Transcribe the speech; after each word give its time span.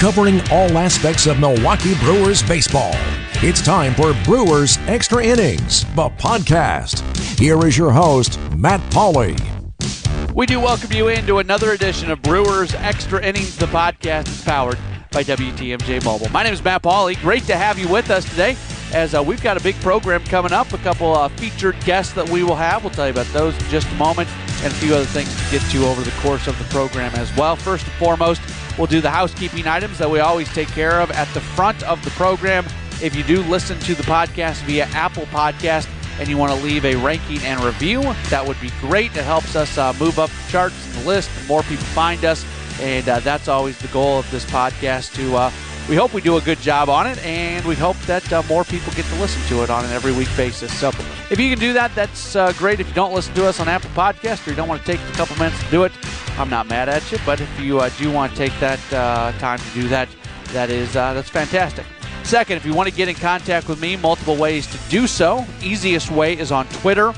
covering 0.00 0.40
all 0.50 0.78
aspects 0.78 1.26
of 1.26 1.38
Milwaukee 1.38 1.94
Brewers 1.96 2.42
baseball. 2.42 2.92
It's 3.42 3.60
time 3.60 3.92
for 3.94 4.14
Brewers 4.24 4.78
Extra 4.86 5.22
Innings, 5.22 5.84
the 5.94 6.08
podcast. 6.08 7.02
Here 7.38 7.66
is 7.66 7.76
your 7.76 7.90
host, 7.90 8.40
Matt 8.56 8.80
Pauley. 8.90 9.38
We 10.32 10.46
do 10.46 10.58
welcome 10.58 10.90
you 10.92 11.08
into 11.08 11.38
another 11.38 11.72
edition 11.72 12.10
of 12.10 12.22
Brewers 12.22 12.72
Extra 12.76 13.22
Innings, 13.22 13.56
the 13.56 13.66
podcast 13.66 14.28
is 14.28 14.42
powered 14.42 14.78
by 15.12 15.22
WTMJ 15.22 16.02
Mobile. 16.02 16.30
My 16.30 16.44
name 16.44 16.54
is 16.54 16.64
Matt 16.64 16.82
Pauley. 16.82 17.20
Great 17.20 17.42
to 17.44 17.56
have 17.56 17.78
you 17.78 17.86
with 17.86 18.10
us 18.10 18.24
today 18.24 18.56
as 18.92 19.14
uh, 19.14 19.22
we've 19.22 19.42
got 19.42 19.56
a 19.56 19.60
big 19.60 19.76
program 19.76 20.22
coming 20.24 20.52
up, 20.52 20.72
a 20.72 20.78
couple 20.78 21.14
uh, 21.14 21.28
featured 21.28 21.78
guests 21.84 22.12
that 22.14 22.28
we 22.28 22.42
will 22.42 22.56
have. 22.56 22.82
We'll 22.82 22.92
tell 22.92 23.06
you 23.06 23.12
about 23.12 23.26
those 23.26 23.56
in 23.56 23.68
just 23.68 23.90
a 23.90 23.94
moment 23.94 24.28
and 24.62 24.72
a 24.72 24.76
few 24.76 24.94
other 24.94 25.04
things 25.04 25.34
to 25.34 25.50
get 25.50 25.70
to 25.70 25.84
over 25.86 26.02
the 26.02 26.10
course 26.20 26.46
of 26.46 26.58
the 26.58 26.64
program 26.64 27.14
as 27.14 27.34
well. 27.36 27.56
First 27.56 27.84
and 27.84 27.94
foremost, 27.94 28.42
we'll 28.76 28.86
do 28.86 29.00
the 29.00 29.10
housekeeping 29.10 29.66
items 29.66 29.98
that 29.98 30.10
we 30.10 30.20
always 30.20 30.52
take 30.52 30.68
care 30.68 31.00
of 31.00 31.10
at 31.12 31.32
the 31.34 31.40
front 31.40 31.82
of 31.84 32.04
the 32.04 32.10
program. 32.10 32.66
If 33.02 33.14
you 33.14 33.22
do 33.22 33.42
listen 33.44 33.78
to 33.80 33.94
the 33.94 34.02
podcast 34.02 34.62
via 34.62 34.84
Apple 34.86 35.24
Podcast 35.26 35.88
and 36.18 36.28
you 36.28 36.36
want 36.36 36.52
to 36.52 36.62
leave 36.62 36.84
a 36.84 36.96
ranking 36.96 37.40
and 37.42 37.62
review, 37.62 38.02
that 38.28 38.46
would 38.46 38.60
be 38.60 38.70
great. 38.80 39.16
It 39.16 39.24
helps 39.24 39.56
us 39.56 39.78
uh, 39.78 39.94
move 39.98 40.18
up 40.18 40.28
the 40.28 40.52
charts 40.52 40.86
and 40.86 40.94
the 40.96 41.08
list, 41.08 41.30
and 41.38 41.48
more 41.48 41.62
people 41.62 41.84
find 41.86 42.22
us. 42.24 42.44
And 42.80 43.08
uh, 43.08 43.20
that's 43.20 43.48
always 43.48 43.78
the 43.78 43.88
goal 43.88 44.18
of 44.18 44.30
this 44.30 44.44
podcast 44.44 45.14
to 45.14 45.36
uh, 45.36 45.50
we 45.88 45.96
hope 45.96 46.12
we 46.12 46.20
do 46.20 46.36
a 46.36 46.40
good 46.40 46.58
job 46.58 46.88
on 46.88 47.06
it, 47.06 47.18
and 47.24 47.64
we 47.64 47.74
hope 47.74 47.96
that 48.00 48.32
uh, 48.32 48.42
more 48.48 48.64
people 48.64 48.92
get 48.92 49.04
to 49.06 49.14
listen 49.16 49.42
to 49.48 49.62
it 49.62 49.70
on 49.70 49.84
an 49.84 49.90
every 49.90 50.12
week 50.12 50.28
basis. 50.36 50.72
So 50.78 50.88
if 51.30 51.40
you 51.40 51.50
can 51.50 51.58
do 51.58 51.72
that, 51.72 51.94
that's 51.94 52.36
uh, 52.36 52.52
great. 52.52 52.80
If 52.80 52.88
you 52.88 52.94
don't 52.94 53.12
listen 53.12 53.34
to 53.34 53.46
us 53.46 53.58
on 53.60 53.68
Apple 53.68 53.90
Podcast 53.90 54.46
or 54.46 54.50
you 54.50 54.56
don't 54.56 54.68
want 54.68 54.84
to 54.84 54.86
take 54.86 55.00
a 55.00 55.12
couple 55.12 55.36
minutes 55.36 55.62
to 55.64 55.70
do 55.70 55.84
it, 55.84 55.92
I'm 56.38 56.48
not 56.48 56.68
mad 56.68 56.88
at 56.88 57.10
you. 57.10 57.18
But 57.26 57.40
if 57.40 57.60
you 57.60 57.80
uh, 57.80 57.90
do 57.98 58.10
want 58.12 58.32
to 58.32 58.38
take 58.38 58.52
that 58.60 58.80
uh, 58.92 59.32
time 59.38 59.58
to 59.58 59.70
do 59.70 59.88
that, 59.88 60.08
that 60.52 60.70
is 60.70 60.94
uh, 60.96 61.12
that's 61.14 61.28
fantastic. 61.28 61.86
Second, 62.22 62.56
if 62.56 62.64
you 62.64 62.74
want 62.74 62.88
to 62.88 62.94
get 62.94 63.08
in 63.08 63.14
contact 63.16 63.68
with 63.68 63.80
me, 63.80 63.96
multiple 63.96 64.36
ways 64.36 64.66
to 64.68 64.78
do 64.90 65.06
so. 65.06 65.44
Easiest 65.62 66.10
way 66.10 66.38
is 66.38 66.52
on 66.52 66.68
Twitter. 66.68 67.12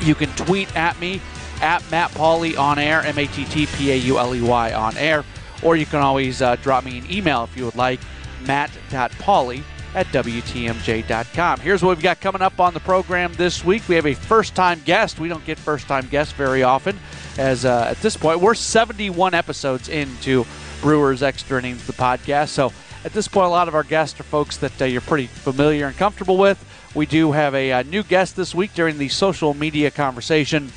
You 0.00 0.14
can 0.14 0.28
tweet 0.30 0.74
at 0.76 0.98
me 1.00 1.20
at 1.62 1.88
Matt 1.90 2.10
Pauley 2.10 2.58
on 2.58 2.78
air, 2.78 3.02
M 3.02 3.18
A 3.18 3.26
T 3.26 3.44
T 3.46 3.66
P 3.66 3.92
A 3.92 3.96
U 3.96 4.18
L 4.18 4.34
E 4.34 4.42
Y 4.42 4.72
on 4.72 4.96
air 4.96 5.24
or 5.62 5.76
you 5.76 5.86
can 5.86 6.00
always 6.00 6.42
uh, 6.42 6.56
drop 6.56 6.84
me 6.84 6.98
an 6.98 7.10
email 7.10 7.44
if 7.44 7.56
you 7.56 7.64
would 7.64 7.76
like, 7.76 8.00
matt.pauley 8.46 9.62
at 9.94 10.06
WTMJ.com. 10.06 11.60
Here's 11.60 11.82
what 11.82 11.96
we've 11.96 12.02
got 12.02 12.20
coming 12.20 12.42
up 12.42 12.60
on 12.60 12.74
the 12.74 12.80
program 12.80 13.32
this 13.34 13.64
week. 13.64 13.88
We 13.88 13.94
have 13.94 14.06
a 14.06 14.14
first 14.14 14.54
time 14.54 14.80
guest. 14.84 15.18
We 15.18 15.28
don't 15.28 15.44
get 15.44 15.58
first 15.58 15.88
time 15.88 16.06
guests 16.08 16.32
very 16.32 16.62
often, 16.62 16.98
as 17.38 17.64
uh, 17.64 17.86
at 17.90 17.96
this 17.98 18.16
point, 18.16 18.40
we're 18.40 18.54
71 18.54 19.34
episodes 19.34 19.88
into 19.88 20.44
Brewers 20.80 21.22
Extra 21.22 21.58
Innings, 21.58 21.86
the 21.86 21.92
podcast. 21.92 22.48
So 22.48 22.72
at 23.04 23.12
this 23.12 23.28
point, 23.28 23.46
a 23.46 23.50
lot 23.50 23.68
of 23.68 23.74
our 23.74 23.82
guests 23.82 24.18
are 24.20 24.24
folks 24.24 24.56
that 24.58 24.80
uh, 24.80 24.84
you're 24.84 25.00
pretty 25.00 25.26
familiar 25.26 25.86
and 25.86 25.96
comfortable 25.96 26.36
with. 26.36 26.64
We 26.94 27.06
do 27.06 27.32
have 27.32 27.54
a, 27.54 27.70
a, 27.70 27.78
uh, 27.78 27.82
new 27.82 28.02
guest 28.02 28.36
this 28.36 28.54
week 28.54 28.74
during 28.74 28.98
the 28.98 29.08
social 29.08 29.54
media 29.54 29.90
conversation, 29.90 30.72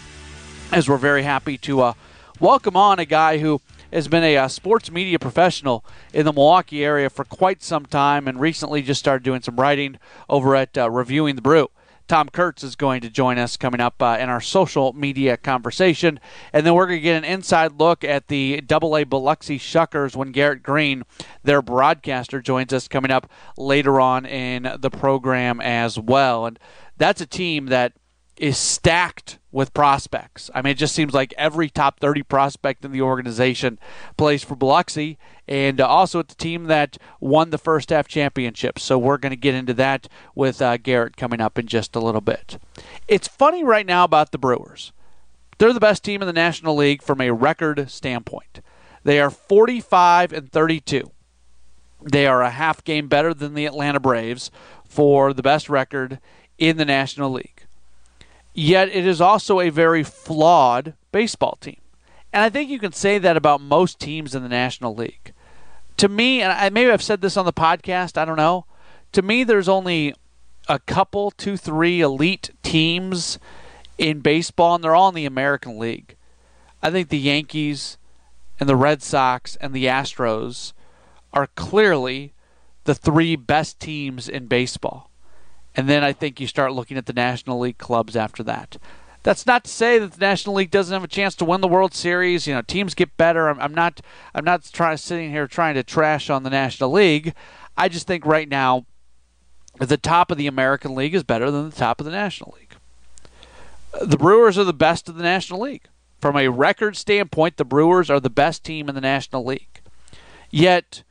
as 0.71 0.89
we're 0.89 0.97
very 0.97 1.23
happy 1.23 1.57
to 1.59 1.81
uh, 1.81 1.93
welcome 2.39 2.75
on 2.75 2.99
a 2.99 3.05
guy 3.05 3.37
who 3.37 3.61
has 3.97 4.07
been 4.07 4.23
a, 4.23 4.37
uh, 4.37 4.47
sports 4.47 4.91
media 4.91 5.19
professional 5.19 5.85
in 6.13 6.25
the 6.25 6.33
Milwaukee 6.33 6.83
area 6.83 7.09
for 7.09 7.25
quite 7.25 7.61
some 7.61 7.85
time 7.85 8.27
and 8.27 8.39
recently 8.39 8.81
just 8.81 8.99
started 8.99 9.23
doing 9.23 9.41
some 9.41 9.59
writing 9.59 9.97
over 10.29 10.55
at 10.55 10.77
uh, 10.77 10.89
Reviewing 10.89 11.35
the 11.35 11.41
Brew. 11.41 11.69
Tom 12.11 12.27
Kurtz 12.27 12.61
is 12.61 12.75
going 12.75 12.99
to 13.01 13.09
join 13.09 13.37
us 13.37 13.55
coming 13.55 13.79
up 13.79 14.01
uh, 14.01 14.17
in 14.19 14.27
our 14.27 14.41
social 14.41 14.91
media 14.91 15.37
conversation. 15.37 16.19
And 16.51 16.65
then 16.65 16.73
we're 16.73 16.87
going 16.87 16.99
to 16.99 17.03
get 17.03 17.15
an 17.15 17.23
inside 17.23 17.79
look 17.79 18.03
at 18.03 18.27
the 18.27 18.59
Double 18.59 18.97
A 18.97 19.05
Biloxi 19.05 19.57
Shuckers 19.57 20.13
when 20.13 20.33
Garrett 20.33 20.61
Greene, 20.61 21.03
their 21.43 21.61
broadcaster, 21.61 22.41
joins 22.41 22.73
us 22.73 22.89
coming 22.89 23.11
up 23.11 23.31
later 23.57 24.01
on 24.01 24.25
in 24.25 24.75
the 24.79 24.89
program 24.89 25.61
as 25.61 25.97
well. 25.97 26.45
And 26.45 26.59
that's 26.97 27.21
a 27.21 27.25
team 27.25 27.67
that 27.67 27.93
is 28.41 28.57
stacked 28.57 29.37
with 29.51 29.71
prospects. 29.71 30.49
I 30.55 30.63
mean, 30.63 30.71
it 30.71 30.77
just 30.79 30.95
seems 30.95 31.13
like 31.13 31.31
every 31.37 31.69
top 31.69 31.99
30 31.99 32.23
prospect 32.23 32.83
in 32.83 32.91
the 32.91 33.03
organization 33.03 33.77
plays 34.17 34.43
for 34.43 34.55
Biloxi 34.55 35.19
and 35.47 35.79
also 35.79 36.19
at 36.19 36.27
the 36.27 36.35
team 36.35 36.63
that 36.63 36.97
won 37.19 37.51
the 37.51 37.59
first 37.59 37.91
half 37.91 38.07
championship. 38.07 38.79
So 38.79 38.97
we're 38.97 39.19
going 39.19 39.29
to 39.29 39.35
get 39.35 39.53
into 39.53 39.75
that 39.75 40.07
with 40.33 40.59
uh, 40.59 40.77
Garrett 40.77 41.17
coming 41.17 41.39
up 41.39 41.59
in 41.59 41.67
just 41.67 41.95
a 41.95 41.99
little 41.99 42.19
bit. 42.19 42.57
It's 43.07 43.27
funny 43.27 43.63
right 43.63 43.85
now 43.85 44.05
about 44.05 44.31
the 44.31 44.39
Brewers. 44.39 44.91
They're 45.59 45.71
the 45.71 45.79
best 45.79 46.03
team 46.03 46.23
in 46.23 46.27
the 46.27 46.33
National 46.33 46.75
League 46.75 47.03
from 47.03 47.21
a 47.21 47.31
record 47.31 47.91
standpoint. 47.91 48.61
They 49.03 49.19
are 49.19 49.29
45 49.29 50.33
and 50.33 50.51
32. 50.51 51.11
They 52.11 52.25
are 52.25 52.41
a 52.41 52.49
half 52.49 52.83
game 52.83 53.07
better 53.07 53.35
than 53.35 53.53
the 53.53 53.67
Atlanta 53.67 53.99
Braves 53.99 54.49
for 54.83 55.31
the 55.31 55.43
best 55.43 55.69
record 55.69 56.19
in 56.57 56.77
the 56.77 56.85
National 56.85 57.29
League. 57.29 57.60
Yet 58.53 58.89
it 58.89 59.05
is 59.05 59.21
also 59.21 59.59
a 59.59 59.69
very 59.69 60.03
flawed 60.03 60.93
baseball 61.11 61.57
team. 61.61 61.79
And 62.33 62.43
I 62.43 62.49
think 62.49 62.69
you 62.69 62.79
can 62.79 62.91
say 62.91 63.17
that 63.17 63.37
about 63.37 63.61
most 63.61 63.99
teams 63.99 64.35
in 64.35 64.43
the 64.43 64.49
National 64.49 64.95
League. 64.95 65.33
To 65.97 66.07
me, 66.07 66.41
and 66.41 66.51
I, 66.51 66.69
maybe 66.69 66.91
I've 66.91 67.03
said 67.03 67.21
this 67.21 67.37
on 67.37 67.45
the 67.45 67.53
podcast, 67.53 68.17
I 68.17 68.25
don't 68.25 68.37
know. 68.37 68.65
To 69.11 69.21
me, 69.21 69.43
there's 69.43 69.69
only 69.69 70.15
a 70.67 70.79
couple, 70.79 71.31
two, 71.31 71.57
three 71.57 72.01
elite 72.01 72.51
teams 72.63 73.37
in 73.97 74.21
baseball, 74.21 74.75
and 74.75 74.83
they're 74.83 74.95
all 74.95 75.09
in 75.09 75.15
the 75.15 75.25
American 75.25 75.77
League. 75.77 76.15
I 76.81 76.89
think 76.89 77.09
the 77.09 77.19
Yankees 77.19 77.97
and 78.59 78.67
the 78.67 78.75
Red 78.75 79.03
Sox 79.03 79.55
and 79.57 79.73
the 79.73 79.85
Astros 79.85 80.73
are 81.33 81.47
clearly 81.47 82.33
the 82.85 82.95
three 82.95 83.35
best 83.35 83.79
teams 83.79 84.27
in 84.27 84.47
baseball. 84.47 85.10
And 85.75 85.87
then 85.87 86.03
I 86.03 86.13
think 86.13 86.39
you 86.39 86.47
start 86.47 86.73
looking 86.73 86.97
at 86.97 87.05
the 87.05 87.13
National 87.13 87.59
League 87.59 87.77
clubs 87.77 88.15
after 88.15 88.43
that. 88.43 88.77
That's 89.23 89.45
not 89.45 89.65
to 89.65 89.69
say 89.69 89.99
that 89.99 90.13
the 90.13 90.19
National 90.19 90.55
League 90.55 90.71
doesn't 90.71 90.93
have 90.93 91.03
a 91.03 91.07
chance 91.07 91.35
to 91.35 91.45
win 91.45 91.61
the 91.61 91.67
World 91.67 91.93
Series. 91.93 92.47
You 92.47 92.55
know, 92.55 92.61
teams 92.61 92.95
get 92.95 93.17
better. 93.17 93.49
I'm, 93.49 93.59
I'm 93.59 93.73
not. 93.73 94.01
I'm 94.33 94.43
not 94.43 94.67
trying 94.73 94.97
sitting 94.97 95.29
here 95.29 95.47
trying 95.47 95.75
to 95.75 95.83
trash 95.83 96.29
on 96.29 96.43
the 96.43 96.49
National 96.49 96.91
League. 96.91 97.35
I 97.77 97.87
just 97.87 98.07
think 98.07 98.25
right 98.25 98.49
now, 98.49 98.85
the 99.79 99.97
top 99.97 100.31
of 100.31 100.37
the 100.37 100.47
American 100.47 100.95
League 100.95 101.13
is 101.13 101.23
better 101.23 101.51
than 101.51 101.69
the 101.69 101.75
top 101.75 102.01
of 102.01 102.05
the 102.05 102.11
National 102.11 102.55
League. 102.57 102.75
The 104.07 104.17
Brewers 104.17 104.57
are 104.57 104.63
the 104.63 104.73
best 104.73 105.07
of 105.07 105.15
the 105.15 105.23
National 105.23 105.61
League. 105.61 105.87
From 106.19 106.37
a 106.37 106.49
record 106.49 106.95
standpoint, 106.95 107.57
the 107.57 107.65
Brewers 107.65 108.09
are 108.09 108.19
the 108.19 108.29
best 108.29 108.63
team 108.63 108.89
in 108.89 108.95
the 108.95 109.01
National 109.01 109.43
League. 109.43 109.81
Yet, 110.49 111.03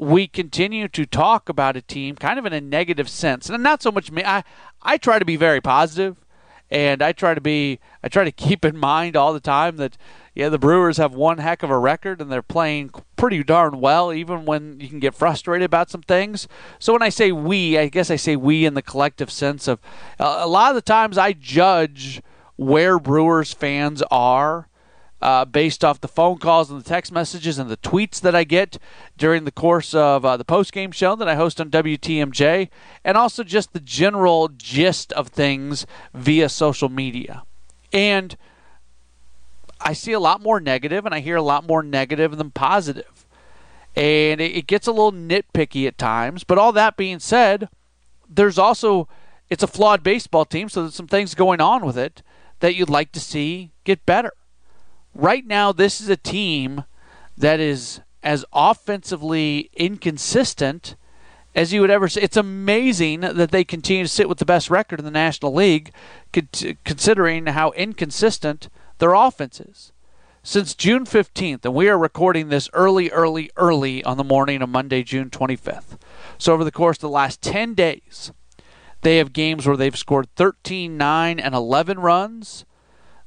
we 0.00 0.26
continue 0.26 0.88
to 0.88 1.04
talk 1.04 1.50
about 1.50 1.76
a 1.76 1.82
team 1.82 2.16
kind 2.16 2.38
of 2.38 2.46
in 2.46 2.54
a 2.54 2.60
negative 2.60 3.08
sense. 3.08 3.50
And 3.50 3.62
not 3.62 3.82
so 3.82 3.92
much 3.92 4.10
me. 4.10 4.24
I, 4.24 4.44
I 4.80 4.96
try 4.96 5.18
to 5.18 5.26
be 5.26 5.36
very 5.36 5.60
positive 5.60 6.16
and 6.70 7.02
I 7.02 7.12
try 7.12 7.34
to 7.34 7.40
be 7.40 7.80
I 8.02 8.08
try 8.08 8.24
to 8.24 8.32
keep 8.32 8.64
in 8.64 8.78
mind 8.78 9.14
all 9.14 9.34
the 9.34 9.40
time 9.40 9.76
that 9.76 9.98
yeah, 10.34 10.48
the 10.48 10.58
Brewers 10.58 10.96
have 10.96 11.12
one 11.12 11.36
heck 11.36 11.62
of 11.62 11.68
a 11.68 11.78
record 11.78 12.22
and 12.22 12.32
they're 12.32 12.40
playing 12.40 12.92
pretty 13.16 13.44
darn 13.44 13.78
well 13.78 14.10
even 14.10 14.46
when 14.46 14.80
you 14.80 14.88
can 14.88 15.00
get 15.00 15.14
frustrated 15.14 15.66
about 15.66 15.90
some 15.90 16.02
things. 16.02 16.48
So 16.78 16.94
when 16.94 17.02
I 17.02 17.10
say 17.10 17.30
we, 17.30 17.76
I 17.76 17.88
guess 17.88 18.10
I 18.10 18.16
say 18.16 18.36
we 18.36 18.64
in 18.64 18.72
the 18.72 18.82
collective 18.82 19.30
sense 19.30 19.68
of 19.68 19.80
uh, 20.18 20.38
a 20.40 20.48
lot 20.48 20.70
of 20.70 20.76
the 20.76 20.82
times 20.82 21.18
I 21.18 21.34
judge 21.34 22.22
where 22.56 22.98
Brewers 22.98 23.52
fans 23.52 24.02
are 24.10 24.69
uh, 25.22 25.44
based 25.44 25.84
off 25.84 26.00
the 26.00 26.08
phone 26.08 26.38
calls 26.38 26.70
and 26.70 26.80
the 26.80 26.88
text 26.88 27.12
messages 27.12 27.58
and 27.58 27.68
the 27.68 27.76
tweets 27.76 28.20
that 28.20 28.34
I 28.34 28.44
get 28.44 28.78
during 29.16 29.44
the 29.44 29.52
course 29.52 29.94
of 29.94 30.24
uh, 30.24 30.36
the 30.36 30.44
post 30.44 30.72
game 30.72 30.92
show 30.92 31.14
that 31.16 31.28
I 31.28 31.34
host 31.34 31.60
on 31.60 31.70
WTMJ, 31.70 32.68
and 33.04 33.16
also 33.16 33.42
just 33.44 33.72
the 33.72 33.80
general 33.80 34.48
gist 34.48 35.12
of 35.12 35.28
things 35.28 35.86
via 36.14 36.48
social 36.48 36.88
media. 36.88 37.42
And 37.92 38.36
I 39.80 39.92
see 39.92 40.12
a 40.12 40.20
lot 40.20 40.40
more 40.40 40.60
negative, 40.60 41.04
and 41.04 41.14
I 41.14 41.20
hear 41.20 41.36
a 41.36 41.42
lot 41.42 41.66
more 41.66 41.82
negative 41.82 42.36
than 42.36 42.50
positive. 42.50 43.26
And 43.96 44.40
it, 44.40 44.56
it 44.56 44.66
gets 44.66 44.86
a 44.86 44.92
little 44.92 45.12
nitpicky 45.12 45.86
at 45.86 45.98
times. 45.98 46.44
But 46.44 46.58
all 46.58 46.72
that 46.72 46.96
being 46.96 47.18
said, 47.18 47.68
there's 48.28 48.58
also 48.58 49.08
it's 49.50 49.64
a 49.64 49.66
flawed 49.66 50.02
baseball 50.02 50.44
team, 50.44 50.68
so 50.68 50.82
there's 50.82 50.94
some 50.94 51.08
things 51.08 51.34
going 51.34 51.60
on 51.60 51.84
with 51.84 51.98
it 51.98 52.22
that 52.60 52.74
you'd 52.74 52.88
like 52.88 53.10
to 53.12 53.20
see 53.20 53.72
get 53.84 54.06
better 54.06 54.32
right 55.14 55.46
now, 55.46 55.72
this 55.72 56.00
is 56.00 56.08
a 56.08 56.16
team 56.16 56.84
that 57.36 57.60
is 57.60 58.00
as 58.22 58.44
offensively 58.52 59.70
inconsistent 59.74 60.94
as 61.54 61.72
you 61.72 61.80
would 61.80 61.90
ever 61.90 62.08
say. 62.08 62.22
It's 62.22 62.36
amazing 62.36 63.20
that 63.20 63.50
they 63.50 63.64
continue 63.64 64.04
to 64.04 64.08
sit 64.08 64.28
with 64.28 64.38
the 64.38 64.44
best 64.44 64.70
record 64.70 64.98
in 64.98 65.04
the 65.04 65.10
National 65.10 65.52
League, 65.52 65.92
considering 66.84 67.46
how 67.46 67.70
inconsistent 67.72 68.68
their 68.98 69.14
offense 69.14 69.60
is. 69.60 69.92
Since 70.42 70.74
June 70.74 71.04
15th, 71.04 71.64
and 71.64 71.74
we 71.74 71.88
are 71.88 71.98
recording 71.98 72.48
this 72.48 72.70
early, 72.72 73.10
early, 73.10 73.50
early 73.56 74.02
on 74.04 74.16
the 74.16 74.24
morning 74.24 74.62
of 74.62 74.70
Monday, 74.70 75.02
June 75.02 75.28
25th. 75.28 75.98
So, 76.38 76.54
over 76.54 76.64
the 76.64 76.70
course 76.70 76.96
of 76.96 77.02
the 77.02 77.10
last 77.10 77.42
10 77.42 77.74
days, 77.74 78.32
they 79.02 79.18
have 79.18 79.34
games 79.34 79.66
where 79.66 79.76
they've 79.76 79.96
scored 79.96 80.34
13, 80.36 80.96
9, 80.96 81.40
and 81.40 81.54
11 81.54 82.00
runs. 82.00 82.64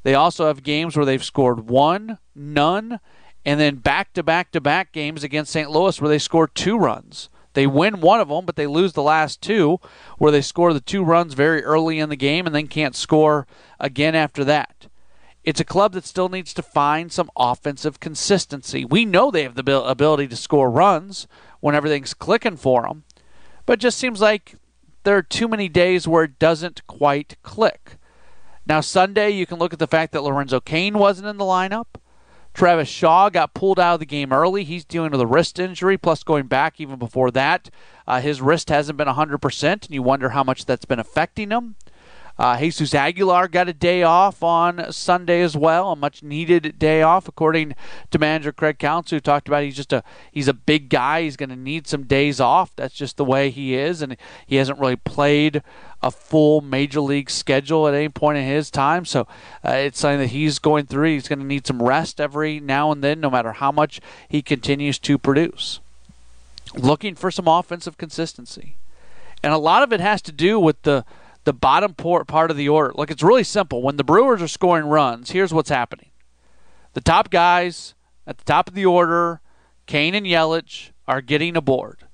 They 0.04 0.14
also 0.14 0.48
have 0.48 0.64
games 0.64 0.96
where 0.96 1.06
they've 1.06 1.24
scored 1.24 1.70
one, 1.70 2.20
none, 2.36 3.00
and 3.46 3.60
then 3.60 3.76
back 3.76 4.14
to 4.14 4.24
back 4.24 4.52
to 4.52 4.62
back 4.62 4.92
games 4.92 5.24
against 5.24 5.52
St. 5.52 5.70
Louis 5.70 6.00
where 6.00 6.10
they 6.10 6.20
score 6.20 6.48
two 6.48 6.78
runs. 6.78 7.30
They 7.54 7.68
win 7.68 8.02
one 8.02 8.20
of 8.20 8.30
them, 8.30 8.46
but 8.46 8.56
they 8.56 8.68
lose 8.68 8.94
the 8.94 9.04
last 9.04 9.42
two, 9.42 9.80
where 10.18 10.32
they 10.32 10.42
score 10.42 10.74
the 10.74 10.82
two 10.82 11.04
runs 11.04 11.34
very 11.36 11.64
early 11.64 12.00
in 12.00 12.10
the 12.10 12.16
game 12.16 12.46
and 12.46 12.56
then 12.56 12.68
can't 12.68 12.96
score 12.96 13.48
again 13.80 14.16
after 14.16 14.44
that. 14.44 14.88
It's 15.44 15.60
a 15.60 15.66
club 15.66 15.94
that 15.94 16.06
still 16.06 16.30
needs 16.30 16.54
to 16.54 16.64
find 16.64 17.12
some 17.12 17.30
offensive 17.36 18.00
consistency. 18.00 18.86
We 18.86 19.06
know 19.06 19.30
they 19.30 19.44
have 19.44 19.56
the 19.56 19.84
ability 19.84 20.30
to 20.30 20.36
score 20.36 20.72
runs 20.72 21.28
when 21.60 21.76
everything's 21.76 22.14
clicking 22.14 22.58
for 22.58 22.84
them, 22.84 23.04
but 23.66 23.74
it 23.74 23.82
just 23.82 24.00
seems 24.00 24.22
like 24.22 24.56
there 25.04 25.18
are 25.18 25.22
too 25.22 25.48
many 25.48 25.68
days 25.70 26.08
where 26.08 26.24
it 26.24 26.40
doesn't 26.40 26.88
quite 26.88 27.36
click. 27.44 27.98
Now, 28.66 28.82
Sunday, 28.82 29.32
you 29.32 29.46
can 29.46 29.60
look 29.60 29.74
at 29.74 29.80
the 29.80 29.88
fact 29.88 30.14
that 30.14 30.24
Lorenzo 30.24 30.60
Cain 30.60 30.98
wasn't 30.98 31.28
in 31.28 31.38
the 31.38 31.44
lineup. 31.44 31.88
Travis 32.54 32.88
Shaw 32.88 33.30
got 33.30 33.54
pulled 33.54 33.80
out 33.80 33.96
of 33.96 34.00
the 34.00 34.06
game 34.06 34.32
early. 34.32 34.64
He's 34.64 34.86
dealing 34.86 35.12
with 35.12 35.20
a 35.20 35.28
wrist 35.28 35.60
injury, 35.60 35.98
plus 35.98 36.24
going 36.24 36.46
back 36.46 36.80
even 36.80 37.00
before 37.00 37.32
that. 37.32 37.70
Uh, 38.08 38.22
his 38.22 38.42
wrist 38.42 38.70
hasn't 38.70 38.98
been 38.98 39.08
100%, 39.08 39.64
and 39.64 39.90
you 39.90 40.04
wonder 40.04 40.30
how 40.30 40.44
much 40.44 40.66
that's 40.66 40.86
been 40.86 41.00
affecting 41.00 41.50
him. 41.50 41.76
Uh, 42.44 42.60
Jesus 42.60 42.94
Aguilar 42.94 43.48
got 43.48 43.70
a 43.70 43.74
day 43.74 44.04
off 44.04 44.44
on 44.44 44.92
Sunday 44.92 45.40
as 45.40 45.56
well, 45.56 45.94
a 45.94 45.96
much 45.96 46.22
needed 46.22 46.78
day 46.78 47.02
off, 47.02 47.30
according 47.30 47.74
to 48.12 48.20
manager 48.20 48.52
Craig 48.52 48.80
Counsell, 48.80 49.16
who 49.16 49.22
talked 49.22 49.48
about 49.48 49.64
he's 49.64 49.78
just 49.78 49.94
a 49.94 50.04
he's 50.30 50.50
a 50.50 50.54
big 50.54 50.90
guy. 50.90 51.22
He's 51.22 51.38
going 51.38 51.52
to 51.52 51.56
need 51.56 51.88
some 51.88 52.04
days 52.04 52.42
off. 52.42 52.76
That's 52.76 52.96
just 52.96 53.16
the 53.16 53.24
way 53.24 53.50
he 53.50 53.76
is, 53.76 54.02
and 54.02 54.18
he 54.46 54.58
hasn't 54.58 54.78
really 54.78 54.98
played 54.98 55.64
a 56.02 56.12
full 56.12 56.60
major 56.60 57.00
league 57.00 57.30
schedule 57.30 57.88
at 57.88 57.94
any 57.94 58.10
point 58.10 58.38
in 58.38 58.44
his 58.44 58.70
time. 58.70 59.06
So 59.06 59.22
uh, 59.66 59.72
it's 59.76 60.02
something 60.02 60.20
that 60.20 60.32
he's 60.32 60.60
going 60.60 60.88
through. 60.88 61.14
He's 61.14 61.30
going 61.30 61.40
to 61.40 61.46
need 61.46 61.66
some 61.66 61.82
rest 61.82 62.20
every 62.20 62.60
now 62.60 62.92
and 62.92 63.02
then, 63.02 63.22
no 63.22 63.30
matter 63.30 63.54
how 63.54 63.72
much 63.72 64.02
he 64.28 64.42
continues 64.42 65.00
to 65.00 65.18
produce. 65.18 65.80
Looking 66.76 67.16
for 67.16 67.32
some 67.32 67.48
offensive 67.48 67.98
consistency, 67.98 68.76
and 69.42 69.54
a 69.54 69.58
lot 69.58 69.82
of 69.82 69.94
it 69.94 70.02
has 70.02 70.22
to 70.24 70.34
do 70.34 70.60
with 70.60 70.82
the 70.82 71.06
the 71.44 71.54
bottom 71.54 71.94
part 71.94 72.52
of 72.52 72.58
the 72.58 72.70
order. 72.70 72.94
Look, 72.96 73.12
it's 73.12 73.24
really 73.24 73.44
simple. 73.44 73.82
When 73.82 73.98
the 73.98 74.04
Brewers 74.04 74.42
are 74.42 74.48
scoring 74.48 74.86
runs, 74.86 75.32
here's 75.32 75.54
what's 75.54 75.70
happening. 75.70 76.12
The 76.94 77.02
top 77.02 77.30
guys 77.30 77.96
at 78.26 78.38
the 78.38 78.46
top 78.46 78.68
of 78.68 78.76
the 78.76 78.86
order, 78.86 79.42
Cain 79.86 80.16
and 80.16 80.26
Yelich, 80.26 80.92
are 81.08 81.22
getting 81.22 81.58
aboard. 81.58 82.08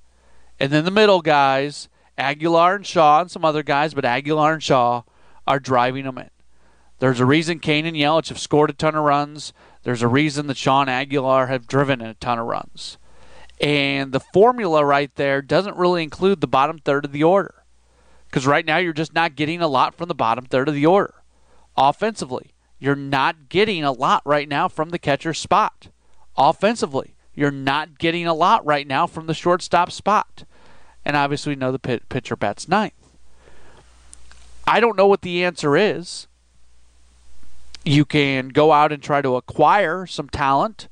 And 0.60 0.72
then 0.72 0.86
the 0.86 0.92
middle 0.92 1.22
guys, 1.22 1.90
Aguilar 2.18 2.76
and 2.76 2.86
Shaw 2.86 3.22
and 3.22 3.32
some 3.32 3.46
other 3.46 3.64
guys, 3.64 3.94
but 3.94 4.06
Aguilar 4.06 4.54
and 4.54 4.64
Shaw 4.64 5.04
are 5.48 5.60
driving 5.60 6.06
them 6.06 6.18
in. 6.18 6.30
There's 7.00 7.20
a 7.20 7.26
reason 7.26 7.60
Cain 7.60 7.86
and 7.86 7.96
Yelich 7.96 8.30
have 8.30 8.40
scored 8.40 8.70
a 8.70 8.74
ton 8.74 8.96
of 8.96 9.04
runs. 9.04 9.54
There's 9.84 10.02
a 10.02 10.08
reason 10.08 10.48
that 10.48 10.58
Sean 10.58 10.90
Aguilar 10.90 11.48
have 11.48 11.68
driven 11.68 12.02
in 12.02 12.08
a 12.08 12.14
ton 12.16 12.40
of 12.40 12.48
runs. 12.48 12.98
And 13.62 14.12
the 14.12 14.20
formula 14.20 14.84
right 14.84 15.14
there 15.16 15.42
doesn't 15.42 15.78
really 15.78 16.04
include 16.04 16.42
the 16.42 16.48
bottom 16.48 16.80
third 16.80 17.06
of 17.06 17.12
the 17.12 17.24
order 17.24 17.59
because 18.30 18.46
right 18.46 18.66
now 18.66 18.78
you're 18.78 18.94
just 18.94 19.14
not 19.14 19.36
getting 19.36 19.62
a 19.62 19.68
lot 19.68 19.96
from 19.96 20.08
the 20.08 20.16
bottom 20.16 20.46
third 20.46 20.68
of 20.68 20.76
the 20.76 20.86
order. 20.86 21.16
Offensively, 21.76 22.54
you're 22.78 22.96
not 22.96 23.50
getting 23.50 23.84
a 23.84 23.92
lot 23.92 24.22
right 24.26 24.48
now 24.48 24.68
from 24.68 24.92
the 24.92 25.00
catcher 25.00 25.34
spot. 25.34 25.88
Offensively, 26.38 27.16
you're 27.34 27.52
not 27.52 27.98
getting 27.98 28.28
a 28.28 28.34
lot 28.34 28.66
right 28.66 28.86
now 28.86 29.08
from 29.08 29.28
the 29.28 29.34
shortstop 29.34 29.92
spot. 29.92 30.44
And 31.04 31.16
obviously, 31.16 31.52
we 31.52 31.56
know 31.56 31.72
the 31.72 31.80
pitcher 31.80 32.36
bats 32.36 32.68
ninth. 32.68 32.94
I 34.68 34.80
don't 34.80 34.98
know 34.98 35.08
what 35.08 35.24
the 35.24 35.44
answer 35.44 35.76
is. 35.76 36.28
You 37.84 38.06
can 38.06 38.50
go 38.50 38.72
out 38.72 38.92
and 38.92 39.02
try 39.02 39.22
to 39.22 39.36
acquire 39.36 40.06
some 40.06 40.30
talent 40.30 40.88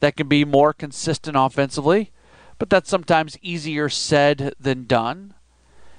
that 0.00 0.16
can 0.16 0.28
be 0.28 0.44
more 0.44 0.72
consistent 0.72 1.36
offensively, 1.36 2.12
but 2.58 2.70
that's 2.70 2.88
sometimes 2.88 3.36
easier 3.42 3.88
said 3.88 4.54
than 4.58 4.84
done. 4.84 5.34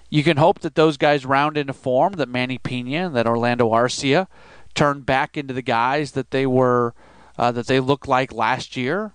You 0.10 0.24
can 0.24 0.38
hope 0.38 0.60
that 0.60 0.76
those 0.76 0.98
guys 0.98 1.26
round 1.26 1.58
into 1.58 1.74
form, 1.74 2.14
that 2.14 2.30
Manny 2.30 2.58
Piña 2.58 3.08
and 3.08 3.16
that 3.16 3.28
Orlando 3.28 3.70
Arcia 3.70 4.28
turn 4.74 5.02
back 5.02 5.38
into 5.38 5.54
the 5.54 5.62
guys 5.62 6.12
that 6.12 6.32
they 6.32 6.46
were, 6.46 6.94
uh, 7.38 7.52
that 7.52 7.68
they 7.68 7.80
looked 7.80 8.08
like 8.08 8.34
last 8.34 8.76
year. 8.76 9.14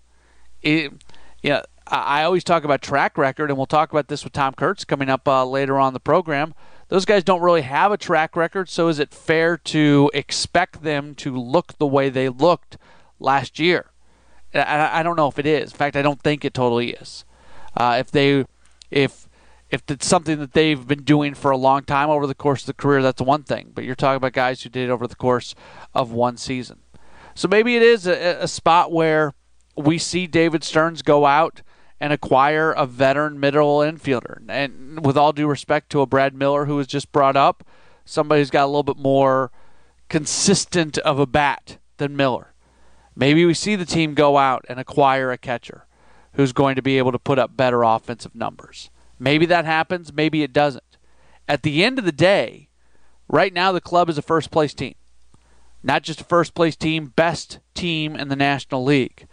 It, 0.62 0.92
yeah, 1.42 1.62
I 1.86 2.22
always 2.22 2.44
talk 2.44 2.64
about 2.64 2.80
track 2.80 3.18
record, 3.18 3.50
and 3.50 3.58
we'll 3.58 3.66
talk 3.66 3.92
about 3.92 4.08
this 4.08 4.24
with 4.24 4.32
Tom 4.32 4.54
Kurtz 4.54 4.84
coming 4.84 5.10
up 5.10 5.28
uh, 5.28 5.44
later 5.44 5.78
on 5.78 5.92
the 5.92 6.00
program. 6.00 6.54
Those 6.88 7.04
guys 7.04 7.24
don't 7.24 7.42
really 7.42 7.62
have 7.62 7.92
a 7.92 7.96
track 7.96 8.36
record, 8.36 8.68
so 8.68 8.88
is 8.88 8.98
it 8.98 9.12
fair 9.12 9.56
to 9.58 10.10
expect 10.14 10.82
them 10.82 11.14
to 11.16 11.36
look 11.36 11.76
the 11.78 11.86
way 11.86 12.08
they 12.08 12.28
looked 12.28 12.78
last 13.18 13.58
year? 13.58 13.90
I, 14.54 15.00
I 15.00 15.02
don't 15.02 15.16
know 15.16 15.28
if 15.28 15.38
it 15.38 15.46
is. 15.46 15.72
In 15.72 15.76
fact, 15.76 15.96
I 15.96 16.02
don't 16.02 16.22
think 16.22 16.44
it 16.44 16.54
totally 16.54 16.90
is. 16.90 17.24
Uh, 17.76 17.96
if 17.98 18.10
they, 18.10 18.46
if 18.90 19.28
if 19.74 19.82
it's 19.88 20.06
something 20.06 20.38
that 20.38 20.52
they've 20.52 20.86
been 20.86 21.02
doing 21.02 21.34
for 21.34 21.50
a 21.50 21.56
long 21.56 21.82
time 21.82 22.08
over 22.08 22.26
the 22.26 22.34
course 22.34 22.62
of 22.62 22.66
the 22.66 22.74
career, 22.74 23.02
that's 23.02 23.20
one 23.20 23.42
thing. 23.42 23.72
But 23.74 23.84
you're 23.84 23.96
talking 23.96 24.16
about 24.16 24.32
guys 24.32 24.62
who 24.62 24.70
did 24.70 24.88
it 24.88 24.92
over 24.92 25.06
the 25.08 25.16
course 25.16 25.54
of 25.92 26.12
one 26.12 26.36
season. 26.36 26.78
So 27.34 27.48
maybe 27.48 27.74
it 27.74 27.82
is 27.82 28.06
a, 28.06 28.38
a 28.40 28.48
spot 28.48 28.92
where 28.92 29.32
we 29.76 29.98
see 29.98 30.28
David 30.28 30.62
Stearns 30.62 31.02
go 31.02 31.26
out 31.26 31.62
and 32.00 32.12
acquire 32.12 32.70
a 32.70 32.86
veteran 32.86 33.40
middle 33.40 33.78
infielder. 33.78 34.42
And 34.48 35.04
with 35.04 35.16
all 35.16 35.32
due 35.32 35.48
respect 35.48 35.90
to 35.90 36.00
a 36.00 36.06
Brad 36.06 36.34
Miller 36.34 36.66
who 36.66 36.76
was 36.76 36.86
just 36.86 37.10
brought 37.10 37.36
up, 37.36 37.66
somebody 38.04 38.40
who's 38.40 38.50
got 38.50 38.64
a 38.64 38.66
little 38.66 38.84
bit 38.84 38.98
more 38.98 39.50
consistent 40.08 40.98
of 40.98 41.18
a 41.18 41.26
bat 41.26 41.78
than 41.96 42.16
Miller. 42.16 42.54
Maybe 43.16 43.44
we 43.44 43.54
see 43.54 43.74
the 43.74 43.84
team 43.84 44.14
go 44.14 44.36
out 44.36 44.64
and 44.68 44.78
acquire 44.78 45.32
a 45.32 45.38
catcher 45.38 45.86
who's 46.34 46.52
going 46.52 46.76
to 46.76 46.82
be 46.82 46.98
able 46.98 47.12
to 47.12 47.18
put 47.18 47.38
up 47.38 47.56
better 47.56 47.82
offensive 47.82 48.34
numbers. 48.34 48.90
Maybe 49.24 49.46
that 49.46 49.64
happens, 49.64 50.12
maybe 50.12 50.42
it 50.42 50.52
doesn't. 50.52 50.98
At 51.48 51.62
the 51.62 51.82
end 51.82 51.98
of 51.98 52.04
the 52.04 52.12
day, 52.12 52.68
right 53.26 53.54
now 53.54 53.72
the 53.72 53.80
club 53.80 54.10
is 54.10 54.18
a 54.18 54.22
first 54.22 54.50
place 54.50 54.74
team. 54.74 54.96
Not 55.82 56.02
just 56.02 56.20
a 56.20 56.24
first 56.24 56.54
place 56.54 56.76
team, 56.76 57.14
best 57.16 57.58
team 57.72 58.16
in 58.16 58.28
the 58.28 58.36
National 58.36 58.84
League. 58.84 59.26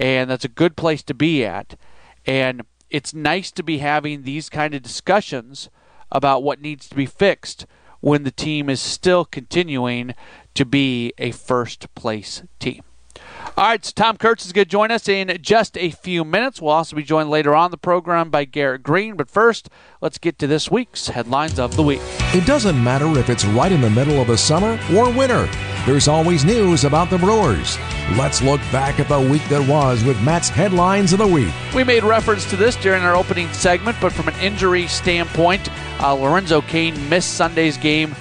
And 0.00 0.28
that's 0.28 0.44
a 0.44 0.48
good 0.48 0.76
place 0.76 1.04
to 1.04 1.14
be 1.14 1.44
at. 1.44 1.78
And 2.26 2.62
it's 2.90 3.14
nice 3.14 3.52
to 3.52 3.62
be 3.62 3.78
having 3.78 4.24
these 4.24 4.48
kind 4.48 4.74
of 4.74 4.82
discussions 4.82 5.70
about 6.10 6.42
what 6.42 6.60
needs 6.60 6.88
to 6.88 6.96
be 6.96 7.06
fixed 7.06 7.66
when 8.00 8.24
the 8.24 8.32
team 8.32 8.68
is 8.68 8.82
still 8.82 9.24
continuing 9.24 10.12
to 10.54 10.64
be 10.64 11.12
a 11.18 11.30
first 11.30 11.94
place 11.94 12.42
team. 12.58 12.82
All 13.58 13.64
right, 13.64 13.82
so 13.82 13.90
Tom 13.96 14.18
Kurtz 14.18 14.44
is 14.44 14.52
going 14.52 14.66
to 14.66 14.70
join 14.70 14.90
us 14.90 15.08
in 15.08 15.34
just 15.40 15.78
a 15.78 15.88
few 15.88 16.26
minutes. 16.26 16.60
We'll 16.60 16.72
also 16.72 16.94
be 16.94 17.02
joined 17.02 17.30
later 17.30 17.54
on 17.54 17.70
the 17.70 17.78
program 17.78 18.28
by 18.28 18.44
Garrett 18.44 18.82
Greene. 18.82 19.16
But 19.16 19.30
first, 19.30 19.70
let's 20.02 20.18
get 20.18 20.38
to 20.40 20.46
this 20.46 20.70
week's 20.70 21.08
headlines 21.08 21.58
of 21.58 21.74
the 21.74 21.82
week. 21.82 22.02
It 22.34 22.44
doesn't 22.44 22.84
matter 22.84 23.18
if 23.18 23.30
it's 23.30 23.46
right 23.46 23.72
in 23.72 23.80
the 23.80 23.88
middle 23.88 24.20
of 24.20 24.26
the 24.26 24.36
summer 24.36 24.78
or 24.94 25.10
winter. 25.10 25.48
There's 25.86 26.06
always 26.06 26.44
news 26.44 26.84
about 26.84 27.08
the 27.08 27.16
Brewers. 27.16 27.78
Let's 28.18 28.42
look 28.42 28.60
back 28.70 29.00
at 29.00 29.08
the 29.08 29.20
week 29.20 29.48
that 29.48 29.66
was 29.66 30.04
with 30.04 30.20
Matt's 30.22 30.50
headlines 30.50 31.14
of 31.14 31.18
the 31.20 31.26
week. 31.26 31.54
We 31.74 31.82
made 31.82 32.04
reference 32.04 32.44
to 32.50 32.56
this 32.56 32.76
during 32.76 33.04
our 33.04 33.16
opening 33.16 33.50
segment, 33.54 33.96
but 34.02 34.12
from 34.12 34.28
an 34.28 34.38
injury 34.38 34.86
standpoint, 34.86 35.70
uh, 36.02 36.12
Lorenzo 36.12 36.60
Cain 36.60 37.08
missed 37.08 37.36
Sunday's 37.36 37.78
game 37.78 38.14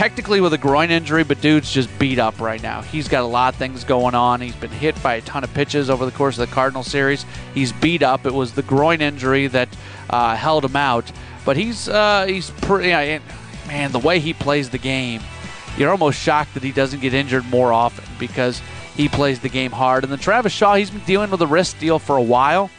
technically 0.00 0.40
with 0.40 0.54
a 0.54 0.58
groin 0.58 0.90
injury, 0.90 1.22
but 1.22 1.38
dude's 1.42 1.70
just 1.70 1.90
beat 1.98 2.18
up 2.18 2.40
right 2.40 2.62
now. 2.62 2.80
He's 2.80 3.06
got 3.06 3.22
a 3.22 3.26
lot 3.26 3.52
of 3.52 3.58
things 3.58 3.84
going 3.84 4.14
on. 4.14 4.40
He's 4.40 4.56
been 4.56 4.70
hit 4.70 5.00
by 5.02 5.16
a 5.16 5.20
ton 5.20 5.44
of 5.44 5.52
pitches 5.52 5.90
over 5.90 6.06
the 6.06 6.10
course 6.10 6.38
of 6.38 6.48
the 6.48 6.54
Cardinal 6.54 6.82
series. 6.82 7.26
He's 7.52 7.70
beat 7.70 8.02
up. 8.02 8.24
It 8.24 8.32
was 8.32 8.54
the 8.54 8.62
groin 8.62 9.02
injury 9.02 9.46
that 9.48 9.68
uh, 10.08 10.36
held 10.36 10.64
him 10.64 10.74
out, 10.74 11.12
but 11.44 11.58
he's 11.58 11.86
uh, 11.86 12.24
he's 12.26 12.50
pretty. 12.62 12.88
man, 13.68 13.92
the 13.92 13.98
way 13.98 14.20
he 14.20 14.32
plays 14.32 14.70
the 14.70 14.78
game, 14.78 15.20
you're 15.76 15.90
almost 15.90 16.18
shocked 16.18 16.54
that 16.54 16.62
he 16.62 16.72
doesn't 16.72 17.00
get 17.00 17.12
injured 17.12 17.44
more 17.50 17.70
often 17.70 18.06
because 18.18 18.62
he 18.96 19.06
plays 19.06 19.40
the 19.40 19.50
game 19.50 19.70
hard. 19.70 20.02
And 20.02 20.10
then 20.10 20.18
Travis 20.18 20.54
Shaw, 20.54 20.76
he's 20.76 20.88
been 20.88 21.04
dealing 21.04 21.30
with 21.30 21.42
a 21.42 21.46
wrist 21.46 21.78
deal 21.78 21.98
for 21.98 22.16
a 22.16 22.22
while, 22.22 22.70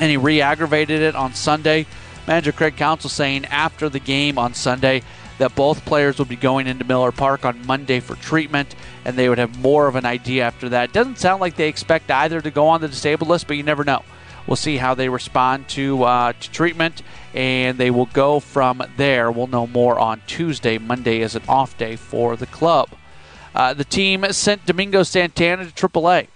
and 0.00 0.10
he 0.10 0.16
re-aggravated 0.16 1.02
it 1.02 1.14
on 1.14 1.34
Sunday. 1.34 1.84
Manager 2.26 2.52
Craig 2.52 2.76
Counsell 2.78 3.10
saying 3.10 3.44
after 3.46 3.90
the 3.90 4.00
game 4.00 4.38
on 4.38 4.54
Sunday 4.54 5.02
that 5.38 5.54
both 5.54 5.84
players 5.84 6.18
would 6.18 6.28
be 6.28 6.36
going 6.36 6.66
into 6.66 6.84
Miller 6.84 7.12
Park 7.12 7.44
on 7.44 7.66
Monday 7.66 8.00
for 8.00 8.16
treatment, 8.16 8.74
and 9.04 9.16
they 9.16 9.28
would 9.28 9.38
have 9.38 9.58
more 9.60 9.86
of 9.86 9.96
an 9.96 10.04
idea 10.04 10.44
after 10.44 10.68
that. 10.68 10.90
It 10.90 10.92
doesn't 10.92 11.18
sound 11.18 11.40
like 11.40 11.56
they 11.56 11.68
expect 11.68 12.10
either 12.10 12.40
to 12.40 12.50
go 12.50 12.66
on 12.68 12.80
the 12.80 12.88
disabled 12.88 13.28
list, 13.28 13.46
but 13.46 13.56
you 13.56 13.62
never 13.62 13.84
know. 13.84 14.02
We'll 14.46 14.56
see 14.56 14.78
how 14.78 14.94
they 14.94 15.08
respond 15.08 15.68
to, 15.70 16.02
uh, 16.04 16.32
to 16.32 16.50
treatment, 16.50 17.02
and 17.34 17.78
they 17.78 17.90
will 17.90 18.06
go 18.06 18.40
from 18.40 18.82
there. 18.96 19.30
We'll 19.30 19.46
know 19.46 19.66
more 19.66 19.98
on 19.98 20.22
Tuesday. 20.26 20.78
Monday 20.78 21.20
is 21.20 21.34
an 21.34 21.42
off 21.48 21.76
day 21.76 21.96
for 21.96 22.34
the 22.34 22.46
club. 22.46 22.88
Uh, 23.54 23.74
the 23.74 23.84
team 23.84 24.24
sent 24.32 24.66
Domingo 24.66 25.02
Santana 25.02 25.66
to 25.66 25.72
AAA. 25.72 26.28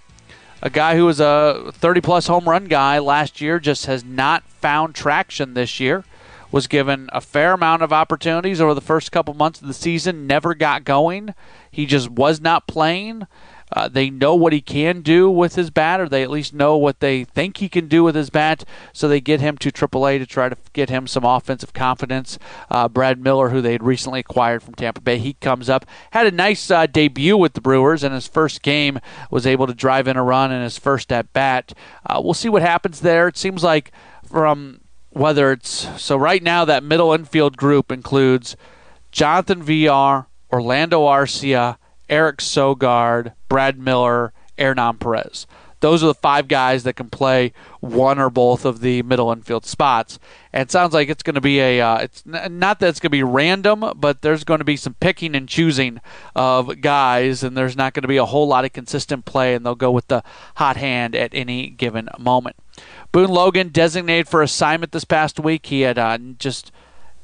A 0.61 0.69
guy 0.69 0.95
who 0.95 1.05
was 1.05 1.19
a 1.19 1.71
30 1.73 2.01
plus 2.01 2.27
home 2.27 2.47
run 2.47 2.65
guy 2.65 2.99
last 2.99 3.41
year 3.41 3.59
just 3.59 3.85
has 3.87 4.05
not 4.05 4.43
found 4.43 4.95
traction 4.95 5.55
this 5.55 5.79
year 5.79 6.05
was 6.53 6.67
given 6.67 7.09
a 7.11 7.19
fair 7.19 7.51
amount 7.53 7.81
of 7.81 7.91
opportunities 7.91 8.61
over 8.61 8.75
the 8.75 8.79
first 8.79 9.11
couple 9.11 9.33
months 9.33 9.59
of 9.59 9.67
the 9.67 9.73
season, 9.73 10.27
never 10.27 10.53
got 10.53 10.83
going. 10.85 11.33
He 11.71 11.87
just 11.87 12.09
was 12.09 12.39
not 12.39 12.67
playing. 12.67 13.27
uh, 13.75 13.87
they 13.87 14.09
know 14.09 14.35
what 14.35 14.53
he 14.53 14.61
can 14.61 15.01
do 15.01 15.29
with 15.29 15.55
his 15.55 15.71
bat, 15.71 15.99
or 15.99 16.07
they 16.07 16.21
at 16.21 16.29
least 16.29 16.53
know 16.53 16.77
what 16.77 16.99
they 16.99 17.23
think 17.23 17.57
he 17.57 17.67
can 17.67 17.87
do 17.87 18.03
with 18.03 18.13
his 18.13 18.29
bat. 18.29 18.63
So 18.93 19.07
they 19.07 19.19
get 19.19 19.41
him 19.41 19.57
to 19.57 19.71
AAA 19.71 20.19
to 20.19 20.25
try 20.25 20.47
to 20.47 20.57
get 20.73 20.89
him 20.89 21.07
some 21.07 21.25
offensive 21.25 21.73
confidence. 21.73 22.37
Uh, 22.69 22.87
Brad 22.87 23.19
Miller, 23.19 23.49
who 23.49 23.61
they 23.61 23.71
had 23.71 23.83
recently 23.83 24.19
acquired 24.19 24.61
from 24.61 24.75
Tampa 24.75 25.01
Bay, 25.01 25.17
he 25.17 25.33
comes 25.33 25.69
up, 25.69 25.85
had 26.11 26.27
a 26.27 26.31
nice 26.31 26.69
uh, 26.69 26.85
debut 26.85 27.35
with 27.35 27.53
the 27.53 27.61
Brewers, 27.61 28.03
and 28.03 28.13
his 28.13 28.27
first 28.27 28.61
game 28.61 28.99
was 29.31 29.47
able 29.47 29.65
to 29.65 29.73
drive 29.73 30.07
in 30.07 30.17
a 30.17 30.23
run 30.23 30.51
in 30.51 30.61
his 30.61 30.77
first 30.77 31.11
at 31.11 31.33
bat. 31.33 31.73
Uh, 32.05 32.21
we'll 32.23 32.35
see 32.35 32.49
what 32.49 32.61
happens 32.61 32.99
there. 32.99 33.27
It 33.27 33.37
seems 33.37 33.63
like 33.63 33.91
from 34.23 34.81
whether 35.13 35.51
it's 35.51 36.01
so 36.01 36.17
right 36.17 36.41
now 36.41 36.65
that 36.65 36.83
middle 36.83 37.13
infield 37.13 37.55
group 37.55 37.91
includes 37.91 38.55
Jonathan 39.11 39.61
Villar, 39.61 40.25
Orlando 40.51 41.01
Arcia, 41.03 41.77
Eric 42.09 42.37
Sogard, 42.37 43.33
Brad 43.47 43.77
Miller, 43.77 44.33
Hernan 44.57 44.97
Perez. 44.97 45.47
Those 45.79 46.01
are 46.01 46.07
the 46.07 46.13
five 46.13 46.47
guys 46.47 46.83
that 46.83 46.95
can 46.95 47.09
play 47.09 47.51
one 47.81 48.17
or 48.17 48.29
both 48.29 48.63
of 48.63 48.79
the 48.79 49.01
middle 49.01 49.33
infield 49.33 49.65
spots. 49.65 50.17
And 50.53 50.61
it 50.61 50.71
sounds 50.71 50.93
like 50.93 51.09
it's 51.09 51.23
going 51.23 51.35
to 51.35 51.41
be 51.41 51.59
a. 51.59 51.81
Uh, 51.81 51.97
it's 51.97 52.23
n- 52.25 52.57
not 52.57 52.79
that 52.79 52.87
it's 52.87 53.01
going 53.01 53.09
to 53.09 53.17
be 53.17 53.21
random, 53.21 53.91
but 53.97 54.21
there's 54.21 54.45
going 54.45 54.59
to 54.59 54.63
be 54.63 54.77
some 54.77 54.93
picking 54.93 55.35
and 55.35 55.49
choosing 55.49 55.99
of 56.35 56.79
guys, 56.79 57.43
and 57.43 57.57
there's 57.57 57.75
not 57.75 57.93
going 57.93 58.03
to 58.03 58.07
be 58.07 58.15
a 58.15 58.23
whole 58.23 58.47
lot 58.47 58.63
of 58.63 58.71
consistent 58.71 59.25
play, 59.25 59.55
and 59.55 59.65
they'll 59.65 59.75
go 59.75 59.91
with 59.91 60.07
the 60.07 60.23
hot 60.55 60.77
hand 60.77 61.15
at 61.15 61.31
any 61.33 61.69
given 61.69 62.07
moment. 62.17 62.55
Boone 63.13 63.29
Logan 63.29 63.69
designated 63.69 64.27
for 64.27 64.41
assignment 64.41 64.91
this 64.91 65.05
past 65.05 65.39
week. 65.39 65.67
He 65.67 65.81
had 65.81 65.97
uh, 65.99 66.17
just 66.39 66.71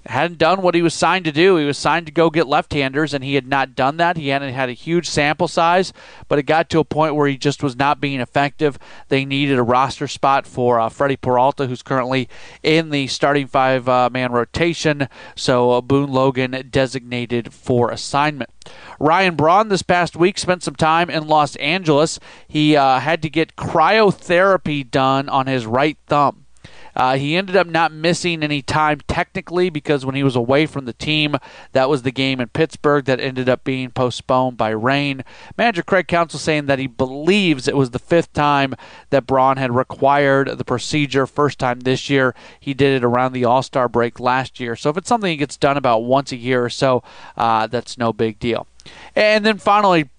hadn't 0.09 0.39
done 0.39 0.61
what 0.61 0.73
he 0.73 0.81
was 0.81 0.93
signed 0.93 1.25
to 1.25 1.31
do. 1.31 1.57
He 1.57 1.65
was 1.65 1.77
signed 1.77 2.07
to 2.07 2.11
go 2.11 2.29
get 2.29 2.47
left-handers, 2.47 3.13
and 3.13 3.23
he 3.23 3.35
had 3.35 3.47
not 3.47 3.75
done 3.75 3.97
that. 3.97 4.17
He 4.17 4.29
hadn't 4.29 4.53
had 4.53 4.67
a 4.67 4.73
huge 4.73 5.07
sample 5.07 5.47
size, 5.47 5.93
but 6.27 6.39
it 6.39 6.43
got 6.43 6.69
to 6.71 6.79
a 6.79 6.83
point 6.83 7.15
where 7.15 7.27
he 7.27 7.37
just 7.37 7.61
was 7.61 7.75
not 7.75 8.01
being 8.01 8.19
effective. 8.19 8.79
They 9.09 9.23
needed 9.23 9.59
a 9.59 9.63
roster 9.63 10.07
spot 10.07 10.47
for 10.47 10.79
uh, 10.79 10.89
Freddy 10.89 11.15
Peralta, 11.15 11.67
who's 11.67 11.83
currently 11.83 12.27
in 12.63 12.89
the 12.89 13.07
starting 13.07 13.45
five-man 13.45 14.31
uh, 14.31 14.33
rotation. 14.33 15.07
So 15.35 15.71
uh, 15.71 15.81
Boone 15.81 16.11
Logan 16.11 16.67
designated 16.71 17.53
for 17.53 17.91
assignment. 17.91 18.49
Ryan 18.99 19.35
Braun 19.35 19.69
this 19.69 19.83
past 19.83 20.15
week 20.15 20.37
spent 20.39 20.63
some 20.63 20.75
time 20.75 21.09
in 21.09 21.27
Los 21.27 21.55
Angeles. 21.57 22.19
He 22.47 22.75
uh, 22.75 22.99
had 22.99 23.21
to 23.21 23.29
get 23.29 23.55
cryotherapy 23.55 24.89
done 24.89 25.29
on 25.29 25.45
his 25.47 25.65
right 25.65 25.97
thumb. 26.07 26.38
Uh, 26.99 27.15
he 27.15 27.37
ended 27.37 27.55
up 27.55 27.65
not 27.65 27.93
missing 27.93 28.43
any 28.43 28.61
time 28.61 28.99
technically 29.07 29.69
because 29.69 30.05
when 30.05 30.15
he 30.15 30.23
was 30.23 30.35
away 30.35 30.65
from 30.65 30.83
the 30.83 30.91
team, 30.91 31.37
that 31.71 31.87
was 31.87 32.01
the 32.01 32.11
game 32.11 32.41
in 32.41 32.49
Pittsburgh 32.49 33.05
that 33.05 33.21
ended 33.21 33.47
up 33.47 33.63
being 33.63 33.89
postponed 33.89 34.57
by 34.57 34.69
rain. 34.71 35.23
Manager 35.57 35.81
Craig 35.81 36.09
Counsell 36.09 36.41
saying 36.41 36.65
that 36.65 36.77
he 36.77 36.87
believes 36.87 37.69
it 37.69 37.77
was 37.77 37.91
the 37.91 37.99
fifth 37.99 38.33
time 38.33 38.75
that 39.11 39.25
Braun 39.25 39.55
had 39.55 39.73
required 39.73 40.57
the 40.57 40.65
procedure. 40.65 41.25
First 41.25 41.57
time 41.57 41.79
this 41.79 42.09
year. 42.09 42.35
He 42.59 42.73
did 42.73 42.97
it 42.97 43.05
around 43.05 43.31
the 43.31 43.45
All 43.45 43.63
Star 43.63 43.87
break 43.87 44.19
last 44.19 44.59
year. 44.59 44.75
So 44.75 44.89
if 44.89 44.97
it's 44.97 45.07
something 45.07 45.31
that 45.31 45.39
gets 45.39 45.55
done 45.55 45.77
about 45.77 45.99
once 45.99 46.33
a 46.33 46.35
year 46.35 46.65
or 46.65 46.69
so, 46.69 47.01
uh, 47.37 47.67
that's 47.67 47.97
no 47.97 48.11
big 48.11 48.39
deal. 48.39 48.67
And 49.15 49.45
then 49.45 49.57
finally, 49.57 50.09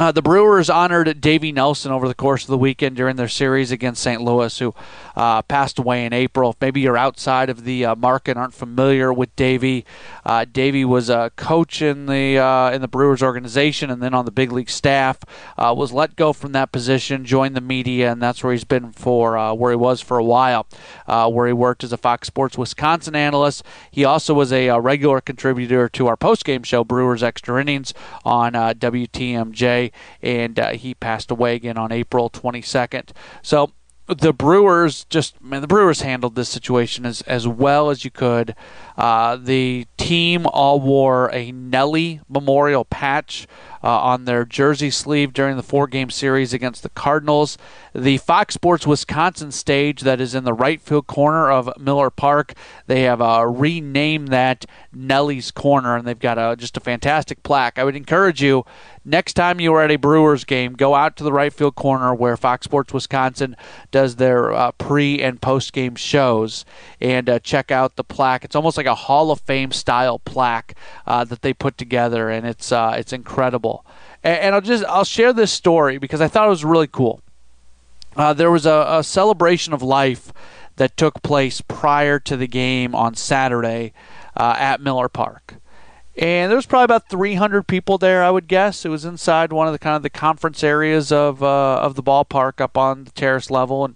uh, 0.00 0.10
the 0.10 0.22
Brewers 0.22 0.70
honored 0.70 1.20
Davey 1.20 1.52
Nelson 1.52 1.92
over 1.92 2.08
the 2.08 2.14
course 2.14 2.44
of 2.44 2.48
the 2.48 2.56
weekend 2.56 2.96
during 2.96 3.16
their 3.16 3.28
series 3.28 3.70
against 3.70 4.02
St. 4.02 4.22
Louis, 4.22 4.58
who 4.58 4.74
uh, 5.14 5.42
passed 5.42 5.78
away 5.78 6.06
in 6.06 6.14
April. 6.14 6.50
If 6.50 6.56
maybe 6.58 6.80
you're 6.80 6.96
outside 6.96 7.50
of 7.50 7.64
the 7.64 7.84
uh, 7.84 7.94
market, 7.94 8.38
aren't 8.38 8.54
familiar 8.54 9.12
with 9.12 9.36
Davey. 9.36 9.84
Uh, 10.24 10.46
Davey 10.50 10.86
was 10.86 11.10
a 11.10 11.30
coach 11.36 11.82
in 11.82 12.06
the 12.06 12.38
uh, 12.38 12.70
in 12.70 12.80
the 12.80 12.88
Brewers 12.88 13.22
organization, 13.22 13.90
and 13.90 14.02
then 14.02 14.14
on 14.14 14.24
the 14.24 14.30
big 14.30 14.52
league 14.52 14.70
staff. 14.70 15.18
Uh, 15.58 15.74
was 15.76 15.92
let 15.92 16.16
go 16.16 16.32
from 16.32 16.52
that 16.52 16.72
position, 16.72 17.26
joined 17.26 17.54
the 17.54 17.60
media, 17.60 18.10
and 18.10 18.22
that's 18.22 18.42
where 18.42 18.54
he's 18.54 18.64
been 18.64 18.92
for 18.92 19.54
where 19.54 19.72
he 19.72 19.76
was 19.76 20.00
for 20.00 20.16
a 20.16 20.24
while, 20.24 20.66
where 21.06 21.46
he 21.46 21.52
worked 21.52 21.84
as 21.84 21.92
a 21.92 21.98
Fox 21.98 22.26
Sports 22.26 22.56
Wisconsin 22.56 23.14
analyst. 23.14 23.62
He 23.90 24.06
also 24.06 24.32
was 24.32 24.50
a, 24.50 24.68
a 24.68 24.80
regular 24.80 25.20
contributor 25.20 25.90
to 25.90 26.06
our 26.06 26.16
post-game 26.16 26.62
show, 26.62 26.84
Brewers 26.84 27.22
Extra 27.22 27.60
Innings, 27.60 27.92
on 28.24 28.54
WTMJ 28.54 29.89
and 30.22 30.58
uh, 30.58 30.70
he 30.70 30.94
passed 30.94 31.30
away 31.30 31.54
again 31.54 31.76
on 31.76 31.92
April 31.92 32.30
22nd. 32.30 33.10
So 33.42 33.72
the 34.18 34.32
Brewers 34.32 35.04
just 35.04 35.40
man, 35.40 35.60
the 35.60 35.68
Brewers 35.68 36.00
handled 36.00 36.34
this 36.34 36.48
situation 36.48 37.06
as 37.06 37.22
as 37.22 37.46
well 37.46 37.90
as 37.90 38.04
you 38.04 38.10
could. 38.10 38.56
Uh, 38.96 39.36
the 39.36 39.86
team 39.96 40.46
all 40.46 40.80
wore 40.80 41.30
a 41.32 41.52
Nelly 41.52 42.20
memorial 42.28 42.84
patch 42.84 43.46
uh, 43.82 43.88
on 43.88 44.24
their 44.24 44.44
jersey 44.44 44.90
sleeve 44.90 45.32
during 45.32 45.56
the 45.56 45.62
four 45.62 45.86
game 45.86 46.10
series 46.10 46.52
against 46.52 46.82
the 46.82 46.88
Cardinals. 46.90 47.56
The 47.94 48.18
Fox 48.18 48.54
Sports 48.54 48.86
Wisconsin 48.86 49.52
stage 49.52 50.02
that 50.02 50.20
is 50.20 50.34
in 50.34 50.44
the 50.44 50.52
right 50.52 50.80
field 50.80 51.06
corner 51.06 51.50
of 51.50 51.70
Miller 51.78 52.10
Park, 52.10 52.54
they 52.86 53.02
have 53.02 53.22
uh, 53.22 53.46
renamed 53.46 54.28
that 54.28 54.66
Nelly's 54.92 55.50
Corner, 55.50 55.96
and 55.96 56.06
they've 56.06 56.18
got 56.18 56.38
a, 56.38 56.56
just 56.56 56.76
a 56.76 56.80
fantastic 56.80 57.42
plaque. 57.42 57.78
I 57.78 57.84
would 57.84 57.96
encourage 57.96 58.42
you 58.42 58.64
next 59.04 59.34
time 59.34 59.60
you 59.60 59.72
are 59.74 59.82
at 59.82 59.90
a 59.90 59.96
Brewers 59.96 60.44
game, 60.44 60.74
go 60.74 60.94
out 60.94 61.16
to 61.16 61.24
the 61.24 61.32
right 61.32 61.52
field 61.52 61.74
corner 61.74 62.14
where 62.14 62.36
Fox 62.36 62.64
Sports 62.64 62.92
Wisconsin 62.92 63.56
does 63.90 64.16
their 64.16 64.52
uh, 64.52 64.72
pre 64.72 65.22
and 65.22 65.40
post 65.40 65.72
game 65.72 65.96
shows 65.96 66.64
and 67.00 67.28
uh, 67.28 67.38
check 67.38 67.70
out 67.70 67.96
the 67.96 68.04
plaque. 68.04 68.44
It's 68.44 68.56
almost 68.56 68.76
like 68.76 68.86
a 68.86 68.94
Hall 68.94 69.30
of 69.30 69.40
Fame 69.40 69.72
style 69.72 70.18
plaque 70.18 70.74
uh, 71.06 71.24
that 71.24 71.42
they 71.42 71.52
put 71.52 71.78
together, 71.78 72.28
and 72.30 72.46
it's 72.46 72.72
uh, 72.72 72.94
it's 72.96 73.12
incredible. 73.12 73.84
And, 74.22 74.38
and, 74.38 74.54
I'll 74.54 74.60
just 74.60 74.84
I'll 74.84 75.04
share 75.04 75.32
this 75.32 75.52
story 75.52 75.98
because 75.98 76.20
I 76.20 76.28
thought 76.28 76.46
it 76.46 76.50
was 76.50 76.64
really 76.64 76.88
cool. 76.88 77.20
Uh, 78.16 78.32
there 78.32 78.50
was 78.50 78.66
a, 78.66 78.86
a 78.88 79.04
celebration 79.04 79.72
of 79.72 79.82
life 79.82 80.32
that 80.76 80.96
took 80.96 81.22
place 81.22 81.60
prior 81.60 82.18
to 82.18 82.36
the 82.36 82.46
game 82.46 82.94
on 82.94 83.14
Saturday 83.14 83.92
uh, 84.36 84.56
at 84.58 84.80
Miller 84.80 85.08
Park 85.08 85.56
and 86.16 86.50
there 86.50 86.56
was 86.56 86.66
probably 86.66 86.84
about 86.84 87.08
300 87.08 87.66
people 87.68 87.96
there. 87.96 88.24
I 88.24 88.30
would 88.30 88.48
guess 88.48 88.84
it 88.84 88.88
was 88.88 89.04
inside 89.04 89.52
one 89.52 89.68
of 89.68 89.72
the 89.72 89.78
kind 89.78 89.94
of 89.94 90.02
the 90.02 90.10
conference 90.10 90.64
areas 90.64 91.12
of 91.12 91.42
uh, 91.42 91.76
of 91.76 91.94
the 91.94 92.02
ballpark 92.02 92.60
up 92.60 92.76
on 92.76 93.04
the 93.04 93.12
terrace 93.12 93.48
level, 93.48 93.84
and 93.84 93.94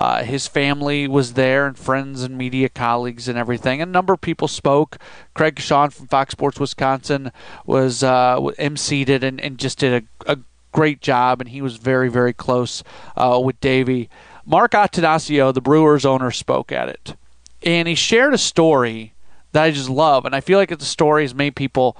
uh, 0.00 0.22
his 0.22 0.46
family 0.46 1.08
was 1.08 1.32
there, 1.32 1.66
and 1.66 1.76
friends 1.76 2.22
and 2.22 2.38
media 2.38 2.68
colleagues 2.68 3.26
and 3.26 3.36
everything. 3.36 3.82
A 3.82 3.86
number 3.86 4.12
of 4.12 4.20
people 4.20 4.46
spoke. 4.46 4.98
Craig 5.34 5.56
Coshun 5.56 5.92
from 5.92 6.06
Fox 6.06 6.32
Sports 6.32 6.60
Wisconsin 6.60 7.32
was 7.66 8.04
uh, 8.04 8.38
emceed 8.58 9.08
and, 9.08 9.40
and 9.40 9.58
just 9.58 9.78
did 9.78 10.04
a, 10.26 10.32
a 10.32 10.38
great 10.70 11.00
job, 11.00 11.40
and 11.40 11.50
he 11.50 11.60
was 11.60 11.78
very 11.78 12.08
very 12.08 12.32
close 12.32 12.84
uh, 13.16 13.40
with 13.42 13.60
Davey. 13.60 14.08
Mark 14.44 14.70
Attanasio, 14.70 15.52
the 15.52 15.60
Brewers 15.60 16.06
owner, 16.06 16.30
spoke 16.30 16.70
at 16.70 16.88
it, 16.88 17.16
and 17.64 17.88
he 17.88 17.96
shared 17.96 18.34
a 18.34 18.38
story 18.38 19.14
that 19.56 19.64
I 19.64 19.70
just 19.70 19.88
love, 19.88 20.26
and 20.26 20.34
I 20.34 20.40
feel 20.40 20.58
like 20.58 20.70
it's 20.70 20.84
a 20.84 20.88
story 20.88 21.24
as 21.24 21.34
many 21.34 21.50
people 21.50 21.96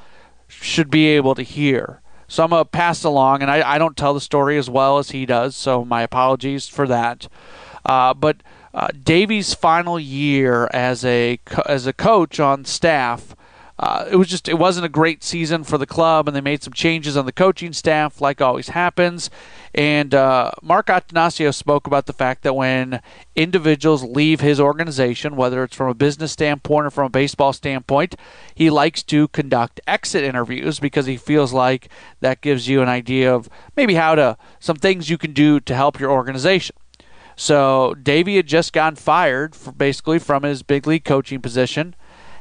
should 0.46 0.90
be 0.90 1.06
able 1.06 1.34
to 1.34 1.42
hear. 1.42 2.02
So 2.28 2.44
I'm 2.44 2.50
gonna 2.50 2.66
pass 2.66 3.02
along, 3.02 3.40
and 3.40 3.50
I, 3.50 3.74
I 3.74 3.78
don't 3.78 3.96
tell 3.96 4.12
the 4.12 4.20
story 4.20 4.58
as 4.58 4.68
well 4.68 4.98
as 4.98 5.12
he 5.12 5.24
does, 5.24 5.56
so 5.56 5.82
my 5.82 6.02
apologies 6.02 6.68
for 6.68 6.86
that. 6.86 7.28
Uh, 7.86 8.12
but 8.12 8.42
uh, 8.74 8.88
Davey's 9.02 9.54
final 9.54 9.98
year 9.98 10.68
as 10.74 11.02
a 11.02 11.40
as 11.64 11.86
a 11.86 11.94
coach 11.94 12.38
on 12.38 12.66
staff 12.66 13.34
uh, 13.78 14.06
it 14.10 14.16
was 14.16 14.28
just 14.28 14.48
it 14.48 14.58
wasn't 14.58 14.86
a 14.86 14.88
great 14.88 15.22
season 15.22 15.62
for 15.62 15.76
the 15.76 15.86
club, 15.86 16.26
and 16.26 16.34
they 16.34 16.40
made 16.40 16.62
some 16.62 16.72
changes 16.72 17.16
on 17.16 17.26
the 17.26 17.32
coaching 17.32 17.74
staff, 17.74 18.20
like 18.20 18.40
always 18.40 18.70
happens. 18.70 19.28
And 19.74 20.14
uh, 20.14 20.52
Mark 20.62 20.86
Attanasio 20.86 21.52
spoke 21.52 21.86
about 21.86 22.06
the 22.06 22.14
fact 22.14 22.42
that 22.44 22.56
when 22.56 23.02
individuals 23.34 24.02
leave 24.02 24.40
his 24.40 24.58
organization, 24.58 25.36
whether 25.36 25.62
it's 25.62 25.76
from 25.76 25.90
a 25.90 25.94
business 25.94 26.32
standpoint 26.32 26.86
or 26.86 26.90
from 26.90 27.06
a 27.06 27.10
baseball 27.10 27.52
standpoint, 27.52 28.16
he 28.54 28.70
likes 28.70 29.02
to 29.04 29.28
conduct 29.28 29.82
exit 29.86 30.24
interviews 30.24 30.80
because 30.80 31.04
he 31.04 31.18
feels 31.18 31.52
like 31.52 31.90
that 32.20 32.40
gives 32.40 32.68
you 32.68 32.80
an 32.80 32.88
idea 32.88 33.34
of 33.34 33.50
maybe 33.76 33.94
how 33.94 34.14
to 34.14 34.38
some 34.58 34.76
things 34.76 35.10
you 35.10 35.18
can 35.18 35.34
do 35.34 35.60
to 35.60 35.74
help 35.74 36.00
your 36.00 36.10
organization. 36.10 36.74
So 37.38 37.94
Davey 38.02 38.36
had 38.36 38.46
just 38.46 38.72
gotten 38.72 38.96
fired, 38.96 39.54
basically 39.76 40.18
from 40.18 40.44
his 40.44 40.62
big 40.62 40.86
league 40.86 41.04
coaching 41.04 41.42
position 41.42 41.94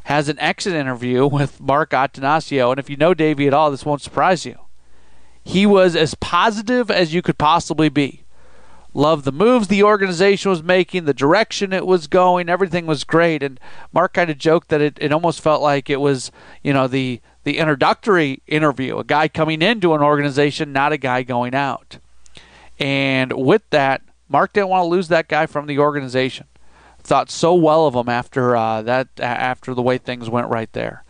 has 0.05 0.29
an 0.29 0.39
exit 0.39 0.74
interview 0.74 1.27
with 1.31 1.62
Mark 1.62 1.91
Attanasio. 1.91 2.71
And 2.71 2.79
if 2.79 2.89
you 2.89 2.97
know 2.97 3.13
Davey 3.13 3.47
at 3.47 3.53
all, 3.53 3.69
this 3.69 3.85
won't 3.85 4.01
surprise 4.01 4.45
you. 4.45 4.57
He 5.43 5.65
was 5.65 5.95
as 5.95 6.15
positive 6.15 6.89
as 6.89 7.13
you 7.13 7.21
could 7.21 7.38
possibly 7.38 7.89
be. 7.89 8.24
Loved 8.93 9.25
the 9.25 9.31
moves 9.31 9.67
the 9.67 9.83
organization 9.83 10.50
was 10.50 10.63
making, 10.63 11.03
the 11.03 11.13
direction 11.13 11.74
it 11.74 11.85
was 11.85 12.07
going, 12.07 12.47
everything 12.47 12.85
was 12.85 13.03
great. 13.03 13.43
And 13.43 13.59
Mark 13.91 14.13
kind 14.13 14.29
of 14.29 14.38
joked 14.38 14.69
that 14.69 14.79
it, 14.79 14.97
it 15.01 15.12
almost 15.12 15.41
felt 15.41 15.62
like 15.62 15.89
it 15.89 16.00
was, 16.00 16.31
you 16.63 16.74
know, 16.74 16.88
the 16.88 17.19
the 17.43 17.59
introductory 17.59 18.41
interview, 18.47 18.97
a 18.97 19.03
guy 19.03 19.27
coming 19.27 19.62
into 19.62 19.93
an 19.93 20.01
organization, 20.01 20.74
not 20.74 20.93
a 20.93 20.97
guy 20.97 21.21
going 21.21 21.53
out. 21.53 22.00
And 22.79 23.33
with 23.33 23.62
that, 23.69 24.01
Mark 24.29 24.53
didn't 24.53 24.69
want 24.69 24.83
to 24.83 24.88
lose 24.88 25.09
that 25.09 25.27
guy 25.27 25.45
from 25.45 25.67
the 25.67 25.77
organization 25.77 26.47
thought 27.05 27.29
so 27.29 27.53
well 27.53 27.88
of 27.88 27.95
him 27.95 28.09
after 28.09 28.55
uh, 28.55 28.81
that 28.81 29.07
after 29.19 29.74
the 29.74 29.81
way 29.81 29.97
things 29.97 30.29
went 30.29 30.50
right 30.50 30.71
there, 30.74 31.03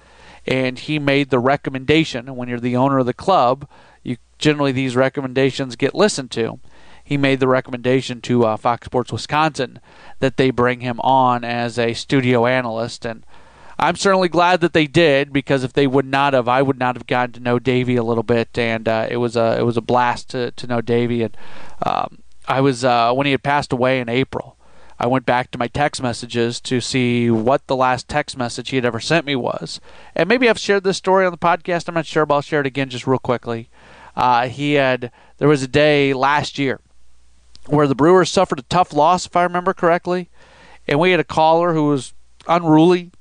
and 0.45 0.77
he 0.77 0.99
made 0.99 1.29
the 1.29 1.39
recommendation. 1.39 2.35
When 2.35 2.49
you're 2.49 2.59
the 2.59 2.75
owner 2.75 2.99
of 2.99 3.05
the 3.05 3.13
club, 3.13 3.67
you 4.03 4.17
generally 4.37 4.71
these 4.71 4.95
recommendations 4.95 5.75
get 5.75 5.95
listened 5.95 6.31
to. 6.31 6.59
He 7.03 7.17
made 7.17 7.39
the 7.39 7.47
recommendation 7.47 8.19
to 8.21 8.45
uh, 8.45 8.57
Fox 8.57 8.85
Sports 8.85 9.11
Wisconsin 9.11 9.79
that 10.19 10.37
they 10.37 10.49
bring 10.49 10.81
him 10.81 10.99
on 11.01 11.43
as 11.43 11.77
a 11.77 11.93
studio 11.93 12.45
analyst, 12.45 13.05
and 13.05 13.23
I'm 13.77 13.95
certainly 13.95 14.29
glad 14.29 14.61
that 14.61 14.73
they 14.73 14.87
did 14.87 15.33
because 15.33 15.63
if 15.63 15.73
they 15.73 15.85
would 15.85 16.05
not 16.05 16.33
have, 16.33 16.47
I 16.47 16.61
would 16.61 16.79
not 16.79 16.95
have 16.95 17.07
gotten 17.07 17.33
to 17.33 17.39
know 17.39 17.59
Davey 17.59 17.95
a 17.95 18.03
little 18.03 18.23
bit, 18.23 18.57
and 18.57 18.87
uh, 18.87 19.07
it 19.09 19.17
was 19.17 19.35
a 19.35 19.57
it 19.59 19.63
was 19.63 19.77
a 19.77 19.81
blast 19.81 20.29
to 20.29 20.51
to 20.51 20.67
know 20.67 20.81
Davey. 20.81 21.23
And 21.23 21.37
um, 21.85 22.19
I 22.47 22.61
was 22.61 22.85
uh, 22.85 23.13
when 23.13 23.25
he 23.25 23.31
had 23.31 23.43
passed 23.43 23.73
away 23.73 23.99
in 23.99 24.09
April. 24.09 24.57
I 24.97 25.07
went 25.07 25.25
back 25.25 25.51
to 25.51 25.57
my 25.57 25.67
text 25.67 26.01
messages 26.01 26.61
to 26.61 26.79
see 26.79 27.29
what 27.29 27.67
the 27.67 27.75
last 27.75 28.07
text 28.07 28.37
message 28.37 28.69
he 28.69 28.77
had 28.77 28.85
ever 28.85 28.99
sent 28.99 29.25
me 29.25 29.35
was. 29.35 29.81
And 30.15 30.29
maybe 30.29 30.49
I've 30.49 30.59
shared 30.59 30.83
this 30.83 30.97
story 30.97 31.25
on 31.25 31.31
the 31.31 31.37
podcast. 31.37 31.87
I'm 31.87 31.95
not 31.95 32.05
sure, 32.05 32.25
but 32.25 32.35
I'll 32.35 32.41
share 32.41 32.61
it 32.61 32.65
again 32.67 32.89
just 32.89 33.05
real 33.05 33.19
quickly. 33.19 33.69
Uh, 34.15 34.47
he 34.47 34.73
had 34.73 35.11
there 35.37 35.49
was 35.49 35.63
a 35.63 35.67
day 35.67 36.13
last 36.13 36.57
year 36.57 36.79
where 37.67 37.87
the 37.87 37.95
Brewers 37.95 38.31
suffered 38.31 38.59
a 38.59 38.63
tough 38.63 38.93
loss, 38.93 39.25
if 39.25 39.35
I 39.35 39.43
remember 39.43 39.73
correctly, 39.73 40.29
and 40.87 40.99
we 40.99 41.11
had 41.11 41.19
a 41.19 41.25
caller 41.25 41.73
who 41.73 41.87
was 41.87 42.13
unruly, 42.47 43.11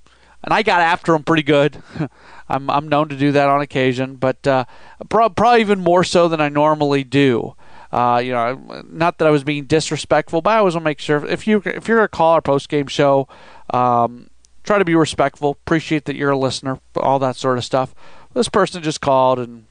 and 0.43 0.53
I 0.53 0.63
got 0.63 0.81
after 0.81 1.15
him 1.15 1.25
pretty 1.25 1.43
good. 1.43 1.83
I'm 2.49 2.69
I'm 2.69 2.89
known 2.89 3.09
to 3.09 3.17
do 3.17 3.33
that 3.33 3.49
on 3.49 3.63
occasion, 3.63 4.17
but 4.17 4.47
uh, 4.47 4.67
probably 5.09 5.61
even 5.61 5.81
more 5.81 6.05
so 6.05 6.29
than 6.29 6.41
I 6.41 6.51
normally 6.51 7.03
do. 7.03 7.57
Uh, 7.95 8.19
you 8.19 8.33
know, 8.33 8.83
not 8.91 9.19
that 9.19 9.29
I 9.29 9.31
was 9.31 9.45
being 9.45 9.67
disrespectful, 9.67 10.43
but 10.43 10.51
I 10.51 10.57
always 10.57 10.75
want 10.75 10.83
to 10.83 10.89
make 10.91 10.99
sure 10.99 11.25
if 11.25 11.47
you 11.47 11.63
if 11.65 11.87
you're 11.87 12.03
a 12.03 12.09
caller 12.09 12.41
post 12.41 12.69
game 12.69 12.89
show, 12.89 13.29
um, 13.71 14.31
try 14.65 14.79
to 14.79 14.85
be 14.85 14.97
respectful. 14.97 15.53
Appreciate 15.53 16.05
that 16.07 16.17
you're 16.17 16.33
a 16.33 16.37
listener, 16.37 16.81
all 16.97 17.21
that 17.21 17.37
sort 17.37 17.57
of 17.57 17.65
stuff. 17.65 17.95
This 18.33 18.49
person 18.49 18.83
just 18.83 19.01
called 19.01 19.39
and 19.39 19.67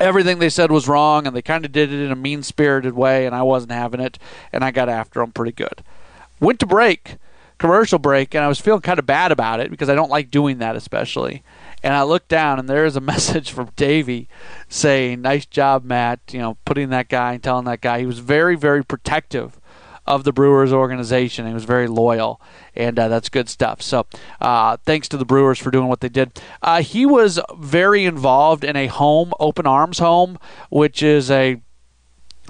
everything 0.00 0.38
they 0.38 0.48
said 0.48 0.72
was 0.72 0.88
wrong, 0.88 1.26
and 1.26 1.36
they 1.36 1.42
kind 1.42 1.66
of 1.66 1.72
did 1.72 1.92
it 1.92 2.02
in 2.02 2.10
a 2.10 2.16
mean 2.16 2.42
spirited 2.42 2.94
way, 2.94 3.26
and 3.26 3.34
I 3.34 3.42
wasn't 3.42 3.72
having 3.72 4.00
it, 4.00 4.18
and 4.50 4.64
I 4.64 4.70
got 4.70 4.88
after 4.88 5.20
them 5.20 5.32
pretty 5.32 5.52
good. 5.52 5.84
Went 6.40 6.58
to 6.60 6.66
break, 6.66 7.16
commercial 7.60 7.98
break, 7.98 8.34
and 8.34 8.42
I 8.42 8.48
was 8.48 8.58
feeling 8.58 8.80
kind 8.80 8.98
of 8.98 9.06
bad 9.06 9.30
about 9.30 9.60
it 9.60 9.70
because 9.70 9.88
I 9.88 9.94
don't 9.94 10.10
like 10.10 10.30
doing 10.30 10.58
that, 10.58 10.74
especially. 10.74 11.44
And 11.82 11.94
I 11.94 12.02
looked 12.02 12.28
down, 12.28 12.58
and 12.58 12.68
there 12.68 12.84
is 12.84 12.96
a 12.96 13.00
message 13.12 13.52
from 13.52 13.70
Davey 13.76 14.28
saying, 14.68 15.22
"Nice 15.22 15.46
job, 15.46 15.84
Matt. 15.84 16.20
You 16.32 16.40
know, 16.40 16.56
putting 16.64 16.88
that 16.88 17.08
guy 17.08 17.34
and 17.34 17.42
telling 17.42 17.66
that 17.66 17.80
guy 17.80 18.00
he 18.00 18.06
was 18.06 18.18
very, 18.18 18.56
very 18.56 18.84
protective 18.84 19.60
of 20.06 20.24
the 20.24 20.32
Brewers 20.32 20.72
organization. 20.72 21.46
He 21.46 21.54
was 21.54 21.64
very 21.64 21.86
loyal, 21.86 22.40
and 22.74 22.98
uh, 22.98 23.08
that's 23.08 23.28
good 23.28 23.48
stuff. 23.48 23.82
So, 23.82 24.06
uh, 24.40 24.78
thanks 24.84 25.08
to 25.10 25.16
the 25.16 25.24
Brewers 25.24 25.58
for 25.58 25.70
doing 25.70 25.86
what 25.86 26.00
they 26.00 26.08
did. 26.08 26.40
Uh, 26.62 26.82
he 26.82 27.06
was 27.06 27.38
very 27.56 28.04
involved 28.04 28.64
in 28.64 28.74
a 28.74 28.86
home, 28.86 29.32
Open 29.38 29.66
Arms 29.66 29.98
Home, 29.98 30.38
which 30.70 31.02
is 31.02 31.30
a 31.30 31.60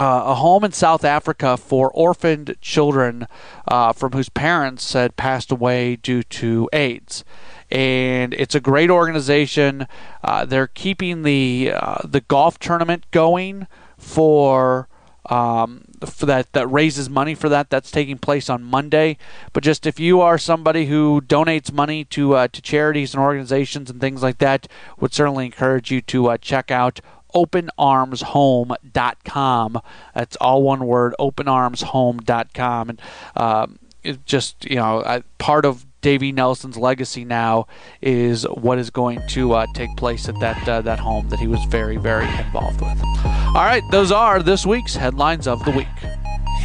uh, 0.00 0.22
a 0.26 0.34
home 0.36 0.64
in 0.64 0.72
South 0.72 1.04
Africa 1.04 1.56
for 1.56 1.90
orphaned 1.92 2.56
children 2.60 3.26
uh, 3.68 3.92
from 3.92 4.12
whose 4.12 4.30
parents 4.30 4.94
had 4.94 5.16
passed 5.16 5.52
away 5.52 5.96
due 5.96 6.22
to 6.22 6.68
AIDS 6.72 7.22
and 7.70 8.34
it's 8.34 8.54
a 8.54 8.60
great 8.60 8.90
organization. 8.90 9.86
Uh, 10.24 10.44
they're 10.44 10.66
keeping 10.66 11.22
the 11.22 11.72
uh, 11.74 11.98
the 12.04 12.20
golf 12.20 12.58
tournament 12.58 13.06
going 13.10 13.66
for 13.96 14.88
um, 15.26 15.84
for 16.04 16.26
that 16.26 16.52
that 16.52 16.66
raises 16.66 17.08
money 17.08 17.34
for 17.34 17.48
that. 17.48 17.70
That's 17.70 17.90
taking 17.90 18.18
place 18.18 18.50
on 18.50 18.64
Monday. 18.64 19.18
But 19.52 19.62
just 19.62 19.86
if 19.86 20.00
you 20.00 20.20
are 20.20 20.38
somebody 20.38 20.86
who 20.86 21.20
donates 21.20 21.72
money 21.72 22.04
to 22.06 22.34
uh, 22.34 22.48
to 22.48 22.60
charities 22.60 23.14
and 23.14 23.22
organizations 23.22 23.90
and 23.90 24.00
things 24.00 24.22
like 24.22 24.38
that, 24.38 24.66
would 24.98 25.14
certainly 25.14 25.46
encourage 25.46 25.90
you 25.90 26.00
to 26.02 26.30
uh, 26.30 26.38
check 26.38 26.70
out 26.70 27.00
openarmshome.com. 27.34 29.80
That's 30.14 30.36
all 30.36 30.62
one 30.62 30.86
word, 30.86 31.14
openarmshome.com. 31.18 32.90
And 32.90 33.00
um, 33.36 33.78
it 34.02 34.26
just, 34.26 34.64
you 34.64 34.76
know, 34.76 35.22
part 35.38 35.64
of 35.64 35.86
Davey 36.00 36.32
Nelson's 36.32 36.76
legacy 36.76 37.24
now 37.24 37.66
is 38.00 38.44
what 38.44 38.78
is 38.78 38.90
going 38.90 39.20
to 39.28 39.52
uh, 39.52 39.66
take 39.74 39.94
place 39.96 40.28
at 40.28 40.38
that 40.40 40.68
uh, 40.68 40.80
that 40.82 40.98
home 40.98 41.28
that 41.28 41.38
he 41.38 41.46
was 41.46 41.62
very 41.64 41.98
very 41.98 42.26
involved 42.38 42.80
with. 42.80 42.98
All 43.24 43.54
right, 43.54 43.82
those 43.90 44.10
are 44.10 44.42
this 44.42 44.64
week's 44.64 44.94
headlines 44.94 45.46
of 45.46 45.62
the 45.64 45.72
week. 45.72 45.88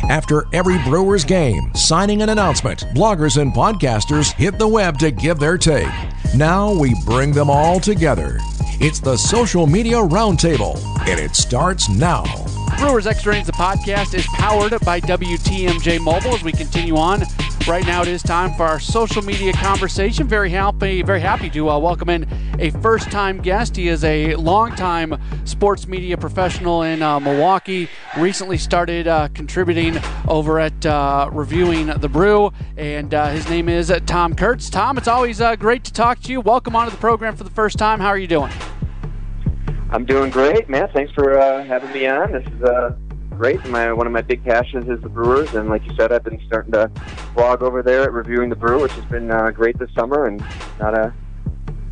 After 0.09 0.45
every 0.53 0.77
Brewers 0.83 1.25
game, 1.25 1.73
signing 1.73 2.21
an 2.21 2.29
announcement, 2.29 2.81
bloggers 2.93 3.41
and 3.41 3.51
podcasters 3.53 4.31
hit 4.33 4.59
the 4.59 4.67
web 4.67 4.99
to 4.99 5.09
give 5.09 5.39
their 5.39 5.57
take. 5.57 5.91
Now 6.35 6.71
we 6.71 6.93
bring 7.05 7.31
them 7.31 7.49
all 7.49 7.79
together. 7.79 8.39
It's 8.81 8.99
the 8.99 9.15
Social 9.15 9.67
Media 9.67 9.95
Roundtable, 9.95 10.77
and 11.07 11.17
it 11.17 11.33
starts 11.33 11.87
now. 11.87 12.25
Brewers 12.77 13.07
Extra 13.07 13.33
Innings, 13.33 13.47
the 13.47 13.53
podcast, 13.53 14.13
is 14.13 14.27
powered 14.33 14.77
by 14.81 14.99
WTMJ 14.99 16.01
Mobile 16.01 16.33
as 16.33 16.43
we 16.43 16.51
continue 16.51 16.97
on 16.97 17.23
Right 17.67 17.87
now, 17.87 18.03
it 18.03 18.07
is 18.07 18.21
time 18.21 18.53
for 18.53 18.61
our 18.63 18.79
social 18.79 19.23
media 19.23 19.51
conversation. 19.51 20.27
Very 20.27 20.51
happy, 20.51 21.01
very 21.01 21.19
happy 21.19 21.49
to 21.49 21.71
uh, 21.71 21.79
welcome 21.79 22.09
in 22.09 22.27
a 22.59 22.69
first-time 22.69 23.41
guest. 23.41 23.75
He 23.75 23.87
is 23.87 24.03
a 24.03 24.35
longtime 24.35 25.19
sports 25.45 25.87
media 25.87 26.15
professional 26.15 26.83
in 26.83 27.01
uh, 27.01 27.19
Milwaukee. 27.19 27.89
Recently 28.17 28.59
started 28.59 29.07
uh, 29.07 29.29
contributing 29.33 29.97
over 30.27 30.59
at 30.59 30.85
uh, 30.85 31.31
reviewing 31.33 31.87
the 31.87 32.07
Brew, 32.07 32.53
and 32.77 33.11
uh, 33.15 33.29
his 33.29 33.49
name 33.49 33.67
is 33.67 33.91
Tom 34.05 34.35
Kurtz. 34.35 34.69
Tom, 34.69 34.99
it's 34.99 35.07
always 35.07 35.41
uh, 35.41 35.55
great 35.55 35.83
to 35.85 35.91
talk 35.91 36.19
to 36.19 36.31
you. 36.31 36.41
Welcome 36.41 36.75
onto 36.75 36.91
the 36.91 36.97
program 36.97 37.35
for 37.35 37.45
the 37.45 37.49
first 37.49 37.79
time. 37.79 37.99
How 37.99 38.09
are 38.09 38.17
you 38.19 38.27
doing? 38.27 38.51
I'm 39.89 40.05
doing 40.05 40.29
great, 40.29 40.69
man. 40.69 40.87
Thanks 40.93 41.11
for 41.13 41.35
having 41.63 41.91
me 41.93 42.05
on. 42.05 42.31
This 42.31 42.45
is 42.45 43.04
great. 43.35 43.63
My 43.67 43.91
one 43.93 44.07
of 44.07 44.13
my 44.13 44.21
big 44.21 44.43
passions 44.43 44.89
is 44.89 45.01
the 45.01 45.09
Brewers, 45.09 45.53
and 45.53 45.69
like 45.69 45.85
you 45.85 45.95
said, 45.95 46.11
I've 46.11 46.23
been 46.23 46.41
starting 46.47 46.71
to 46.73 46.89
blog 47.33 47.61
over 47.61 47.83
there 47.83 48.03
at 48.03 48.13
reviewing 48.13 48.49
the 48.49 48.55
Brew, 48.55 48.81
which 48.81 48.93
has 48.93 49.05
been 49.05 49.29
uh, 49.31 49.51
great 49.51 49.77
this 49.77 49.89
summer, 49.93 50.25
and 50.25 50.43
not 50.79 50.97
a 50.97 51.13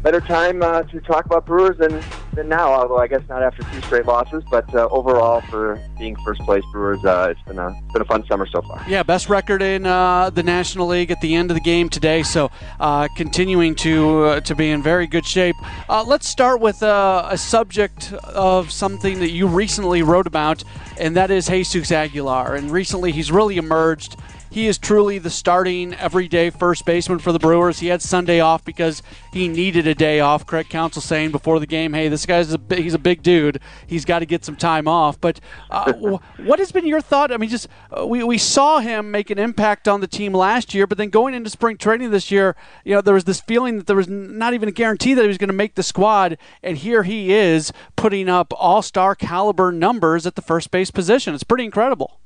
better 0.03 0.19
time 0.19 0.61
uh, 0.61 0.83
to 0.83 0.99
talk 0.99 1.25
about 1.25 1.45
Brewers 1.45 1.77
than, 1.77 2.03
than 2.33 2.49
now. 2.49 2.73
Although 2.73 2.97
I 2.97 3.07
guess 3.07 3.21
not 3.29 3.41
after 3.41 3.63
two 3.63 3.81
straight 3.83 4.05
losses, 4.05 4.43
but 4.51 4.71
uh, 4.75 4.89
overall 4.91 5.41
for 5.49 5.81
being 5.97 6.15
first 6.25 6.41
place 6.41 6.63
Brewers, 6.71 7.03
uh, 7.05 7.29
it's 7.31 7.41
been 7.47 7.57
a 7.57 7.73
been 7.93 8.01
a 8.01 8.05
fun 8.05 8.25
summer 8.27 8.45
so 8.45 8.61
far. 8.61 8.83
Yeah, 8.87 9.01
best 9.03 9.29
record 9.29 9.61
in 9.61 9.85
uh, 9.85 10.29
the 10.29 10.43
National 10.43 10.87
League 10.87 11.09
at 11.09 11.21
the 11.21 11.33
end 11.33 11.49
of 11.49 11.55
the 11.55 11.61
game 11.61 11.89
today. 11.89 12.21
So 12.21 12.51
uh, 12.79 13.07
continuing 13.15 13.75
to 13.75 14.23
uh, 14.23 14.39
to 14.41 14.53
be 14.53 14.69
in 14.69 14.83
very 14.83 15.07
good 15.07 15.25
shape. 15.25 15.55
Let's 15.89 16.27
start 16.27 16.59
with 16.59 16.81
a 16.81 17.37
subject 17.37 18.11
of 18.13 18.71
something 18.71 19.19
that 19.19 19.31
you 19.31 19.47
recently 19.47 20.03
wrote 20.03 20.27
about, 20.27 20.63
and 20.99 21.15
that 21.15 21.31
is 21.31 21.47
Jesus 21.47 21.91
Aguilar. 21.91 22.55
And 22.55 22.69
recently, 22.71 23.13
he's 23.13 23.31
really 23.31 23.57
emerged 23.57 24.17
he 24.53 24.67
is 24.67 24.77
truly 24.77 25.17
the 25.17 25.31
starting 25.31 25.95
everyday 25.95 26.51
first 26.51 26.85
baseman 26.85 27.17
for 27.17 27.31
the 27.31 27.39
Brewers. 27.39 27.79
He 27.79 27.87
had 27.87 28.03
Sunday 28.03 28.39
off 28.39 28.63
because 28.63 29.01
he 29.31 29.47
needed 29.47 29.87
a 29.87 29.95
day 29.95 30.19
off. 30.19 30.45
Craig 30.45 30.69
Counsell 30.69 31.01
saying 31.01 31.31
before 31.31 31.59
the 31.59 31.65
game, 31.65 31.93
"Hey, 31.93 32.07
this 32.07 32.27
guy's 32.27 32.53
a 32.53 32.59
he's 32.69 32.93
a 32.93 32.99
big 32.99 33.23
dude. 33.23 33.59
He's 33.87 34.05
got 34.05 34.19
to 34.19 34.27
get 34.27 34.45
some 34.45 34.55
time 34.55 34.87
off." 34.87 35.19
But 35.19 35.39
uh, 35.71 35.91
what 36.37 36.59
has 36.59 36.71
been 36.71 36.85
your 36.85 37.01
thought? 37.01 37.31
I 37.31 37.37
mean, 37.37 37.49
just 37.49 37.67
uh, 37.89 38.05
we 38.05 38.23
we 38.23 38.37
saw 38.37 38.77
him 38.77 39.09
make 39.09 39.31
an 39.31 39.39
impact 39.39 39.87
on 39.87 40.01
the 40.01 40.07
team 40.07 40.35
last 40.35 40.75
year, 40.75 40.85
but 40.85 40.99
then 40.99 41.09
going 41.09 41.33
into 41.33 41.49
spring 41.49 41.75
training 41.75 42.11
this 42.11 42.29
year, 42.29 42.55
you 42.83 42.93
know, 42.93 43.01
there 43.01 43.15
was 43.15 43.23
this 43.23 43.41
feeling 43.41 43.77
that 43.77 43.87
there 43.87 43.95
was 43.95 44.07
not 44.07 44.53
even 44.53 44.69
a 44.69 44.71
guarantee 44.71 45.15
that 45.15 45.23
he 45.23 45.27
was 45.27 45.39
going 45.39 45.47
to 45.47 45.53
make 45.53 45.73
the 45.73 45.81
squad, 45.81 46.37
and 46.61 46.77
here 46.77 47.01
he 47.01 47.33
is 47.33 47.73
putting 47.95 48.29
up 48.29 48.53
all-star 48.55 49.15
caliber 49.15 49.71
numbers 49.71 50.27
at 50.27 50.35
the 50.35 50.43
first 50.43 50.69
base 50.69 50.91
position. 50.91 51.33
It's 51.33 51.43
pretty 51.43 51.65
incredible. 51.65 52.19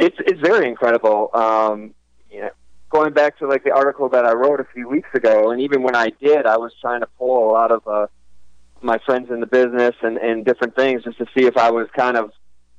It's 0.00 0.16
it's 0.20 0.40
very 0.40 0.66
incredible. 0.66 1.28
Um, 1.34 1.94
you 2.30 2.40
know, 2.40 2.50
going 2.88 3.12
back 3.12 3.38
to 3.38 3.46
like 3.46 3.64
the 3.64 3.72
article 3.72 4.08
that 4.08 4.24
I 4.24 4.32
wrote 4.32 4.58
a 4.58 4.66
few 4.72 4.88
weeks 4.88 5.10
ago, 5.12 5.50
and 5.50 5.60
even 5.60 5.82
when 5.82 5.94
I 5.94 6.08
did, 6.08 6.46
I 6.46 6.56
was 6.56 6.72
trying 6.80 7.00
to 7.00 7.06
pull 7.18 7.50
a 7.50 7.52
lot 7.52 7.70
of 7.70 7.86
uh, 7.86 8.06
my 8.80 8.98
friends 9.04 9.30
in 9.30 9.40
the 9.40 9.46
business 9.46 9.94
and 10.00 10.16
and 10.16 10.42
different 10.42 10.74
things 10.74 11.04
just 11.04 11.18
to 11.18 11.26
see 11.36 11.44
if 11.44 11.58
I 11.58 11.70
was 11.70 11.86
kind 11.94 12.16
of 12.16 12.32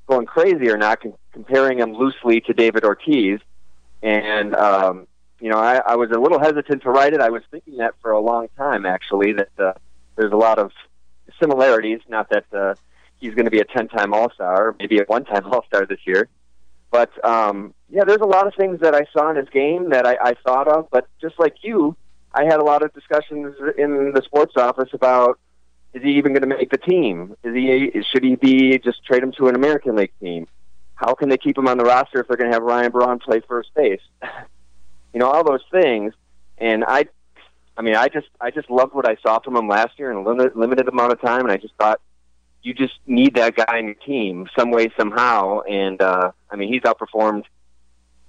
going 0.08 0.26
crazy 0.26 0.70
or 0.70 0.78
not, 0.78 1.02
con- 1.02 1.14
comparing 1.32 1.78
him 1.78 1.94
loosely 1.94 2.42
to 2.42 2.54
David 2.54 2.84
Ortiz. 2.84 3.40
And 4.02 4.56
um, 4.56 5.06
you 5.40 5.52
know, 5.52 5.60
I, 5.60 5.76
I 5.86 5.96
was 5.98 6.10
a 6.10 6.20
little 6.20 6.40
hesitant 6.40 6.82
to 6.82 6.90
write 6.90 7.14
it. 7.14 7.22
I 7.22 7.30
was 7.30 7.44
thinking 7.52 7.78
that 7.78 7.94
for 8.02 8.10
a 8.10 8.20
long 8.20 8.48
time, 8.58 8.88
actually, 8.88 9.34
that 9.34 9.50
uh, 9.60 9.74
there's 10.16 10.32
a 10.32 10.38
lot 10.38 10.58
of 10.58 10.72
similarities. 11.40 12.00
Not 12.10 12.30
that 12.30 12.46
uh, 12.52 12.74
he's 13.20 13.36
going 13.36 13.46
to 13.46 13.52
be 13.52 13.60
a 13.60 13.66
10-time 13.66 14.12
All-Star, 14.12 14.76
maybe 14.80 14.98
a 14.98 15.04
one-time 15.04 15.46
All-Star 15.46 15.86
this 15.86 16.00
year, 16.06 16.28
but 16.92 17.10
um, 17.26 17.74
yeah, 17.90 18.04
there's 18.06 18.22
a 18.22 18.26
lot 18.26 18.46
of 18.46 18.54
things 18.56 18.82
that 18.82 18.94
I 18.94 19.06
saw 19.14 19.30
in 19.32 19.38
his 19.38 19.50
game 19.50 19.90
that 19.90 20.06
I, 20.06 20.18
I 20.22 20.34
thought 20.46 20.68
of. 20.68 20.90
But 20.92 21.08
just 21.22 21.40
like 21.40 21.56
you, 21.62 21.96
I 22.34 22.44
had 22.44 22.60
a 22.60 22.64
lot 22.64 22.84
of 22.84 22.94
discussions 22.94 23.56
in 23.78 24.12
the 24.14 24.22
sports 24.24 24.54
office 24.58 24.90
about 24.94 25.40
is 25.94 26.04
he 26.04 26.12
even 26.12 26.34
going 26.34 26.42
to 26.42 26.48
make 26.48 26.70
the 26.70 26.78
team? 26.78 27.36
Is 27.44 27.54
he 27.54 28.04
should 28.12 28.24
he 28.24 28.36
be 28.36 28.78
just 28.80 29.04
trade 29.06 29.24
him 29.24 29.32
to 29.34 29.48
an 29.48 29.56
American 29.56 29.96
League 29.96 30.14
team? 30.22 30.48
How 30.96 31.14
can 31.16 31.30
they 31.30 31.38
keep 31.38 31.58
him 31.58 31.68
on 31.68 31.78
the 31.78 31.84
roster 31.84 32.20
if 32.20 32.28
they're 32.28 32.38
going 32.38 32.50
to 32.50 32.56
have 32.56 32.64
Ryan 32.64 32.92
Braun 32.92 33.20
play 33.20 33.42
first 33.48 33.74
base? 33.76 34.02
you 35.14 35.20
know, 35.20 35.30
all 35.30 35.44
those 35.44 35.64
things. 35.72 36.14
And 36.58 36.86
I, 36.88 37.06
I 37.76 37.82
mean, 37.82 37.96
I 37.96 38.08
just 38.08 38.28
I 38.40 38.52
just 38.52 38.70
loved 38.70 38.94
what 38.94 39.08
I 39.08 39.16
saw 39.24 39.40
from 39.40 39.56
him 39.56 39.68
last 39.68 39.98
year 39.98 40.12
in 40.12 40.18
a 40.18 40.24
limited, 40.24 40.56
limited 40.56 40.88
amount 40.88 41.14
of 41.14 41.22
time, 41.22 41.42
and 41.42 41.52
I 41.52 41.58
just 41.58 41.74
thought 41.80 42.00
you 42.64 42.74
just 42.74 42.94
need 43.08 43.36
that 43.36 43.56
guy 43.56 43.80
in 43.80 43.86
your 43.86 43.96
team 43.96 44.48
some 44.58 44.72
way 44.72 44.90
somehow. 44.98 45.62
And 45.62 46.02
uh, 46.02 46.32
I 46.50 46.56
mean, 46.56 46.72
he's 46.72 46.82
outperformed 46.82 47.44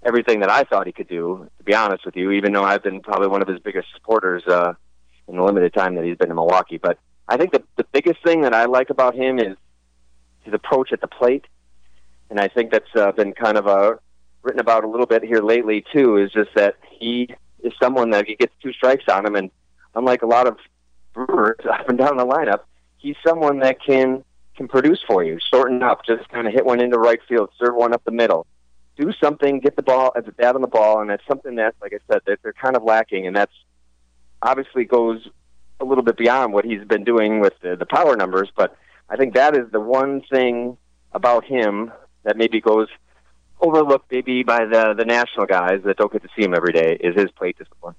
everything 0.03 0.40
that 0.40 0.51
I 0.51 0.64
thought 0.64 0.87
he 0.87 0.92
could 0.92 1.09
do. 1.09 1.49
To 1.59 1.64
be 1.64 1.75
honest 1.75 2.05
with 2.05 2.16
you, 2.16 2.31
even 2.33 2.53
though 2.53 2.64
I've 2.64 2.83
been 2.83 3.01
probably 3.01 3.29
one 3.29 3.42
of 3.42 3.49
his 3.49 3.61
biggest 3.61 3.88
supporters 3.95 4.42
uh, 4.47 4.75
in 5.29 5.37
the 5.37 5.42
limited 5.42 5.73
time 5.75 5.95
that 5.97 6.05
he's 6.05 6.16
been 6.16 6.31
in 6.31 6.37
Milwaukee, 6.37 6.79
but 6.79 6.99
I 7.29 7.37
think 7.37 7.53
the 7.53 7.62
the 7.77 7.85
biggest 7.92 8.23
thing 8.25 8.42
that 8.42 8.55
I 8.55 8.64
like 8.64 8.90
about 8.90 9.14
him 9.14 9.38
is 9.38 9.57
his 10.42 10.55
approach 10.55 10.92
at 10.92 11.01
the 11.01 11.07
plate, 11.07 11.47
and 12.31 12.40
I 12.40 12.49
think 12.49 12.73
that's 12.73 12.95
uh, 12.97 13.12
been 13.12 13.33
kind 13.33 13.57
of 13.57 13.66
uh, 13.66 13.95
written 14.42 14.61
about 14.61 14.85
a 14.85 14.88
little 14.88 15.07
bit 15.07 15.23
here 15.23 15.40
lately 15.40 15.85
too. 15.92 16.16
Is 16.16 16.33
just 16.33 16.51
that 16.57 16.77
he 16.90 17.35
is 17.62 17.73
someone 17.81 18.11
that 18.11 18.27
he 18.27 18.35
gets 18.35 18.53
two 18.62 18.73
strikes 18.73 19.05
on 19.09 19.25
him, 19.25 19.37
and 19.37 19.51
unlike 19.95 20.23
a 20.23 20.27
lot 20.27 20.47
of 20.47 20.57
Brewers 21.14 21.61
up 21.71 21.88
and 21.88 21.99
down 21.99 22.16
the 22.16 22.27
lineup, 22.27 22.61
he's 23.03 23.17
someone 23.27 23.59
that 23.59 23.83
can 23.85 24.25
can 24.57 24.69
produce 24.69 25.01
for 25.07 25.25
you, 25.25 25.38
shorten 25.53 25.83
up, 25.83 26.05
just 26.05 26.29
kind 26.29 26.47
of 26.47 26.53
hit 26.53 26.65
one 26.65 26.81
into 26.81 26.99
right 26.99 27.21
field, 27.27 27.51
serve 27.59 27.75
one 27.75 27.95
up 27.95 28.05
the 28.05 28.11
middle, 28.11 28.47
do 28.97 29.11
something, 29.12 29.61
get 29.61 29.77
the 29.77 29.83
ball 29.83 30.12
at 30.15 30.27
the 30.27 30.33
bat 30.33 30.55
on 30.55 30.61
the 30.61 30.67
ball, 30.67 31.01
and 31.01 31.09
that's 31.09 31.27
something 31.27 31.57
that, 31.57 31.75
like 31.81 31.95
I 31.95 32.12
said, 32.12 32.21
that 32.27 32.38
they're 32.43 32.53
kind 32.53 32.77
of 32.77 32.83
lacking, 32.83 33.27
and 33.27 33.35
that's 33.35 33.53
obviously 34.43 34.85
goes 34.85 35.27
a 35.81 35.85
little 35.85 36.05
bit 36.05 36.19
beyond 36.19 36.53
what 36.53 36.65
he's 36.67 36.85
been 36.85 37.03
doing 37.03 37.41
with 37.41 37.55
the, 37.62 37.77
the 37.77 37.87
power 37.87 38.15
numbers, 38.15 38.51
but 38.55 38.77
I 39.09 39.17
think 39.17 39.35
that 39.35 39.57
is 39.57 39.71
the 39.73 39.81
one 39.81 40.23
thing 40.31 40.77
about 41.12 41.45
him 41.45 41.91
that 42.25 42.37
maybe 42.37 42.61
goes 42.61 42.88
overlooked 43.61 44.11
maybe 44.11 44.43
by 44.43 44.65
the 44.65 44.95
the 44.97 45.05
national 45.05 45.47
guys 45.47 45.81
that 45.85 45.97
don't 45.97 46.12
get 46.12 46.23
to 46.23 46.29
see 46.37 46.43
him 46.43 46.55
every 46.55 46.73
day 46.73 46.97
is 47.01 47.15
his 47.15 47.31
plate 47.31 47.57
discipline. 47.57 47.95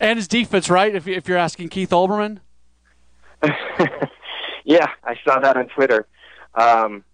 And 0.00 0.18
his 0.18 0.26
defense, 0.26 0.68
right? 0.68 0.94
If, 0.94 1.06
if 1.06 1.28
you're 1.28 1.38
asking 1.38 1.68
Keith 1.68 1.90
Olbermann? 1.90 2.38
yeah, 4.64 4.88
I 5.04 5.16
saw 5.24 5.40
that 5.40 5.56
on 5.56 5.68
Twitter. 5.68 6.06
Um, 6.54 7.04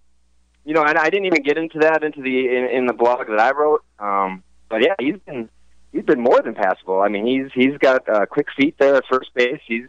you 0.65 0.75
know, 0.75 0.83
and 0.83 0.99
I 0.99 1.11
didn't 1.11 1.27
even 1.27 1.43
get 1.43 1.59
into 1.59 1.79
that 1.81 2.03
into 2.03 2.23
the 2.23 2.49
in, 2.49 2.65
in 2.65 2.87
the 2.87 2.93
blog 2.93 3.29
that 3.29 3.39
I 3.39 3.53
wrote. 3.53 3.85
Um, 3.99 4.43
but 4.69 4.83
yeah, 4.83 4.95
he's 4.99 5.19
been 5.25 5.49
he's 5.93 6.05
been 6.05 6.21
more 6.21 6.43
than 6.43 6.55
passable. 6.55 7.01
I 7.01 7.09
mean, 7.09 7.27
he's 7.27 7.53
he's 7.55 7.79
got 7.79 8.09
uh, 8.09 8.27
quick 8.27 8.49
feet 8.57 8.77
there 8.79 8.97
at 8.97 9.05
first 9.11 9.33
base. 9.35 9.61
He's 9.67 9.87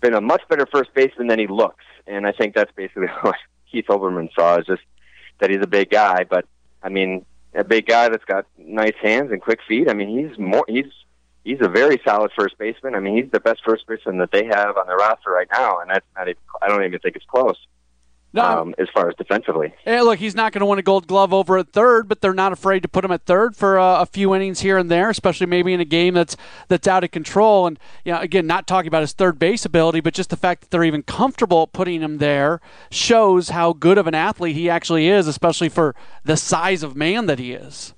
been 0.00 0.14
a 0.14 0.20
much 0.20 0.42
better 0.48 0.66
first 0.72 0.92
baseman 0.94 1.28
than 1.28 1.38
he 1.38 1.46
looks, 1.46 1.84
and 2.06 2.26
I 2.26 2.32
think 2.32 2.54
that's 2.54 2.72
basically 2.72 3.06
what 3.22 3.36
Keith 3.70 3.86
Olbermann 3.88 4.32
saw 4.34 4.58
is 4.58 4.66
just 4.66 4.82
that 5.38 5.50
he's 5.50 5.62
a 5.62 5.68
big 5.68 5.90
guy. 5.90 6.24
But 6.24 6.46
I 6.82 6.88
mean, 6.88 7.24
a 7.54 7.64
big 7.64 7.86
guy 7.86 8.08
that's 8.08 8.24
got 8.24 8.46
nice 8.58 8.96
hands 9.00 9.30
and 9.30 9.40
quick 9.40 9.60
feet. 9.68 9.88
I 9.88 9.94
mean, 9.94 10.08
he's 10.18 10.38
more 10.38 10.64
he's 10.68 10.92
he's 11.44 11.58
a 11.60 11.68
very 11.68 12.00
solid 12.04 12.30
first 12.36 12.58
baseman. 12.58 12.94
I 12.94 13.00
mean, 13.00 13.16
he's 13.16 13.30
the 13.30 13.40
best 13.40 13.62
first 13.64 13.86
baseman 13.86 14.18
that 14.18 14.30
they 14.32 14.44
have 14.46 14.76
on 14.76 14.86
their 14.86 14.96
roster 14.96 15.30
right 15.30 15.48
now, 15.52 15.80
and 15.80 15.90
that's 15.90 16.06
not 16.16 16.28
even, 16.28 16.40
I 16.60 16.68
don't 16.68 16.84
even 16.84 16.98
think 17.00 17.16
it's 17.16 17.26
close. 17.26 17.56
No. 18.34 18.44
Um, 18.44 18.74
as 18.78 18.88
far 18.94 19.10
as 19.10 19.16
defensively. 19.16 19.74
Hey, 19.84 20.00
look, 20.00 20.18
he's 20.18 20.34
not 20.34 20.52
going 20.52 20.60
to 20.60 20.66
win 20.66 20.78
a 20.78 20.82
Gold 20.82 21.06
Glove 21.06 21.34
over 21.34 21.58
at 21.58 21.68
third, 21.68 22.08
but 22.08 22.22
they're 22.22 22.32
not 22.32 22.50
afraid 22.50 22.82
to 22.82 22.88
put 22.88 23.04
him 23.04 23.10
at 23.10 23.26
third 23.26 23.54
for 23.54 23.78
uh, 23.78 24.00
a 24.00 24.06
few 24.06 24.34
innings 24.34 24.60
here 24.60 24.78
and 24.78 24.90
there, 24.90 25.10
especially 25.10 25.46
maybe 25.46 25.74
in 25.74 25.80
a 25.80 25.84
game 25.84 26.14
that's 26.14 26.34
that's 26.68 26.88
out 26.88 27.04
of 27.04 27.10
control. 27.10 27.66
And 27.66 27.78
you 28.06 28.12
know, 28.12 28.20
again, 28.20 28.46
not 28.46 28.66
talking 28.66 28.88
about 28.88 29.02
his 29.02 29.12
third 29.12 29.38
base 29.38 29.66
ability, 29.66 30.00
but 30.00 30.14
just 30.14 30.30
the 30.30 30.36
fact 30.36 30.62
that 30.62 30.70
they're 30.70 30.82
even 30.82 31.02
comfortable 31.02 31.66
putting 31.66 32.00
him 32.00 32.18
there 32.18 32.62
shows 32.90 33.50
how 33.50 33.74
good 33.74 33.98
of 33.98 34.06
an 34.06 34.14
athlete 34.14 34.56
he 34.56 34.70
actually 34.70 35.08
is, 35.08 35.26
especially 35.26 35.68
for 35.68 35.94
the 36.24 36.38
size 36.38 36.82
of 36.82 36.96
man 36.96 37.26
that 37.26 37.38
he 37.38 37.52
is. 37.52 37.92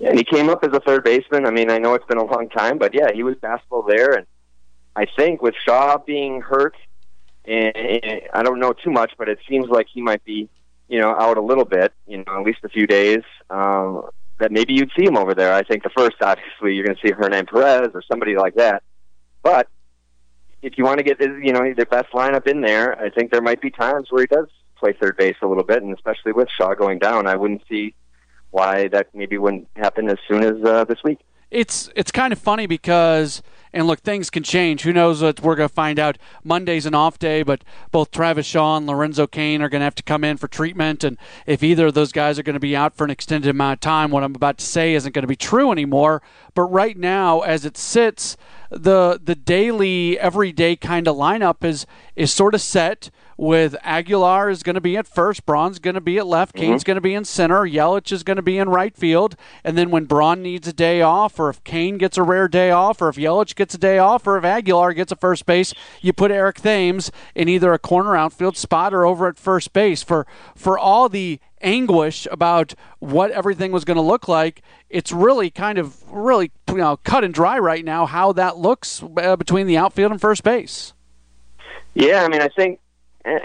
Yeah, 0.00 0.08
and 0.08 0.18
he 0.18 0.24
came 0.24 0.48
up 0.48 0.64
as 0.64 0.70
a 0.72 0.80
third 0.80 1.04
baseman. 1.04 1.46
I 1.46 1.50
mean, 1.50 1.70
I 1.70 1.78
know 1.78 1.92
it's 1.94 2.06
been 2.06 2.18
a 2.18 2.24
long 2.24 2.48
time, 2.48 2.78
but 2.78 2.94
yeah, 2.94 3.12
he 3.12 3.22
was 3.22 3.36
passable 3.40 3.82
there. 3.82 4.12
And 4.12 4.26
I 4.96 5.04
think 5.04 5.42
with 5.42 5.54
Shaw 5.64 5.98
being 5.98 6.40
hurt, 6.40 6.74
and, 7.44 7.76
and 7.76 8.22
I 8.32 8.42
don't 8.42 8.58
know 8.58 8.72
too 8.72 8.90
much, 8.90 9.12
but 9.18 9.28
it 9.28 9.38
seems 9.48 9.68
like 9.68 9.86
he 9.92 10.00
might 10.00 10.24
be, 10.24 10.48
you 10.88 10.98
know, 10.98 11.10
out 11.10 11.36
a 11.36 11.42
little 11.42 11.66
bit, 11.66 11.92
you 12.06 12.24
know, 12.24 12.40
at 12.40 12.46
least 12.46 12.60
a 12.64 12.70
few 12.70 12.86
days. 12.86 13.22
Um, 13.50 14.08
that 14.38 14.50
maybe 14.50 14.72
you'd 14.72 14.90
see 14.98 15.04
him 15.04 15.18
over 15.18 15.34
there. 15.34 15.52
I 15.52 15.62
think 15.62 15.82
the 15.82 15.90
first, 15.90 16.16
obviously, 16.22 16.74
you're 16.74 16.86
going 16.86 16.96
to 16.96 17.06
see 17.06 17.12
Hernan 17.12 17.44
Perez 17.44 17.90
or 17.92 18.02
somebody 18.10 18.36
like 18.36 18.54
that. 18.54 18.82
But 19.42 19.68
if 20.62 20.78
you 20.78 20.84
want 20.84 20.96
to 20.96 21.04
get, 21.04 21.20
you 21.20 21.52
know, 21.52 21.74
the 21.74 21.84
best 21.84 22.10
lineup 22.12 22.46
in 22.46 22.62
there, 22.62 22.98
I 22.98 23.10
think 23.10 23.30
there 23.30 23.42
might 23.42 23.60
be 23.60 23.70
times 23.70 24.06
where 24.08 24.22
he 24.22 24.26
does 24.26 24.48
play 24.76 24.94
third 24.94 25.18
base 25.18 25.36
a 25.42 25.46
little 25.46 25.62
bit, 25.62 25.82
and 25.82 25.94
especially 25.94 26.32
with 26.32 26.48
Shaw 26.56 26.74
going 26.74 26.98
down, 26.98 27.26
I 27.26 27.36
wouldn't 27.36 27.62
see 27.68 27.94
why 28.50 28.88
that 28.88 29.08
maybe 29.14 29.38
wouldn't 29.38 29.68
happen 29.76 30.08
as 30.08 30.18
soon 30.28 30.42
as 30.42 30.62
uh, 30.64 30.84
this 30.84 30.98
week. 31.04 31.20
It's 31.50 31.90
it's 31.96 32.12
kind 32.12 32.32
of 32.32 32.38
funny 32.38 32.66
because 32.66 33.42
and 33.72 33.86
look, 33.86 34.00
things 34.00 34.30
can 34.30 34.42
change. 34.42 34.82
Who 34.82 34.92
knows 34.92 35.22
what 35.22 35.40
we're 35.40 35.56
going 35.56 35.68
to 35.68 35.74
find 35.74 35.98
out. 35.98 36.18
Monday's 36.42 36.86
an 36.86 36.94
off 36.94 37.18
day, 37.18 37.42
but 37.42 37.62
both 37.90 38.10
Travis 38.10 38.46
Shaw 38.46 38.76
and 38.76 38.86
Lorenzo 38.86 39.26
Cain 39.26 39.62
are 39.62 39.68
going 39.68 39.80
to 39.80 39.84
have 39.84 39.94
to 39.96 40.02
come 40.02 40.24
in 40.24 40.36
for 40.36 40.48
treatment. 40.48 41.04
And 41.04 41.16
if 41.46 41.62
either 41.62 41.86
of 41.86 41.94
those 41.94 42.12
guys 42.12 42.38
are 42.38 42.42
going 42.42 42.54
to 42.54 42.60
be 42.60 42.76
out 42.76 42.94
for 42.94 43.04
an 43.04 43.10
extended 43.10 43.50
amount 43.50 43.74
of 43.74 43.80
time, 43.80 44.10
what 44.10 44.24
I'm 44.24 44.34
about 44.34 44.58
to 44.58 44.64
say 44.64 44.94
isn't 44.94 45.12
going 45.12 45.22
to 45.22 45.28
be 45.28 45.36
true 45.36 45.70
anymore. 45.70 46.22
But 46.54 46.64
right 46.64 46.96
now, 46.96 47.40
as 47.40 47.64
it 47.64 47.76
sits, 47.76 48.36
the 48.70 49.20
the 49.22 49.34
daily, 49.34 50.18
everyday 50.18 50.76
kind 50.76 51.08
of 51.08 51.16
lineup 51.16 51.64
is 51.64 51.86
is 52.16 52.32
sort 52.32 52.54
of 52.54 52.60
set 52.60 53.10
with 53.40 53.74
Aguilar 53.82 54.50
is 54.50 54.62
going 54.62 54.74
to 54.74 54.82
be 54.82 54.98
at 54.98 55.06
first, 55.06 55.46
Braun's 55.46 55.78
going 55.78 55.94
to 55.94 56.00
be 56.00 56.18
at 56.18 56.26
left, 56.26 56.54
mm-hmm. 56.54 56.66
Cain's 56.66 56.84
going 56.84 56.96
to 56.96 57.00
be 57.00 57.14
in 57.14 57.24
center, 57.24 57.62
Yelich 57.62 58.12
is 58.12 58.22
going 58.22 58.36
to 58.36 58.42
be 58.42 58.58
in 58.58 58.68
right 58.68 58.94
field, 58.94 59.34
and 59.64 59.78
then 59.78 59.90
when 59.90 60.04
Braun 60.04 60.42
needs 60.42 60.68
a 60.68 60.74
day 60.74 61.00
off, 61.00 61.40
or 61.40 61.48
if 61.48 61.64
Cain 61.64 61.96
gets 61.96 62.18
a 62.18 62.22
rare 62.22 62.48
day 62.48 62.70
off, 62.70 63.00
or 63.00 63.08
if 63.08 63.16
Yelich 63.16 63.54
gets 63.60 63.74
a 63.74 63.78
day 63.78 63.98
off, 63.98 64.26
or 64.26 64.38
if 64.38 64.44
Aguilar 64.44 64.94
gets 64.94 65.12
a 65.12 65.16
first 65.16 65.44
base, 65.44 65.74
you 66.00 66.14
put 66.14 66.30
Eric 66.30 66.56
Thames 66.56 67.12
in 67.34 67.46
either 67.46 67.74
a 67.74 67.78
corner 67.78 68.16
outfield 68.16 68.56
spot 68.56 68.94
or 68.94 69.04
over 69.04 69.28
at 69.28 69.38
first 69.38 69.74
base. 69.74 70.02
For 70.02 70.26
for 70.56 70.78
all 70.78 71.10
the 71.10 71.38
anguish 71.60 72.26
about 72.30 72.74
what 73.00 73.30
everything 73.32 73.70
was 73.70 73.84
going 73.84 73.98
to 73.98 74.02
look 74.02 74.28
like, 74.28 74.62
it's 74.88 75.12
really 75.12 75.50
kind 75.50 75.76
of 75.76 76.10
really 76.10 76.50
you 76.68 76.76
know 76.76 76.96
cut 77.04 77.22
and 77.22 77.34
dry 77.34 77.58
right 77.58 77.84
now 77.84 78.06
how 78.06 78.32
that 78.32 78.56
looks 78.56 79.02
uh, 79.18 79.36
between 79.36 79.66
the 79.66 79.76
outfield 79.76 80.10
and 80.10 80.20
first 80.20 80.42
base. 80.42 80.94
Yeah, 81.92 82.22
I 82.24 82.28
mean, 82.28 82.40
I 82.40 82.48
think 82.48 82.80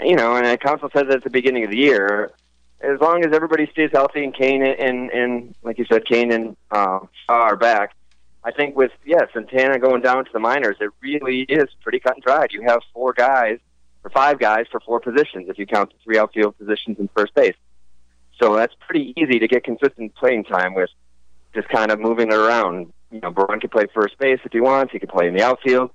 you 0.02 0.16
know, 0.16 0.34
and 0.34 0.58
Counsell 0.60 0.88
said 0.94 1.10
at 1.10 1.24
the 1.24 1.30
beginning 1.30 1.64
of 1.64 1.70
the 1.70 1.76
year, 1.76 2.32
as 2.80 2.98
long 3.00 3.22
as 3.22 3.34
everybody 3.34 3.68
stays 3.70 3.90
healthy 3.92 4.24
and 4.24 4.34
Cain 4.34 4.62
and, 4.62 4.80
and, 4.80 5.10
and 5.10 5.54
like 5.62 5.78
you 5.78 5.84
said, 5.84 6.06
Cain 6.06 6.32
and 6.32 6.56
uh, 6.70 7.00
are 7.28 7.56
back, 7.56 7.94
I 8.46 8.52
think 8.52 8.76
with 8.76 8.92
yeah 9.04 9.26
Santana 9.34 9.78
going 9.78 10.00
down 10.00 10.24
to 10.24 10.30
the 10.32 10.38
minors, 10.38 10.76
it 10.80 10.90
really 11.02 11.40
is 11.42 11.66
pretty 11.82 12.00
cut 12.00 12.14
and 12.14 12.22
dried. 12.22 12.52
You 12.52 12.62
have 12.62 12.80
four 12.94 13.12
guys 13.12 13.58
or 14.04 14.10
five 14.10 14.38
guys 14.38 14.66
for 14.70 14.80
four 14.80 15.00
positions 15.00 15.48
if 15.48 15.58
you 15.58 15.66
count 15.66 15.90
the 15.90 15.96
three 16.02 16.18
outfield 16.18 16.56
positions 16.56 16.98
in 16.98 17.08
first 17.14 17.34
base. 17.34 17.56
So 18.40 18.54
that's 18.54 18.74
pretty 18.80 19.12
easy 19.16 19.38
to 19.38 19.48
get 19.48 19.64
consistent 19.64 20.14
playing 20.14 20.44
time 20.44 20.74
with 20.74 20.90
just 21.54 21.68
kind 21.68 21.90
of 21.90 22.00
moving 22.00 22.28
it 22.28 22.34
around. 22.34 22.92
You 23.10 23.20
know, 23.20 23.30
Braun 23.30 23.60
can 23.60 23.70
play 23.70 23.86
first 23.92 24.16
base 24.18 24.40
if 24.44 24.52
he 24.52 24.60
wants. 24.60 24.92
He 24.92 24.98
can 24.98 25.08
play 25.08 25.28
in 25.28 25.34
the 25.34 25.42
outfield 25.42 25.90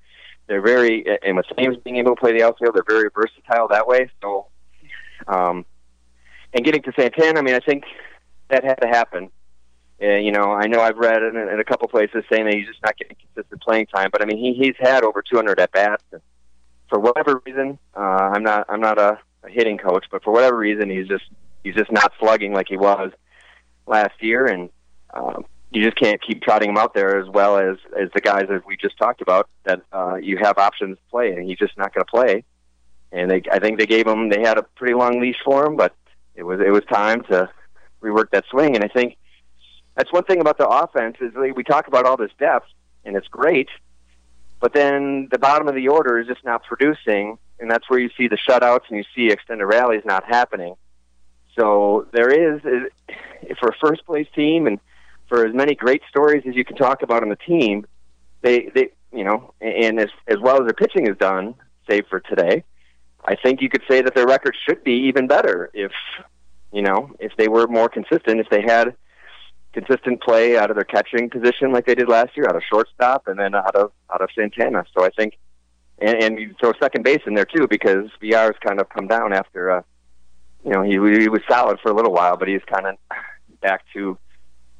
they're 0.51 0.61
very 0.61 1.05
and 1.23 1.37
with 1.37 1.45
Thames 1.57 1.77
being 1.77 1.95
able 1.95 2.13
to 2.13 2.19
play 2.19 2.33
the 2.33 2.43
outfield, 2.43 2.75
they're 2.75 2.83
very 2.85 3.09
versatile 3.15 3.69
that 3.69 3.87
way. 3.87 4.11
So, 4.21 4.47
um, 5.25 5.65
and 6.53 6.65
getting 6.65 6.81
to 6.83 6.91
Santana, 6.93 7.39
I 7.39 7.41
mean, 7.41 7.55
I 7.55 7.59
think 7.59 7.85
that 8.49 8.65
had 8.65 8.75
to 8.81 8.87
happen. 8.87 9.31
Uh, 10.01 10.15
you 10.15 10.31
know, 10.31 10.51
I 10.51 10.65
know 10.67 10.81
I've 10.81 10.97
read 10.97 11.21
in, 11.21 11.35
in 11.35 11.59
a 11.59 11.63
couple 11.63 11.87
places 11.87 12.23
saying 12.31 12.45
that 12.45 12.55
he's 12.55 12.65
just 12.65 12.81
not 12.83 12.97
getting 12.97 13.15
consistent 13.15 13.61
playing 13.61 13.85
time, 13.87 14.09
but 14.11 14.21
I 14.21 14.25
mean, 14.25 14.37
he 14.37 14.53
he's 14.53 14.75
had 14.79 15.03
over 15.03 15.21
200 15.21 15.59
at 15.59 15.71
bats. 15.71 16.03
For 16.89 16.99
whatever 16.99 17.41
reason, 17.45 17.77
uh, 17.95 17.99
I'm 18.33 18.43
not 18.43 18.65
I'm 18.67 18.81
not 18.81 18.97
a, 18.97 19.19
a 19.43 19.49
hitting 19.49 19.77
coach, 19.77 20.05
but 20.11 20.23
for 20.23 20.33
whatever 20.33 20.57
reason, 20.57 20.89
he's 20.89 21.07
just 21.07 21.25
he's 21.63 21.75
just 21.75 21.91
not 21.91 22.11
slugging 22.19 22.53
like 22.53 22.67
he 22.67 22.77
was 22.77 23.11
last 23.85 24.13
year, 24.21 24.45
and 24.45 24.69
um, 25.13 25.45
you 25.69 25.83
just 25.83 25.97
can't 25.97 26.21
keep 26.21 26.41
trotting 26.41 26.69
him 26.69 26.77
out 26.77 26.93
there 26.93 27.19
as 27.19 27.29
well 27.29 27.57
as 27.57 27.77
as 27.99 28.09
the 28.13 28.21
guys 28.21 28.45
that 28.49 28.65
we 28.65 28.77
just 28.77 28.97
talked 28.97 29.21
about 29.21 29.49
that 29.65 29.81
uh, 29.93 30.15
you 30.15 30.37
have 30.41 30.57
options 30.57 30.97
to 30.97 31.03
play, 31.11 31.31
and 31.31 31.47
he's 31.47 31.59
just 31.59 31.77
not 31.77 31.93
going 31.93 32.05
to 32.05 32.11
play. 32.11 32.43
And 33.13 33.29
they, 33.29 33.41
I 33.51 33.59
think 33.59 33.77
they 33.77 33.85
gave 33.85 34.07
him 34.07 34.29
they 34.29 34.41
had 34.41 34.57
a 34.57 34.63
pretty 34.63 34.93
long 34.93 35.21
leash 35.21 35.37
for 35.45 35.65
him, 35.65 35.75
but 35.75 35.95
it 36.35 36.43
was 36.43 36.59
it 36.59 36.71
was 36.71 36.83
time 36.91 37.23
to 37.25 37.49
rework 38.01 38.31
that 38.31 38.45
swing. 38.49 38.75
And 38.75 38.83
I 38.83 38.87
think 38.87 39.17
that's 39.95 40.11
one 40.11 40.23
thing 40.23 40.39
about 40.39 40.57
the 40.57 40.67
offense 40.67 41.17
is 41.19 41.33
we 41.35 41.63
talk 41.63 41.87
about 41.87 42.05
all 42.05 42.17
this 42.17 42.31
depth, 42.39 42.67
and 43.03 43.15
it's 43.15 43.27
great, 43.27 43.69
but 44.59 44.73
then 44.73 45.27
the 45.31 45.39
bottom 45.39 45.67
of 45.67 45.75
the 45.75 45.87
order 45.87 46.19
is 46.19 46.27
just 46.27 46.43
not 46.45 46.63
producing, 46.63 47.37
and 47.59 47.69
that's 47.69 47.89
where 47.89 47.99
you 47.99 48.09
see 48.17 48.27
the 48.27 48.37
shutouts 48.37 48.83
and 48.89 48.97
you 48.97 49.03
see 49.15 49.31
extended 49.31 49.65
rallies 49.65 50.03
not 50.05 50.23
happening. 50.23 50.75
So 51.57 52.07
there 52.13 52.29
is, 52.29 52.61
for 53.59 53.69
a 53.69 53.75
first 53.85 54.05
place 54.05 54.27
team 54.35 54.67
and 54.67 54.79
for 55.27 55.45
as 55.45 55.53
many 55.53 55.75
great 55.75 56.01
stories 56.09 56.43
as 56.47 56.55
you 56.55 56.63
can 56.63 56.75
talk 56.75 57.01
about 57.01 57.23
on 57.23 57.29
the 57.29 57.35
team, 57.35 57.85
they 58.41 58.69
they 58.73 58.89
you 59.13 59.23
know, 59.23 59.53
and 59.59 59.99
as 59.99 60.09
as 60.27 60.37
well 60.39 60.55
as 60.55 60.61
their 60.61 60.73
pitching 60.73 61.07
is 61.07 61.17
done, 61.17 61.55
save 61.89 62.05
for 62.07 62.19
today, 62.19 62.63
I 63.25 63.35
think 63.35 63.61
you 63.61 63.69
could 63.69 63.83
say 63.89 64.01
that 64.01 64.15
their 64.15 64.27
record 64.27 64.55
should 64.67 64.83
be 64.83 65.07
even 65.07 65.27
better 65.27 65.69
if 65.73 65.91
you 66.71 66.81
know 66.81 67.11
if 67.19 67.33
they 67.37 67.47
were 67.47 67.67
more 67.67 67.89
consistent, 67.89 68.39
if 68.39 68.49
they 68.49 68.61
had 68.61 68.95
consistent 69.73 70.21
play 70.21 70.57
out 70.57 70.69
of 70.69 70.75
their 70.75 70.83
catching 70.83 71.29
position 71.29 71.71
like 71.71 71.85
they 71.85 71.95
did 71.95 72.09
last 72.09 72.35
year, 72.35 72.47
out 72.47 72.55
of 72.55 72.63
shortstop, 72.63 73.27
and 73.27 73.39
then 73.39 73.55
out 73.55 73.75
of 73.75 73.91
out 74.13 74.21
of 74.21 74.29
Santana. 74.35 74.83
So 74.95 75.05
I 75.05 75.09
think 75.09 75.37
and, 76.01 76.23
and 76.23 76.39
you 76.39 76.55
throw 76.59 76.73
second 76.79 77.03
base 77.03 77.21
in 77.25 77.35
there 77.35 77.45
too 77.45 77.67
because 77.67 78.09
Villar's 78.21 78.57
kind 78.65 78.81
of 78.81 78.89
come 78.89 79.07
down 79.07 79.33
after, 79.33 79.71
uh, 79.71 79.81
you 80.65 80.71
know, 80.71 80.81
he 80.81 80.93
he 81.21 81.29
was 81.29 81.41
solid 81.49 81.79
for 81.81 81.91
a 81.91 81.95
little 81.95 82.11
while, 82.11 82.37
but 82.37 82.47
he's 82.47 82.63
kind 82.65 82.87
of 82.87 82.95
back 83.61 83.83
to 83.93 84.17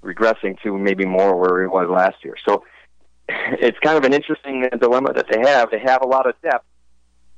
regressing 0.03 0.59
to 0.63 0.77
maybe 0.77 1.05
more 1.05 1.35
where 1.37 1.61
he 1.61 1.67
was 1.67 1.87
last 1.89 2.23
year. 2.23 2.35
So 2.43 2.63
it's 3.29 3.77
kind 3.79 3.97
of 3.97 4.03
an 4.03 4.13
interesting 4.13 4.67
dilemma 4.79 5.13
that 5.13 5.27
they 5.31 5.39
have. 5.39 5.69
They 5.69 5.79
have 5.79 6.01
a 6.01 6.07
lot 6.07 6.27
of 6.27 6.33
depth, 6.41 6.65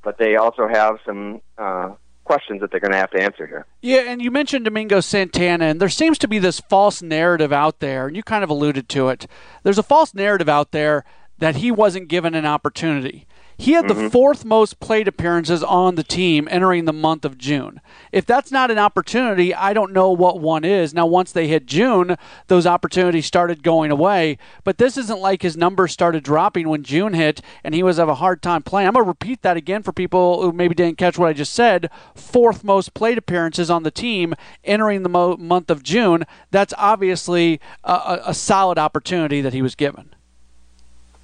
but 0.02 0.18
they 0.18 0.36
also 0.36 0.66
have 0.66 0.96
some 1.04 1.40
uh, 1.58 1.92
questions 2.24 2.60
that 2.60 2.70
they're 2.70 2.80
going 2.80 2.92
to 2.92 2.98
have 2.98 3.10
to 3.10 3.22
answer 3.22 3.46
here. 3.46 3.66
Yeah, 3.82 4.02
and 4.06 4.20
you 4.20 4.30
mentioned 4.30 4.64
Domingo 4.64 5.00
Santana, 5.00 5.66
and 5.66 5.80
there 5.80 5.88
seems 5.88 6.18
to 6.18 6.28
be 6.28 6.38
this 6.38 6.60
false 6.60 7.02
narrative 7.02 7.52
out 7.52 7.80
there, 7.80 8.06
and 8.06 8.16
you 8.16 8.22
kind 8.22 8.42
of 8.42 8.50
alluded 8.50 8.88
to 8.90 9.08
it. 9.08 9.26
There's 9.62 9.78
a 9.78 9.82
false 9.82 10.14
narrative 10.14 10.48
out 10.48 10.72
there 10.72 11.04
that 11.38 11.56
he 11.56 11.70
wasn't 11.70 12.08
given 12.08 12.34
an 12.34 12.46
opportunity. 12.46 13.26
He 13.56 13.72
had 13.72 13.88
the 13.88 13.94
mm-hmm. 13.94 14.08
fourth 14.08 14.44
most 14.44 14.80
plate 14.80 15.06
appearances 15.06 15.62
on 15.62 15.94
the 15.94 16.02
team 16.02 16.48
entering 16.50 16.84
the 16.84 16.92
month 16.92 17.24
of 17.24 17.38
June. 17.38 17.80
If 18.10 18.26
that's 18.26 18.50
not 18.50 18.70
an 18.70 18.78
opportunity, 18.78 19.54
I 19.54 19.72
don't 19.72 19.92
know 19.92 20.10
what 20.10 20.40
one 20.40 20.64
is. 20.64 20.92
Now, 20.92 21.06
once 21.06 21.30
they 21.30 21.46
hit 21.46 21.66
June, 21.66 22.16
those 22.48 22.66
opportunities 22.66 23.26
started 23.26 23.62
going 23.62 23.90
away. 23.90 24.38
But 24.64 24.78
this 24.78 24.96
isn't 24.96 25.20
like 25.20 25.42
his 25.42 25.56
numbers 25.56 25.92
started 25.92 26.24
dropping 26.24 26.68
when 26.68 26.82
June 26.82 27.14
hit 27.14 27.40
and 27.62 27.74
he 27.74 27.82
was 27.82 27.98
having 27.98 28.12
a 28.12 28.16
hard 28.16 28.42
time 28.42 28.62
playing. 28.62 28.88
I'm 28.88 28.94
going 28.94 29.04
to 29.04 29.08
repeat 29.08 29.42
that 29.42 29.56
again 29.56 29.82
for 29.82 29.92
people 29.92 30.42
who 30.42 30.52
maybe 30.52 30.74
didn't 30.74 30.98
catch 30.98 31.16
what 31.18 31.28
I 31.28 31.32
just 31.32 31.52
said. 31.52 31.90
Fourth 32.14 32.64
most 32.64 32.94
plate 32.94 33.18
appearances 33.18 33.70
on 33.70 33.84
the 33.84 33.90
team 33.90 34.34
entering 34.64 35.02
the 35.02 35.08
mo- 35.08 35.36
month 35.36 35.70
of 35.70 35.82
June. 35.82 36.24
That's 36.50 36.74
obviously 36.76 37.60
a, 37.84 38.20
a 38.26 38.34
solid 38.34 38.78
opportunity 38.78 39.40
that 39.40 39.52
he 39.52 39.62
was 39.62 39.74
given. 39.74 40.14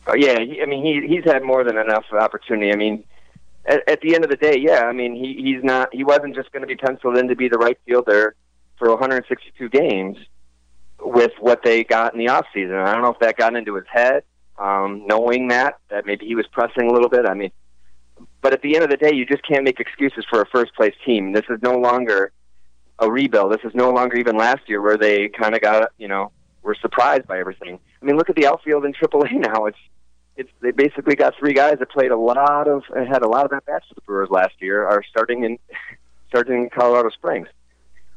Oh, 0.06 0.14
yeah, 0.14 0.38
I 0.38 0.66
mean 0.66 0.84
he 0.84 1.06
he's 1.06 1.24
had 1.24 1.42
more 1.42 1.62
than 1.64 1.76
enough 1.76 2.04
opportunity. 2.12 2.72
I 2.72 2.76
mean, 2.76 3.04
at, 3.66 3.88
at 3.88 4.00
the 4.00 4.14
end 4.14 4.24
of 4.24 4.30
the 4.30 4.36
day, 4.36 4.58
yeah, 4.58 4.84
I 4.84 4.92
mean 4.92 5.14
he 5.14 5.34
he's 5.42 5.62
not 5.62 5.90
he 5.92 6.04
wasn't 6.04 6.34
just 6.34 6.50
going 6.52 6.62
to 6.62 6.66
be 6.66 6.76
penciled 6.76 7.18
in 7.18 7.28
to 7.28 7.36
be 7.36 7.48
the 7.48 7.58
right 7.58 7.78
fielder 7.86 8.34
for 8.78 8.88
162 8.88 9.68
games 9.68 10.16
with 11.00 11.32
what 11.38 11.62
they 11.62 11.84
got 11.84 12.12
in 12.12 12.18
the 12.18 12.28
off 12.28 12.46
season. 12.52 12.74
I 12.74 12.92
don't 12.92 13.02
know 13.02 13.12
if 13.12 13.18
that 13.20 13.36
got 13.36 13.54
into 13.54 13.74
his 13.74 13.84
head, 13.90 14.24
um, 14.58 15.06
knowing 15.06 15.48
that 15.48 15.78
that 15.90 16.06
maybe 16.06 16.26
he 16.26 16.34
was 16.34 16.46
pressing 16.48 16.88
a 16.88 16.92
little 16.92 17.10
bit. 17.10 17.26
I 17.26 17.34
mean, 17.34 17.52
but 18.40 18.52
at 18.52 18.62
the 18.62 18.74
end 18.74 18.84
of 18.84 18.90
the 18.90 18.96
day, 18.96 19.14
you 19.14 19.26
just 19.26 19.46
can't 19.46 19.64
make 19.64 19.80
excuses 19.80 20.24
for 20.28 20.40
a 20.40 20.46
first 20.46 20.74
place 20.74 20.94
team. 21.04 21.32
This 21.32 21.44
is 21.50 21.60
no 21.62 21.78
longer 21.78 22.32
a 22.98 23.10
rebuild. 23.10 23.52
This 23.52 23.64
is 23.64 23.74
no 23.74 23.90
longer 23.90 24.16
even 24.16 24.36
last 24.36 24.68
year 24.68 24.80
where 24.80 24.96
they 24.96 25.28
kind 25.28 25.54
of 25.54 25.60
got 25.60 25.92
you 25.98 26.08
know 26.08 26.32
were 26.62 26.74
surprised 26.74 27.26
by 27.26 27.38
everything. 27.38 27.78
I 28.00 28.04
mean, 28.04 28.16
look 28.16 28.30
at 28.30 28.36
the 28.36 28.46
outfield 28.46 28.84
in 28.84 28.92
AAA 28.92 29.32
now. 29.52 29.66
It's 29.66 29.78
it's 30.36 30.50
they 30.60 30.70
basically 30.70 31.16
got 31.16 31.34
three 31.38 31.52
guys 31.52 31.78
that 31.80 31.90
played 31.90 32.10
a 32.10 32.16
lot 32.16 32.68
of 32.68 32.82
had 32.94 33.22
a 33.22 33.28
lot 33.28 33.44
of 33.44 33.52
at 33.52 33.66
bats 33.66 33.86
for 33.88 33.94
the 33.94 34.00
Brewers 34.02 34.30
last 34.30 34.54
year 34.60 34.86
are 34.86 35.02
starting 35.08 35.44
in 35.44 35.58
starting 36.28 36.62
in 36.62 36.70
Colorado 36.70 37.10
Springs. 37.10 37.48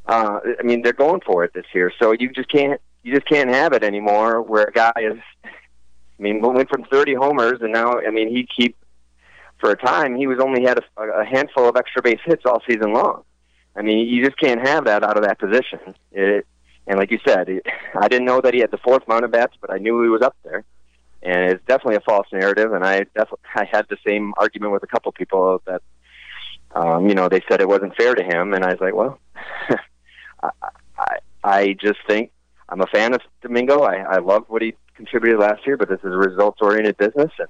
Uh, 0.06 0.40
I 0.60 0.64
mean, 0.64 0.82
they're 0.82 0.94
going 0.94 1.22
for 1.22 1.44
it 1.44 1.54
this 1.54 1.66
year, 1.74 1.92
so 2.00 2.14
you 2.18 2.30
just 2.30 2.50
can't 2.50 2.80
you 3.04 3.14
just 3.14 3.28
can't 3.28 3.50
have 3.50 3.74
it 3.74 3.84
anymore 3.84 4.42
where 4.42 4.66
a 4.66 4.72
guy 4.72 4.94
is. 4.98 5.20
I 6.20 6.22
mean, 6.22 6.42
went 6.42 6.70
from 6.70 6.86
30 6.86 7.16
homers, 7.16 7.60
and 7.62 7.74
now 7.74 8.00
I 8.00 8.12
mean 8.12 8.30
he 8.30 8.48
keep 8.56 8.78
for 9.60 9.72
a 9.72 9.78
time 9.78 10.16
he 10.16 10.28
was 10.28 10.40
only 10.40 10.64
had 10.64 10.78
a, 10.78 11.02
a 11.02 11.26
handful 11.26 11.68
of 11.68 11.76
extra 11.76 12.02
base 12.02 12.20
hits 12.24 12.44
all 12.46 12.62
season 12.68 12.94
long. 12.94 13.24
I 13.76 13.82
mean, 13.82 14.08
you 14.08 14.24
just 14.24 14.38
can't 14.38 14.66
have 14.66 14.86
that 14.86 15.04
out 15.04 15.18
of 15.18 15.24
that 15.24 15.40
position. 15.40 15.96
It, 16.12 16.46
and 16.88 17.00
like 17.00 17.12
you 17.12 17.20
said, 17.26 17.50
it, 17.50 17.66
I 18.00 18.08
didn't 18.08 18.26
know 18.26 18.42
that 18.42 18.54
he 18.54 18.60
had 18.60 18.72
the 18.72 18.78
fourth 18.78 19.08
mound 19.08 19.26
of 19.26 19.32
bats, 19.32 19.56
but 19.60 19.72
I 19.72 19.78
knew 19.78 20.02
he 20.04 20.10
was 20.10 20.22
up 20.22 20.36
there 20.44 20.64
and 21.24 21.52
it's 21.52 21.64
definitely 21.66 21.96
a 21.96 22.02
false 22.02 22.28
narrative. 22.32 22.74
And 22.74 22.86
I 22.86 23.00
definitely 23.16 23.40
I 23.56 23.66
had 23.66 23.88
the 23.90 23.98
same 24.06 24.34
argument 24.38 24.74
with 24.74 24.84
a 24.84 24.88
couple 24.88 25.12
people 25.12 25.62
that 25.66 25.82
um, 26.76 27.08
you 27.08 27.16
know 27.16 27.30
they 27.30 27.42
said 27.50 27.62
it 27.62 27.68
wasn't 27.68 27.96
fair 27.96 28.14
to 28.14 28.24
him, 28.24 28.54
and 28.54 28.64
I 28.64 28.72
was 28.72 28.82
like, 28.82 28.94
well, 28.94 29.20
I, 30.44 30.50
I 30.98 31.18
I 31.44 31.74
just 31.74 32.00
think 32.08 32.32
I'm 32.70 32.82
a 32.82 32.88
fan 32.88 33.14
of 33.14 33.22
Domingo. 33.42 33.82
I, 33.82 33.98
I 33.98 34.18
love 34.18 34.46
what 34.48 34.62
he 34.62 34.76
contributed 34.96 35.40
last 35.40 35.66
year, 35.66 35.78
but 35.78 35.90
this 35.90 36.00
is 36.00 36.06
a 36.14 36.18
results 36.18 36.60
oriented 36.62 36.98
business, 36.98 37.32
and 37.40 37.48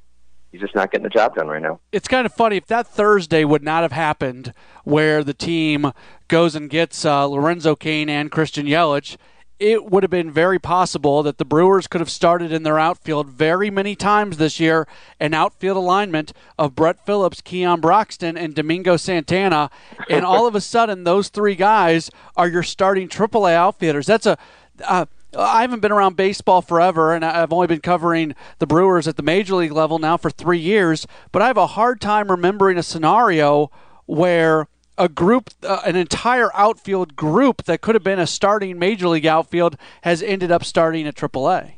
he's 0.54 0.62
just 0.62 0.76
not 0.76 0.92
getting 0.92 1.04
the 1.04 1.10
job 1.10 1.36
done 1.36 1.48
right 1.48 1.62
now. 1.62 1.82
It's 1.92 2.08
kind 2.08 2.26
of 2.26 2.32
funny 2.34 2.56
if 2.56 2.68
that 2.68 2.88
Thursday 2.88 3.44
would 3.44 3.64
not 3.64 3.82
have 3.82 3.92
happened, 3.92 4.54
where 4.86 5.22
the 5.22 5.34
team 5.34 5.92
goes 6.30 6.56
and 6.56 6.70
gets 6.70 7.04
uh, 7.04 7.26
Lorenzo 7.26 7.76
Cain 7.76 8.08
and 8.08 8.32
Christian 8.32 8.66
Yelich 8.66 9.18
it 9.64 9.86
would 9.86 10.04
have 10.04 10.10
been 10.10 10.30
very 10.30 10.60
possible 10.60 11.24
that 11.24 11.38
the 11.38 11.46
Brewers 11.46 11.88
could 11.88 12.02
have 12.02 12.10
started 12.10 12.52
in 12.52 12.64
their 12.64 12.78
outfield 12.78 13.30
very 13.30 13.70
many 13.70 13.96
times 13.96 14.36
this 14.36 14.60
year 14.60 14.88
an 15.22 15.34
outfield 15.34 15.78
alignment 15.78 16.34
of 16.60 16.76
Brett 16.76 17.06
Phillips, 17.06 17.40
Keon 17.40 17.80
Broxton, 17.80 18.36
and 18.36 18.54
Domingo 18.56 18.98
Santana. 18.98 19.70
And 20.10 20.26
all 20.26 20.48
of 20.48 20.56
a 20.56 20.60
sudden, 20.60 21.06
those 21.06 21.30
three 21.30 21.56
guys 21.56 22.10
are 22.36 22.50
your 22.50 22.64
starting 22.64 23.08
AAA 23.08 23.54
outfielders. 23.54 24.06
That's 24.06 24.26
a. 24.26 24.38
Uh, 24.84 25.06
I 25.36 25.62
haven't 25.62 25.80
been 25.80 25.92
around 25.92 26.16
baseball 26.16 26.62
forever, 26.62 27.14
and 27.14 27.26
I've 27.26 27.52
only 27.52 27.68
been 27.68 27.82
covering 27.82 28.36
the 28.60 28.68
Brewers 28.68 29.08
at 29.08 29.18
the 29.18 29.24
major 29.24 29.56
league 29.56 29.72
level 29.72 30.00
now 30.00 30.18
for 30.18 30.30
three 30.30 30.60
years. 30.60 31.08
But 31.32 31.42
I 31.42 31.48
have 31.48 31.58
a 31.58 31.68
hard 31.68 32.02
time 32.02 32.30
remembering 32.30 32.78
a 32.78 32.84
scenario 32.84 33.72
where 34.06 34.68
a 34.98 35.10
group, 35.10 35.50
uh, 35.64 35.82
an 35.86 35.96
entire 35.96 36.50
outfield 36.54 37.16
group 37.16 37.64
that 37.66 37.82
could 37.82 37.96
have 37.96 38.04
been 38.04 38.20
a 38.20 38.28
starting 38.28 38.78
major 38.78 39.08
league 39.08 39.26
outfield 39.26 39.76
has 40.02 40.22
ended 40.22 40.52
up 40.52 40.64
starting 40.64 41.08
at 41.08 41.16
AAA. 41.16 41.74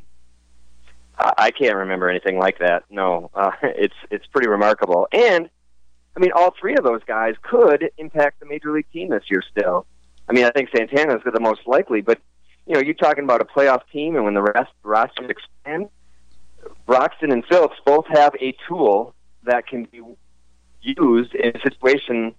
I 1.18 1.50
can't 1.50 1.76
remember 1.76 2.10
anything 2.10 2.38
like 2.38 2.58
that. 2.58 2.84
No, 2.90 3.30
uh, 3.34 3.52
it's 3.62 3.94
it's 4.10 4.26
pretty 4.26 4.48
remarkable. 4.48 5.08
And 5.12 5.48
I 6.14 6.20
mean, 6.20 6.32
all 6.34 6.54
three 6.60 6.74
of 6.74 6.84
those 6.84 7.02
guys 7.04 7.34
could 7.42 7.90
impact 7.96 8.40
the 8.40 8.46
major 8.46 8.72
league 8.72 8.90
team 8.92 9.10
this 9.10 9.24
year. 9.30 9.42
Still, 9.50 9.86
I 10.28 10.32
mean, 10.32 10.44
I 10.44 10.50
think 10.50 10.68
Santana 10.76 11.16
is 11.16 11.22
the 11.24 11.40
most 11.40 11.60
likely. 11.66 12.02
But 12.02 12.18
you 12.66 12.74
know, 12.74 12.80
you're 12.80 12.94
talking 12.94 13.24
about 13.24 13.40
a 13.40 13.44
playoff 13.44 13.82
team, 13.92 14.16
and 14.16 14.24
when 14.24 14.34
the 14.34 14.42
rest 14.42 14.72
rosters 14.82 15.30
expand, 15.30 15.88
Broxton 16.86 17.32
and 17.32 17.44
Phillips 17.46 17.76
both 17.84 18.06
have 18.08 18.34
a 18.40 18.54
tool 18.68 19.14
that 19.44 19.66
can 19.66 19.84
be 19.84 20.00
used 20.82 21.34
in 21.34 21.56
a 21.56 21.60
situation 21.60 22.34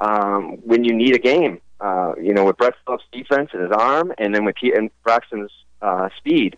um, 0.00 0.58
when 0.64 0.84
you 0.84 0.94
need 0.94 1.14
a 1.14 1.18
game. 1.18 1.60
Uh, 1.80 2.14
you 2.20 2.34
know, 2.34 2.44
with 2.44 2.56
Brett 2.56 2.74
Phillips' 2.84 3.04
defense 3.12 3.50
and 3.52 3.62
his 3.62 3.70
arm, 3.70 4.12
and 4.18 4.34
then 4.34 4.44
with 4.44 4.56
Ke- 4.56 4.74
and 4.76 4.90
Broxton's 5.04 5.52
uh, 5.80 6.08
speed, 6.16 6.56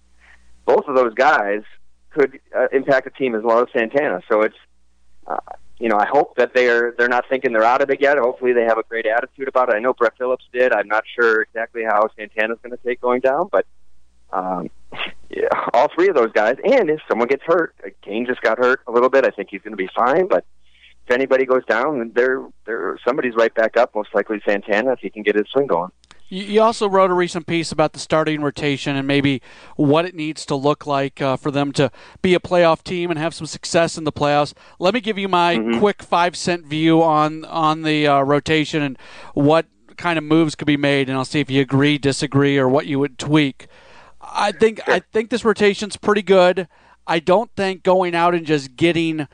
both 0.64 0.86
of 0.86 0.96
those 0.96 1.12
guys 1.12 1.62
could 2.10 2.40
uh, 2.56 2.68
impact 2.72 3.06
a 3.06 3.10
team 3.10 3.34
as 3.34 3.42
well 3.42 3.60
as 3.60 3.66
Santana. 3.76 4.22
So 4.30 4.40
it's, 4.40 4.56
uh, 5.26 5.36
you 5.80 5.88
know, 5.88 5.96
I 5.96 6.06
hope 6.06 6.36
that 6.36 6.52
they're 6.54 6.92
they're 6.96 7.08
not 7.08 7.24
thinking 7.30 7.52
they're 7.52 7.64
out 7.64 7.80
of 7.80 7.88
it 7.88 8.02
yet. 8.02 8.18
Hopefully, 8.18 8.52
they 8.52 8.64
have 8.64 8.76
a 8.76 8.82
great 8.82 9.06
attitude 9.06 9.48
about 9.48 9.70
it. 9.70 9.76
I 9.76 9.78
know 9.78 9.94
Brett 9.94 10.12
Phillips 10.18 10.44
did. 10.52 10.72
I'm 10.72 10.86
not 10.86 11.04
sure 11.18 11.40
exactly 11.40 11.82
how 11.84 12.06
Santana's 12.16 12.58
going 12.62 12.76
to 12.76 12.84
take 12.84 13.00
going 13.00 13.20
down, 13.20 13.48
but 13.50 13.64
um, 14.30 14.68
yeah, 15.30 15.48
all 15.72 15.88
three 15.94 16.08
of 16.08 16.14
those 16.14 16.32
guys. 16.32 16.56
And 16.62 16.90
if 16.90 17.00
someone 17.08 17.28
gets 17.28 17.42
hurt, 17.46 17.74
Cain 18.02 18.26
just 18.26 18.42
got 18.42 18.58
hurt 18.58 18.82
a 18.86 18.92
little 18.92 19.08
bit. 19.08 19.24
I 19.24 19.30
think 19.30 19.48
he's 19.50 19.62
going 19.62 19.72
to 19.72 19.76
be 19.76 19.88
fine, 19.96 20.28
but 20.28 20.44
if 21.06 21.14
anybody 21.14 21.46
goes 21.46 21.64
down, 21.64 22.12
there, 22.14 22.44
there, 22.66 22.98
somebody's 23.04 23.34
right 23.34 23.54
back 23.54 23.78
up. 23.78 23.94
Most 23.94 24.10
likely 24.14 24.42
Santana 24.46 24.92
if 24.92 24.98
he 25.00 25.08
can 25.08 25.22
get 25.22 25.34
his 25.34 25.46
swing 25.50 25.66
going. 25.66 25.90
You 26.32 26.62
also 26.62 26.88
wrote 26.88 27.10
a 27.10 27.14
recent 27.14 27.48
piece 27.48 27.72
about 27.72 27.92
the 27.92 27.98
starting 27.98 28.40
rotation 28.40 28.94
and 28.94 29.06
maybe 29.06 29.42
what 29.74 30.04
it 30.04 30.14
needs 30.14 30.46
to 30.46 30.54
look 30.54 30.86
like 30.86 31.20
uh, 31.20 31.36
for 31.36 31.50
them 31.50 31.72
to 31.72 31.90
be 32.22 32.34
a 32.34 32.40
playoff 32.40 32.84
team 32.84 33.10
and 33.10 33.18
have 33.18 33.34
some 33.34 33.46
success 33.46 33.98
in 33.98 34.04
the 34.04 34.12
playoffs. 34.12 34.54
Let 34.78 34.94
me 34.94 35.00
give 35.00 35.18
you 35.18 35.26
my 35.26 35.56
mm-hmm. 35.56 35.80
quick 35.80 36.04
five 36.04 36.36
cent 36.36 36.66
view 36.66 37.02
on 37.02 37.44
on 37.46 37.82
the 37.82 38.06
uh, 38.06 38.20
rotation 38.20 38.80
and 38.80 38.96
what 39.34 39.66
kind 39.96 40.18
of 40.18 40.24
moves 40.24 40.54
could 40.54 40.66
be 40.66 40.76
made, 40.76 41.08
and 41.08 41.18
I'll 41.18 41.24
see 41.24 41.40
if 41.40 41.50
you 41.50 41.60
agree, 41.60 41.98
disagree, 41.98 42.56
or 42.58 42.68
what 42.68 42.86
you 42.86 42.98
would 43.00 43.18
tweak. 43.18 43.66
I 44.20 44.52
think. 44.52 44.80
I 44.86 45.00
think 45.00 45.30
this 45.30 45.44
rotation's 45.44 45.96
pretty 45.96 46.22
good. 46.22 46.68
I 47.06 47.18
don't 47.18 47.50
think 47.56 47.82
going 47.82 48.14
out 48.14 48.34
and 48.34 48.46
just 48.46 48.76
getting 48.76 49.26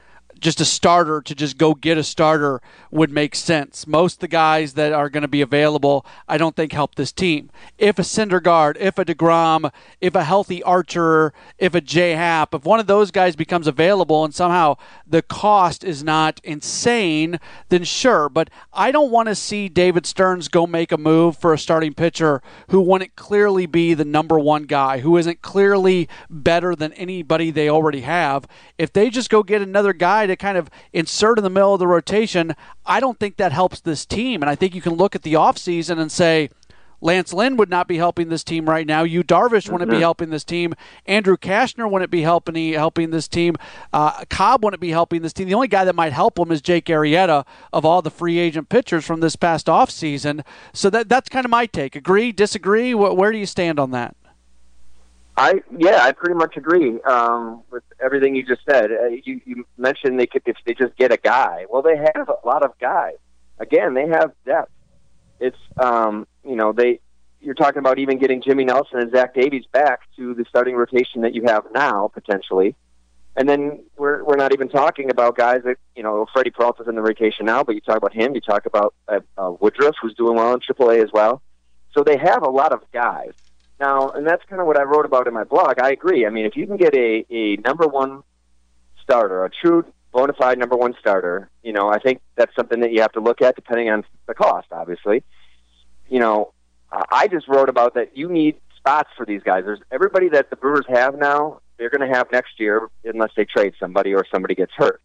just 0.47 0.61
a 0.61 0.65
starter 0.65 1.21
to 1.21 1.35
just 1.35 1.59
go 1.59 1.75
get 1.75 1.99
a 1.99 2.05
starter 2.05 2.63
would 2.93 3.11
make 3.11 3.35
sense. 3.35 3.85
Most 3.85 4.15
of 4.15 4.21
the 4.21 4.29
guys 4.29 4.75
that 4.75 4.93
are 4.93 5.11
going 5.11 5.23
to 5.23 5.29
be 5.29 5.41
available, 5.41 6.07
I 6.29 6.39
don't 6.39 6.55
think 6.55 6.71
help 6.71 6.95
this 6.95 7.11
team. 7.11 7.51
If 7.79 7.99
a 7.99 8.03
Syndergaard, 8.03 8.77
if 8.79 8.97
a 8.97 9.05
DeGrom, 9.05 9.73
if 10.01 10.15
a 10.15 10.23
healthy 10.23 10.63
Archer, 10.63 11.33
if 11.59 11.75
a 11.75 11.81
J 11.81 12.13
Happ, 12.13 12.55
if 12.55 12.65
one 12.65 12.79
of 12.79 12.87
those 12.87 13.11
guys 13.11 13.35
becomes 13.35 13.67
available 13.67 14.25
and 14.25 14.33
somehow 14.33 14.77
the 15.05 15.21
cost 15.21 15.83
is 15.83 16.05
not 16.05 16.41
insane, 16.45 17.41
then 17.69 17.83
sure. 17.83 18.29
But 18.29 18.49
I 18.73 18.93
don't 18.93 19.11
want 19.11 19.27
to 19.27 19.35
see 19.35 19.69
David 19.69 20.07
Stearns 20.07 20.47
go 20.47 20.65
make 20.65 20.93
a 20.93 20.97
move 20.97 21.37
for 21.37 21.55
a 21.55 21.59
starting 21.59 21.93
pitcher 21.93 22.41
who 22.69 22.81
wouldn't 22.81 23.17
clearly 23.17 23.67
be 23.67 23.95
the 23.95 24.05
number 24.05 24.39
one 24.39 24.63
guy, 24.63 25.01
who 25.01 25.17
isn't 25.17 25.43
clearly 25.43 26.09
better 26.31 26.77
than 26.77 26.93
anybody 26.93 27.51
they 27.51 27.69
already 27.69 28.03
have. 28.03 28.47
If 28.79 28.93
they 28.93 29.11
just 29.11 29.29
go 29.29 29.43
get 29.43 29.61
another 29.61 29.93
guy 29.93 30.29
to 30.29 30.36
kind 30.39 30.59
of 30.59 30.71
insert 30.93 31.39
in 31.39 31.45
the 31.45 31.51
middle 31.51 31.75
of 31.75 31.81
the 31.81 31.87
rotation, 31.87 32.55
I 32.85 33.01
don't 33.01 33.19
think 33.19 33.37
that 33.37 33.53
helps 33.53 33.81
this 33.81 34.05
team. 34.07 34.43
And 34.43 34.51
I 34.51 34.55
think 34.55 34.75
you 34.75 34.81
can 34.83 34.95
look 34.95 35.15
at 35.15 35.23
the 35.23 35.35
offseason 35.35 35.99
and 35.99 36.11
say, 36.11 36.51
Lance 37.01 37.33
Lynn 37.33 37.57
would 37.57 37.69
not 37.69 37.89
be 37.89 37.99
helping 37.99 38.29
this 38.29 38.43
team 38.43 38.69
right 38.69 38.87
now. 38.87 39.03
Yu 39.03 39.23
Darvish 39.23 39.71
wouldn't 39.71 39.91
be 39.91 39.97
mm-hmm. 39.97 40.03
helping 40.03 40.31
this 40.31 40.45
team. 40.45 40.75
Andrew 41.05 41.37
Cashner 41.37 41.91
wouldn't 41.91 42.11
be 42.11 42.23
helping 42.23 42.73
helping 42.73 43.11
this 43.11 43.29
team. 43.29 43.57
Uh, 43.93 44.25
Cobb 44.31 44.65
wouldn't 44.65 44.81
be 44.81 44.91
helping 44.91 45.23
this 45.23 45.33
team. 45.33 45.47
The 45.47 45.55
only 45.55 45.69
guy 45.69 45.85
that 45.85 45.95
might 45.95 46.13
help 46.13 46.39
him 46.39 46.51
is 46.51 46.63
Jake 46.63 46.87
Arrieta 46.87 47.45
of 47.73 47.85
all 47.85 48.03
the 48.03 48.11
free 48.11 48.39
agent 48.39 48.69
pitchers 48.69 49.05
from 49.05 49.21
this 49.21 49.37
past 49.37 49.67
offseason. 49.67 50.45
So 50.73 50.89
that 50.91 51.09
that's 51.09 51.29
kind 51.29 51.45
of 51.45 51.51
my 51.51 51.67
take. 51.67 51.97
Agree? 51.97 52.33
Disagree? 52.33 52.95
Where 52.95 53.33
do 53.33 53.39
you 53.39 53.47
stand 53.47 53.79
on 53.79 53.91
that? 53.91 54.17
I 55.37 55.63
yeah, 55.77 56.03
I 56.03 56.13
pretty 56.13 56.35
much 56.35 56.57
agree 56.57 57.01
um, 57.03 57.63
with 57.71 57.83
everything 58.03 58.35
you 58.35 58.45
just 58.45 58.63
said. 58.69 58.91
Uh, 58.91 59.09
you, 59.09 59.41
you 59.45 59.67
mentioned 59.77 60.19
they 60.19 60.27
could 60.27 60.43
if 60.47 60.57
they 60.65 60.73
just 60.73 60.97
get 60.97 61.13
a 61.13 61.19
guy. 61.19 61.67
Well, 61.69 61.83
they 61.83 61.97
have 61.97 62.29
a 62.29 62.47
lot 62.47 62.65
of 62.65 62.73
guys. 62.79 63.17
Again, 63.59 63.95
they 63.95 64.09
have 64.09 64.33
depth. 64.47 64.73
It's 65.39 65.57
um, 65.77 66.27
you 66.43 66.57
know 66.57 66.73
they 66.73 67.01
you're 67.41 67.55
talking 67.55 67.81
about 67.81 67.99
even 67.99 68.19
getting 68.19 68.41
Jimmy 68.41 68.65
Nelson 68.65 68.99
and 68.99 69.11
Zach 69.13 69.35
Davies 69.35 69.65
back 69.73 70.01
to 70.17 70.35
the 70.35 70.47
starting 70.49 70.75
rotation 70.75 71.21
that 71.21 71.35
you 71.35 71.45
have 71.45 71.65
now 71.75 72.09
potentially, 72.15 72.75
and 73.37 73.47
then 73.47 73.85
we're 73.99 74.25
we're 74.25 74.37
not 74.37 74.55
even 74.55 74.71
talking 74.71 75.11
about 75.11 75.37
guys 75.37 75.61
that 75.65 75.77
you 75.95 76.03
know 76.03 76.25
Freddy 76.33 76.51
Peralta's 76.51 76.89
in 76.89 76.95
the 76.95 77.03
rotation 77.03 77.45
now, 77.45 77.63
but 77.63 77.75
you 77.75 77.83
talk 77.83 77.99
about 77.99 78.15
him. 78.15 78.35
You 78.35 78.41
talk 78.41 78.65
about 78.65 78.95
uh, 79.07 79.21
uh, 79.37 79.53
Woodruff, 79.61 79.97
who's 80.01 80.15
doing 80.15 80.35
well 80.35 80.55
in 80.55 80.61
AAA 80.61 81.05
as 81.05 81.11
well. 81.13 81.43
So 81.95 82.03
they 82.03 82.17
have 82.17 82.43
a 82.43 82.51
lot 82.51 82.73
of 82.73 82.81
guys 82.91 83.33
now, 83.79 84.11
and 84.11 84.27
that's 84.27 84.43
kind 84.49 84.61
of 84.61 84.67
what 84.67 84.79
I 84.79 84.83
wrote 84.83 85.05
about 85.05 85.27
in 85.27 85.35
my 85.35 85.45
blog. 85.45 85.79
I 85.81 85.91
agree. 85.91 86.27
I 86.27 86.31
mean, 86.31 86.47
if 86.47 86.57
you 86.57 86.67
can 86.67 86.77
get 86.77 86.95
a, 86.95 87.27
a 87.31 87.57
number 87.57 87.87
one 87.87 88.23
starter, 89.03 89.45
a 89.45 89.51
true 89.51 89.85
bona 90.13 90.33
fide 90.33 90.59
number 90.59 90.77
one 90.77 90.95
starter, 90.99 91.51
you 91.63 91.73
know, 91.73 91.89
I 91.91 91.99
think 91.99 92.21
that's 92.37 92.55
something 92.57 92.81
that 92.81 92.93
you 92.93 93.03
have 93.03 93.13
to 93.13 93.21
look 93.21 93.43
at 93.43 93.55
depending 93.55 93.91
on 93.91 94.05
the 94.27 94.35
cost, 94.35 94.69
obviously. 94.73 95.23
You 96.09 96.21
know, 96.21 96.53
I 96.91 97.29
just 97.29 97.49
wrote 97.49 97.69
about 97.69 97.95
that 97.95 98.17
you 98.17 98.29
need 98.31 98.57
spots 98.77 99.11
for 99.17 99.27
these 99.27 99.43
guys. 99.43 99.65
There's 99.65 99.81
everybody 99.91 100.29
that 100.31 100.51
the 100.51 100.57
Brewers 100.57 100.87
have 100.89 101.19
now, 101.19 101.61
they're 101.77 101.91
going 101.91 102.09
to 102.09 102.17
have 102.17 102.29
next 102.33 102.59
year 102.59 102.89
unless 103.05 103.31
they 103.37 103.45
trade 103.45 103.75
somebody 103.79 104.15
or 104.15 104.25
somebody 104.33 104.55
gets 104.55 104.73
hurt. 104.75 105.03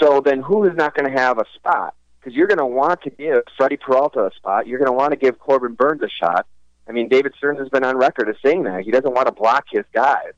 So 0.00 0.20
then 0.20 0.40
who 0.40 0.64
is 0.64 0.76
not 0.76 0.94
going 0.94 1.12
to 1.12 1.20
have 1.20 1.38
a 1.38 1.44
spot? 1.56 1.94
Because 2.18 2.34
you're 2.34 2.46
going 2.46 2.58
to 2.58 2.66
want 2.66 3.02
to 3.02 3.10
give 3.10 3.42
Freddy 3.56 3.76
Peralta 3.76 4.26
a 4.26 4.30
spot. 4.34 4.66
You're 4.66 4.78
going 4.78 4.90
to 4.90 4.92
want 4.92 5.10
to 5.10 5.16
give 5.16 5.38
Corbin 5.38 5.74
Burnes 5.74 6.02
a 6.02 6.08
shot 6.08 6.46
I 6.88 6.92
mean, 6.92 7.08
David 7.08 7.34
Stearns 7.36 7.58
has 7.58 7.68
been 7.68 7.84
on 7.84 7.96
record 7.96 8.28
as 8.28 8.36
saying 8.44 8.62
that 8.64 8.82
he 8.82 8.90
doesn't 8.90 9.12
want 9.12 9.26
to 9.26 9.32
block 9.32 9.66
his 9.70 9.84
guys 9.92 10.32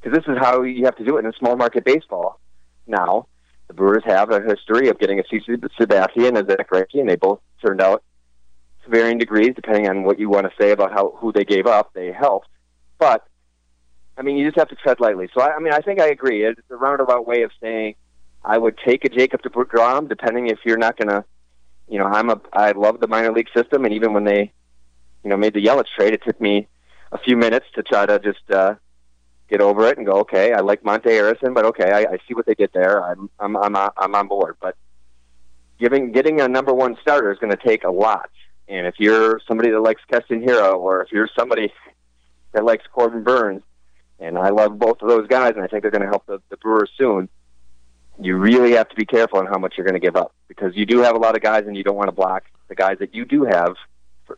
because 0.00 0.18
this 0.18 0.26
is 0.26 0.38
how 0.38 0.62
you 0.62 0.84
have 0.84 0.96
to 0.96 1.04
do 1.04 1.16
it 1.16 1.20
in 1.20 1.26
a 1.26 1.32
small 1.38 1.56
market 1.56 1.84
baseball. 1.84 2.40
Now, 2.86 3.28
the 3.68 3.74
Brewers 3.74 4.02
have 4.04 4.30
a 4.30 4.42
history 4.42 4.88
of 4.88 4.98
getting 4.98 5.20
a 5.20 5.22
CC 5.22 5.56
Sabathia 5.80 6.28
and 6.28 6.38
a 6.38 6.44
Zack 6.44 6.68
Greinke, 6.68 7.00
and 7.00 7.08
they 7.08 7.16
both 7.16 7.40
turned 7.64 7.80
out 7.80 8.02
to 8.82 8.90
varying 8.90 9.18
degrees, 9.18 9.52
depending 9.54 9.88
on 9.88 10.02
what 10.02 10.18
you 10.18 10.28
want 10.28 10.46
to 10.46 10.52
say 10.60 10.72
about 10.72 10.92
how 10.92 11.14
who 11.18 11.32
they 11.32 11.44
gave 11.44 11.66
up. 11.66 11.92
They 11.94 12.12
helped, 12.12 12.48
but 12.98 13.26
I 14.18 14.22
mean, 14.22 14.36
you 14.36 14.44
just 14.44 14.58
have 14.58 14.68
to 14.68 14.76
tread 14.76 15.00
lightly. 15.00 15.28
So, 15.34 15.40
I, 15.40 15.56
I 15.56 15.58
mean, 15.60 15.72
I 15.72 15.80
think 15.80 16.00
I 16.00 16.08
agree. 16.08 16.44
It's 16.44 16.60
a 16.70 16.76
roundabout 16.76 17.26
way 17.26 17.42
of 17.42 17.50
saying 17.60 17.94
I 18.44 18.58
would 18.58 18.78
take 18.84 19.04
a 19.04 19.08
Jacob 19.08 19.42
deGrom, 19.42 20.08
depending 20.08 20.48
if 20.48 20.58
you're 20.64 20.76
not 20.76 20.96
going 20.96 21.08
to, 21.08 21.24
you 21.88 21.98
know, 21.98 22.06
I'm 22.06 22.28
a 22.28 22.40
I 22.52 22.72
love 22.72 23.00
the 23.00 23.08
minor 23.08 23.32
league 23.32 23.48
system, 23.56 23.84
and 23.84 23.94
even 23.94 24.12
when 24.12 24.24
they 24.24 24.52
you 25.24 25.30
know 25.30 25.36
made 25.36 25.54
the 25.54 25.64
Yelich 25.64 25.86
trade, 25.96 26.12
it 26.12 26.22
took 26.22 26.40
me 26.40 26.68
a 27.10 27.18
few 27.18 27.36
minutes 27.36 27.66
to 27.74 27.82
try 27.82 28.06
to 28.06 28.18
just 28.18 28.50
uh, 28.50 28.74
get 29.48 29.60
over 29.60 29.86
it 29.88 29.96
and 29.96 30.06
go, 30.06 30.20
okay, 30.20 30.52
I 30.52 30.60
like 30.60 30.84
Monte 30.84 31.08
Harrison, 31.08 31.54
but 31.54 31.64
okay, 31.66 31.90
I, 31.90 32.12
I 32.12 32.18
see 32.28 32.34
what 32.34 32.46
they 32.46 32.54
did 32.54 32.70
there. 32.74 33.02
I'm 33.02 33.30
I'm 33.40 33.56
I'm 33.56 33.74
I'm 33.76 34.14
on 34.14 34.28
board. 34.28 34.56
But 34.60 34.76
giving 35.78 36.12
getting 36.12 36.40
a 36.40 36.48
number 36.48 36.72
one 36.72 36.96
starter 37.00 37.32
is 37.32 37.38
going 37.38 37.56
to 37.56 37.62
take 37.66 37.84
a 37.84 37.90
lot. 37.90 38.30
And 38.68 38.86
if 38.86 38.94
you're 38.98 39.40
somebody 39.46 39.70
that 39.70 39.80
likes 39.80 40.02
Keston 40.10 40.42
Hiura, 40.42 40.76
or 40.76 41.02
if 41.02 41.12
you're 41.12 41.28
somebody 41.36 41.72
that 42.52 42.64
likes 42.64 42.84
Corbin 42.92 43.24
Burnes, 43.24 43.62
and 44.18 44.38
I 44.38 44.50
love 44.50 44.78
both 44.78 45.02
of 45.02 45.08
those 45.08 45.26
guys, 45.26 45.52
and 45.54 45.62
I 45.62 45.66
think 45.66 45.82
they're 45.82 45.90
going 45.90 46.02
to 46.02 46.08
help 46.08 46.26
the, 46.26 46.40
the 46.50 46.56
Brewers 46.56 46.90
soon. 46.96 47.28
You 48.20 48.36
really 48.36 48.72
have 48.72 48.88
to 48.90 48.94
be 48.94 49.04
careful 49.04 49.40
on 49.40 49.46
how 49.46 49.58
much 49.58 49.74
you're 49.76 49.84
going 49.84 50.00
to 50.00 50.00
give 50.00 50.14
up 50.14 50.32
because 50.46 50.76
you 50.76 50.86
do 50.86 51.00
have 51.00 51.16
a 51.16 51.18
lot 51.18 51.34
of 51.34 51.42
guys, 51.42 51.64
and 51.66 51.76
you 51.76 51.82
don't 51.82 51.96
want 51.96 52.08
to 52.08 52.12
block 52.12 52.44
the 52.68 52.74
guys 52.74 52.98
that 53.00 53.14
you 53.14 53.24
do 53.24 53.44
have 53.44 53.74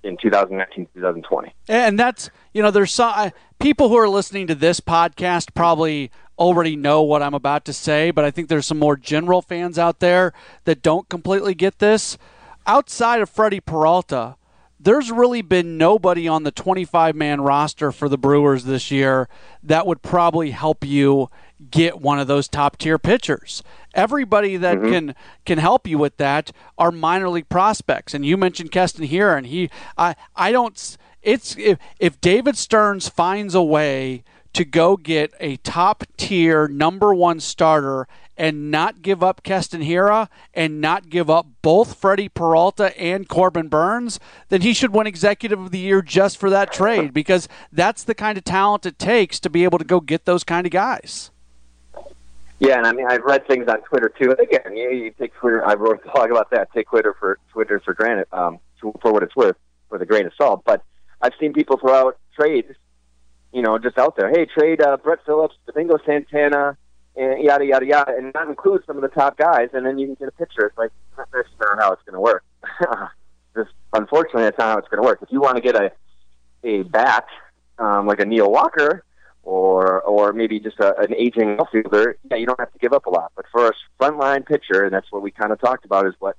in 0.03 0.17
2019 0.17 0.87
2020 0.95 1.55
and 1.69 1.99
that's 1.99 2.31
you 2.53 2.63
know 2.63 2.71
there's 2.71 2.93
some 2.93 3.31
people 3.59 3.89
who 3.89 3.97
are 3.97 4.09
listening 4.09 4.47
to 4.47 4.55
this 4.55 4.81
podcast 4.81 5.55
probably 5.55 6.11
already 6.39 6.77
know 6.77 7.03
what 7.03 7.23
i'm 7.23 7.35
about 7.35 7.65
to 7.65 7.73
say 7.73 8.11
but 8.11 8.25
i 8.25 8.31
think 8.31 8.49
there's 8.49 8.67
some 8.67 8.79
more 8.79 8.97
general 8.97 9.43
fans 9.43 9.79
out 9.79 10.01
there 10.01 10.33
that 10.65 10.83
don't 10.83 11.09
completely 11.09 11.55
get 11.55 11.79
this. 11.79 12.19
Outside 12.67 13.21
of 13.21 13.31
freddy 13.31 13.61
peralta 13.61 14.37
there's 14.79 15.11
really 15.11 15.43
been 15.43 15.79
nobody 15.79 16.29
on 16.29 16.43
the 16.43 16.51
25 16.51 17.15
man 17.15 17.41
roster 17.41 17.93
for 17.93 18.09
the 18.09 18.19
brewers 18.19 18.65
this 18.65 18.91
year 18.91 19.29
that 19.63 19.87
would 19.87 20.03
probably 20.03 20.51
help 20.51 20.85
you 20.85 21.29
get 21.71 22.01
one 22.01 22.19
of 22.19 22.27
those 22.27 22.49
top 22.49 22.77
tier 22.77 22.99
pitchers. 22.99 23.63
Everybody 23.95 24.57
that 24.59 24.79
mm-hmm. 24.79 24.93
can 24.93 25.15
can 25.45 25.59
help 25.59 25.87
you 25.87 25.99
with 25.99 26.17
that 26.19 26.53
are 26.77 26.93
minor 26.93 27.29
league 27.29 27.49
prospects. 27.49 28.13
And 28.13 28.27
you 28.27 28.37
mentioned 28.37 28.71
Keston 28.71 29.09
Hiura, 29.09 29.39
and 29.39 29.47
he, 29.47 29.71
I, 29.97 30.15
I 30.35 30.53
don't. 30.53 30.97
It's 31.23 31.57
if 31.57 31.79
if 31.99 32.21
David 32.21 32.57
Stearns 32.57 33.09
finds 33.09 33.55
a 33.55 33.63
way 33.63 34.23
to 34.53 34.65
go 34.65 34.97
get 34.97 35.35
a 35.41 35.57
top 35.59 36.05
tier 36.17 36.69
number 36.69 37.15
one 37.15 37.41
starter 37.41 38.07
and 38.37 38.71
not 38.71 39.03
give 39.03 39.23
up 39.23 39.43
Keston 39.43 39.83
Hiura 39.83 40.29
and 40.53 40.81
not 40.81 41.09
give 41.09 41.31
up 41.31 41.47
both 41.63 41.97
Freddy 41.97 42.29
Peralta 42.29 42.99
and 43.01 43.29
Corbin 43.29 43.69
Burnes, 43.69 44.21
then 44.49 44.61
he 44.61 44.75
should 44.75 44.93
win 44.93 45.07
Executive 45.07 45.61
of 45.61 45.71
the 45.71 45.79
Year 45.79 46.03
just 46.03 46.39
for 46.39 46.51
that 46.51 46.73
trade 46.73 47.13
because 47.13 47.49
that's 47.73 48.05
the 48.05 48.15
kind 48.15 48.37
of 48.37 48.45
talent 48.45 48.87
it 48.87 48.99
takes 48.99 49.41
to 49.41 49.51
be 49.51 49.65
able 49.65 49.79
to 49.79 49.85
go 49.85 50.01
get 50.01 50.25
those 50.25 50.45
kind 50.45 50.67
of 50.67 50.73
guys. 50.73 51.31
Yeah, 52.59 52.79
and 52.79 52.87
I 52.87 52.93
mean, 52.93 53.07
I've 53.07 53.23
read 53.23 53.47
things 53.47 53.69
on 53.69 53.83
Twitter 53.83 54.09
too. 54.09 54.31
And 54.31 54.41
again, 54.41 54.77
you, 54.77 54.91
you 54.91 55.11
take 55.11 55.35
Twitter. 55.35 55.65
I 55.67 55.75
wrote 55.75 56.01
a 56.05 56.11
blog 56.11 56.31
about 56.31 56.51
that. 56.51 56.73
Take 56.73 56.89
Twitter 56.89 57.15
for 57.19 57.39
Twitter 57.53 57.81
for 57.81 57.93
granted, 57.93 58.27
um, 58.33 58.59
for 58.81 59.13
what 59.13 59.23
it's 59.23 59.37
worth, 59.37 59.57
with 59.91 60.01
a 60.01 60.07
grain 60.07 60.27
of 60.27 60.33
salt. 60.39 60.63
But 60.65 60.83
I've 61.21 61.35
seen 61.39 61.53
people 61.53 61.77
throw 61.77 61.95
out 61.95 62.19
trades, 62.35 62.73
you 63.53 63.61
know, 63.61 63.79
just 63.79 63.99
out 63.99 64.17
there. 64.17 64.31
Hey, 64.31 64.47
trade 64.47 64.81
uh, 64.81 64.97
Brett 64.97 65.19
Phillips, 65.27 65.55
Domingo 65.67 65.99
Santana, 66.07 66.79
and 67.17 67.43
yada 67.43 67.65
yada 67.65 67.87
yada, 67.87 68.15
and 68.17 68.33
that 68.35 68.49
includes 68.49 68.85
some 68.87 68.97
of 68.97 69.03
the 69.03 69.09
top 69.09 69.37
guys, 69.37 69.71
and 69.73 69.87
then 69.87 69.99
you 69.99 70.07
can 70.07 70.15
get 70.15 70.29
a 70.29 70.33
picture. 70.33 70.67
It's 70.67 70.79
like 70.79 70.91
that's 71.17 71.49
not 71.61 71.79
how 71.79 71.93
it's 71.93 72.03
going 72.03 72.15
to 72.15 72.21
work. 72.21 72.45
just 73.57 73.71
unfortunately, 73.93 74.45
that's 74.45 74.59
not 74.59 74.73
how 74.73 74.79
it's 74.79 74.89
going 74.89 75.03
to 75.03 75.07
work. 75.07 75.21
If 75.23 75.33
you 75.33 75.41
want 75.41 75.57
to 75.57 75.63
get 75.63 75.77
a 75.77 75.93
a 76.65 76.83
bat 76.83 77.27
um, 77.79 78.07
like 78.07 78.21
a 78.21 78.25
Neil 78.25 78.51
Walker, 78.51 79.05
or 79.43 80.03
or 80.03 80.33
maybe 80.33 80.61
just 80.61 80.79
a, 80.81 80.99
an 80.99 81.15
aging 81.15 81.59
outfielder, 81.59 82.19
yeah, 82.31 82.37
you 82.37 82.47
don't 82.47 82.61
have 82.61 82.73
to 82.73 82.79
give 82.79 82.93
up 82.93 83.07
a 83.07 83.11
lot. 83.11 83.33
But 83.35 83.47
for 83.51 83.69
a 83.69 83.73
frontline 83.99 84.45
pitcher, 84.45 84.85
and 84.85 84.93
that's 84.93 85.11
what 85.11 85.23
we 85.23 85.31
kind 85.31 85.53
of 85.53 85.61
talked 85.61 85.85
about, 85.85 86.07
is 86.07 86.15
what 86.19 86.37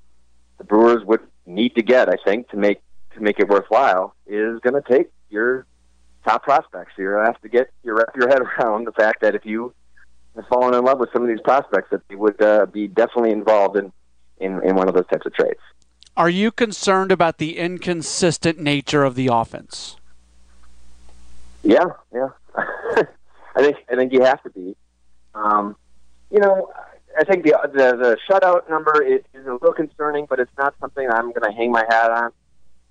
the 0.58 0.64
Brewers 0.64 1.04
would 1.06 1.22
need 1.46 1.76
to 1.76 1.82
get, 1.82 2.10
I 2.10 2.18
think, 2.24 2.50
to 2.50 2.58
make 2.58 2.82
to 3.16 3.22
make 3.22 3.40
it 3.40 3.48
worthwhile, 3.48 4.16
is 4.28 4.60
going 4.60 4.82
to 4.82 4.88
take 4.88 5.10
your 5.30 5.66
top 6.24 6.44
prospects. 6.44 6.92
You're 6.98 7.14
going 7.16 7.26
to 7.26 7.32
have 7.32 7.42
to 7.42 7.50
get 7.50 7.72
you 7.84 7.96
wrap 7.96 8.16
your 8.16 8.28
head 8.28 8.42
around 8.60 8.86
the 8.86 8.92
fact 8.92 9.22
that 9.22 9.34
if 9.34 9.46
you 9.46 9.74
fallen 10.44 10.74
in 10.74 10.84
love 10.84 11.00
with 11.00 11.10
some 11.14 11.22
of 11.22 11.28
these 11.28 11.42
prospects, 11.42 11.90
that 11.92 12.08
they 12.08 12.16
would 12.16 12.42
uh, 12.42 12.66
be 12.66 12.88
definitely 12.88 13.32
involved 13.32 13.78
in, 13.78 13.92
in 14.38 14.62
in 14.64 14.76
one 14.76 14.88
of 14.88 14.96
those 14.96 15.08
types 15.08 15.26
of 15.26 15.34
trades. 15.34 15.60
Are 16.16 16.30
you 16.30 16.52
concerned 16.52 17.12
about 17.12 17.38
the 17.38 17.58
inconsistent 17.58 18.58
nature 18.60 19.04
of 19.04 19.16
the 19.16 19.28
offense? 19.28 19.98
Yeah, 21.64 21.86
yeah. 22.14 22.30
I 22.56 23.62
think 23.62 23.78
I 23.92 23.96
think 23.96 24.14
you 24.14 24.24
have 24.24 24.42
to 24.44 24.50
be. 24.50 24.76
Um, 25.36 25.76
you 26.32 26.40
know, 26.40 26.72
I 27.18 27.24
think 27.24 27.44
the 27.44 27.56
the, 27.72 27.96
the 27.96 28.18
shutout 28.30 28.70
number 28.70 29.04
is, 29.04 29.22
is 29.34 29.46
a 29.46 29.54
little 29.54 29.74
concerning, 29.74 30.26
but 30.30 30.40
it's 30.40 30.52
not 30.58 30.76
something 30.80 31.08
I'm 31.10 31.32
going 31.34 31.50
to 31.50 31.52
hang 31.52 31.72
my 31.72 31.86
hat 31.88 32.12
on. 32.12 32.32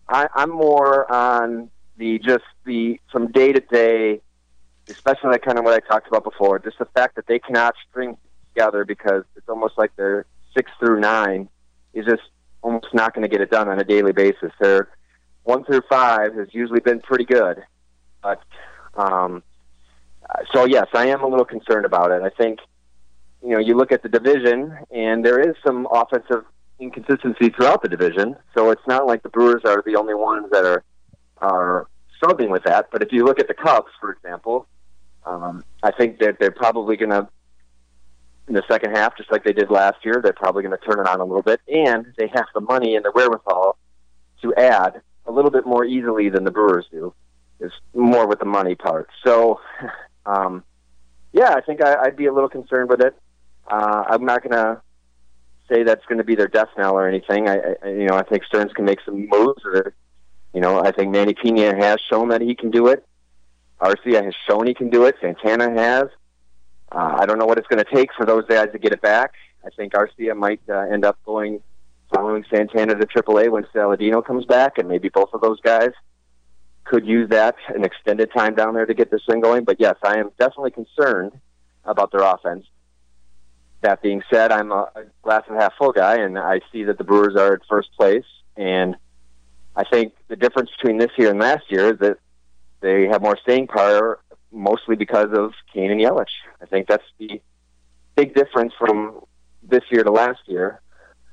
I, 0.09 0.29
I'm 0.35 0.51
more 0.51 1.11
on 1.11 1.71
the 1.97 2.19
just 2.19 2.45
the 2.65 3.01
from 3.11 3.33
day 3.33 3.53
to 3.53 3.61
day, 3.61 4.21
especially 4.89 5.31
like 5.31 5.43
kind 5.43 5.59
of 5.59 5.65
what 5.65 5.75
I 5.75 5.87
talked 5.87 6.09
about 6.09 6.25
before. 6.25 6.59
Just 6.59 6.79
the 6.79 6.87
fact 6.87 7.17
that 7.17 7.27
they 7.27 7.39
cannot 7.39 7.75
string 7.89 8.17
together 8.55 8.85
because 8.85 9.25
it's 9.37 9.49
almost 9.49 9.77
like 9.77 9.95
their 9.97 10.27
six 10.55 10.71
through 10.79 11.01
nine 11.01 11.49
is 11.93 12.05
just 12.07 12.23
almost 12.63 12.93
not 12.93 13.15
going 13.15 13.23
to 13.23 13.29
get 13.29 13.41
it 13.41 13.51
done 13.51 13.69
on 13.69 13.79
a 13.79 13.85
daily 13.85 14.13
basis. 14.13 14.53
Their 14.61 14.89
one 15.45 15.65
through 15.65 15.83
five 15.89 16.35
has 16.35 16.49
usually 16.53 16.81
been 16.81 17.01
pretty 17.01 17.25
good, 17.25 17.63
but 18.23 18.43
um, 18.95 19.43
so 20.53 20.65
yes, 20.65 20.87
I 20.95 21.07
am 21.07 21.23
a 21.23 21.27
little 21.27 21.45
concerned 21.45 21.87
about 21.87 22.11
it. 22.11 22.23
I 22.23 22.31
think 22.31 22.59
you 23.43 23.51
know 23.51 23.59
you 23.59 23.77
look 23.77 23.93
at 23.93 24.03
the 24.03 24.09
division, 24.09 24.77
and 24.91 25.25
there 25.25 25.41
is 25.41 25.55
some 25.65 25.87
offensive 25.91 26.45
inconsistency 26.79 27.51
throughout 27.51 27.83
the 27.83 27.89
division. 27.89 28.37
So 28.55 28.71
it's 28.71 28.87
not 28.87 29.07
like 29.07 29.23
the 29.23 29.29
Brewers 29.29 29.63
are 29.65 29.83
the 29.85 29.97
only 29.97 30.15
ones 30.15 30.49
that 30.51 30.65
are 30.65 30.85
are 31.39 31.89
struggling 32.17 32.51
with 32.51 32.65
that. 32.65 32.89
But 32.91 33.03
if 33.03 33.13
you 33.13 33.25
look 33.25 33.39
at 33.39 33.49
the 33.49 33.55
Cubs, 33.55 33.91
for 34.01 34.13
example, 34.13 34.67
um, 35.27 35.64
I 35.83 35.90
think 35.90 36.18
that 36.20 36.38
they're 36.38 36.50
probably 36.50 36.96
going 36.96 37.10
to 37.10 37.29
in 38.48 38.54
the 38.54 38.62
second 38.68 38.96
half, 38.96 39.16
just 39.16 39.31
like 39.33 39.44
they 39.44 39.52
did 39.52 39.70
last 39.70 40.04
year, 40.04 40.20
they're 40.22 40.33
probably 40.33 40.62
going 40.62 40.77
to 40.77 40.85
turn 40.85 41.00
it 41.00 41.08
on 41.08 41.20
a 41.20 41.24
little 41.24 41.42
bit, 41.42 41.60
and 41.68 42.06
they 42.16 42.29
have 42.29 42.46
the 42.54 42.60
money 42.60 42.94
and 42.94 43.04
the 43.04 43.10
wherewithal 43.10 43.77
to 44.42 44.54
add 44.54 45.02
a 45.27 45.33
little 45.33 45.50
bit 45.50 45.66
more 45.66 45.85
easily 45.85 46.29
than 46.29 46.44
the 46.44 46.50
Brewers 46.50 46.87
do. 46.90 47.12
Is 47.58 47.72
more 47.94 48.27
with 48.27 48.38
the 48.38 48.44
money 48.44 48.74
part. 48.74 49.08
So, 49.24 49.60
um, 50.27 50.62
yeah, 51.33 51.54
I 51.54 51.62
think 51.62 51.83
I, 51.83 51.96
I'd 52.02 52.16
be 52.16 52.27
a 52.27 52.33
little 52.33 52.50
concerned 52.50 52.90
with 52.90 53.00
it. 53.00 53.16
Uh, 53.66 54.04
I'm 54.08 54.27
not 54.27 54.42
going 54.42 54.52
to 54.52 54.83
say 55.68 55.83
that's 55.83 56.04
going 56.04 56.18
to 56.18 56.24
be 56.24 56.35
their 56.35 56.48
death 56.48 56.68
knell 56.77 56.94
or 56.94 57.08
anything. 57.08 57.48
I, 57.48 57.56
I, 57.83 57.88
you 57.88 58.06
know, 58.06 58.14
I 58.14 58.22
think 58.24 58.44
Stearns 58.44 58.72
can 58.74 58.85
make 58.85 58.98
some 59.06 59.27
moves. 59.29 59.64
Or, 59.64 59.94
you 60.52 60.60
know, 60.60 60.81
I 60.81 60.92
think 60.92 61.10
Manny 61.10 61.33
Piña 61.33 61.77
has 61.83 61.96
shown 62.10 62.29
that 62.29 62.42
he 62.42 62.54
can 62.54 62.70
do 62.70 62.88
it. 62.88 63.06
Arcia 63.81 64.24
has 64.24 64.35
shown 64.48 64.66
he 64.66 64.74
can 64.74 64.90
do 64.90 65.04
it. 65.04 65.16
Santana 65.20 65.70
has. 65.70 66.08
Uh, 66.90 67.16
I 67.18 67.27
don't 67.27 67.38
know 67.38 67.46
what 67.46 67.58
it's 67.58 67.66
going 67.66 67.85
to 67.85 67.94
take 67.94 68.10
for 68.16 68.24
those 68.24 68.44
guys 68.46 68.68
to 68.72 68.79
get 68.79 68.92
it 68.92 69.02
back. 69.02 69.33
I 69.64 69.70
think 69.77 69.92
Arcia 69.92 70.37
might 70.37 70.60
uh, 70.68 70.79
end 70.79 71.04
up 71.04 71.18
going 71.24 71.60
following 72.14 72.44
Santana 72.48 72.94
to 72.94 73.06
AAA 73.06 73.50
when 73.50 73.64
Saladino 73.74 74.24
comes 74.24 74.44
back, 74.44 74.79
and 74.79 74.88
maybe 74.88 75.08
both 75.08 75.31
of 75.33 75.40
those 75.40 75.60
guys 75.60 75.90
could 76.85 77.04
use 77.04 77.29
that 77.31 77.56
an 77.74 77.85
extended 77.85 78.31
time 78.33 78.54
down 78.54 78.74
there 78.74 78.87
to 78.87 78.94
get 78.94 79.10
this 79.10 79.22
thing 79.29 79.40
going. 79.40 79.64
But 79.64 79.81
yes, 79.81 79.96
I 80.04 80.18
am 80.18 80.31
definitely 80.38 80.70
concerned 80.70 81.33
about 81.85 82.12
their 82.12 82.22
offense. 82.22 82.64
That 83.83 84.02
being 84.02 84.22
said, 84.33 84.52
I'm 84.52 84.72
a 84.72 84.88
glass 85.22 85.42
and 85.48 85.60
half 85.60 85.74
full 85.77 85.92
guy, 85.92 86.16
and 86.16 86.38
I 86.38 86.60
see 86.72 86.85
that 86.85 86.98
the 86.98 87.04
Brewers 87.04 87.37
are 87.37 87.54
at 87.54 87.60
first 87.68 87.90
place. 87.96 88.24
And 88.56 88.96
I 89.74 89.85
think 89.85 90.14
the 90.29 90.37
difference 90.37 90.70
between 90.79 90.98
this 90.98 91.10
year 91.18 91.31
and 91.31 91.40
last 91.40 91.64
year 91.70 91.92
is 91.92 91.98
that 91.98 92.18
they 92.81 93.06
have 93.06 93.22
more 93.22 93.38
staying 93.42 93.68
power, 93.68 94.20
mostly 94.52 94.96
because 94.96 95.29
of 95.33 95.52
Cain 95.72 95.90
and 95.90 96.00
Yelich. 96.00 96.27
I 96.62 96.66
think 96.66 96.87
that's 96.87 97.04
the 97.18 97.40
big 98.14 98.35
difference 98.35 98.72
from 98.79 99.20
this 99.62 99.83
year 99.90 100.04
to 100.04 100.10
last 100.10 100.40
year, 100.46 100.81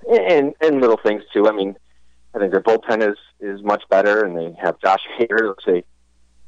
and 0.10 0.54
and 0.62 0.82
little 0.82 1.00
things 1.04 1.24
too. 1.34 1.48
I 1.48 1.52
mean, 1.52 1.76
I 2.36 2.40
think 2.40 2.52
their 2.52 2.62
bullpen 2.62 3.08
is 3.08 3.18
is 3.40 3.64
much 3.64 3.84
better, 3.90 4.26
and 4.26 4.38
they 4.38 4.56
have 4.62 4.80
Josh 4.80 5.02
Hader, 5.20 5.50
which 5.50 5.66
they 5.66 5.84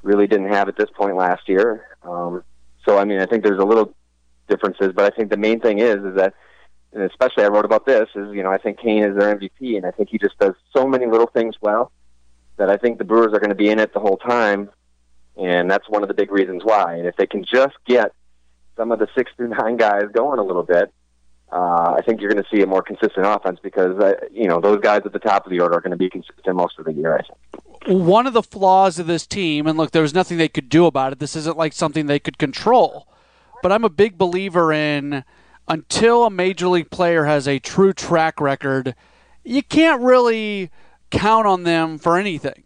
really 0.01 0.27
didn't 0.27 0.51
have 0.51 0.67
at 0.67 0.77
this 0.77 0.89
point 0.95 1.15
last 1.15 1.47
year. 1.47 1.97
Um, 2.03 2.43
so 2.85 2.97
I 2.97 3.05
mean, 3.05 3.19
I 3.19 3.25
think 3.25 3.43
there's 3.43 3.59
a 3.59 3.65
little 3.65 3.93
differences, 4.47 4.91
but 4.95 5.11
I 5.11 5.15
think 5.15 5.29
the 5.29 5.37
main 5.37 5.59
thing 5.59 5.79
is 5.79 5.97
is 5.97 6.15
that, 6.15 6.33
and 6.93 7.03
especially 7.03 7.43
I 7.43 7.47
wrote 7.47 7.65
about 7.65 7.85
this 7.85 8.09
is 8.15 8.33
you 8.33 8.43
know 8.43 8.51
I 8.51 8.57
think 8.57 8.79
Cain 8.79 9.03
is 9.03 9.17
their 9.17 9.35
MVP, 9.35 9.77
and 9.77 9.85
I 9.85 9.91
think 9.91 10.09
he 10.09 10.17
just 10.17 10.37
does 10.39 10.53
so 10.75 10.87
many 10.87 11.05
little 11.05 11.27
things 11.27 11.55
well 11.61 11.91
that 12.57 12.69
I 12.69 12.77
think 12.77 12.97
the 12.97 13.03
Brewers 13.03 13.33
are 13.33 13.39
going 13.39 13.49
to 13.49 13.55
be 13.55 13.69
in 13.69 13.79
it 13.79 13.93
the 13.93 13.99
whole 13.99 14.17
time, 14.17 14.69
and 15.38 15.69
that's 15.69 15.89
one 15.89 16.01
of 16.01 16.07
the 16.07 16.13
big 16.13 16.31
reasons 16.31 16.63
why. 16.63 16.95
And 16.95 17.07
if 17.07 17.15
they 17.15 17.27
can 17.27 17.43
just 17.43 17.75
get 17.86 18.11
some 18.77 18.91
of 18.91 18.99
the 18.99 19.07
six 19.15 19.31
through 19.36 19.49
nine 19.49 19.77
guys 19.77 20.03
going 20.13 20.39
a 20.39 20.43
little 20.43 20.63
bit, 20.63 20.93
uh, 21.51 21.95
I 21.97 22.01
think 22.05 22.21
you're 22.21 22.31
going 22.31 22.43
to 22.43 22.49
see 22.55 22.61
a 22.61 22.67
more 22.67 22.81
consistent 22.81 23.25
offense 23.25 23.59
because 23.61 23.99
uh, 23.99 24.13
you 24.31 24.47
know 24.47 24.59
those 24.59 24.79
guys 24.81 25.01
at 25.05 25.13
the 25.13 25.19
top 25.19 25.45
of 25.45 25.51
the 25.51 25.59
order 25.59 25.75
are 25.75 25.81
going 25.81 25.91
to 25.91 25.97
be 25.97 26.09
consistent 26.09 26.55
most 26.55 26.79
of 26.79 26.86
the 26.86 26.93
year. 26.93 27.15
I 27.15 27.21
think. 27.21 28.03
One 28.03 28.25
of 28.25 28.33
the 28.33 28.43
flaws 28.43 28.97
of 28.97 29.07
this 29.07 29.27
team, 29.27 29.67
and 29.67 29.77
look, 29.77 29.91
there 29.91 30.01
was 30.01 30.13
nothing 30.13 30.38
they 30.38 30.49
could 30.49 30.69
do 30.69 30.86
about 30.86 31.13
it. 31.13 31.19
This 31.19 31.36
isn't 31.36 31.57
like 31.57 31.73
something 31.73 32.07
they 32.07 32.19
could 32.19 32.39
control, 32.39 33.07
but 33.61 33.71
I'm 33.71 33.83
a 33.83 33.89
big 33.89 34.17
believer 34.17 34.73
in 34.73 35.23
until 35.67 36.25
a 36.25 36.29
major 36.29 36.67
league 36.67 36.89
player 36.89 37.25
has 37.25 37.47
a 37.47 37.59
true 37.59 37.93
track 37.93 38.39
record, 38.39 38.95
you 39.43 39.63
can't 39.63 40.01
really 40.01 40.69
count 41.11 41.47
on 41.47 41.63
them 41.63 41.97
for 41.97 42.17
anything 42.17 42.64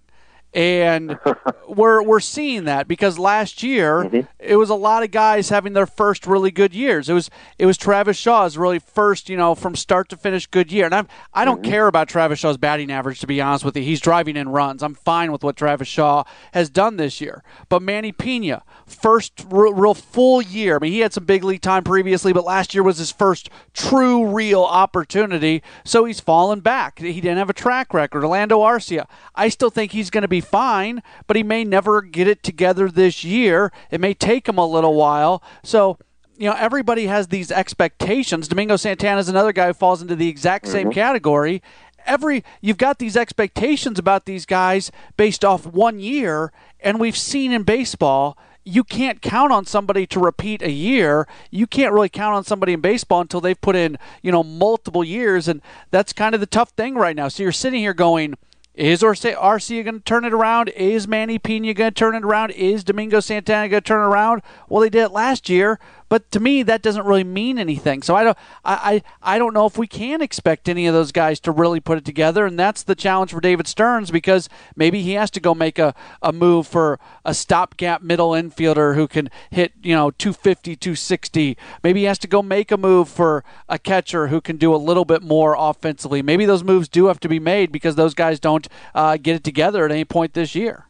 and 0.54 1.20
we're 1.68 2.02
we're 2.02 2.20
seeing 2.20 2.64
that 2.64 2.88
because 2.88 3.20
last 3.20 3.62
year 3.62 4.04
mm-hmm. 4.04 4.22
it 4.39 4.56
was 4.56 4.70
a 4.70 4.76
lot 4.76 5.04
of 5.04 5.12
guys 5.12 5.50
having 5.50 5.74
their 5.74 5.86
first 5.86 6.26
really 6.26 6.52
good 6.52 6.74
years. 6.74 7.10
It 7.10 7.14
was 7.14 7.30
it 7.58 7.66
was 7.66 7.78
Travis 7.78 8.18
Shaw's 8.18 8.58
really 8.58 8.80
first, 8.80 9.30
you 9.30 9.38
know, 9.38 9.56
from 9.56 9.76
start 9.76 10.10
to 10.10 10.18
finish 10.18 10.47
good 10.47 10.72
year. 10.72 10.86
And 10.86 10.95
I'm 10.95 11.08
I 11.34 11.45
don't 11.45 11.62
mm-hmm. 11.62 11.72
care 11.72 11.88
about 11.88 12.08
Travis 12.08 12.39
Shaw's 12.39 12.58
batting 12.58 12.91
average 12.91 13.20
to 13.20 13.28
be 13.28 13.41
honest 13.41 13.64
with 13.64 13.78
you. 13.78 13.84
He's 13.84 14.02
driving 14.02 14.36
in 14.36 14.50
runs. 14.50 14.82
I'm 14.82 14.95
fine 14.95 15.32
with 15.32 15.43
what 15.43 15.56
Travis 15.56 15.88
Shaw 15.88 16.24
has 16.54 16.70
done 16.70 16.97
this 16.97 17.22
year. 17.22 17.43
But 17.70 17.82
Manny 17.82 18.12
Piña, 18.12 18.64
first 18.88 19.45
real, 19.50 19.74
real 19.74 19.93
full 19.93 20.41
year. 20.41 20.78
I 20.78 20.80
mean, 20.80 20.91
he 20.91 21.00
had 21.00 21.14
some 21.14 21.26
big 21.26 21.43
league 21.43 21.62
time 21.62 21.84
previously, 21.84 22.34
but 22.34 22.43
last 22.43 22.74
year 22.74 22.84
was 22.84 22.97
his 22.97 23.12
first 23.12 23.50
true 23.74 24.26
real 24.26 24.64
opportunity. 24.64 25.62
So 25.86 26.06
he's 26.06 26.20
fallen 26.20 26.60
back. 26.62 27.00
He 27.00 27.22
didn't 27.22 27.38
have 27.38 27.50
a 27.50 27.54
track 27.54 27.93
record. 27.93 28.24
Orlando 28.24 28.60
Arcia, 28.60 29.06
I 29.36 29.50
still 29.50 29.70
think 29.70 29.91
he's 29.91 30.10
going 30.10 30.24
to 30.24 30.28
be 30.28 30.39
fine, 30.42 31.02
but 31.28 31.36
he 31.38 31.44
may 31.44 31.64
never 31.64 32.02
get 32.02 32.28
it 32.28 32.44
together 32.44 32.90
this 32.90 33.24
year. 33.24 33.72
It 33.92 34.02
may 34.02 34.14
take 34.14 34.48
him 34.48 34.58
a 34.58 34.66
little 34.66 34.96
while. 34.96 35.44
So, 35.64 35.98
you 36.38 36.50
know, 36.50 36.56
everybody 36.58 37.08
has 37.08 37.28
these 37.28 37.52
expectations. 37.52 38.48
Domingo 38.48 38.76
Santana 38.76 39.20
is 39.20 39.30
another 39.30 39.54
guy 39.54 39.68
who 39.68 39.74
falls 39.74 40.02
into 40.02 40.16
the 40.16 40.28
exact 40.28 40.68
same 40.68 40.88
mm-hmm. 40.88 40.94
category. 40.94 41.62
Every 42.06 42.44
you've 42.62 42.78
got 42.78 43.00
these 43.00 43.18
expectations 43.18 44.00
about 44.00 44.26
these 44.26 44.46
guys 44.46 44.92
based 45.18 45.44
off 45.44 45.66
one 45.66 46.00
year, 46.00 46.52
and 46.80 47.00
we've 47.00 47.18
seen 47.18 47.52
in 47.52 47.64
baseball 47.64 48.38
you 48.70 48.84
can't 48.84 49.22
count 49.22 49.52
on 49.52 49.66
somebody 49.66 50.06
to 50.06 50.20
repeat 50.20 50.62
a 50.62 50.72
year. 50.72 51.28
You 51.50 51.66
can't 51.66 51.94
really 51.94 52.10
count 52.10 52.36
on 52.36 52.44
somebody 52.44 52.74
in 52.74 52.82
baseball 52.82 53.22
until 53.22 53.42
they've 53.42 53.60
put 53.60 53.76
in, 53.76 53.98
you 54.22 54.32
know, 54.32 54.44
multiple 54.44 55.04
years 55.04 55.48
and 55.48 55.62
that's 55.92 56.14
kind 56.14 56.36
of 56.36 56.42
the 56.42 56.48
tough 56.48 56.70
thing 56.72 56.96
right 56.96 57.16
now. 57.16 57.30
So 57.30 57.44
you're 57.44 57.52
sitting 57.52 57.80
here 57.80 57.94
going, 57.94 58.36
is 58.80 59.01
Arcia 59.01 59.84
going 59.84 59.97
to 59.97 59.99
turn 59.99 60.23
it 60.23 60.32
around? 60.32 60.69
Is 60.69 61.05
Manny 61.05 61.38
Piña 61.38 61.75
going 61.75 61.91
to 61.91 61.95
turn 61.95 62.15
it 62.15 62.23
around? 62.23 62.51
Is 62.51 62.86
Domingo 62.86 63.19
Santana 63.19 63.67
going 63.67 63.82
to 63.82 63.88
turn 63.88 64.01
it 64.01 64.07
around? 64.07 64.41
Well, 64.69 64.82
they 64.82 64.89
did 64.89 65.03
it 65.03 65.11
last 65.11 65.49
year. 65.49 65.80
But 66.10 66.32
to 66.32 66.39
me, 66.39 66.64
that 66.64 66.82
doesn't 66.82 67.05
really 67.05 67.24
mean 67.24 67.60
anything. 67.60 68.01
So 68.01 68.16
I 68.16 68.24
don't, 68.24 68.38
I, 68.66 69.01
I, 69.22 69.36
I 69.36 69.38
don't 69.38 69.53
know 69.53 69.66
if 69.68 69.78
we 69.78 69.88
can 69.88 70.22
expect 70.22 70.68
any 70.68 70.88
of 70.88 70.93
those 70.93 71.12
guys 71.12 71.39
to 71.41 71.51
really 71.51 71.80
put 71.80 71.99
it 71.99 72.05
together, 72.05 72.45
and 72.45 72.57
that's 72.57 72.84
the 72.84 72.95
challenge 72.95 73.32
for 73.32 73.39
David 73.39 73.68
Stearns 73.68 74.10
because 74.12 74.49
maybe 74.76 75.01
he 75.01 75.14
has 75.14 75.30
to 75.32 75.39
go 75.39 75.53
make 75.53 75.78
a, 75.78 75.93
a 76.22 76.34
move 76.34 76.68
for 76.68 76.99
a 77.24 77.34
stopgap 77.34 78.01
middle 78.01 78.32
infielder 78.32 78.95
who 78.95 79.07
can 79.07 79.30
hit 79.51 79.74
you 79.82 79.95
know 79.95 80.12
250, 80.12 80.76
260. 80.76 81.57
Maybe 81.84 81.99
he 82.01 82.05
has 82.07 82.20
to 82.20 82.28
go 82.28 82.41
make 82.41 82.72
a 82.72 82.78
move 82.78 83.07
for 83.07 83.43
a 83.68 83.78
catcher 83.78 84.28
who 84.28 84.41
can 84.41 84.57
do 84.57 84.74
a 84.74 84.78
little 84.78 85.05
bit 85.05 85.22
more 85.22 85.55
offensively. 85.57 86.22
Maybe 86.22 86.45
those 86.45 86.64
moves 86.64 86.89
do 86.89 87.05
have 87.05 87.20
to 87.22 87.30
be 87.30 87.39
made 87.39 87.72
because 87.72 87.95
those 87.95 88.14
guys 88.14 88.39
don't 88.39 88.68
uh, 88.95 89.18
get 89.18 89.36
it 89.36 89.43
together 89.43 89.86
at 89.86 89.91
any 89.91 90.05
point 90.05 90.34
this 90.34 90.55
year. 90.55 90.88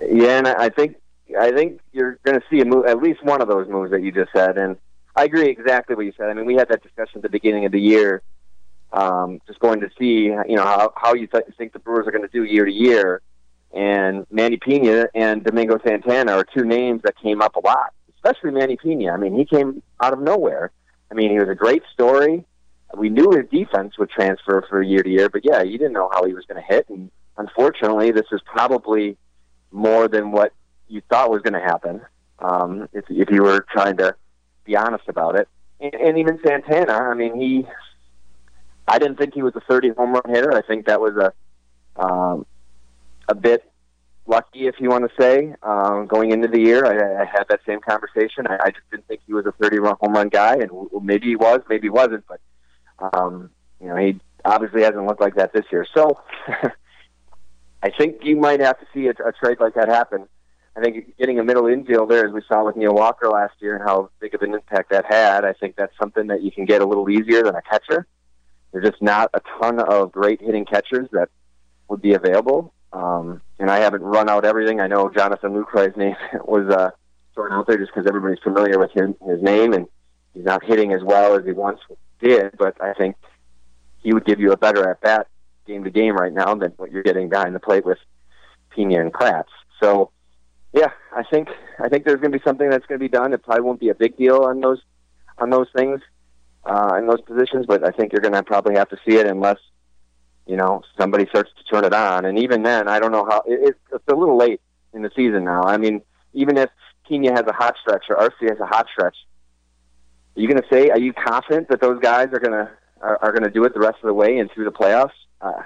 Yeah, 0.00 0.38
and 0.38 0.48
I 0.48 0.68
think 0.68 0.96
I 1.38 1.50
think 1.52 1.80
you're 1.92 2.18
going 2.24 2.38
to 2.40 2.46
see 2.50 2.60
a 2.60 2.64
move, 2.64 2.86
at 2.86 3.02
least 3.02 3.24
one 3.24 3.42
of 3.42 3.48
those 3.48 3.68
moves 3.68 3.90
that 3.90 4.02
you 4.02 4.12
just 4.12 4.30
said. 4.34 4.56
And 4.56 4.76
I 5.14 5.24
agree 5.24 5.48
exactly 5.48 5.96
what 5.96 6.06
you 6.06 6.12
said. 6.16 6.28
I 6.30 6.34
mean, 6.34 6.46
we 6.46 6.54
had 6.54 6.68
that 6.68 6.82
discussion 6.82 7.16
at 7.16 7.22
the 7.22 7.28
beginning 7.28 7.64
of 7.64 7.72
the 7.72 7.80
year, 7.80 8.22
um, 8.92 9.40
just 9.46 9.58
going 9.58 9.80
to 9.80 9.90
see, 9.98 10.24
you 10.24 10.56
know, 10.56 10.64
how, 10.64 10.92
how 10.96 11.14
you 11.14 11.26
th- 11.26 11.44
think 11.56 11.72
the 11.72 11.78
Brewers 11.78 12.06
are 12.06 12.10
going 12.10 12.22
to 12.22 12.28
do 12.28 12.44
year 12.44 12.64
to 12.64 12.72
year. 12.72 13.20
And 13.74 14.26
Manny 14.30 14.56
Piña 14.56 15.08
and 15.14 15.44
Domingo 15.44 15.78
Santana 15.86 16.32
are 16.32 16.44
two 16.44 16.64
names 16.64 17.02
that 17.02 17.14
came 17.20 17.42
up 17.42 17.56
a 17.56 17.60
lot, 17.60 17.92
especially 18.14 18.52
Manny 18.52 18.76
Piña. 18.76 19.12
I 19.12 19.16
mean, 19.18 19.36
he 19.36 19.44
came 19.44 19.82
out 20.00 20.12
of 20.12 20.20
nowhere. 20.20 20.70
I 21.10 21.14
mean, 21.14 21.30
he 21.30 21.38
was 21.38 21.48
a 21.48 21.54
great 21.54 21.82
story. 21.92 22.44
We 22.96 23.10
knew 23.10 23.30
his 23.32 23.44
defense 23.50 23.98
would 23.98 24.08
transfer 24.08 24.64
for 24.68 24.80
year 24.80 25.02
to 25.02 25.10
year, 25.10 25.28
but 25.28 25.44
yeah, 25.44 25.62
you 25.62 25.76
didn't 25.76 25.92
know 25.92 26.08
how 26.12 26.24
he 26.24 26.32
was 26.32 26.46
going 26.46 26.62
to 26.62 26.66
hit. 26.66 26.88
And 26.88 27.10
unfortunately, 27.36 28.12
this 28.12 28.26
is 28.32 28.40
probably 28.46 29.18
more 29.70 30.08
than 30.08 30.32
what 30.32 30.52
you 30.88 31.02
thought 31.08 31.30
was 31.30 31.42
going 31.42 31.54
to 31.54 31.60
happen 31.60 32.00
um, 32.38 32.88
if, 32.92 33.04
if 33.08 33.30
you 33.30 33.42
were 33.42 33.64
trying 33.70 33.96
to 33.98 34.14
be 34.64 34.76
honest 34.76 35.04
about 35.08 35.36
it. 35.36 35.48
And, 35.80 35.94
and 35.94 36.18
even 36.18 36.38
Santana, 36.44 36.92
I 36.92 37.14
mean, 37.14 37.38
he, 37.40 37.66
I 38.86 38.98
didn't 38.98 39.16
think 39.16 39.34
he 39.34 39.42
was 39.42 39.54
a 39.56 39.60
30 39.60 39.90
home 39.90 40.12
run 40.12 40.22
hitter. 40.28 40.52
I 40.52 40.62
think 40.62 40.86
that 40.86 41.00
was 41.00 41.14
a, 41.16 42.02
um, 42.02 42.46
a 43.28 43.34
bit 43.34 43.70
lucky, 44.26 44.66
if 44.66 44.76
you 44.78 44.90
want 44.90 45.08
to 45.08 45.22
say, 45.22 45.54
um, 45.62 46.06
going 46.06 46.32
into 46.32 46.48
the 46.48 46.60
year. 46.60 46.84
I, 46.84 47.22
I 47.22 47.24
had 47.24 47.44
that 47.48 47.60
same 47.66 47.80
conversation. 47.80 48.46
I, 48.46 48.58
I 48.64 48.70
just 48.70 48.88
didn't 48.90 49.06
think 49.08 49.20
he 49.26 49.32
was 49.32 49.46
a 49.46 49.52
30 49.52 49.78
run 49.78 49.96
home 50.00 50.12
run 50.12 50.28
guy, 50.28 50.56
and 50.56 50.70
maybe 51.02 51.26
he 51.26 51.36
was, 51.36 51.60
maybe 51.68 51.86
he 51.86 51.90
wasn't, 51.90 52.24
but 52.26 52.40
um, 53.12 53.50
you 53.80 53.88
know, 53.88 53.96
he 53.96 54.20
obviously 54.44 54.82
hasn't 54.82 55.06
looked 55.06 55.20
like 55.20 55.36
that 55.36 55.52
this 55.52 55.64
year. 55.70 55.86
So 55.94 56.20
I 57.82 57.90
think 57.90 58.24
you 58.24 58.36
might 58.36 58.60
have 58.60 58.78
to 58.80 58.86
see 58.92 59.06
a, 59.06 59.10
a 59.10 59.32
trade 59.32 59.58
like 59.60 59.74
that 59.74 59.88
happen 59.88 60.28
I 60.78 60.80
think 60.80 61.16
getting 61.18 61.40
a 61.40 61.44
middle 61.44 61.64
infielder, 61.64 62.24
as 62.24 62.32
we 62.32 62.40
saw 62.46 62.64
with 62.64 62.76
Neil 62.76 62.94
Walker 62.94 63.28
last 63.28 63.54
year, 63.58 63.74
and 63.74 63.82
how 63.82 64.10
big 64.20 64.32
of 64.34 64.42
an 64.42 64.54
impact 64.54 64.90
that 64.90 65.06
had, 65.06 65.44
I 65.44 65.52
think 65.52 65.74
that's 65.74 65.92
something 66.00 66.28
that 66.28 66.40
you 66.40 66.52
can 66.52 66.66
get 66.66 66.80
a 66.82 66.86
little 66.86 67.10
easier 67.10 67.42
than 67.42 67.56
a 67.56 67.62
catcher. 67.62 68.06
There's 68.70 68.88
just 68.88 69.02
not 69.02 69.30
a 69.34 69.40
ton 69.58 69.80
of 69.80 70.12
great 70.12 70.40
hitting 70.40 70.64
catchers 70.64 71.08
that 71.10 71.30
would 71.88 72.00
be 72.00 72.14
available. 72.14 72.72
Um, 72.92 73.40
and 73.58 73.70
I 73.72 73.78
haven't 73.78 74.02
run 74.02 74.28
out 74.28 74.44
everything. 74.44 74.78
I 74.78 74.86
know 74.86 75.10
Jonathan 75.10 75.52
Lucroy's 75.52 75.96
name 75.96 76.14
was 76.44 76.72
uh, 76.72 76.90
thrown 77.34 77.52
out 77.52 77.66
there 77.66 77.78
just 77.78 77.92
because 77.92 78.06
everybody's 78.06 78.42
familiar 78.44 78.78
with 78.78 78.92
him, 78.92 79.16
his 79.26 79.42
name, 79.42 79.72
and 79.72 79.88
he's 80.32 80.44
not 80.44 80.62
hitting 80.64 80.92
as 80.92 81.02
well 81.02 81.36
as 81.36 81.44
he 81.44 81.52
once 81.52 81.80
did. 82.20 82.56
But 82.56 82.80
I 82.80 82.92
think 82.94 83.16
he 83.98 84.14
would 84.14 84.24
give 84.24 84.38
you 84.38 84.52
a 84.52 84.56
better 84.56 84.88
at 84.88 85.00
bat 85.00 85.26
game 85.66 85.82
to 85.82 85.90
game 85.90 86.14
right 86.14 86.32
now 86.32 86.54
than 86.54 86.70
what 86.76 86.92
you're 86.92 87.02
getting 87.02 87.28
behind 87.28 87.52
the 87.52 87.60
plate 87.60 87.84
with 87.84 87.98
Piña 88.76 89.00
and 89.00 89.12
Kratz. 89.12 89.46
So 89.82 90.12
yeah, 90.72 90.90
I 91.14 91.22
think 91.22 91.48
I 91.78 91.88
think 91.88 92.04
there's 92.04 92.20
going 92.20 92.32
to 92.32 92.38
be 92.38 92.44
something 92.44 92.68
that's 92.68 92.86
going 92.86 92.98
to 92.98 93.04
be 93.04 93.08
done. 93.08 93.32
It 93.32 93.42
probably 93.42 93.62
won't 93.62 93.80
be 93.80 93.88
a 93.88 93.94
big 93.94 94.16
deal 94.16 94.44
on 94.44 94.60
those 94.60 94.80
on 95.38 95.50
those 95.50 95.68
things 95.76 96.00
uh, 96.64 96.96
in 96.98 97.06
those 97.06 97.20
positions, 97.22 97.66
but 97.66 97.84
I 97.84 97.90
think 97.90 98.12
you're 98.12 98.22
going 98.22 98.34
to 98.34 98.42
probably 98.42 98.74
have 98.74 98.88
to 98.90 98.98
see 99.06 99.16
it 99.16 99.26
unless 99.26 99.58
you 100.48 100.56
know, 100.56 100.82
somebody 100.98 101.26
starts 101.28 101.50
to 101.58 101.64
turn 101.64 101.84
it 101.84 101.92
on. 101.92 102.24
And 102.24 102.38
even 102.38 102.62
then, 102.62 102.88
I 102.88 102.98
don't 102.98 103.12
know 103.12 103.26
how. 103.28 103.42
It, 103.46 103.76
it's 103.92 104.08
a 104.08 104.14
little 104.14 104.36
late 104.36 104.60
in 104.94 105.02
the 105.02 105.10
season 105.14 105.44
now. 105.44 105.62
I 105.62 105.76
mean, 105.76 106.00
even 106.32 106.56
if 106.56 106.70
Kenya 107.06 107.32
has 107.32 107.44
a 107.46 107.52
hot 107.52 107.76
stretch 107.80 108.06
or 108.08 108.16
Arcia 108.16 108.48
has 108.48 108.58
a 108.58 108.66
hot 108.66 108.86
stretch, 108.90 109.14
are 110.36 110.40
you 110.40 110.48
going 110.48 110.60
to 110.60 110.68
say? 110.72 110.88
Are 110.88 110.98
you 110.98 111.12
confident 111.12 111.68
that 111.68 111.82
those 111.82 112.00
guys 112.00 112.28
are 112.32 112.40
going 112.40 112.52
to 112.52 112.70
are, 113.02 113.18
are 113.22 113.32
going 113.32 113.44
to 113.44 113.50
do 113.50 113.62
it 113.64 113.74
the 113.74 113.80
rest 113.80 113.96
of 114.02 114.06
the 114.06 114.14
way 114.14 114.38
and 114.38 114.50
through 114.50 114.64
the 114.64 114.72
playoffs? 114.72 115.12
Uh, 115.40 115.62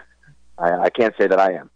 I, 0.59 0.83
I 0.83 0.91
can't 0.91 1.15
say 1.17 1.29
that 1.29 1.39
I 1.39 1.53
am. 1.53 1.71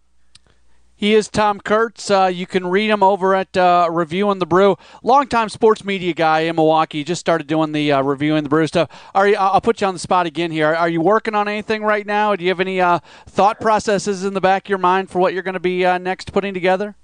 He 0.98 1.12
is 1.14 1.28
Tom 1.28 1.60
Kurtz. 1.60 2.10
Uh, 2.10 2.30
you 2.32 2.46
can 2.46 2.66
read 2.68 2.88
him 2.88 3.02
over 3.02 3.34
at 3.34 3.54
uh, 3.54 3.86
Reviewing 3.90 4.38
the 4.38 4.46
Brew. 4.46 4.78
Longtime 5.02 5.50
sports 5.50 5.84
media 5.84 6.14
guy 6.14 6.40
in 6.40 6.56
Milwaukee. 6.56 7.04
Just 7.04 7.20
started 7.20 7.46
doing 7.46 7.72
the 7.72 7.92
uh, 7.92 8.00
Reviewing 8.00 8.44
the 8.44 8.48
Brew 8.48 8.66
stuff. 8.66 8.88
Are 9.14 9.28
you, 9.28 9.36
I'll 9.36 9.60
put 9.60 9.82
you 9.82 9.86
on 9.88 9.92
the 9.92 10.00
spot 10.00 10.24
again 10.24 10.50
here. 10.50 10.74
Are 10.74 10.88
you 10.88 11.02
working 11.02 11.34
on 11.34 11.48
anything 11.48 11.82
right 11.82 12.06
now? 12.06 12.34
Do 12.34 12.44
you 12.44 12.48
have 12.48 12.60
any 12.60 12.80
uh, 12.80 13.00
thought 13.26 13.60
processes 13.60 14.24
in 14.24 14.32
the 14.32 14.40
back 14.40 14.64
of 14.64 14.68
your 14.70 14.78
mind 14.78 15.10
for 15.10 15.18
what 15.18 15.34
you're 15.34 15.42
going 15.42 15.52
to 15.52 15.60
be 15.60 15.84
uh, 15.84 15.98
next 15.98 16.32
putting 16.32 16.54
together? 16.54 16.96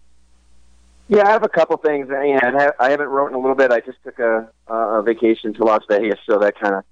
Yeah, 1.09 1.29
I 1.29 1.33
have 1.33 1.45
a 1.45 1.49
couple 1.51 1.77
things. 1.77 2.09
Yeah, 2.11 2.71
I 2.81 2.91
haven't 2.91 3.09
written 3.09 3.35
a 3.35 3.39
little 3.39 3.55
bit. 3.57 3.73
I 3.73 3.81
just 3.81 4.03
took 4.03 4.19
a, 4.19 4.49
a 4.69 5.03
vacation 5.03 5.53
to 5.53 5.65
Las 5.65 5.83
Vegas, 5.87 6.19
so 6.27 6.39
that 6.39 6.59
kind 6.59 6.77
of 6.77 6.85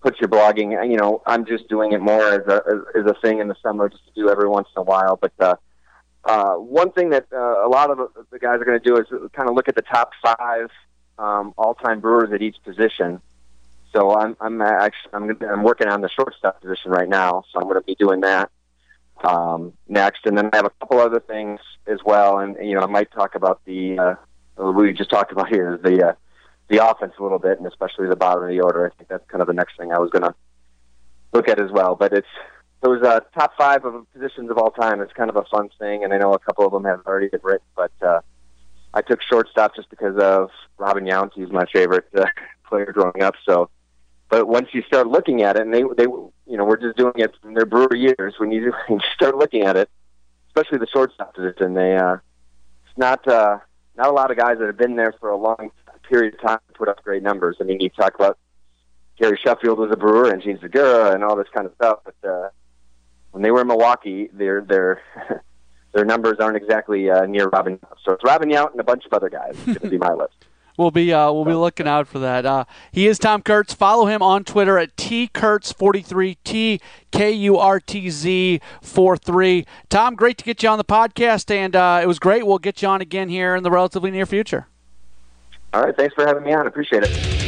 puts 0.00 0.20
your 0.20 0.28
blogging. 0.28 0.70
You 0.88 0.98
know, 0.98 1.20
I'm 1.26 1.44
just 1.44 1.68
doing 1.68 1.90
it 1.90 2.00
more 2.00 2.24
as 2.28 2.46
a 2.46 2.62
as 2.96 3.06
a 3.06 3.14
thing 3.20 3.40
in 3.40 3.48
the 3.48 3.56
summer, 3.60 3.88
just 3.88 4.06
to 4.06 4.12
do 4.14 4.30
every 4.30 4.48
once 4.48 4.68
in 4.76 4.80
a 4.80 4.84
while. 4.84 5.16
But 5.16 5.32
uh, 5.40 5.56
uh, 6.26 6.54
one 6.54 6.90
thing 6.92 7.10
that 7.10 7.26
uh, 7.32 7.66
a 7.66 7.68
lot 7.68 7.90
of 7.90 7.98
the 8.30 8.38
guys 8.38 8.60
are 8.60 8.64
going 8.64 8.80
to 8.80 8.84
do 8.84 8.96
is 8.96 9.06
kind 9.32 9.48
of 9.48 9.54
look 9.54 9.68
at 9.68 9.74
the 9.74 9.82
top 9.82 10.10
five 10.22 10.70
um, 11.18 11.54
all-time 11.56 12.00
Brewers 12.00 12.32
at 12.32 12.42
each 12.42 12.56
position. 12.64 13.20
So 13.92 14.16
I'm 14.16 14.36
I'm 14.40 14.60
actually 14.60 15.10
I'm, 15.12 15.30
I'm 15.48 15.62
working 15.62 15.86
on 15.86 16.00
the 16.00 16.08
shortstop 16.08 16.60
position 16.60 16.90
right 16.90 17.08
now, 17.08 17.44
so 17.52 17.60
I'm 17.60 17.64
going 17.64 17.80
to 17.80 17.86
be 17.86 17.94
doing 17.94 18.22
that 18.22 18.50
um, 19.22 19.72
next, 19.86 20.26
and 20.26 20.36
then 20.36 20.50
I 20.52 20.56
have 20.56 20.66
a 20.66 20.70
couple 20.70 20.98
other 20.98 21.20
things 21.20 21.60
as 21.86 22.00
well, 22.04 22.38
and 22.38 22.56
you 22.60 22.74
know 22.74 22.80
I 22.80 22.86
might 22.86 23.12
talk 23.12 23.36
about 23.36 23.60
the 23.64 23.98
uh, 23.98 24.70
we 24.72 24.92
just 24.92 25.10
talked 25.10 25.30
about 25.30 25.48
here 25.48 25.78
the 25.80 26.08
uh, 26.08 26.12
the 26.68 26.84
offense 26.84 27.12
a 27.18 27.22
little 27.22 27.38
bit, 27.38 27.58
and 27.58 27.66
especially 27.68 28.08
the 28.08 28.16
bottom 28.16 28.42
of 28.42 28.48
the 28.48 28.60
order. 28.60 28.86
I 28.86 28.96
think 28.96 29.08
that's 29.08 29.24
kind 29.28 29.40
of 29.40 29.46
the 29.46 29.54
next 29.54 29.76
thing 29.76 29.92
I 29.92 29.98
was 29.98 30.10
going 30.10 30.24
to 30.24 30.34
look 31.32 31.48
at 31.48 31.60
as 31.60 31.70
well. 31.70 31.94
But 31.94 32.12
it's 32.12 32.26
those 32.84 33.02
uh, 33.02 33.20
top 33.36 33.52
five 33.56 33.84
of 33.86 34.06
positions 34.12 34.50
of 34.50 34.58
all 34.58 34.70
time. 34.70 35.00
It's 35.00 35.12
kind 35.14 35.30
of 35.30 35.36
a 35.36 35.44
fun 35.44 35.70
thing, 35.78 36.04
and 36.04 36.12
I 36.12 36.18
know 36.18 36.34
a 36.34 36.38
couple 36.38 36.66
of 36.66 36.72
them 36.72 36.84
have 36.84 37.00
already 37.06 37.28
been 37.28 37.40
written, 37.42 37.66
but 37.74 37.92
uh, 38.06 38.20
I 38.92 39.00
took 39.00 39.22
shortstop 39.22 39.74
just 39.74 39.88
because 39.88 40.16
of 40.18 40.50
Robin 40.76 41.04
Yount. 41.04 41.30
He's 41.34 41.50
my 41.50 41.64
favorite 41.72 42.04
uh, 42.14 42.26
player 42.68 42.92
growing 42.92 43.22
up. 43.22 43.36
So, 43.48 43.70
but 44.28 44.48
once 44.48 44.68
you 44.72 44.82
start 44.82 45.06
looking 45.06 45.42
at 45.42 45.56
it, 45.56 45.62
and 45.62 45.72
they 45.72 45.82
they 45.96 46.04
you 46.04 46.56
know 46.58 46.66
we're 46.66 46.76
just 46.76 46.98
doing 46.98 47.14
it 47.16 47.34
from 47.40 47.54
their 47.54 47.64
brewer 47.64 47.96
years. 47.96 48.34
When 48.36 48.52
you, 48.52 48.72
when 48.88 49.00
you 49.00 49.06
start 49.14 49.36
looking 49.38 49.62
at 49.62 49.76
it, 49.76 49.88
especially 50.48 50.78
the 50.78 50.86
shortstop 50.92 51.34
position, 51.34 51.72
they 51.72 51.96
uh, 51.96 52.16
it's 52.86 52.98
not 52.98 53.26
uh, 53.26 53.58
not 53.96 54.08
a 54.08 54.12
lot 54.12 54.30
of 54.30 54.36
guys 54.36 54.58
that 54.58 54.66
have 54.66 54.76
been 54.78 54.96
there 54.96 55.14
for 55.20 55.30
a 55.30 55.36
long 55.38 55.70
period 56.06 56.34
of 56.34 56.40
time 56.42 56.58
to 56.68 56.74
put 56.74 56.88
up 56.88 57.02
great 57.02 57.22
numbers. 57.22 57.56
I 57.62 57.64
mean, 57.64 57.80
you 57.80 57.88
talk 57.88 58.14
about 58.14 58.36
Gary 59.18 59.40
Sheffield 59.42 59.78
was 59.78 59.90
a 59.90 59.96
brewer 59.96 60.30
and 60.30 60.42
Jean 60.42 60.58
Segura 60.60 61.12
and 61.14 61.24
all 61.24 61.34
this 61.34 61.48
kind 61.54 61.66
of 61.66 61.72
stuff, 61.76 62.00
but 62.04 62.28
uh, 62.28 62.50
when 63.34 63.42
they 63.42 63.50
were 63.50 63.62
in 63.62 63.66
Milwaukee, 63.66 64.28
their 64.32 64.60
their 64.60 65.02
their 65.92 66.04
numbers 66.04 66.36
aren't 66.38 66.56
exactly 66.56 67.10
uh, 67.10 67.26
near 67.26 67.48
Robin. 67.48 67.80
So 68.04 68.12
it's 68.12 68.22
Robin 68.22 68.48
Yount 68.48 68.70
and 68.70 68.80
a 68.80 68.84
bunch 68.84 69.04
of 69.06 69.12
other 69.12 69.28
guys. 69.28 69.56
It's 69.66 69.78
going 69.78 69.78
to 69.80 69.88
be 69.88 69.98
my 69.98 70.12
list. 70.14 70.46
We'll 70.78 70.92
be 70.92 71.12
uh, 71.12 71.32
we'll 71.32 71.44
be 71.44 71.54
looking 71.54 71.88
out 71.88 72.06
for 72.06 72.20
that. 72.20 72.46
Uh, 72.46 72.64
he 72.92 73.08
is 73.08 73.18
Tom 73.18 73.42
Kurtz. 73.42 73.74
Follow 73.74 74.06
him 74.06 74.22
on 74.22 74.44
Twitter 74.44 74.78
at 74.78 74.96
tkurtz43 74.96 76.36
t 76.44 76.80
k 77.10 77.32
u 77.32 77.58
r 77.58 77.80
t 77.80 78.08
z 78.08 78.60
43. 78.80 79.66
Tom, 79.88 80.14
great 80.14 80.38
to 80.38 80.44
get 80.44 80.62
you 80.62 80.68
on 80.68 80.78
the 80.78 80.84
podcast, 80.84 81.50
and 81.52 81.74
uh, 81.74 81.98
it 82.00 82.06
was 82.06 82.20
great. 82.20 82.46
We'll 82.46 82.58
get 82.58 82.82
you 82.82 82.88
on 82.88 83.00
again 83.00 83.28
here 83.28 83.56
in 83.56 83.64
the 83.64 83.70
relatively 83.70 84.12
near 84.12 84.26
future. 84.26 84.68
All 85.72 85.82
right, 85.82 85.96
thanks 85.96 86.14
for 86.14 86.24
having 86.24 86.44
me 86.44 86.52
on. 86.52 86.68
Appreciate 86.68 87.02
it. 87.02 87.43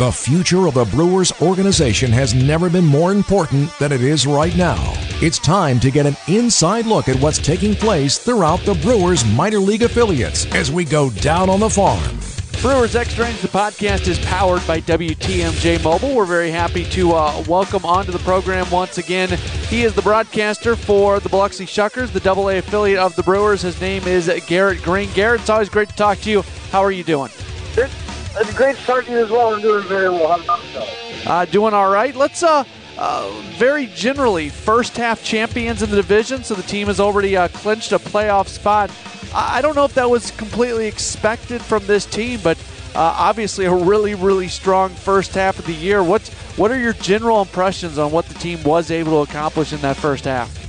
The 0.00 0.10
future 0.10 0.66
of 0.66 0.72
the 0.72 0.86
Brewers 0.86 1.30
organization 1.42 2.10
has 2.10 2.32
never 2.32 2.70
been 2.70 2.86
more 2.86 3.12
important 3.12 3.70
than 3.78 3.92
it 3.92 4.00
is 4.00 4.26
right 4.26 4.56
now. 4.56 4.94
It's 5.20 5.38
time 5.38 5.78
to 5.78 5.90
get 5.90 6.06
an 6.06 6.16
inside 6.26 6.86
look 6.86 7.06
at 7.10 7.20
what's 7.20 7.36
taking 7.36 7.74
place 7.74 8.16
throughout 8.16 8.60
the 8.60 8.72
Brewers 8.76 9.26
minor 9.26 9.58
league 9.58 9.82
affiliates 9.82 10.46
as 10.54 10.72
we 10.72 10.86
go 10.86 11.10
down 11.10 11.50
on 11.50 11.60
the 11.60 11.68
farm. 11.68 12.18
Brewers 12.62 12.96
Extra 12.96 13.26
Innings, 13.26 13.42
the 13.42 13.48
podcast 13.48 14.08
is 14.08 14.18
powered 14.20 14.66
by 14.66 14.80
WTMJ 14.80 15.84
Mobile. 15.84 16.16
We're 16.16 16.24
very 16.24 16.50
happy 16.50 16.84
to 16.84 17.12
uh, 17.12 17.44
welcome 17.46 17.84
onto 17.84 18.10
the 18.10 18.20
program 18.20 18.70
once 18.70 18.96
again. 18.96 19.28
He 19.68 19.82
is 19.82 19.92
the 19.92 20.00
broadcaster 20.00 20.76
for 20.76 21.20
the 21.20 21.28
Biloxi 21.28 21.66
Shuckers, 21.66 22.10
the 22.10 22.26
AA 22.26 22.56
affiliate 22.60 23.00
of 23.00 23.14
the 23.16 23.22
Brewers. 23.22 23.60
His 23.60 23.78
name 23.82 24.04
is 24.04 24.32
Garrett 24.46 24.82
Greene. 24.82 25.10
Garrett, 25.12 25.42
it's 25.42 25.50
always 25.50 25.68
great 25.68 25.90
to 25.90 25.94
talk 25.94 26.20
to 26.20 26.30
you. 26.30 26.40
How 26.70 26.80
are 26.82 26.90
you 26.90 27.04
doing? 27.04 27.30
Good. 27.76 27.90
It's 28.36 28.50
a 28.50 28.54
great 28.54 28.76
to 28.76 28.82
start 28.82 29.08
you 29.08 29.18
as 29.18 29.30
well. 29.30 29.54
I'm 29.54 29.60
doing 29.60 29.82
very 29.88 30.08
well. 30.08 30.28
How 30.28 30.42
about 30.42 30.64
yourself? 30.64 31.26
Uh, 31.26 31.44
doing 31.46 31.74
all 31.74 31.90
right. 31.90 32.14
Let's 32.14 32.42
uh, 32.42 32.64
uh, 32.96 33.42
very 33.56 33.86
generally 33.86 34.48
first 34.48 34.96
half 34.96 35.24
champions 35.24 35.82
in 35.82 35.90
the 35.90 35.96
division, 35.96 36.44
so 36.44 36.54
the 36.54 36.62
team 36.62 36.86
has 36.86 37.00
already 37.00 37.36
uh, 37.36 37.48
clinched 37.48 37.92
a 37.92 37.98
playoff 37.98 38.46
spot. 38.46 38.90
I 39.34 39.60
don't 39.60 39.74
know 39.74 39.84
if 39.84 39.94
that 39.94 40.08
was 40.08 40.30
completely 40.32 40.86
expected 40.86 41.60
from 41.60 41.86
this 41.86 42.06
team, 42.06 42.40
but 42.42 42.58
uh, 42.94 43.14
obviously 43.18 43.64
a 43.64 43.74
really, 43.74 44.14
really 44.14 44.48
strong 44.48 44.90
first 44.90 45.34
half 45.34 45.58
of 45.58 45.66
the 45.66 45.74
year. 45.74 46.02
What's 46.02 46.32
what 46.56 46.70
are 46.70 46.78
your 46.78 46.94
general 46.94 47.40
impressions 47.40 47.98
on 47.98 48.10
what 48.10 48.26
the 48.26 48.34
team 48.34 48.62
was 48.64 48.90
able 48.90 49.24
to 49.24 49.30
accomplish 49.30 49.72
in 49.72 49.80
that 49.80 49.96
first 49.96 50.24
half? 50.24 50.59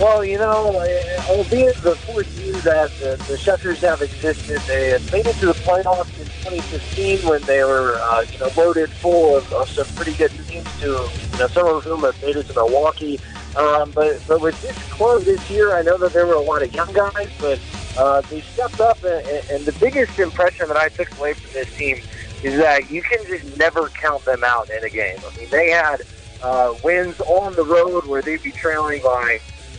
Well, 0.00 0.24
you 0.24 0.38
know, 0.38 0.84
albeit 1.28 1.76
the 1.76 1.94
fourth 1.94 2.36
year 2.44 2.52
that 2.62 2.90
the, 2.98 3.16
the 3.28 3.36
Shuckers 3.38 3.78
have 3.78 4.02
existed, 4.02 4.60
they 4.62 4.90
had 4.90 5.12
made 5.12 5.24
it 5.24 5.36
to 5.36 5.46
the 5.46 5.52
playoffs 5.54 6.18
in 6.18 6.26
2015 6.26 7.28
when 7.28 7.40
they 7.42 7.62
were, 7.62 8.00
uh, 8.02 8.24
you 8.32 8.38
know, 8.40 8.50
loaded 8.56 8.90
full 8.90 9.36
of, 9.36 9.52
of 9.52 9.68
some 9.68 9.86
pretty 9.94 10.14
good 10.14 10.32
teams. 10.48 10.66
To 10.80 10.86
you 10.86 11.38
know, 11.38 11.46
some 11.46 11.68
of 11.68 11.84
whom 11.84 12.02
have 12.02 12.20
made 12.20 12.34
it 12.34 12.48
to 12.48 12.54
Milwaukee. 12.54 13.20
Um, 13.56 13.92
but 13.92 14.20
but 14.26 14.40
with 14.40 14.60
this 14.62 14.76
club 14.90 15.22
this 15.22 15.48
year, 15.48 15.76
I 15.76 15.82
know 15.82 15.96
that 15.98 16.12
there 16.12 16.26
were 16.26 16.34
a 16.34 16.40
lot 16.40 16.62
of 16.62 16.74
young 16.74 16.92
guys, 16.92 17.30
but 17.38 17.60
uh, 17.96 18.20
they 18.22 18.40
stepped 18.40 18.80
up. 18.80 19.02
And, 19.04 19.24
and 19.50 19.64
the 19.64 19.76
biggest 19.78 20.18
impression 20.18 20.66
that 20.68 20.76
I 20.76 20.88
took 20.88 21.16
away 21.18 21.34
from 21.34 21.52
this 21.52 21.72
team 21.76 21.98
is 22.42 22.58
that 22.58 22.90
you 22.90 23.00
can 23.00 23.24
just 23.26 23.56
never 23.56 23.88
count 23.90 24.24
them 24.24 24.42
out 24.42 24.68
in 24.70 24.82
a 24.82 24.90
game. 24.90 25.18
I 25.24 25.38
mean, 25.38 25.48
they 25.50 25.70
had 25.70 26.02
uh, 26.42 26.74
wins 26.82 27.20
on 27.20 27.54
the 27.54 27.64
road 27.64 28.06
where 28.06 28.22
they'd 28.22 28.42
be 28.42 28.50
trailing 28.50 29.00
by 29.00 29.38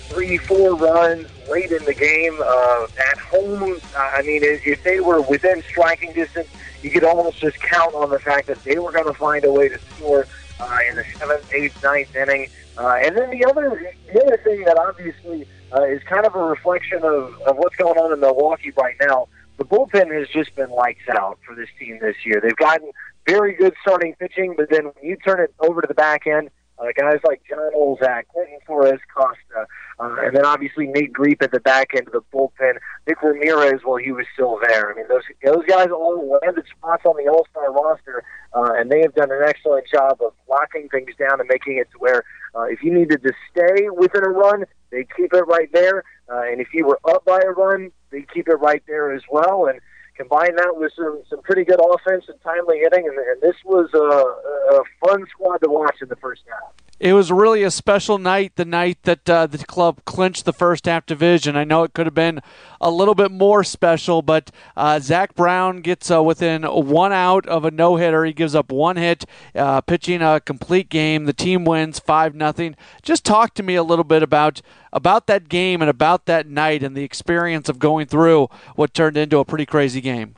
three, 0.10 0.38
four 0.38 0.76
runs 0.76 1.28
late 1.50 1.72
in 1.72 1.84
the 1.86 1.94
game. 1.94 2.38
Uh, 2.44 2.88
at 3.12 3.18
home, 3.18 3.80
I 3.96 4.22
mean, 4.22 4.42
if 4.44 4.84
they 4.84 5.00
were 5.00 5.22
within 5.22 5.62
striking 5.64 6.14
distance, 6.14 6.48
you 6.82 6.92
could 6.92 7.04
almost 7.04 7.38
just 7.38 7.60
count 7.60 7.94
on 7.96 8.10
the 8.10 8.20
fact 8.20 8.48
that 8.48 8.64
they 8.64 8.78
were 8.78 8.92
going 8.92 9.06
to 9.06 9.14
find 9.14 9.44
a 9.46 9.52
way 9.52 9.70
to 9.70 9.80
score 9.96 10.28
uh, 10.60 10.80
in 10.90 10.96
the 10.96 11.04
seventh, 11.18 11.52
eighth, 11.54 11.82
ninth 11.84 12.16
inning. 12.16 12.48
Uh, 12.78 13.00
and 13.04 13.18
then 13.18 13.30
the 13.32 13.46
other, 13.46 13.94
the 14.14 14.26
other 14.26 14.38
thing 14.38 14.64
that 14.66 14.78
obviously 14.78 15.48
uh, 15.76 15.84
is 15.84 16.02
kind 16.04 16.26
of 16.26 16.36
a 16.36 16.44
reflection 16.44 17.00
of, 17.04 17.40
of 17.42 17.58
what's 17.58 17.76
going 17.76 17.98
on 17.98 18.12
in 18.14 18.20
Milwaukee 18.20 18.72
right 18.78 18.96
now. 19.02 19.28
The 19.58 19.66
bullpen 19.66 20.14
has 20.14 20.28
just 20.30 20.54
been 20.56 20.70
lights 20.70 21.08
out 21.10 21.40
for 21.46 21.56
this 21.56 21.70
team 21.80 22.00
this 22.02 22.18
year. 22.26 22.42
They've 22.42 22.56
gotten 22.56 22.92
very 23.26 23.54
good 23.54 23.74
starting 23.82 24.14
pitching, 24.16 24.54
but 24.58 24.70
then 24.70 24.86
when 24.86 25.04
you 25.04 25.16
turn 25.16 25.40
it 25.40 25.54
over 25.60 25.82
to 25.82 25.88
the 25.88 25.94
back 25.94 26.28
end, 26.28 26.50
uh, 26.80 26.88
guys 26.98 27.20
like 27.28 27.42
Jon 27.50 27.72
Olczak, 27.76 28.24
Clinton 28.32 28.60
Flores 28.66 29.00
Costa, 29.16 29.68
uh, 30.00 30.16
and 30.20 30.36
then 30.36 30.46
obviously 30.46 30.88
Nate 30.88 31.14
Griep 31.14 31.42
at 31.42 31.52
the 31.52 31.60
back 31.60 31.90
end 31.96 32.08
of 32.08 32.14
the 32.14 32.24
bullpen. 32.34 32.78
Nick 33.08 33.22
Ramirez 33.22 33.82
while 33.84 33.98
he 33.98 34.12
was 34.12 34.26
still 34.34 34.60
there. 34.68 34.92
I 34.92 34.96
mean, 34.96 35.06
those 35.08 35.24
those 35.44 35.66
guys 35.68 35.88
all 35.90 36.40
landed 36.44 36.66
spots 36.78 37.04
on 37.06 37.16
the 37.18 37.30
All 37.32 37.48
Star 37.52 37.72
roster, 37.72 38.24
uh, 38.54 38.74
and 38.76 38.92
they 38.92 39.02
have 39.02 39.14
done 39.16 39.32
an 39.32 39.42
excellent 39.46 39.88
job 39.88 40.20
of 40.22 40.34
locking 40.50 40.90
things 40.90 41.12
down 41.18 41.40
and 41.40 41.48
making 41.50 41.78
it 41.78 41.90
to 41.92 41.98
where 41.98 42.24
uh, 42.56 42.64
if 42.64 42.84
you 42.84 42.94
needed 42.94 43.24
to 43.24 43.34
stay 43.52 43.90
within 43.90 44.24
a 44.26 44.30
run, 44.30 44.66
they 44.92 45.06
keep 45.16 45.34
it 45.34 45.44
right 45.44 45.70
there, 45.74 46.04
uh, 46.32 46.42
and 46.44 46.60
if 46.60 46.68
you 46.74 46.86
were 46.86 47.00
up 47.06 47.26
by 47.26 47.40
a 47.40 47.52
run, 47.52 47.92
they 48.12 48.26
keep 48.34 48.48
it 48.48 48.56
right 48.56 48.84
there 48.88 49.14
as 49.14 49.22
well. 49.30 49.68
And 49.68 49.80
combine 50.16 50.56
that 50.56 50.74
with 50.76 50.92
some 50.96 51.22
some 51.30 51.42
pretty 51.42 51.64
good 51.64 51.80
offense 51.80 52.26
and 52.28 52.42
timely 52.42 52.80
hitting, 52.80 53.08
and, 53.08 53.18
and 53.18 53.42
this 53.42 53.56
was 53.66 53.90
a, 53.94 54.78
a 54.78 54.84
fun 55.04 55.26
squad 55.30 55.58
to 55.58 55.70
watch 55.70 55.98
in 56.02 56.10
the 56.10 56.16
first 56.18 56.44
half. 56.50 56.74
It 56.98 57.12
was 57.12 57.30
really 57.30 57.64
a 57.64 57.72
special 57.72 58.18
night, 58.18 58.54
the 58.56 58.64
night 58.64 59.00
that 59.04 59.30
uh, 59.30 59.48
the 59.48 59.58
club 59.58 60.06
clinched 60.06 60.46
the 60.46 60.54
first 60.54 60.86
half 60.86 61.06
division. 61.06 61.58
I 61.58 61.66
know 61.66 61.84
it 61.84 61.94
could 61.94 62.06
have 62.06 62.16
been 62.16 62.40
a 62.80 62.90
little 62.90 63.16
bit 63.16 63.32
more 63.32 63.66
special, 63.66 64.22
but 64.22 64.50
uh, 64.78 65.02
Zack 65.02 65.36
Brown 65.36 65.82
gets 65.82 66.10
uh, 66.10 66.24
within 66.24 66.64
one 66.64 67.12
out 67.12 67.46
of 67.48 67.66
a 67.66 67.72
no 67.72 67.98
hitter. 67.98 68.24
He 68.24 68.32
gives 68.32 68.56
up 68.56 68.72
one 68.72 68.96
hit, 68.96 69.26
uh, 69.54 69.82
pitching 69.82 70.22
a 70.22 70.40
complete 70.40 70.88
game. 70.88 71.26
The 71.26 71.34
team 71.34 71.66
wins 71.66 72.00
five 72.00 72.34
nothing. 72.34 72.78
Just 73.02 73.26
talk 73.26 73.54
to 73.56 73.64
me 73.64 73.76
a 73.76 73.84
little 73.84 74.06
bit 74.06 74.24
about 74.24 74.62
about 74.96 75.28
that 75.28 75.50
game 75.50 75.82
and 75.82 75.90
about 75.90 76.26
that 76.26 76.48
night 76.48 76.82
and 76.82 76.96
the 76.96 77.04
experience 77.04 77.68
of 77.68 77.78
going 77.78 78.08
through 78.08 78.48
what 78.76 78.94
turned 78.94 79.18
into 79.18 79.38
a 79.38 79.46
pretty 79.46 79.66
crazy 79.66 80.00
game. 80.00 80.36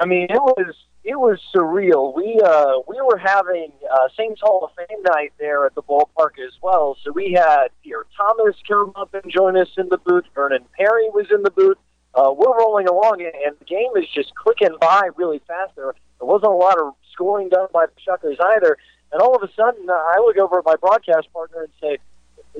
I 0.00 0.04
mean, 0.04 0.26
it 0.28 0.42
was 0.42 0.74
it 1.04 1.18
was 1.18 1.38
surreal. 1.54 2.14
We 2.14 2.40
uh, 2.44 2.80
we 2.88 3.00
were 3.00 3.16
having 3.16 3.72
uh, 3.90 4.08
Saints 4.16 4.40
Hall 4.42 4.64
of 4.64 4.70
Fame 4.74 5.02
night 5.14 5.32
there 5.38 5.64
at 5.64 5.74
the 5.76 5.82
ballpark 5.82 6.38
as 6.44 6.52
well. 6.60 6.96
So 7.04 7.12
we 7.12 7.32
had 7.32 7.68
Pierre 7.84 8.04
Thomas 8.16 8.56
come 8.66 8.92
up 8.96 9.14
and 9.14 9.32
join 9.32 9.56
us 9.56 9.68
in 9.78 9.88
the 9.88 9.98
booth. 9.98 10.24
Vernon 10.34 10.64
Perry 10.76 11.08
was 11.10 11.26
in 11.32 11.42
the 11.42 11.50
booth. 11.50 11.78
Uh, 12.14 12.34
we're 12.36 12.58
rolling 12.58 12.88
along, 12.88 13.22
and 13.22 13.56
the 13.58 13.64
game 13.64 13.90
is 13.96 14.04
just 14.12 14.34
clicking 14.34 14.76
by 14.80 15.08
really 15.16 15.40
fast. 15.46 15.74
There, 15.76 15.94
there 16.18 16.26
wasn't 16.26 16.52
a 16.52 16.56
lot 16.56 16.78
of 16.78 16.94
scoring 17.12 17.48
done 17.48 17.68
by 17.72 17.86
the 17.86 17.92
Shuckers 18.06 18.36
either. 18.56 18.76
And 19.12 19.22
all 19.22 19.34
of 19.36 19.42
a 19.42 19.52
sudden, 19.54 19.88
uh, 19.88 19.92
I 19.92 20.18
look 20.18 20.36
over 20.36 20.58
at 20.58 20.64
my 20.64 20.76
broadcast 20.76 21.32
partner 21.32 21.62
and 21.62 21.72
say, 21.80 21.98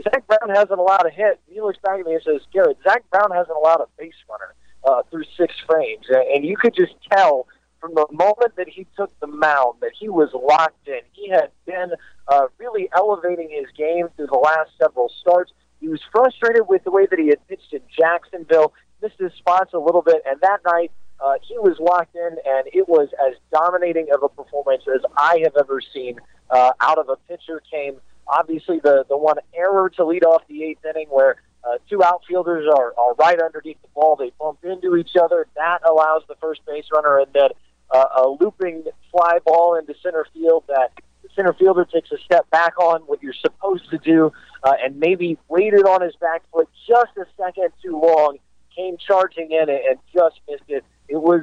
Zack 0.03 0.27
Brown 0.27 0.55
hasn't 0.55 0.79
allowed 0.79 1.07
a 1.07 1.11
hit. 1.11 1.41
He 1.47 1.61
looks 1.61 1.79
back 1.83 2.01
at 2.01 2.07
me 2.07 2.15
and 2.15 2.23
says, 2.23 2.41
Garrett, 2.53 2.79
Zack 2.83 3.05
Brown 3.11 3.31
hasn't 3.31 3.57
allowed 3.57 3.81
a 3.81 3.87
base 3.99 4.15
runner 4.29 4.55
uh, 4.85 5.03
through 5.11 5.25
six 5.37 5.55
frames. 5.67 6.07
And 6.09 6.45
you 6.45 6.57
could 6.57 6.75
just 6.75 6.95
tell– 7.11 7.47
from 7.83 7.95
the 7.95 8.07
moment 8.13 8.55
that 8.57 8.69
he 8.69 8.87
took 8.97 9.11
the 9.19 9.27
mound 9.27 9.75
that 9.81 9.91
he 9.99 10.09
was 10.09 10.31
locked 10.33 10.87
in. 10.87 11.01
He 11.13 11.29
had 11.29 11.51
been 11.67 11.91
uh, 12.29 12.47
really 12.59 12.89
elevating 12.97 13.51
his 13.51 13.67
game 13.77 14.07
through 14.17 14.29
the 14.29 14.39
last 14.39 14.71
several 14.81 15.13
starts. 15.21 15.53
He 15.81 15.89
was 15.89 16.01
frustrated 16.13 16.69
with 16.69 16.85
the 16.85 16.93
way 16.93 17.07
that 17.11 17.19
he 17.19 17.27
had 17.29 17.47
pitched 17.49 17.73
in 17.73 17.81
Jacksonville, 17.95 18.73
missed 19.03 19.19
his 19.19 19.33
spots 19.33 19.75
a 19.75 19.79
little 19.79 20.01
bit, 20.01 20.23
and 20.25 20.41
that 20.41 20.61
night 20.65 20.93
uh, 21.19 21.35
he 21.43 21.59
was 21.59 21.77
locked 21.81 22.15
in, 22.15 22.37
and 22.47 22.69
it 22.73 22.89
was 22.89 23.09
as 23.27 23.35
dominating 23.53 24.07
of 24.15 24.23
a 24.23 24.29
performance 24.29 24.85
as 24.95 25.03
I 25.17 25.41
have 25.43 25.55
ever 25.59 25.81
seen 25.93 26.21
uh, 26.51 26.73
out 26.81 26.99
of 26.99 27.09
a 27.09 27.17
pitcher. 27.29 27.61
Came 27.69 28.01
obviously 28.33 28.81
the 28.83 29.05
the 29.09 29.17
one 29.17 29.37
error 29.55 29.91
to 29.91 30.05
lead 30.05 30.25
off 30.25 30.43
the 30.49 30.65
eighth 30.65 30.85
inning 30.85 31.07
where 31.11 31.37
uh, 31.65 31.79
two 31.89 32.03
outfielders 32.03 32.67
are, 32.67 32.93
are 32.99 33.15
right 33.15 33.41
underneath 33.41 33.81
the 33.83 33.89
ball. 33.95 34.17
They 34.17 34.33
bump 34.41 34.65
into 34.65 34.97
each 34.97 35.13
other. 35.21 35.47
That 35.55 35.79
allows 35.89 36.23
the 36.27 36.35
first 36.41 36.65
base 36.67 36.87
runner, 36.93 37.19
and 37.19 37.33
then 37.33 37.51
uh, 37.91 38.05
a 38.25 38.29
looping 38.41 38.85
fly 39.11 39.39
ball 39.45 39.77
into 39.77 39.95
center 40.03 40.27
field 40.33 40.65
that 40.69 40.91
the 41.23 41.29
center 41.37 41.53
fielder 41.53 41.85
takes 41.85 42.11
a 42.11 42.19
step 42.19 42.49
back 42.51 42.79
on 42.81 43.03
what 43.03 43.23
you're 43.23 43.33
supposed 43.35 43.89
to 43.91 43.99
do 43.99 44.33
uh, 44.65 44.73
and 44.83 44.99
maybe 44.99 45.39
waited 45.49 45.85
on 45.85 46.03
his 46.03 46.17
back 46.17 46.43
foot 46.51 46.69
just 46.89 47.17
a 47.17 47.27
second 47.37 47.69
too 47.83 48.01
long, 48.01 48.39
came 48.75 48.97
charging 48.97 49.53
in 49.53 49.69
and 49.69 49.99
just 50.13 50.41
missed 50.49 50.65
it. 50.69 50.85
It 51.09 51.17
was 51.17 51.43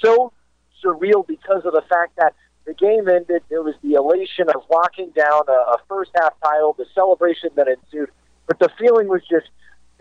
so 0.00 0.32
surreal 0.82 1.26
because 1.26 1.66
of 1.66 1.72
the 1.72 1.82
fact 1.88 2.16
that 2.16 2.34
the 2.66 2.74
game 2.74 3.08
ended. 3.08 3.42
There 3.48 3.62
was 3.62 3.74
the 3.82 3.94
elation 3.94 4.48
of 4.48 4.62
locking 4.70 5.10
down 5.10 5.42
a, 5.48 5.52
a 5.52 5.76
first 5.88 6.10
half 6.14 6.34
title, 6.42 6.74
the 6.76 6.86
celebration 6.94 7.50
that 7.56 7.68
ensued, 7.68 8.10
but 8.46 8.58
the 8.58 8.68
feeling 8.78 9.08
was 9.08 9.22
just 9.28 9.48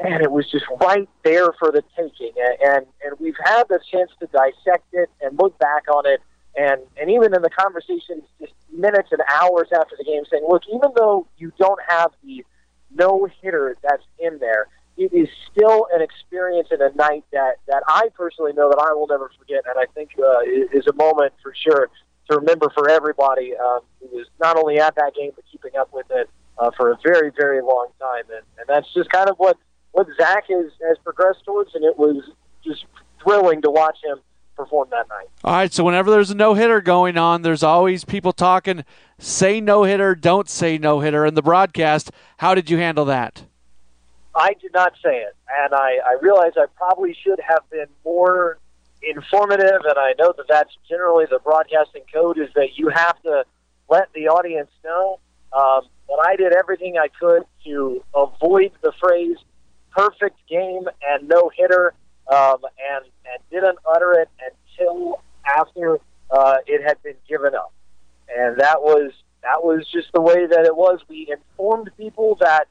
man, 0.02 0.22
it 0.22 0.32
was 0.32 0.50
just 0.50 0.66
right 0.82 1.10
there 1.24 1.52
for 1.60 1.72
the 1.72 1.84
taking. 1.96 2.32
And, 2.66 2.86
and 3.04 3.20
we've 3.20 3.36
had 3.44 3.64
the 3.70 3.80
chance 3.92 4.12
to 4.20 4.28
dissect 4.28 4.86
it 4.94 5.10
and 5.22 5.38
look 5.38 5.58
back 5.60 5.84
on 5.94 6.06
it. 6.06 6.22
And, 6.56 6.82
and 7.00 7.10
even 7.10 7.36
in 7.36 7.42
the 7.42 7.50
conversations, 7.50 8.24
just 8.40 8.54
minutes 8.72 9.10
and 9.12 9.22
hours 9.30 9.68
after 9.74 9.96
the 9.98 10.04
game, 10.04 10.24
saying, 10.30 10.46
look, 10.48 10.64
even 10.74 10.92
though 10.96 11.28
you 11.38 11.52
don't 11.58 11.80
have 11.88 12.12
the 12.24 12.46
no 12.96 13.28
hitter 13.42 13.78
that's 13.84 14.04
in 14.20 14.40
there, 14.40 14.68
it 14.98 15.14
is 15.14 15.30
still 15.52 15.88
an 15.94 16.02
experience 16.02 16.70
and 16.72 16.82
a 16.82 16.94
night 16.96 17.24
that, 17.32 17.56
that 17.68 17.84
I 17.88 18.10
personally 18.16 18.52
know 18.54 18.70
that 18.70 18.80
I 18.80 18.94
will 18.94 19.08
never 19.08 19.32
forget. 19.38 19.64
And 19.68 19.78
I 19.78 19.86
think 19.94 20.12
uh, 20.18 20.42
is 20.74 20.88
a 20.88 20.94
moment 20.94 21.34
for 21.42 21.54
sure 21.56 21.90
to 22.30 22.38
remember 22.38 22.70
for 22.74 22.90
everybody 22.90 23.56
um, 23.58 23.80
who 24.00 24.08
was 24.18 24.28
not 24.40 24.58
only 24.58 24.80
at 24.80 24.96
that 24.96 25.14
game, 25.16 25.32
but 25.36 25.44
keeping 25.52 25.76
up 25.80 25.92
with 25.94 26.06
it 26.12 26.30
uh, 26.58 26.72
for 26.78 26.92
a 26.92 26.98
very, 27.04 27.32
very 27.36 27.62
long 27.62 27.88
time. 28.00 28.24
And, 28.30 28.44
and 28.58 28.68
that's 28.68 28.92
just 28.94 29.10
kind 29.10 29.30
of 29.30 29.38
what 29.38 29.58
what 29.92 30.08
Zach 30.18 30.46
has, 30.50 30.72
has 30.88 30.98
progressed 31.04 31.44
towards, 31.46 31.74
and 31.74 31.84
it 31.84 31.98
was 31.98 32.24
just 32.64 32.86
thrilling 33.24 33.62
to 33.64 33.72
watch 33.72 33.98
him 34.04 34.20
perform 34.56 34.88
that 34.92 35.10
night. 35.10 35.28
All 35.44 35.54
right, 35.54 35.74
so 35.74 35.84
whenever 35.84 36.12
there's 36.12 36.30
a 36.30 36.36
no 36.36 36.54
hitter 36.54 36.80
going 36.80 37.18
on, 37.18 37.42
there's 37.42 37.64
always 37.64 38.06
people 38.06 38.32
talking, 38.32 38.86
say 39.18 39.60
no 39.60 39.84
hitter, 39.84 40.14
don't 40.14 40.48
say 40.48 40.78
no 40.78 41.00
hitter 41.00 41.26
in 41.26 41.34
the 41.34 41.42
broadcast. 41.42 42.12
How 42.38 42.54
did 42.54 42.70
you 42.70 42.78
handle 42.78 43.06
that? 43.06 43.46
I 44.36 44.54
did 44.62 44.74
not 44.74 44.94
say 45.04 45.18
it, 45.18 45.36
and 45.64 45.74
I, 45.74 45.98
I 46.06 46.18
realize 46.22 46.52
I 46.56 46.66
probably 46.78 47.18
should 47.24 47.40
have 47.40 47.68
been 47.72 47.88
more 48.06 48.60
informative, 49.02 49.82
and 49.84 49.98
I 49.98 50.14
know 50.18 50.34
that 50.36 50.48
that's 50.48 50.76
generally 50.88 51.26
the 51.30 51.40
broadcasting 51.40 52.04
code 52.14 52.38
is 52.38 52.50
that 52.56 52.78
you 52.78 52.90
have 52.90 53.22
to 53.24 53.46
let 53.90 54.12
the 54.14 54.28
audience 54.28 54.70
know. 54.84 55.20
Um, 55.52 55.82
but 56.08 56.20
I 56.28 56.36
did 56.36 56.54
everything 56.54 56.98
I 56.98 57.08
could 57.08 57.44
to 57.66 58.04
avoid 58.14 58.72
the 58.82 58.92
phrase 59.00 59.38
perfect 59.92 60.38
game 60.48 60.88
and 61.08 61.28
no 61.28 61.52
hitter, 61.56 61.94
um, 62.32 62.58
and 62.94 63.06
and 63.26 63.44
didn't 63.52 63.80
utter 63.92 64.14
it 64.14 64.30
until 64.40 65.22
after 65.58 66.00
uh, 66.32 66.58
it 66.68 66.84
had 66.84 67.02
been 67.04 67.16
given 67.28 67.56
up, 67.56 67.74
and 68.36 68.60
that 68.60 68.82
was 68.82 69.12
that 69.42 69.64
was 69.64 69.86
just 69.92 70.12
the 70.14 70.22
way 70.22 70.46
that 70.46 70.66
it 70.66 70.76
was. 70.76 71.00
We 71.08 71.28
informed 71.32 71.90
people 71.98 72.38
that 72.40 72.68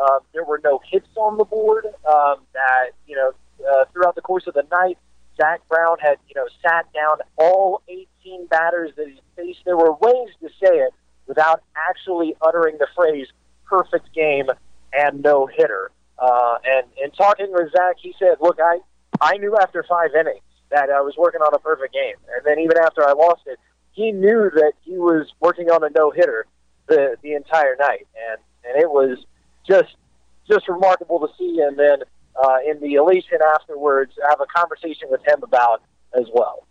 uh, 0.00 0.20
there 0.32 0.44
were 0.44 0.60
no 0.62 0.80
hits 0.90 1.08
on 1.16 1.36
the 1.36 1.44
board. 1.44 1.86
Um, 1.86 2.36
that 2.54 2.90
you 3.06 3.16
know 3.16 3.32
uh, 3.70 3.84
throughout 3.92 4.14
the 4.14 4.22
course 4.22 4.46
of 4.46 4.54
the 4.54 4.64
night, 4.70 4.98
Zack 5.36 5.60
Brown 5.68 5.98
had 5.98 6.16
you 6.28 6.34
know 6.34 6.46
sat 6.62 6.92
down 6.92 7.18
all 7.36 7.82
18 7.88 8.46
batters 8.46 8.92
that 8.96 9.08
he 9.08 9.20
faced. 9.36 9.60
There 9.64 9.76
were 9.76 9.92
ways 9.92 10.28
to 10.40 10.48
say 10.60 10.78
it 10.78 10.92
without 11.26 11.62
actually 11.76 12.36
uttering 12.42 12.78
the 12.78 12.88
phrase 12.94 13.28
"perfect 13.64 14.12
game" 14.14 14.46
and 14.92 15.22
no 15.22 15.46
hitter. 15.46 15.90
Uh, 16.18 16.58
and 16.64 16.86
in 17.02 17.10
talking 17.12 17.48
with 17.50 17.72
Zach, 17.72 17.96
he 17.98 18.14
said, 18.18 18.36
"Look, 18.40 18.58
I 18.62 18.80
I 19.20 19.36
knew 19.38 19.56
after 19.56 19.84
five 19.88 20.10
innings 20.14 20.42
that 20.70 20.90
I 20.90 21.00
was 21.00 21.14
working 21.16 21.40
on 21.40 21.54
a 21.54 21.58
perfect 21.58 21.94
game, 21.94 22.16
and 22.34 22.44
then 22.44 22.58
even 22.58 22.78
after 22.78 23.06
I 23.06 23.12
lost 23.12 23.42
it, 23.46 23.58
he 23.92 24.10
knew 24.12 24.50
that 24.54 24.72
he 24.82 24.98
was 24.98 25.32
working 25.40 25.70
on 25.70 25.84
a 25.84 25.90
no 25.90 26.10
hitter 26.10 26.46
the 26.88 27.16
the 27.22 27.34
entire 27.34 27.76
night, 27.76 28.06
and 28.30 28.38
and 28.64 28.82
it 28.82 28.90
was 28.90 29.18
just 29.66 29.96
just 30.48 30.68
remarkable 30.68 31.20
to 31.20 31.28
see. 31.38 31.60
And 31.60 31.78
then 31.78 31.98
uh, 32.36 32.58
in 32.66 32.80
the 32.80 32.94
elation 32.94 33.38
afterwards, 33.54 34.12
have 34.28 34.40
a 34.40 34.46
conversation 34.46 35.08
with 35.10 35.20
him 35.26 35.42
about 35.42 35.82
as 36.18 36.26
well. 36.32 36.66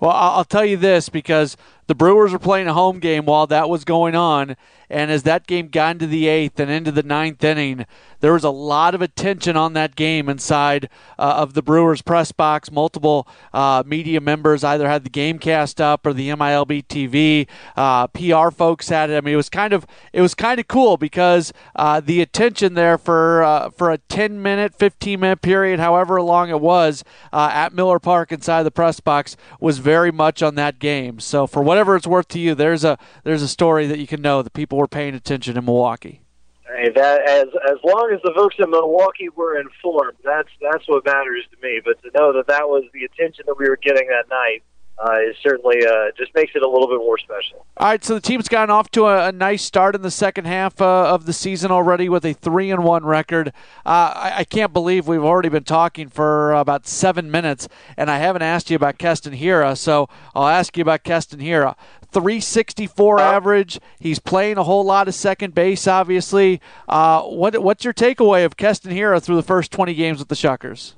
Well, 0.00 0.10
I'll 0.10 0.44
tell 0.44 0.64
you 0.64 0.76
this 0.76 1.08
because 1.08 1.56
the 1.86 1.94
Brewers 1.94 2.32
were 2.32 2.38
playing 2.38 2.68
a 2.68 2.74
home 2.74 3.00
game 3.00 3.24
while 3.24 3.46
that 3.48 3.68
was 3.68 3.84
going 3.84 4.14
on, 4.14 4.56
and 4.88 5.10
as 5.10 5.22
that 5.22 5.46
game 5.46 5.68
got 5.68 5.92
into 5.92 6.06
the 6.06 6.28
eighth 6.28 6.60
and 6.60 6.70
into 6.70 6.92
the 6.92 7.02
ninth 7.02 7.42
inning, 7.42 7.86
there 8.20 8.34
was 8.34 8.44
a 8.44 8.50
lot 8.50 8.94
of 8.94 9.02
attention 9.02 9.56
on 9.56 9.72
that 9.72 9.96
game 9.96 10.28
inside 10.28 10.88
uh, 11.18 11.34
of 11.38 11.54
the 11.54 11.62
Brewers 11.62 12.02
press 12.02 12.30
box. 12.30 12.70
Multiple 12.70 13.26
uh, 13.52 13.82
media 13.84 14.20
members 14.20 14.62
either 14.62 14.88
had 14.88 15.02
the 15.02 15.10
game 15.10 15.38
cast 15.38 15.80
up 15.80 16.06
or 16.06 16.12
the 16.12 16.28
MILB 16.28 16.86
TV. 16.86 17.48
Uh, 17.74 18.06
PR 18.08 18.50
folks 18.50 18.90
had 18.90 19.10
it. 19.10 19.16
I 19.16 19.20
mean, 19.22 19.34
it 19.34 19.38
was 19.38 19.48
kind 19.48 19.72
of 19.72 19.86
it 20.12 20.20
was 20.20 20.34
kind 20.34 20.60
of 20.60 20.68
cool 20.68 20.96
because 20.96 21.52
uh, 21.74 22.00
the 22.00 22.20
attention 22.20 22.74
there 22.74 22.96
for 22.96 23.42
uh, 23.42 23.70
for 23.70 23.90
a 23.90 23.98
10 23.98 24.40
minute, 24.40 24.74
15 24.74 25.18
minute 25.18 25.42
period, 25.42 25.80
however 25.80 26.22
long 26.22 26.48
it 26.48 26.60
was, 26.60 27.02
uh, 27.32 27.50
at 27.52 27.72
Miller 27.72 27.98
Park 27.98 28.30
inside 28.30 28.62
the 28.62 28.70
press 28.70 29.00
box 29.00 29.36
was 29.58 29.78
very 29.78 30.12
much 30.12 30.42
on 30.42 30.54
that 30.54 30.78
game. 30.78 31.18
So 31.18 31.46
for 31.46 31.62
whatever 31.72 31.96
it's 31.96 32.06
worth 32.06 32.28
to 32.28 32.38
you, 32.38 32.54
there's 32.54 32.84
a 32.84 32.98
there's 33.24 33.40
a 33.40 33.48
story 33.48 33.86
that 33.86 33.98
you 33.98 34.06
can 34.06 34.20
know 34.20 34.42
that 34.42 34.52
people 34.52 34.76
were 34.76 34.86
paying 34.86 35.14
attention 35.14 35.56
in 35.56 35.64
Milwaukee. 35.64 36.20
Hey, 36.68 36.90
that 36.90 37.26
as 37.26 37.46
as 37.66 37.78
long 37.82 38.10
as 38.14 38.20
the 38.22 38.32
folks 38.36 38.56
in 38.58 38.68
Milwaukee 38.70 39.30
were 39.30 39.58
informed, 39.58 40.18
that's 40.22 40.50
that's 40.60 40.86
what 40.86 41.06
matters 41.06 41.44
to 41.50 41.56
me. 41.66 41.80
But 41.82 42.02
to 42.02 42.10
know 42.14 42.30
that 42.34 42.46
that 42.48 42.68
was 42.68 42.84
the 42.92 43.04
attention 43.04 43.44
that 43.46 43.56
we 43.58 43.70
were 43.70 43.78
getting 43.78 44.06
that 44.08 44.28
night 44.28 44.62
uh, 44.98 45.18
is 45.28 45.36
certainly 45.42 45.84
uh, 45.84 46.10
just 46.16 46.34
makes 46.34 46.52
it 46.54 46.62
a 46.62 46.68
little 46.68 46.86
bit 46.86 46.98
more 46.98 47.18
special. 47.18 47.66
All 47.76 47.88
right, 47.88 48.04
so 48.04 48.14
the 48.14 48.20
team's 48.20 48.48
gotten 48.48 48.70
off 48.70 48.90
to 48.92 49.06
a, 49.06 49.28
a 49.28 49.32
nice 49.32 49.62
start 49.62 49.94
in 49.94 50.02
the 50.02 50.10
second 50.10 50.44
half 50.44 50.80
uh, 50.80 51.12
of 51.12 51.26
the 51.26 51.32
season 51.32 51.70
already 51.70 52.08
with 52.08 52.24
a 52.24 52.32
three 52.34 52.70
and 52.70 52.84
one 52.84 53.04
record. 53.04 53.48
Uh, 53.84 54.12
I, 54.14 54.32
I, 54.38 54.44
can't 54.44 54.72
believe 54.72 55.08
we've 55.08 55.24
already 55.24 55.48
been 55.48 55.64
talking 55.64 56.08
for 56.08 56.52
about 56.52 56.86
seven 56.86 57.30
minutes, 57.30 57.68
and 57.96 58.10
I 58.10 58.18
haven't 58.18 58.42
asked 58.42 58.70
you 58.70 58.76
about 58.76 58.98
Keston 58.98 59.34
Hiura. 59.34 59.76
So 59.76 60.08
I'll 60.34 60.48
ask 60.48 60.76
you 60.76 60.82
about 60.82 61.02
Keston 61.02 61.40
Hiura. 61.40 61.74
364 62.12 63.18
uh, 63.18 63.22
average. 63.22 63.80
He's 63.98 64.18
playing 64.18 64.58
a 64.58 64.62
whole 64.62 64.84
lot 64.84 65.08
of 65.08 65.14
second 65.14 65.54
base, 65.54 65.88
obviously. 65.88 66.60
Uh, 66.88 67.22
what 67.22 67.60
what's 67.62 67.84
your 67.84 67.94
takeaway 67.94 68.44
of 68.44 68.56
Keston 68.56 68.92
Hiura 68.92 69.22
through 69.22 69.36
the 69.36 69.42
first 69.42 69.72
20 69.72 69.94
games 69.94 70.18
with 70.18 70.28
the 70.28 70.34
Shuckers? 70.34 70.94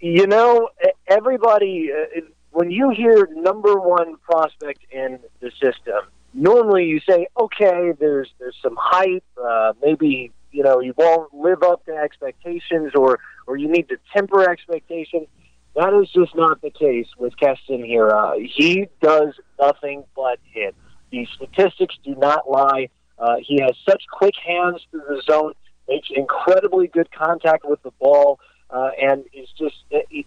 You 0.00 0.26
know, 0.26 0.68
everybody 1.06 1.92
when 2.52 2.70
you 2.70 2.90
hear 2.90 3.28
number 3.34 3.78
one 3.78 4.16
prospect 4.18 4.80
in 4.90 5.18
the 5.40 5.50
system, 5.52 6.00
normally 6.34 6.84
you 6.84 7.00
say, 7.08 7.26
okay, 7.38 7.92
there's 7.98 8.30
there's 8.38 8.56
some 8.62 8.76
hype, 8.78 9.24
uh, 9.42 9.72
maybe 9.82 10.32
you 10.52 10.62
know 10.62 10.80
you 10.80 10.94
won't 10.96 11.32
live 11.34 11.62
up 11.62 11.84
to 11.86 11.92
expectations, 11.92 12.92
or 12.94 13.18
or 13.46 13.56
you 13.56 13.68
need 13.68 13.88
to 13.88 13.96
temper 14.14 14.48
expectations. 14.48 15.26
That 15.74 15.98
is 16.02 16.10
just 16.10 16.36
not 16.36 16.60
the 16.60 16.70
case 16.70 17.06
with 17.18 17.34
Keston 17.38 17.82
Hiura. 17.82 18.34
He 18.54 18.88
does 19.00 19.34
nothing 19.58 20.04
but 20.14 20.38
hit. 20.44 20.74
The 21.10 21.26
statistics 21.34 21.96
do 22.04 22.14
not 22.14 22.50
lie. 22.50 22.90
Uh, 23.18 23.36
he 23.40 23.60
has 23.62 23.72
such 23.88 24.02
quick 24.12 24.34
hands 24.46 24.82
through 24.90 25.04
the 25.08 25.22
zone, 25.22 25.52
makes 25.88 26.08
incredibly 26.14 26.88
good 26.88 27.10
contact 27.10 27.64
with 27.64 27.82
the 27.82 27.92
ball 27.92 28.38
uh, 28.72 28.90
and 29.00 29.24
he's 29.32 29.48
just 29.58 29.76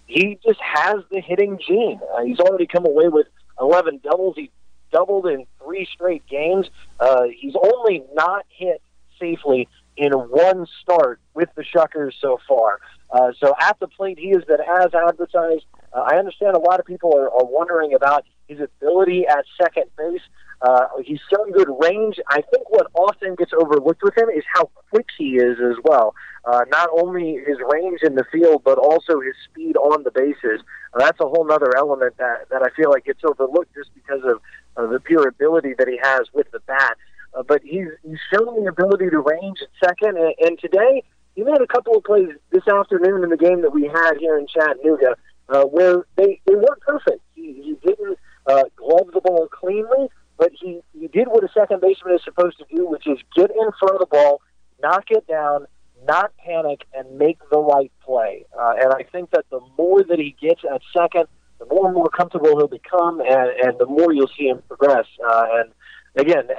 he 0.06 0.40
just 0.46 0.60
has 0.62 1.04
the 1.12 1.20
hitting 1.20 1.60
gene. 1.66 2.00
Uh, 2.16 2.24
he's 2.24 2.40
already 2.40 2.68
come 2.68 2.86
away 2.86 3.08
with 3.08 3.28
11 3.60 4.02
doubles. 4.04 4.36
He 4.38 4.52
doubled 4.92 5.28
in 5.28 5.46
three 5.64 5.88
straight 5.92 6.26
games. 6.28 6.68
Uh, 7.00 7.24
he's 7.36 7.56
only 7.56 8.04
not 8.14 8.46
hit 8.50 8.82
safely 9.20 9.68
in 9.98 10.12
one 10.12 10.68
start 10.82 11.20
with 11.34 11.50
the 11.56 11.64
Shuckers 11.64 12.14
so 12.20 12.40
far. 12.48 12.80
Uh, 13.10 13.32
so 13.40 13.56
at 13.60 13.80
the 13.80 13.88
plate, 13.88 14.20
he 14.20 14.30
has 14.30 14.44
been 14.44 14.60
as 14.60 14.94
advertised. 14.94 15.66
Uh, 15.94 16.02
I 16.02 16.18
understand 16.18 16.56
a 16.56 16.60
lot 16.60 16.80
of 16.80 16.86
people 16.86 17.16
are, 17.16 17.30
are 17.30 17.46
wondering 17.46 17.94
about 17.94 18.26
his 18.48 18.60
ability 18.60 19.26
at 19.28 19.46
second 19.62 19.86
base. 19.98 20.22
Uh, 20.62 20.86
he's 21.04 21.20
shown 21.32 21.52
good 21.52 21.70
range. 21.82 22.20
I 22.30 22.42
think 22.42 22.70
what 22.70 22.88
often 22.94 23.36
gets 23.36 23.52
overlooked 23.54 24.02
with 24.04 24.18
him 24.18 24.30
is 24.30 24.44
how 24.54 24.70
quick 24.90 25.08
he 25.18 25.38
is 25.38 25.58
as 25.60 25.76
well. 25.84 26.16
Uh, 26.46 26.62
not 26.70 26.90
only 27.00 27.38
his 27.46 27.58
range 27.72 28.02
in 28.04 28.16
the 28.16 28.26
field, 28.32 28.62
but 28.64 28.78
also 28.78 29.20
his 29.20 29.36
speed 29.50 29.76
on 29.78 30.04
the 30.04 30.12
bases. 30.12 30.62
Uh, 30.94 31.00
that's 31.00 31.20
a 31.20 31.28
whole 31.28 31.52
other 31.52 31.76
element 31.78 32.16
that, 32.18 32.50
that 32.50 32.62
I 32.62 32.70
feel 32.76 32.92
like 32.92 33.06
gets 33.06 33.22
overlooked 33.24 33.74
just 33.76 33.90
because 33.94 34.22
of 34.24 34.42
uh, 34.78 34.92
the 34.92 35.00
pure 35.00 35.28
ability 35.28 35.74
that 35.78 35.88
he 35.88 36.00
has 36.02 36.22
with 36.34 36.50
the 36.52 36.60
bat. 36.62 36.98
Uh, 37.34 37.44
but 37.44 37.62
he's, 37.64 37.88
he's 38.04 38.20
shown 38.34 38.64
the 38.64 38.70
ability 38.70 39.10
to 39.10 39.20
range 39.20 39.60
at 39.62 39.90
second, 39.90 40.18
and, 40.18 40.34
and 40.40 40.60
today 40.60 41.04
he 41.36 41.44
made 41.44 41.62
a 41.62 41.68
couple 41.68 41.98
of 41.98 42.04
plays 42.04 42.30
this 42.52 42.66
afternoon 42.68 43.24
in 43.24 43.30
the 43.30 43.38
game 43.38 43.62
that 43.62 43.74
we 43.74 43.84
had 43.84 44.14
here 44.20 44.38
in 44.38 44.48
Chattanooga 44.48 45.16
uh, 45.50 45.64
where 45.64 46.06
they, 46.16 46.40
they 46.46 46.56
weren't 46.56 46.82
perfect. 46.82 47.22
He, 47.36 47.54
he 47.54 47.78
didn't 47.86 48.18
uh, 48.48 48.64
glove 48.76 49.10
the 49.14 49.22
ball 49.22 49.48
cleanly, 49.48 50.10
but 50.38 50.52
he, 50.54 50.82
he 50.94 51.08
did 51.08 51.28
what 51.28 51.44
a 51.44 51.50
second 51.54 51.82
baseman 51.82 52.16
is 52.16 52.22
supposed 52.24 52.58
to 52.58 52.66
do, 52.74 52.86
which 52.88 53.08
is 53.08 53.18
get 53.36 53.50
in 53.50 53.70
front 53.80 53.96
of 53.96 54.00
the 54.00 54.08
ball, 54.10 54.42
knock 54.82 55.06
it 55.10 55.28
down, 55.28 55.66
not 56.06 56.32
panic, 56.38 56.86
and 56.94 57.18
make 57.18 57.38
the 57.50 57.60
right 57.60 57.92
play. 58.04 58.46
Uh, 58.58 58.74
and 58.80 58.94
I 58.94 59.04
think 59.04 59.32
that 59.32 59.46
the 59.50 59.62
more 59.78 60.04
that 60.04 60.20
he 60.20 60.36
gets 60.40 60.62
at 60.70 60.82
second, 60.94 61.26
the 61.60 61.66
more 61.66 61.88
and 61.88 61.96
more 61.96 62.10
comfortable 62.10 62.58
he'll 62.58 62.68
become, 62.68 63.22
and, 63.22 63.50
and 63.64 63.80
the 63.80 63.86
more 63.86 64.14
you'll 64.14 64.32
see 64.38 64.48
him 64.48 64.62
progress. 64.68 65.06
Uh, 65.26 65.46
and 65.54 65.72
again, 66.18 66.50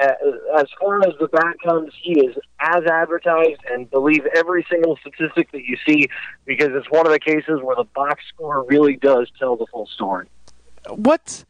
as 0.58 0.66
far 0.80 1.00
as 1.06 1.14
the 1.20 1.28
bat 1.28 1.56
comes, 1.62 1.92
he 2.00 2.20
is 2.20 2.36
as 2.60 2.84
advertised, 2.84 3.60
and 3.70 3.90
believe 3.90 4.24
every 4.34 4.66
single 4.70 4.96
statistic 4.96 5.52
that 5.52 5.64
you 5.64 5.76
see 5.86 6.08
because 6.46 6.70
it's 6.72 6.90
one 6.90 7.06
of 7.06 7.12
the 7.12 7.20
cases 7.20 7.60
where 7.62 7.76
the 7.76 7.86
box 7.94 8.24
score 8.34 8.64
really 8.64 8.96
does 8.96 9.30
tell 9.38 9.56
the 9.56 9.66
full 9.66 9.86
story. 9.86 10.28
What's 10.88 11.44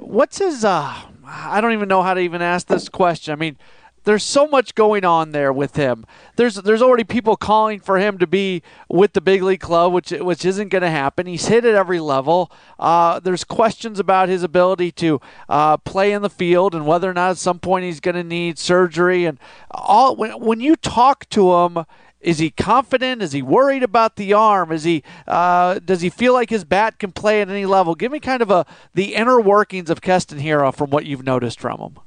what's 0.00 0.38
his? 0.38 0.64
Uh, 0.64 0.94
I 1.24 1.60
don't 1.60 1.72
even 1.72 1.88
know 1.88 2.02
how 2.02 2.14
to 2.14 2.20
even 2.20 2.42
ask 2.42 2.66
this 2.66 2.88
question. 2.88 3.32
I 3.32 3.36
mean 3.36 3.56
there's 4.04 4.24
so 4.24 4.46
much 4.46 4.74
going 4.74 5.04
on 5.04 5.32
there 5.32 5.52
with 5.52 5.76
him. 5.76 6.06
There's 6.36 6.54
there's 6.56 6.82
already 6.82 7.04
people 7.04 7.36
calling 7.36 7.80
for 7.80 7.98
him 7.98 8.18
to 8.18 8.26
be 8.26 8.62
with 8.88 9.12
the 9.12 9.20
big 9.20 9.42
league 9.42 9.60
club, 9.60 9.92
which 9.92 10.10
which 10.10 10.44
isn't 10.44 10.68
going 10.68 10.82
to 10.82 10.90
happen. 10.90 11.26
He's 11.26 11.48
hit 11.48 11.64
at 11.64 11.74
every 11.74 12.00
level. 12.00 12.50
Uh, 12.78 13.20
there's 13.20 13.44
questions 13.44 13.98
about 13.98 14.28
his 14.28 14.42
ability 14.42 14.92
to 14.92 15.20
uh, 15.48 15.76
play 15.76 16.12
in 16.12 16.22
the 16.22 16.30
field 16.30 16.74
and 16.74 16.86
whether 16.86 17.10
or 17.10 17.14
not 17.14 17.32
at 17.32 17.38
some 17.38 17.58
point 17.58 17.84
he's 17.84 18.00
going 18.00 18.16
to 18.16 18.24
need 18.24 18.58
surgery. 18.58 19.26
And 19.26 19.38
all 19.70 20.16
when 20.16 20.32
when 20.40 20.60
you 20.60 20.76
talk 20.76 21.28
to 21.30 21.54
him. 21.54 21.84
Is 22.20 22.38
he 22.38 22.50
confident? 22.50 23.22
Is 23.22 23.32
he 23.32 23.40
worried 23.40 23.82
about 23.82 24.16
the 24.16 24.34
arm? 24.34 24.72
Is 24.72 24.84
he 24.84 25.02
uh, 25.26 25.78
does 25.78 26.02
he 26.02 26.10
feel 26.10 26.34
like 26.34 26.50
his 26.50 26.64
bat 26.64 26.98
can 26.98 27.12
play 27.12 27.40
at 27.40 27.48
any 27.48 27.64
level? 27.64 27.94
Give 27.94 28.12
me 28.12 28.20
kind 28.20 28.42
of 28.42 28.50
a 28.50 28.66
the 28.92 29.14
inner 29.14 29.40
workings 29.40 29.88
of 29.88 30.02
Keston 30.02 30.38
Hiura 30.38 30.74
from 30.74 30.90
what 30.90 31.06
you've 31.06 31.24
noticed 31.24 31.60
from 31.60 31.80
him. 31.80 31.98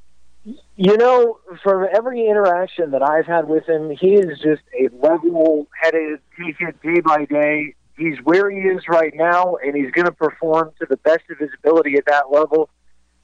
You 0.76 0.98
know, 0.98 1.40
from 1.64 1.88
every 1.96 2.28
interaction 2.28 2.92
that 2.92 3.02
I've 3.02 3.26
had 3.26 3.48
with 3.48 3.68
him, 3.68 3.92
he 3.92 4.16
is 4.16 4.40
just 4.40 4.62
a 4.78 4.90
level-headed, 5.02 6.20
take 6.38 6.56
it 6.60 6.82
day 6.82 7.00
by 7.00 7.26
day. 7.26 7.76
He's 7.98 8.18
where 8.24 8.50
he 8.50 8.58
is 8.58 8.82
right 8.90 9.14
now, 9.16 9.56
and 9.64 9.76
he's 9.76 9.92
going 9.92 10.06
to 10.06 10.12
perform 10.12 10.72
to 10.80 10.88
the 10.90 10.98
best 10.98 11.22
of 11.30 11.38
his 11.38 11.52
ability 11.60 11.96
at 11.96 12.06
that 12.08 12.32
level. 12.32 12.70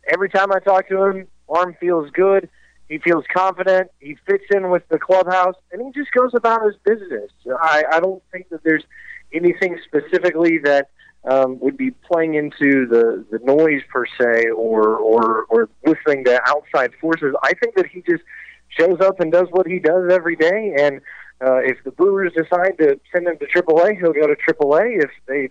Every 0.07 0.29
time 0.29 0.51
I 0.53 0.59
talk 0.59 0.87
to 0.89 1.03
him, 1.03 1.27
arm 1.49 1.75
feels 1.79 2.09
good. 2.11 2.49
He 2.89 2.97
feels 2.97 3.23
confident. 3.31 3.91
He 3.99 4.17
fits 4.25 4.45
in 4.51 4.71
with 4.71 4.87
the 4.89 4.97
clubhouse, 4.97 5.55
and 5.71 5.81
he 5.81 5.91
just 5.91 6.11
goes 6.11 6.31
about 6.33 6.65
his 6.65 6.75
business. 6.83 7.31
I, 7.61 7.83
I 7.91 7.99
don't 7.99 8.21
think 8.31 8.49
that 8.49 8.63
there's 8.63 8.83
anything 9.31 9.79
specifically 9.85 10.57
that 10.63 10.89
um, 11.23 11.59
would 11.59 11.77
be 11.77 11.91
playing 11.91 12.33
into 12.33 12.87
the, 12.87 13.25
the 13.31 13.39
noise 13.43 13.81
per 13.93 14.05
se 14.19 14.49
or, 14.49 14.95
or, 14.97 15.45
or 15.49 15.69
listening 15.85 16.25
to 16.25 16.41
outside 16.47 16.91
forces. 16.99 17.35
I 17.43 17.53
think 17.61 17.75
that 17.75 17.85
he 17.85 18.01
just 18.01 18.23
shows 18.69 18.99
up 19.01 19.19
and 19.19 19.31
does 19.31 19.47
what 19.51 19.67
he 19.67 19.79
does 19.79 20.11
every 20.11 20.35
day. 20.35 20.73
And 20.79 21.01
uh, 21.45 21.57
if 21.57 21.77
the 21.83 21.91
Brewers 21.91 22.33
decide 22.33 22.77
to 22.79 22.99
send 23.13 23.27
him 23.27 23.37
to 23.37 23.45
AAA, 23.45 23.99
he'll 23.99 24.13
go 24.13 24.27
to 24.27 24.35
AAA. 24.35 25.03
If 25.03 25.11
they 25.27 25.49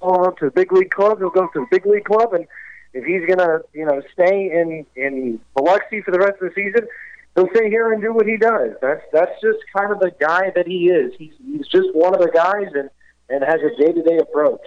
call 0.00 0.28
him 0.28 0.34
to 0.38 0.44
the 0.46 0.50
big 0.50 0.72
league 0.72 0.90
club, 0.90 1.18
he'll 1.18 1.30
go 1.30 1.46
to 1.46 1.60
the 1.60 1.66
big 1.70 1.86
league 1.86 2.04
club. 2.04 2.32
And 2.32 2.46
if 2.96 3.04
he's 3.04 3.26
gonna, 3.28 3.60
you 3.74 3.84
know, 3.84 4.00
stay 4.12 4.50
in 4.50 4.86
in 4.96 5.38
Biloxi 5.54 6.00
for 6.00 6.10
the 6.10 6.18
rest 6.18 6.40
of 6.40 6.48
the 6.48 6.54
season, 6.54 6.88
he'll 7.34 7.48
stay 7.54 7.68
here 7.68 7.92
and 7.92 8.00
do 8.00 8.12
what 8.12 8.26
he 8.26 8.38
does. 8.38 8.70
That's 8.80 9.02
that's 9.12 9.40
just 9.42 9.58
kind 9.76 9.92
of 9.92 10.00
the 10.00 10.12
guy 10.18 10.50
that 10.54 10.66
he 10.66 10.88
is. 10.88 11.12
He's 11.18 11.34
he's 11.44 11.68
just 11.68 11.94
one 11.94 12.14
of 12.14 12.20
the 12.20 12.30
guys 12.30 12.68
and 12.74 12.88
and 13.28 13.44
has 13.44 13.60
a 13.60 13.76
day 13.80 13.92
to 13.92 14.02
day 14.02 14.18
approach. 14.18 14.66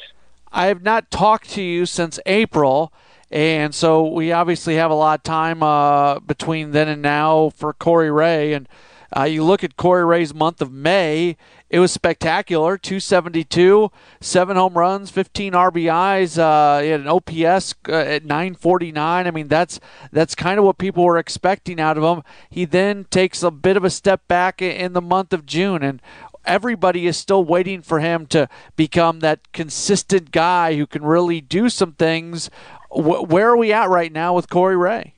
I 0.51 0.67
have 0.67 0.83
not 0.83 1.09
talked 1.09 1.49
to 1.51 1.61
you 1.61 1.87
since 1.87 2.19
April, 2.27 2.93
and 3.31 3.73
so 3.73 4.07
we 4.07 4.31
obviously 4.31 4.75
have 4.75 4.91
a 4.91 4.95
lot 4.95 5.19
of 5.19 5.23
time 5.23 5.63
uh, 5.63 6.19
between 6.19 6.71
then 6.71 6.87
and 6.87 7.01
now 7.01 7.49
for 7.55 7.73
Corey 7.73 8.11
Ray. 8.11 8.53
And 8.53 8.69
uh, 9.15 9.23
you 9.23 9.43
look 9.43 9.63
at 9.63 9.77
Corey 9.77 10.05
Ray's 10.05 10.33
month 10.33 10.61
of 10.61 10.71
May, 10.71 11.37
it 11.69 11.79
was 11.79 11.91
spectacular 11.91 12.77
272, 12.77 13.91
seven 14.21 14.57
home 14.57 14.73
runs, 14.73 15.11
15 15.11 15.53
RBIs. 15.53 16.37
Uh, 16.37 16.81
he 16.81 16.89
had 16.89 17.01
an 17.01 17.07
OPS 17.07 17.75
uh, 17.87 17.93
at 17.93 18.25
949. 18.25 19.27
I 19.27 19.31
mean, 19.31 19.47
that's 19.47 19.79
that's 20.11 20.35
kind 20.35 20.57
of 20.57 20.65
what 20.65 20.77
people 20.77 21.03
were 21.03 21.17
expecting 21.17 21.79
out 21.79 21.97
of 21.97 22.03
him. 22.03 22.23
He 22.49 22.65
then 22.65 23.05
takes 23.11 23.43
a 23.43 23.51
bit 23.51 23.77
of 23.77 23.83
a 23.83 23.89
step 23.89 24.27
back 24.27 24.61
in 24.61 24.93
the 24.93 25.01
month 25.01 25.33
of 25.33 25.45
June. 25.45 25.83
And 25.83 26.01
everybody 26.45 27.05
is 27.05 27.17
still 27.17 27.43
waiting 27.43 27.81
for 27.81 27.99
him 27.99 28.25
to 28.27 28.49
become 28.75 29.19
that 29.19 29.51
consistent 29.53 30.31
guy 30.31 30.75
who 30.75 30.87
can 30.87 31.03
really 31.03 31.41
do 31.41 31.69
some 31.69 31.93
things. 31.93 32.49
where 32.91 33.49
are 33.49 33.57
we 33.57 33.71
at 33.71 33.89
right 33.89 34.11
now 34.11 34.33
with 34.33 34.49
Corey 34.49 34.75
Ray? 34.75 35.13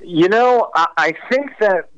You 0.00 0.28
know, 0.28 0.70
I, 0.74 0.86
I 0.96 1.14
think 1.30 1.50
that, 1.60 1.88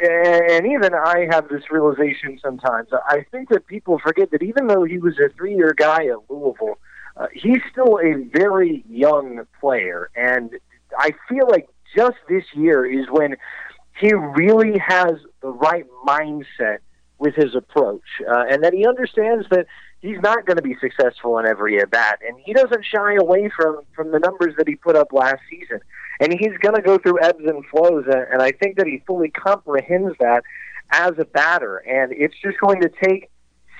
and 0.00 0.66
even 0.66 0.94
I 0.94 1.26
have 1.30 1.48
this 1.48 1.70
realization 1.70 2.38
sometimes. 2.42 2.88
I 2.92 3.24
think 3.30 3.48
that 3.50 3.66
people 3.66 3.98
forget 3.98 4.30
that 4.30 4.42
even 4.42 4.66
though 4.66 4.84
he 4.84 4.98
was 4.98 5.14
a 5.18 5.28
three-year 5.36 5.74
guy 5.76 6.06
at 6.06 6.18
Louisville, 6.28 6.78
uh, 7.16 7.26
he's 7.32 7.60
still 7.70 7.98
a 7.98 8.24
very 8.36 8.84
young 8.88 9.46
player, 9.60 10.10
and 10.16 10.50
I 10.98 11.12
feel 11.28 11.48
like 11.48 11.68
just 11.96 12.16
this 12.28 12.44
year 12.54 12.84
is 12.84 13.06
when 13.10 13.36
he 14.00 14.12
really 14.12 14.78
has 14.78 15.12
the 15.40 15.50
right 15.50 15.86
mindset 16.06 16.78
with 17.18 17.34
his 17.36 17.54
approach, 17.54 18.02
uh, 18.28 18.44
and 18.50 18.64
that 18.64 18.72
he 18.74 18.86
understands 18.86 19.46
that 19.50 19.66
he's 20.00 20.18
not 20.20 20.44
going 20.44 20.56
to 20.56 20.62
be 20.62 20.76
successful 20.80 21.38
in 21.38 21.46
every 21.46 21.78
at 21.80 21.90
bat, 21.90 22.18
and 22.26 22.36
he 22.44 22.52
doesn't 22.52 22.84
shy 22.84 23.14
away 23.14 23.48
from 23.56 23.82
from 23.94 24.10
the 24.10 24.18
numbers 24.18 24.54
that 24.58 24.66
he 24.66 24.74
put 24.74 24.96
up 24.96 25.12
last 25.12 25.40
season. 25.48 25.80
And 26.20 26.32
he's 26.32 26.56
going 26.60 26.76
to 26.76 26.82
go 26.82 26.98
through 26.98 27.20
ebbs 27.22 27.44
and 27.44 27.64
flows, 27.66 28.04
and, 28.06 28.26
and 28.32 28.42
I 28.42 28.52
think 28.52 28.76
that 28.76 28.86
he 28.86 29.02
fully 29.06 29.30
comprehends 29.30 30.16
that 30.20 30.42
as 30.90 31.12
a 31.18 31.24
batter. 31.24 31.78
And 31.78 32.12
it's 32.12 32.34
just 32.42 32.58
going 32.60 32.80
to 32.82 32.90
take 33.02 33.30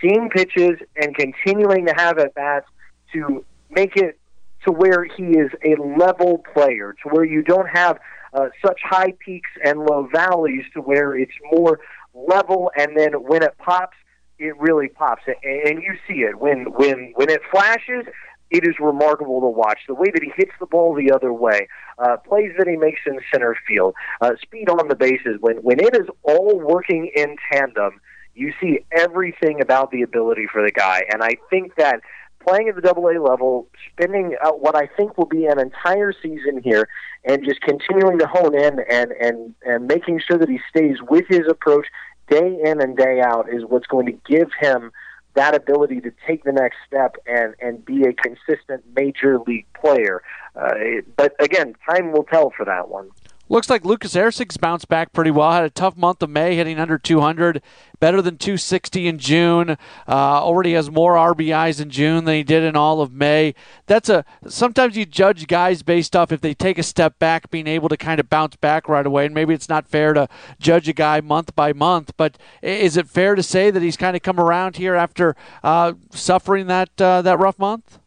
seeing 0.00 0.28
pitches 0.30 0.78
and 0.96 1.14
continuing 1.14 1.86
to 1.86 1.94
have 1.96 2.18
at 2.18 2.34
bats 2.34 2.66
to 3.12 3.44
make 3.70 3.96
it 3.96 4.18
to 4.64 4.72
where 4.72 5.04
he 5.04 5.24
is 5.24 5.50
a 5.64 5.76
level 5.98 6.42
player, 6.52 6.94
to 7.02 7.08
where 7.10 7.24
you 7.24 7.42
don't 7.42 7.68
have 7.68 7.98
uh, 8.32 8.48
such 8.64 8.80
high 8.82 9.12
peaks 9.24 9.50
and 9.64 9.78
low 9.80 10.08
valleys, 10.12 10.64
to 10.74 10.80
where 10.80 11.16
it's 11.16 11.32
more 11.52 11.80
level, 12.14 12.70
and 12.76 12.96
then 12.96 13.12
when 13.12 13.42
it 13.42 13.56
pops, 13.58 13.96
it 14.38 14.56
really 14.58 14.88
pops, 14.88 15.22
and 15.26 15.82
you 15.82 15.94
see 16.08 16.22
it 16.22 16.38
when 16.38 16.64
when 16.72 17.12
when 17.14 17.30
it 17.30 17.40
flashes. 17.50 18.04
It 18.50 18.64
is 18.64 18.74
remarkable 18.78 19.40
to 19.40 19.48
watch 19.48 19.80
the 19.88 19.94
way 19.94 20.10
that 20.12 20.22
he 20.22 20.30
hits 20.36 20.52
the 20.60 20.66
ball 20.66 20.94
the 20.94 21.10
other 21.12 21.32
way, 21.32 21.68
uh, 21.98 22.16
plays 22.18 22.52
that 22.58 22.68
he 22.68 22.76
makes 22.76 23.00
in 23.06 23.18
center 23.32 23.56
field, 23.66 23.94
uh, 24.20 24.32
speed 24.40 24.68
on 24.68 24.88
the 24.88 24.94
bases. 24.94 25.38
When 25.40 25.56
when 25.58 25.80
it 25.80 25.96
is 25.96 26.08
all 26.22 26.58
working 26.58 27.10
in 27.14 27.36
tandem, 27.50 28.00
you 28.34 28.52
see 28.60 28.80
everything 28.92 29.60
about 29.60 29.90
the 29.90 30.02
ability 30.02 30.46
for 30.52 30.62
the 30.62 30.72
guy, 30.72 31.02
and 31.12 31.22
I 31.22 31.36
think 31.50 31.74
that 31.76 32.00
playing 32.46 32.68
at 32.68 32.74
the 32.74 32.82
double 32.82 33.08
A 33.08 33.18
level, 33.20 33.68
spending 33.90 34.36
uh, 34.42 34.50
what 34.50 34.76
I 34.76 34.86
think 34.86 35.16
will 35.16 35.26
be 35.26 35.46
an 35.46 35.58
entire 35.58 36.12
season 36.12 36.60
here, 36.62 36.88
and 37.24 37.44
just 37.44 37.60
continuing 37.62 38.18
to 38.18 38.26
hone 38.26 38.54
in 38.54 38.80
and 38.90 39.12
and 39.12 39.54
and 39.64 39.86
making 39.86 40.20
sure 40.20 40.38
that 40.38 40.48
he 40.48 40.60
stays 40.68 40.98
with 41.08 41.24
his 41.28 41.48
approach 41.48 41.86
day 42.28 42.58
in 42.64 42.80
and 42.80 42.96
day 42.96 43.20
out 43.20 43.48
is 43.52 43.64
what's 43.66 43.86
going 43.86 44.06
to 44.06 44.12
give 44.26 44.48
him 44.60 44.90
that 45.34 45.54
ability 45.54 46.00
to 46.00 46.12
take 46.26 46.44
the 46.44 46.52
next 46.52 46.76
step 46.86 47.16
and 47.26 47.54
and 47.60 47.84
be 47.84 48.04
a 48.04 48.12
consistent 48.12 48.84
major 48.94 49.38
league 49.46 49.66
player. 49.74 50.22
Uh, 50.56 50.72
it, 50.76 51.16
but 51.16 51.34
again, 51.40 51.74
time 51.88 52.12
will 52.12 52.24
tell 52.24 52.50
for 52.56 52.64
that 52.64 52.88
one. 52.88 53.10
Looks 53.54 53.70
like 53.70 53.84
Lucas 53.84 54.14
Erceg's 54.14 54.56
bounced 54.56 54.88
back 54.88 55.12
pretty 55.12 55.30
well. 55.30 55.52
Had 55.52 55.62
a 55.62 55.70
tough 55.70 55.96
month 55.96 56.24
of 56.24 56.30
May, 56.30 56.56
hitting 56.56 56.80
under 56.80 56.98
200, 56.98 57.62
better 58.00 58.20
than 58.20 58.36
260 58.36 59.06
in 59.06 59.16
June. 59.16 59.70
Uh, 59.70 59.76
already 60.08 60.72
has 60.72 60.90
more 60.90 61.14
RBIs 61.14 61.80
in 61.80 61.88
June 61.88 62.24
than 62.24 62.34
he 62.34 62.42
did 62.42 62.64
in 62.64 62.74
all 62.74 63.00
of 63.00 63.12
May. 63.12 63.54
That's 63.86 64.08
a 64.08 64.24
sometimes 64.48 64.96
you 64.96 65.06
judge 65.06 65.46
guys 65.46 65.84
based 65.84 66.16
off 66.16 66.32
if 66.32 66.40
they 66.40 66.52
take 66.52 66.78
a 66.78 66.82
step 66.82 67.20
back, 67.20 67.48
being 67.48 67.68
able 67.68 67.88
to 67.90 67.96
kind 67.96 68.18
of 68.18 68.28
bounce 68.28 68.56
back 68.56 68.88
right 68.88 69.06
away. 69.06 69.24
And 69.24 69.34
maybe 69.36 69.54
it's 69.54 69.68
not 69.68 69.86
fair 69.86 70.14
to 70.14 70.28
judge 70.58 70.88
a 70.88 70.92
guy 70.92 71.20
month 71.20 71.54
by 71.54 71.72
month, 71.72 72.10
but 72.16 72.36
is 72.60 72.96
it 72.96 73.08
fair 73.08 73.36
to 73.36 73.42
say 73.44 73.70
that 73.70 73.82
he's 73.82 73.96
kind 73.96 74.16
of 74.16 74.22
come 74.22 74.40
around 74.40 74.78
here 74.78 74.96
after 74.96 75.36
uh, 75.62 75.92
suffering 76.10 76.66
that 76.66 77.00
uh, 77.00 77.22
that 77.22 77.38
rough 77.38 77.60
month? 77.60 78.00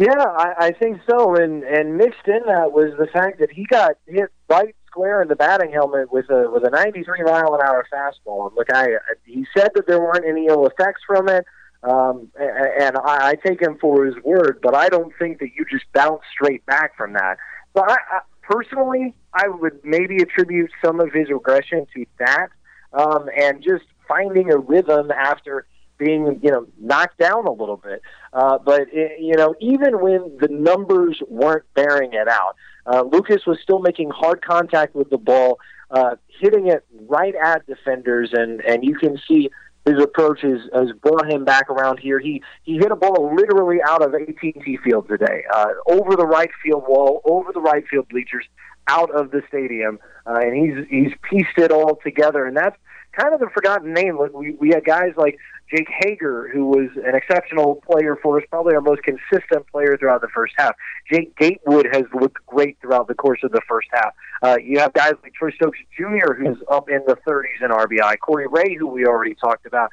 Yeah, 0.00 0.14
I, 0.16 0.54
I 0.58 0.72
think 0.72 1.02
so. 1.06 1.34
And 1.36 1.62
and 1.62 1.98
mixed 1.98 2.26
in 2.26 2.40
that 2.46 2.72
was 2.72 2.94
the 2.98 3.06
fact 3.06 3.38
that 3.40 3.52
he 3.52 3.66
got 3.66 3.96
hit 4.06 4.30
right 4.48 4.74
square 4.86 5.20
in 5.20 5.28
the 5.28 5.36
batting 5.36 5.72
helmet 5.72 6.10
with 6.10 6.30
a 6.30 6.50
with 6.50 6.64
a 6.64 6.70
93 6.70 7.22
mile 7.22 7.54
an 7.54 7.60
hour 7.62 7.86
fastball. 7.92 8.50
Look, 8.56 8.68
I 8.72 8.86
he 9.26 9.46
said 9.54 9.68
that 9.74 9.86
there 9.86 10.00
weren't 10.00 10.24
any 10.26 10.46
ill 10.46 10.66
effects 10.66 11.02
from 11.06 11.28
it. 11.28 11.44
Um, 11.82 12.28
and 12.38 12.96
I, 12.96 13.30
I 13.30 13.34
take 13.34 13.60
him 13.60 13.76
for 13.78 14.06
his 14.06 14.14
word, 14.24 14.60
but 14.62 14.74
I 14.74 14.88
don't 14.88 15.12
think 15.18 15.38
that 15.40 15.50
you 15.54 15.66
just 15.70 15.84
bounce 15.92 16.22
straight 16.32 16.64
back 16.64 16.96
from 16.96 17.12
that. 17.14 17.36
So 17.76 17.84
I, 17.86 17.94
I 17.94 18.20
personally, 18.42 19.14
I 19.34 19.48
would 19.48 19.80
maybe 19.84 20.16
attribute 20.22 20.70
some 20.82 21.00
of 21.00 21.12
his 21.12 21.28
regression 21.28 21.86
to 21.94 22.06
that, 22.18 22.48
um, 22.94 23.28
and 23.38 23.62
just 23.62 23.84
finding 24.08 24.50
a 24.50 24.58
rhythm 24.58 25.10
after 25.10 25.66
being 26.00 26.40
you 26.42 26.50
know 26.50 26.66
knocked 26.80 27.18
down 27.18 27.46
a 27.46 27.52
little 27.52 27.76
bit. 27.76 28.02
Uh, 28.32 28.58
but 28.58 28.88
it, 28.92 29.20
you 29.20 29.36
know, 29.36 29.54
even 29.60 30.00
when 30.00 30.36
the 30.40 30.48
numbers 30.48 31.22
weren't 31.28 31.64
bearing 31.74 32.12
it 32.14 32.26
out, 32.26 32.56
uh, 32.86 33.02
Lucas 33.02 33.46
was 33.46 33.58
still 33.62 33.78
making 33.78 34.10
hard 34.10 34.42
contact 34.42 34.94
with 34.94 35.10
the 35.10 35.18
ball, 35.18 35.60
uh, 35.90 36.16
hitting 36.40 36.66
it 36.66 36.84
right 37.08 37.34
at 37.36 37.66
defenders, 37.66 38.30
and 38.32 38.60
and 38.62 38.82
you 38.82 38.96
can 38.96 39.16
see 39.28 39.50
his 39.86 40.02
approach 40.02 40.40
has, 40.42 40.60
has 40.74 40.92
brought 41.00 41.30
him 41.30 41.44
back 41.44 41.70
around 41.70 41.98
here. 41.98 42.18
He 42.18 42.42
he 42.62 42.74
hit 42.74 42.90
a 42.90 42.96
ball 42.96 43.34
literally 43.34 43.78
out 43.86 44.02
of 44.02 44.14
AT&T 44.14 44.78
Field 44.84 45.08
today, 45.08 45.44
uh, 45.54 45.68
over 45.86 46.16
the 46.16 46.26
right 46.26 46.50
field 46.62 46.84
wall, 46.88 47.22
over 47.24 47.52
the 47.52 47.60
right 47.60 47.86
field 47.88 48.08
bleachers, 48.08 48.46
out 48.90 49.10
of 49.12 49.30
the 49.30 49.42
stadium, 49.48 49.98
uh, 50.26 50.40
and 50.42 50.54
he's 50.54 50.86
he's 50.90 51.12
pieced 51.22 51.56
it 51.58 51.70
all 51.70 51.98
together, 52.02 52.44
and 52.44 52.56
that's 52.56 52.76
kind 53.12 53.32
of 53.32 53.40
the 53.40 53.48
forgotten 53.54 53.94
name. 53.94 54.18
We 54.34 54.52
we 54.52 54.70
had 54.70 54.84
guys 54.84 55.12
like 55.16 55.38
Jake 55.72 55.88
Hager, 56.00 56.50
who 56.52 56.66
was 56.66 56.90
an 56.96 57.14
exceptional 57.14 57.76
player 57.88 58.18
for 58.20 58.38
us, 58.38 58.44
probably 58.50 58.74
our 58.74 58.80
most 58.80 59.02
consistent 59.02 59.66
player 59.70 59.96
throughout 59.96 60.20
the 60.20 60.28
first 60.34 60.54
half. 60.58 60.74
Jake 61.10 61.36
Gatewood 61.36 61.86
has 61.92 62.04
looked 62.12 62.44
great 62.46 62.76
throughout 62.80 63.06
the 63.06 63.14
course 63.14 63.40
of 63.44 63.52
the 63.52 63.60
first 63.68 63.88
half. 63.92 64.12
Uh, 64.42 64.56
you 64.62 64.80
have 64.80 64.92
guys 64.92 65.12
like 65.22 65.32
Troy 65.34 65.50
Stokes 65.52 65.78
Jr., 65.96 66.34
who's 66.34 66.58
up 66.70 66.88
in 66.88 67.02
the 67.06 67.16
30s 67.28 67.62
in 67.62 67.70
RBI. 67.70 68.18
Corey 68.18 68.48
Ray, 68.48 68.74
who 68.74 68.88
we 68.88 69.06
already 69.06 69.34
talked 69.34 69.66
about. 69.66 69.90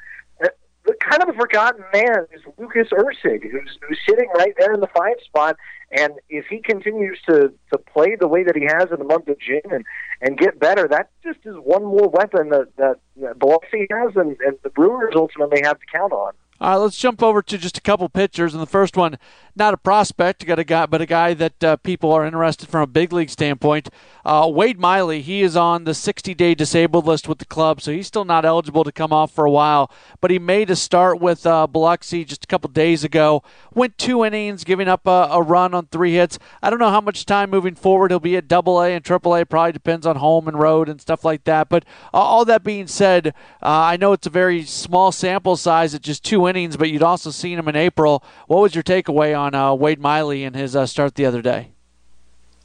The 0.88 0.95
kind 0.99 1.21
of 1.21 1.27
a 1.27 1.38
forgotten 1.38 1.83
man 1.93 2.27
is 2.33 2.41
Lucas 2.57 2.88
Erceg, 2.93 3.43
who's, 3.43 3.77
who's 3.88 3.99
sitting 4.07 4.29
right 4.35 4.53
there 4.57 4.73
in 4.73 4.79
the 4.79 4.88
five 4.88 5.15
spot. 5.23 5.57
And 5.91 6.13
if 6.29 6.45
he 6.49 6.61
continues 6.61 7.19
to, 7.27 7.53
to 7.71 7.77
play 7.77 8.15
the 8.17 8.27
way 8.27 8.43
that 8.43 8.55
he 8.55 8.63
has 8.63 8.88
in 8.91 8.97
the 8.97 9.05
month 9.05 9.27
of 9.27 9.38
June 9.38 9.61
and, 9.69 9.83
and 10.21 10.38
get 10.38 10.59
better, 10.59 10.88
that 10.88 11.09
just 11.23 11.39
is 11.45 11.55
one 11.55 11.83
more 11.83 12.07
weapon 12.09 12.49
that, 12.49 12.67
that, 12.77 12.95
that 13.17 13.38
Biloxi 13.38 13.88
has 13.91 14.15
and, 14.15 14.38
and 14.39 14.57
the 14.63 14.69
Brewers 14.69 15.13
ultimately 15.15 15.61
have 15.63 15.77
to 15.77 15.85
count 15.91 16.13
on. 16.13 16.31
All 16.60 16.72
right, 16.72 16.76
let's 16.78 16.97
jump 16.97 17.22
over 17.22 17.43
to 17.43 17.58
just 17.58 17.78
a 17.78 17.82
couple 17.82 18.10
pitchers. 18.10 18.53
And 18.53 18.62
the 18.62 18.68
first 18.68 18.97
one, 18.97 19.20
not 19.55 19.76
a 19.76 19.78
prospect, 19.78 20.45
got 20.45 20.58
a 20.58 20.64
guy, 20.64 20.88
but 20.88 21.01
a 21.01 21.05
guy 21.05 21.36
that 21.36 21.64
uh, 21.64 21.78
people 21.78 22.12
are 22.12 22.26
interested 22.26 22.68
from 22.68 22.82
a 22.82 22.88
big 22.88 23.14
league 23.14 23.30
standpoint. 23.30 23.89
Uh, 24.26 24.49
Wade 24.51 24.80
Miley, 24.80 25.22
he 25.22 25.41
is 25.43 25.55
on 25.55 25.84
the 25.84 25.91
60-day 25.91 26.55
disabled 26.55 27.05
list 27.05 27.28
with 27.28 27.38
the 27.38 27.45
club, 27.45 27.80
so 27.80 27.91
he's 27.91 28.08
still 28.08 28.26
not 28.26 28.43
eligible 28.43 28.84
to 28.84 28.91
come 28.91 29.14
off 29.14 29.32
for 29.32 29.45
a 29.45 29.51
while. 29.51 29.91
But 30.20 30.32
he 30.32 30.39
made 30.39 30.72
a 30.72 30.76
start 30.76 31.22
with 31.22 31.45
uh, 31.45 31.68
Biloxi 31.68 32.26
just 32.26 32.43
a 32.43 32.47
couple 32.47 32.72
days 32.72 33.03
ago. 33.03 33.43
Went 33.74 33.99
two 33.99 34.26
innings, 34.26 34.64
giving 34.64 34.88
up 34.88 35.05
a, 35.05 35.28
a, 35.32 35.41
run 35.43 35.76
on 35.76 35.86
three 35.88 36.14
hits. 36.14 36.39
I 36.64 36.72
don't 36.72 36.80
know 36.80 36.89
how 36.89 37.01
much 37.01 37.26
time 37.26 37.51
moving 37.51 37.76
forward 37.76 38.10
he'll 38.10 38.20
be 38.20 38.36
at 38.36 38.47
Double 38.47 38.82
A 38.82 38.95
and 38.95 39.05
Triple 39.05 39.36
A. 39.36 39.45
Probably 39.45 39.74
depends 39.74 40.08
on 40.08 40.16
home 40.16 40.47
and 40.47 40.60
road 40.60 40.89
and 40.89 40.99
stuff 40.99 41.24
like 41.24 41.43
that. 41.43 41.70
But 41.70 41.86
all 42.14 42.45
that 42.45 42.64
being 42.64 42.88
said, 42.88 43.28
uh, 43.62 43.70
I 43.70 43.97
know 43.97 44.14
it's 44.14 44.28
a 44.28 44.32
very 44.32 44.64
small 44.64 45.12
sample 45.12 45.55
size 45.55 45.93
at 45.93 46.01
just 46.01 46.24
two 46.24 46.46
innings, 46.47 46.77
but 46.77 46.89
you'd 46.89 47.03
also 47.03 47.31
seen 47.31 47.59
him 47.59 47.67
in 47.67 47.75
April. 47.75 48.23
What 48.47 48.61
was 48.61 48.75
your 48.75 48.83
takeaway 48.83 49.37
on 49.37 49.53
uh, 49.53 49.73
Wade 49.73 49.99
Miley 49.99 50.43
and 50.43 50.55
his 50.55 50.75
uh, 50.75 50.85
start 50.85 51.15
the 51.15 51.25
other 51.25 51.41
day? 51.41 51.71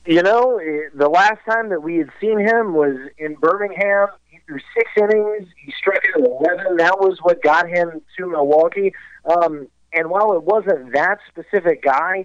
You 0.04 0.22
know, 0.22 0.60
the 0.94 1.08
last 1.08 1.38
time 1.48 1.68
that 1.68 1.82
we 1.82 1.98
had 1.98 2.10
seen 2.20 2.38
him 2.38 2.74
was 2.74 2.96
in 3.18 3.34
Birmingham. 3.36 4.08
He 4.28 4.38
threw 4.46 4.58
six 4.76 4.90
innings. 4.96 5.48
He 5.64 5.72
struck 5.78 6.02
out 6.16 6.24
11. 6.24 6.76
That 6.78 6.98
was 6.98 7.18
what 7.22 7.42
got 7.42 7.68
him 7.68 8.02
to 8.18 8.26
Milwaukee. 8.26 8.94
Um, 9.24 9.68
and 9.92 10.10
while 10.10 10.32
it 10.32 10.42
wasn't 10.42 10.92
that 10.94 11.18
specific 11.28 11.82
guy, 11.82 12.24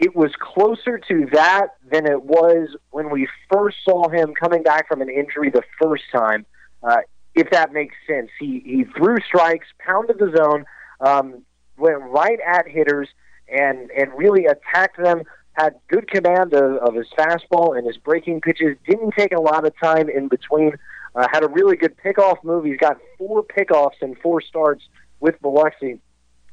it 0.00 0.16
was 0.16 0.32
closer 0.40 0.98
to 0.98 1.26
that 1.32 1.68
than 1.90 2.06
it 2.06 2.24
was 2.24 2.74
when 2.90 3.10
we 3.10 3.28
first 3.52 3.76
saw 3.84 4.08
him 4.08 4.34
coming 4.34 4.64
back 4.64 4.88
from 4.88 5.00
an 5.00 5.08
injury 5.08 5.48
the 5.48 5.62
first 5.80 6.02
time. 6.10 6.44
Uh, 6.82 6.98
if 7.34 7.50
that 7.50 7.72
makes 7.72 7.94
sense, 8.06 8.28
he 8.38 8.62
he 8.64 8.84
threw 8.96 9.18
strikes, 9.20 9.66
pounded 9.78 10.18
the 10.18 10.34
zone, 10.36 10.64
um, 11.02 11.42
went 11.76 12.00
right 12.02 12.38
at 12.46 12.66
hitters, 12.68 13.08
and 13.48 13.90
and 13.90 14.12
really 14.16 14.46
attacked 14.46 15.02
them. 15.02 15.22
Had 15.54 15.74
good 15.88 16.10
command 16.10 16.54
of, 16.54 16.76
of 16.76 16.94
his 16.94 17.06
fastball 17.18 17.76
and 17.76 17.86
his 17.86 17.98
breaking 17.98 18.40
pitches. 18.40 18.76
Didn't 18.88 19.12
take 19.18 19.32
a 19.32 19.40
lot 19.40 19.66
of 19.66 19.74
time 19.78 20.08
in 20.08 20.28
between. 20.28 20.72
Uh, 21.14 21.26
had 21.30 21.44
a 21.44 21.48
really 21.48 21.76
good 21.76 21.94
pickoff 22.02 22.42
move. 22.42 22.64
He's 22.64 22.78
got 22.78 22.96
four 23.18 23.44
pickoffs 23.44 24.00
and 24.00 24.16
four 24.22 24.40
starts 24.40 24.82
with 25.20 25.38
Biloxi 25.42 25.98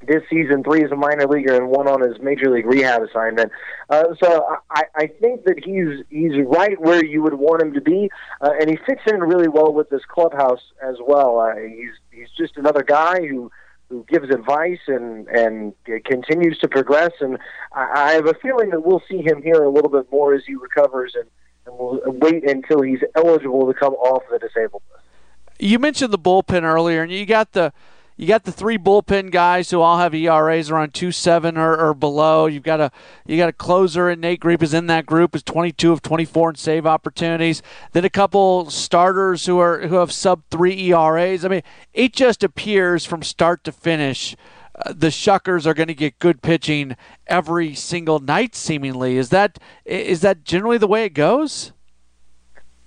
this 0.08 0.24
season, 0.30 0.64
three 0.64 0.84
as 0.84 0.92
a 0.92 0.96
minor 0.96 1.28
leaguer 1.28 1.56
and 1.56 1.70
one 1.70 1.88
on 1.88 2.02
his 2.02 2.20
major 2.22 2.50
league 2.50 2.66
rehab 2.66 3.02
assignment. 3.02 3.52
Uh, 3.90 4.04
so 4.22 4.46
I, 4.72 4.84
I 4.96 5.08
think 5.08 5.44
that 5.44 5.62
he's 5.64 6.06
he's 6.10 6.46
right 6.46 6.80
where 6.80 7.04
you 7.04 7.22
would 7.22 7.34
want 7.34 7.62
him 7.62 7.74
to 7.74 7.82
be, 7.82 8.10
uh, 8.42 8.52
and 8.60 8.70
he 8.70 8.78
fits 8.86 9.02
in 9.08 9.20
really 9.20 9.50
well 9.50 9.74
with 9.74 9.90
this 9.90 10.04
clubhouse 10.08 10.62
as 10.82 10.96
well. 11.06 11.40
Uh, 11.40 11.56
he's 11.56 11.92
he's 12.12 12.30
just 12.38 12.56
another 12.58 12.84
guy 12.84 13.28
who 13.28 13.52
who 13.90 14.06
gives 14.08 14.30
advice 14.30 14.80
and 14.88 15.28
and 15.28 15.74
continues 16.06 16.58
to 16.60 16.68
progress. 16.68 17.12
And 17.20 17.38
I, 17.74 18.10
I 18.10 18.12
have 18.14 18.28
a 18.28 18.36
feeling 18.36 18.70
that 18.70 18.86
we'll 18.86 19.04
see 19.10 19.22
him 19.22 19.42
here 19.42 19.64
a 19.64 19.70
little 19.70 19.90
bit 19.90 20.12
more 20.12 20.34
as 20.34 20.44
he 20.46 20.56
recovers, 20.56 21.16
and, 21.16 21.26
and 21.66 21.76
we'll 21.78 22.02
wait 22.06 22.50
until 22.50 22.82
he's 22.82 23.00
eligible 23.16 23.72
to 23.72 23.74
come 23.78 23.94
off 23.94 24.24
the 24.32 24.40
disabled 24.40 24.84
list. 24.92 25.04
You 25.60 25.80
mentioned 25.80 26.14
the 26.14 26.20
bullpen 26.20 26.64
earlier, 26.64 27.02
and 27.02 27.12
you 27.12 27.26
got 27.26 27.52
the 27.52 27.74
you 28.20 28.28
got 28.28 28.44
the 28.44 28.52
three 28.52 28.78
bullpen 28.78 29.32
guys 29.32 29.72
who 29.72 29.80
all 29.80 29.98
have 29.98 30.14
ERAs 30.14 30.70
around 30.70 30.94
two 30.94 31.10
seven 31.10 31.58
or, 31.58 31.78
or 31.78 31.94
below. 31.94 32.48
You've 32.48 32.64
got 32.64 32.82
a 32.82 32.92
you 33.26 33.38
got 33.38 33.48
a 33.48 33.54
closer 33.54 34.10
and 34.10 34.20
Nate 34.20 34.42
Griep 34.42 34.62
is 34.62 34.74
in 34.74 34.88
that 34.88 35.06
group 35.06 35.38
is 35.38 35.44
22 35.44 35.94
of 35.94 36.02
24 36.02 36.50
in 36.50 36.56
save 36.58 36.86
opportunities. 36.86 37.62
Then 37.94 38.04
a 38.04 38.10
couple 38.10 38.70
starters 38.70 39.46
who 39.46 39.58
are 39.60 39.88
who 39.88 39.96
have 39.96 40.12
sub 40.12 40.44
three 40.52 40.92
ERAs. 40.92 41.46
I 41.46 41.48
mean, 41.48 41.62
it 41.94 42.12
just 42.12 42.44
appears 42.44 43.06
from 43.06 43.24
start 43.24 43.64
to 43.64 43.72
finish. 43.72 44.36
Uh, 44.76 44.92
the 44.94 45.08
Shuckers 45.08 45.66
are 45.66 45.74
going 45.74 45.88
to 45.88 45.94
get 45.94 46.20
good 46.20 46.42
pitching 46.42 46.98
every 47.26 47.74
single 47.74 48.20
night, 48.20 48.54
seemingly. 48.54 49.16
Is 49.16 49.30
that 49.30 49.60
is 49.86 50.20
that 50.20 50.44
generally 50.44 50.78
the 50.78 50.88
way 50.88 51.06
it 51.06 51.14
goes? 51.14 51.72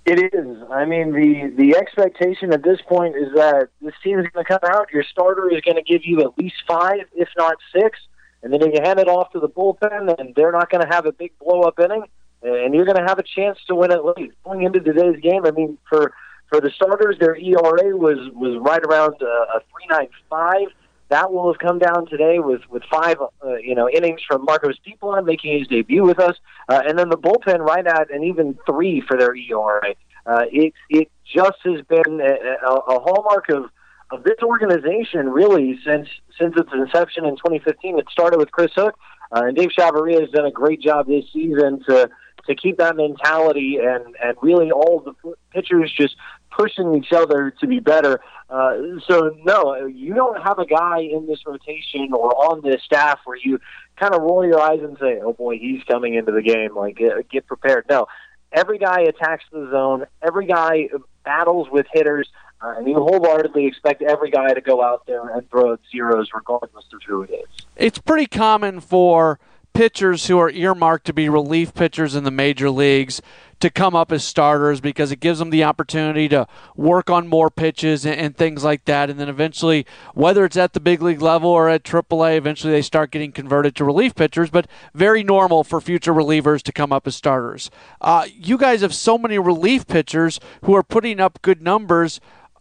It 0.05 0.33
is. 0.33 0.57
I 0.69 0.83
mean, 0.83 1.13
the 1.13 1.53
the 1.55 1.77
expectation 1.77 2.51
at 2.51 2.61
this 2.61 2.79
point 2.81 3.15
is 3.15 3.29
that 3.35 3.69
this 3.81 3.93
team 4.03 4.19
is 4.19 4.27
going 4.33 4.45
to 4.45 4.59
come 4.59 4.69
out. 4.69 4.91
Your 4.91 5.03
starter 5.03 5.49
is 5.49 5.61
going 5.61 5.77
to 5.77 5.81
give 5.81 6.01
you 6.03 6.21
at 6.21 6.37
least 6.37 6.55
five, 6.67 7.05
if 7.13 7.29
not 7.37 7.55
six, 7.73 7.99
and 8.41 8.51
then 8.51 8.61
if 8.61 8.73
you 8.73 8.81
hand 8.83 8.99
it 8.99 9.07
off 9.07 9.31
to 9.31 9.39
the 9.39 9.47
bullpen, 9.47 10.19
and 10.19 10.35
they're 10.35 10.51
not 10.51 10.69
going 10.69 10.85
to 10.85 10.93
have 10.93 11.05
a 11.05 11.13
big 11.13 11.31
blow 11.39 11.61
up 11.61 11.79
inning, 11.79 12.03
and 12.41 12.75
you're 12.75 12.83
going 12.83 12.97
to 12.97 13.05
have 13.07 13.17
a 13.17 13.23
chance 13.23 13.57
to 13.67 13.75
win 13.75 13.91
it 13.91 14.03
late. 14.03 14.33
Going 14.43 14.63
into 14.63 14.81
today's 14.81 15.21
game, 15.21 15.45
I 15.45 15.51
mean, 15.51 15.77
for 15.87 16.13
for 16.49 16.59
the 16.59 16.69
starters, 16.69 17.15
their 17.19 17.37
ERA 17.37 17.95
was 17.95 18.17
was 18.33 18.59
right 18.61 18.83
around 18.83 19.15
uh, 19.21 19.57
a 19.57 19.61
three 19.71 19.87
nine 19.89 20.09
five. 20.29 20.67
That 21.13 21.31
will 21.31 21.53
have 21.53 21.59
come 21.59 21.77
down 21.77 22.07
today 22.07 22.39
with 22.39 22.61
with 22.71 22.81
five, 22.89 23.17
uh, 23.21 23.57
you 23.57 23.75
know, 23.75 23.87
innings 23.87 24.21
from 24.27 24.43
Marcos 24.45 24.79
Diplan 24.79 25.25
making 25.25 25.59
his 25.59 25.67
debut 25.67 26.01
with 26.03 26.19
us, 26.19 26.35
uh, 26.67 26.81
and 26.87 26.97
then 26.97 27.09
the 27.09 27.17
bullpen 27.19 27.59
right 27.59 27.85
at 27.85 28.09
an 28.09 28.23
even 28.23 28.57
three 28.65 28.99
for 29.07 29.15
their 29.15 29.35
ERA. 29.35 29.93
Uh, 30.25 30.45
it 30.51 30.73
it 30.89 31.11
just 31.23 31.59
has 31.65 31.81
been 31.83 32.19
a, 32.19 32.67
a, 32.67 32.73
a 32.95 32.99
hallmark 32.99 33.49
of 33.49 33.65
of 34.09 34.23
this 34.23 34.39
organization 34.41 35.29
really 35.29 35.79
since 35.85 36.07
since 36.39 36.55
its 36.57 36.71
inception 36.73 37.25
in 37.25 37.35
2015. 37.35 37.99
It 37.99 38.07
started 38.11 38.39
with 38.39 38.51
Chris 38.51 38.71
Hook, 38.73 38.95
uh, 39.31 39.43
and 39.45 39.55
Dave 39.55 39.69
Chavarria 39.69 40.19
has 40.19 40.31
done 40.31 40.47
a 40.47 40.51
great 40.51 40.81
job 40.81 41.05
this 41.05 41.25
season 41.31 41.83
to 41.87 42.09
to 42.47 42.55
keep 42.55 42.77
that 42.77 42.95
mentality 42.95 43.77
and 43.77 44.15
and 44.19 44.35
really 44.41 44.71
all 44.71 44.99
the 44.99 45.35
pitchers 45.51 45.93
just 45.95 46.15
pushing 46.55 46.95
each 46.95 47.11
other 47.11 47.53
to 47.59 47.67
be 47.67 47.79
better. 47.79 48.21
Uh, 48.49 48.73
so 49.07 49.35
no, 49.43 49.85
you 49.85 50.13
don't 50.13 50.41
have 50.41 50.59
a 50.59 50.65
guy 50.65 50.99
in 50.99 51.25
this 51.27 51.39
rotation 51.45 52.09
or 52.13 52.29
on 52.51 52.61
this 52.61 52.81
staff 52.83 53.19
where 53.25 53.37
you 53.37 53.59
kind 53.97 54.13
of 54.13 54.21
roll 54.21 54.45
your 54.45 54.59
eyes 54.59 54.79
and 54.81 54.97
say, 54.99 55.19
"Oh 55.21 55.33
boy, 55.33 55.57
he's 55.57 55.83
coming 55.83 56.15
into 56.15 56.31
the 56.31 56.41
game." 56.41 56.75
Like 56.75 56.97
get, 56.97 57.29
get 57.29 57.47
prepared. 57.47 57.85
No, 57.89 58.07
every 58.51 58.77
guy 58.77 59.01
attacks 59.01 59.43
the 59.51 59.69
zone, 59.71 60.05
every 60.21 60.45
guy 60.45 60.89
battles 61.25 61.67
with 61.71 61.85
hitters, 61.93 62.29
uh, 62.61 62.75
and 62.77 62.87
you 62.87 62.95
wholeheartedly 62.95 63.65
expect 63.65 64.01
every 64.01 64.29
guy 64.29 64.53
to 64.53 64.61
go 64.61 64.83
out 64.83 65.05
there 65.07 65.29
and 65.29 65.49
throw 65.49 65.73
at 65.73 65.79
zeros 65.91 66.29
regardless 66.33 66.85
of 66.93 67.01
who 67.07 67.23
it 67.23 67.31
is. 67.31 67.65
It's 67.75 67.97
pretty 67.97 68.27
common 68.27 68.79
for 68.79 69.39
pitchers 69.73 70.27
who 70.27 70.37
are 70.37 70.51
earmarked 70.51 71.05
to 71.05 71.13
be 71.13 71.27
relief 71.27 71.73
pitchers 71.73 72.15
in 72.15 72.23
the 72.23 72.31
major 72.31 72.69
leagues 72.69 73.21
to 73.63 73.69
come 73.69 73.95
up 73.95 74.11
as 74.11 74.25
starters 74.25 74.81
because 74.81 75.09
it 75.13 75.21
gives 75.21 75.39
them 75.39 75.49
the 75.49 75.63
opportunity 75.63 76.27
to 76.27 76.45
work 76.75 77.09
on 77.09 77.29
more 77.29 77.49
pitches 77.49 78.05
and, 78.05 78.19
and, 78.19 78.35
things 78.35 78.61
like 78.61 78.83
that. 78.83 79.09
And 79.09 79.17
then 79.17 79.29
eventually, 79.29 79.85
whether 80.13 80.43
it's 80.43 80.57
at 80.57 80.73
the 80.73 80.81
big 80.81 81.01
league 81.01 81.21
level 81.21 81.49
or 81.49 81.69
at 81.69 81.83
AAA, 81.83 82.35
eventually 82.35 82.73
they 82.73 82.81
start 82.81 83.09
getting 83.09 83.31
converted 83.31 83.73
to 83.77 83.85
relief 83.85 84.15
pitchers. 84.15 84.49
But 84.49 84.67
very 84.93 85.23
normal 85.23 85.63
for 85.63 85.79
future 85.79 86.13
relievers 86.13 86.61
to 86.63 86.73
come 86.73 86.91
up 86.91 87.07
as 87.07 87.15
starters. 87.15 87.71
Uh, 88.01 88.25
you 88.35 88.57
guys 88.57 88.81
have 88.81 88.93
so 88.93 89.17
many 89.17 89.39
relief 89.39 89.87
pitchers 89.87 90.41
who 90.65 90.75
are 90.75 90.83
putting 90.83 91.21
up 91.21 91.41
good 91.41 91.61
numbers. 91.61 92.19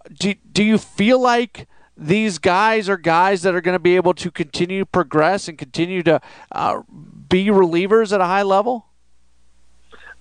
Do, 0.08 0.34
do 0.52 0.62
you 0.62 0.78
feel 0.78 1.18
like 1.18 1.66
these 1.96 2.38
guys 2.38 2.88
are 2.88 2.96
guys 2.96 3.42
that 3.42 3.56
are 3.56 3.60
going 3.60 3.74
to 3.74 3.82
be 3.82 3.96
able 3.96 4.14
to 4.14 4.30
continue 4.30 4.80
to 4.82 4.86
progress 4.86 5.48
and 5.48 5.58
continue 5.58 6.04
to 6.04 6.20
uh, 6.52 6.82
be 7.28 7.46
relievers 7.46 8.12
at 8.12 8.20
a 8.20 8.26
high 8.26 8.44
level? 8.44 8.86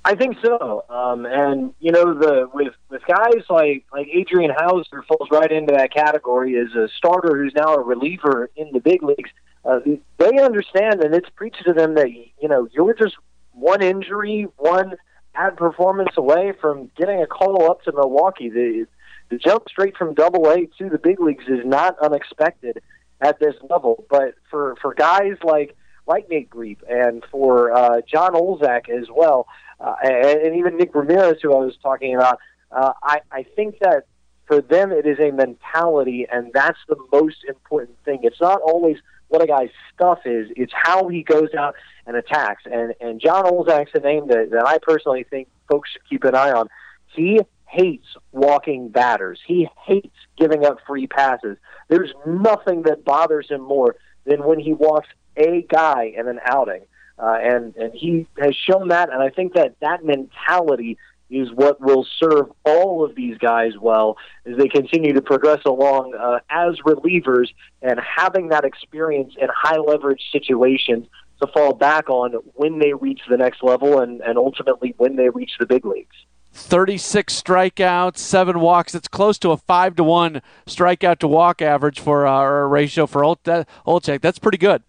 I 0.03 0.15
think 0.15 0.37
so. 0.43 0.83
Um, 0.89 1.25
and 1.25 1.73
you 1.79 1.91
know, 1.91 2.13
the 2.13 2.49
with 2.53 2.73
with 2.89 3.01
guys 3.07 3.43
like 3.49 3.85
like 3.93 4.07
Adrian 4.11 4.51
Houser 4.51 5.03
falls 5.07 5.29
right 5.31 5.51
into 5.51 5.73
that 5.73 5.93
category 5.93 6.57
as 6.57 6.73
a 6.75 6.87
starter 6.97 7.37
who's 7.37 7.53
now 7.55 7.75
a 7.75 7.81
reliever 7.81 8.49
in 8.55 8.71
the 8.71 8.79
big 8.79 9.03
leagues. 9.03 9.29
Uh, 9.63 9.79
they 10.17 10.39
understand, 10.39 11.03
and 11.03 11.13
it's 11.13 11.29
preached 11.35 11.63
to 11.65 11.73
them 11.73 11.93
that 11.95 12.09
you 12.11 12.47
know 12.47 12.67
you're 12.71 12.95
just 12.95 13.15
one 13.53 13.83
injury, 13.83 14.47
one 14.57 14.95
bad 15.35 15.55
performance 15.55 16.11
away 16.17 16.53
from 16.59 16.89
getting 16.97 17.21
a 17.21 17.27
call 17.27 17.69
up 17.69 17.83
to 17.83 17.91
Milwaukee. 17.91 18.49
The 18.49 18.87
the 19.29 19.37
jump 19.37 19.69
straight 19.69 19.95
from 19.95 20.15
Double 20.15 20.49
A 20.49 20.65
to 20.79 20.89
the 20.89 20.97
big 20.97 21.19
leagues 21.19 21.45
is 21.47 21.63
not 21.63 21.95
unexpected 21.99 22.81
at 23.21 23.39
this 23.39 23.55
level. 23.69 24.03
But 24.09 24.33
for 24.49 24.75
for 24.81 24.95
guys 24.95 25.37
like 25.43 25.75
like 26.07 26.29
Nate 26.29 26.49
Griep 26.49 26.79
and 26.89 27.23
for 27.31 27.71
uh, 27.71 28.01
Jon 28.11 28.33
Olczak 28.33 28.89
as 28.89 29.07
well, 29.13 29.47
uh, 29.81 29.95
and, 30.03 30.41
and 30.41 30.55
even 30.55 30.77
Nick 30.77 30.93
Ramirez, 30.93 31.37
who 31.41 31.53
I 31.53 31.65
was 31.65 31.75
talking 31.81 32.15
about, 32.15 32.39
uh, 32.71 32.93
I, 33.03 33.21
I 33.31 33.43
think 33.43 33.79
that 33.79 34.05
for 34.45 34.61
them 34.61 34.91
it 34.91 35.05
is 35.05 35.19
a 35.19 35.31
mentality, 35.31 36.27
and 36.31 36.51
that's 36.53 36.79
the 36.87 36.97
most 37.11 37.43
important 37.47 37.97
thing. 38.05 38.19
It's 38.23 38.41
not 38.41 38.61
always 38.61 38.97
what 39.29 39.41
a 39.41 39.47
guy's 39.47 39.69
stuff 39.93 40.19
is; 40.25 40.49
it's 40.55 40.73
how 40.75 41.07
he 41.07 41.23
goes 41.23 41.53
out 41.57 41.75
and 42.05 42.15
attacks. 42.15 42.63
And 42.65 42.93
and 43.01 43.19
Jon 43.19 43.45
Olczak's 43.45 43.91
a 43.93 43.99
name 43.99 44.27
that, 44.27 44.49
that 44.51 44.67
I 44.67 44.77
personally 44.81 45.25
think 45.29 45.47
folks 45.69 45.89
should 45.91 46.07
keep 46.09 46.23
an 46.23 46.35
eye 46.35 46.51
on. 46.51 46.67
He 47.07 47.39
hates 47.67 48.05
walking 48.31 48.89
batters. 48.89 49.39
He 49.45 49.69
hates 49.85 50.15
giving 50.37 50.65
up 50.65 50.79
free 50.85 51.07
passes. 51.07 51.57
There's 51.87 52.13
nothing 52.27 52.83
that 52.83 53.05
bothers 53.05 53.49
him 53.49 53.61
more 53.61 53.95
than 54.25 54.43
when 54.43 54.59
he 54.59 54.73
walks 54.73 55.07
a 55.37 55.65
guy 55.69 56.13
in 56.15 56.27
an 56.27 56.39
outing. 56.45 56.81
Uh, 57.21 57.37
and 57.39 57.75
and 57.75 57.93
he 57.93 58.25
has 58.39 58.55
shown 58.55 58.87
that, 58.87 59.11
and 59.11 59.21
I 59.21 59.29
think 59.29 59.53
that 59.53 59.75
that 59.81 60.03
mentality 60.03 60.97
is 61.29 61.49
what 61.53 61.79
will 61.79 62.05
serve 62.19 62.51
all 62.65 63.05
of 63.05 63.15
these 63.15 63.37
guys 63.37 63.71
well 63.79 64.17
as 64.45 64.57
they 64.57 64.67
continue 64.67 65.13
to 65.13 65.21
progress 65.21 65.61
along 65.65 66.13
uh, 66.13 66.39
as 66.49 66.75
relievers 66.85 67.47
and 67.81 67.99
having 67.99 68.49
that 68.49 68.65
experience 68.65 69.33
in 69.41 69.47
high 69.55 69.77
leverage 69.77 70.21
situations 70.31 71.07
to 71.41 71.47
fall 71.47 71.73
back 71.73 72.09
on 72.09 72.33
when 72.53 72.79
they 72.79 72.93
reach 72.93 73.21
the 73.29 73.37
next 73.37 73.63
level 73.63 73.99
and, 73.99 74.19
and 74.21 74.37
ultimately 74.37 74.93
when 74.97 75.15
they 75.15 75.29
reach 75.29 75.51
the 75.59 75.65
big 75.65 75.85
leagues. 75.85 76.15
36 76.53 77.41
strikeouts, 77.41 78.17
seven 78.17 78.59
walks. 78.59 78.93
It's 78.93 79.07
close 79.07 79.39
to 79.39 79.51
a 79.51 79.57
five 79.57 79.95
to 79.95 80.03
one 80.03 80.41
strikeout 80.67 81.19
to 81.19 81.27
walk 81.27 81.61
average 81.61 81.99
for 82.01 82.27
uh, 82.27 82.31
our 82.31 82.67
ratio 82.67 83.07
for 83.07 83.21
Olczak. 83.21 84.21
That's 84.21 84.39
pretty 84.39 84.57
good. 84.57 84.83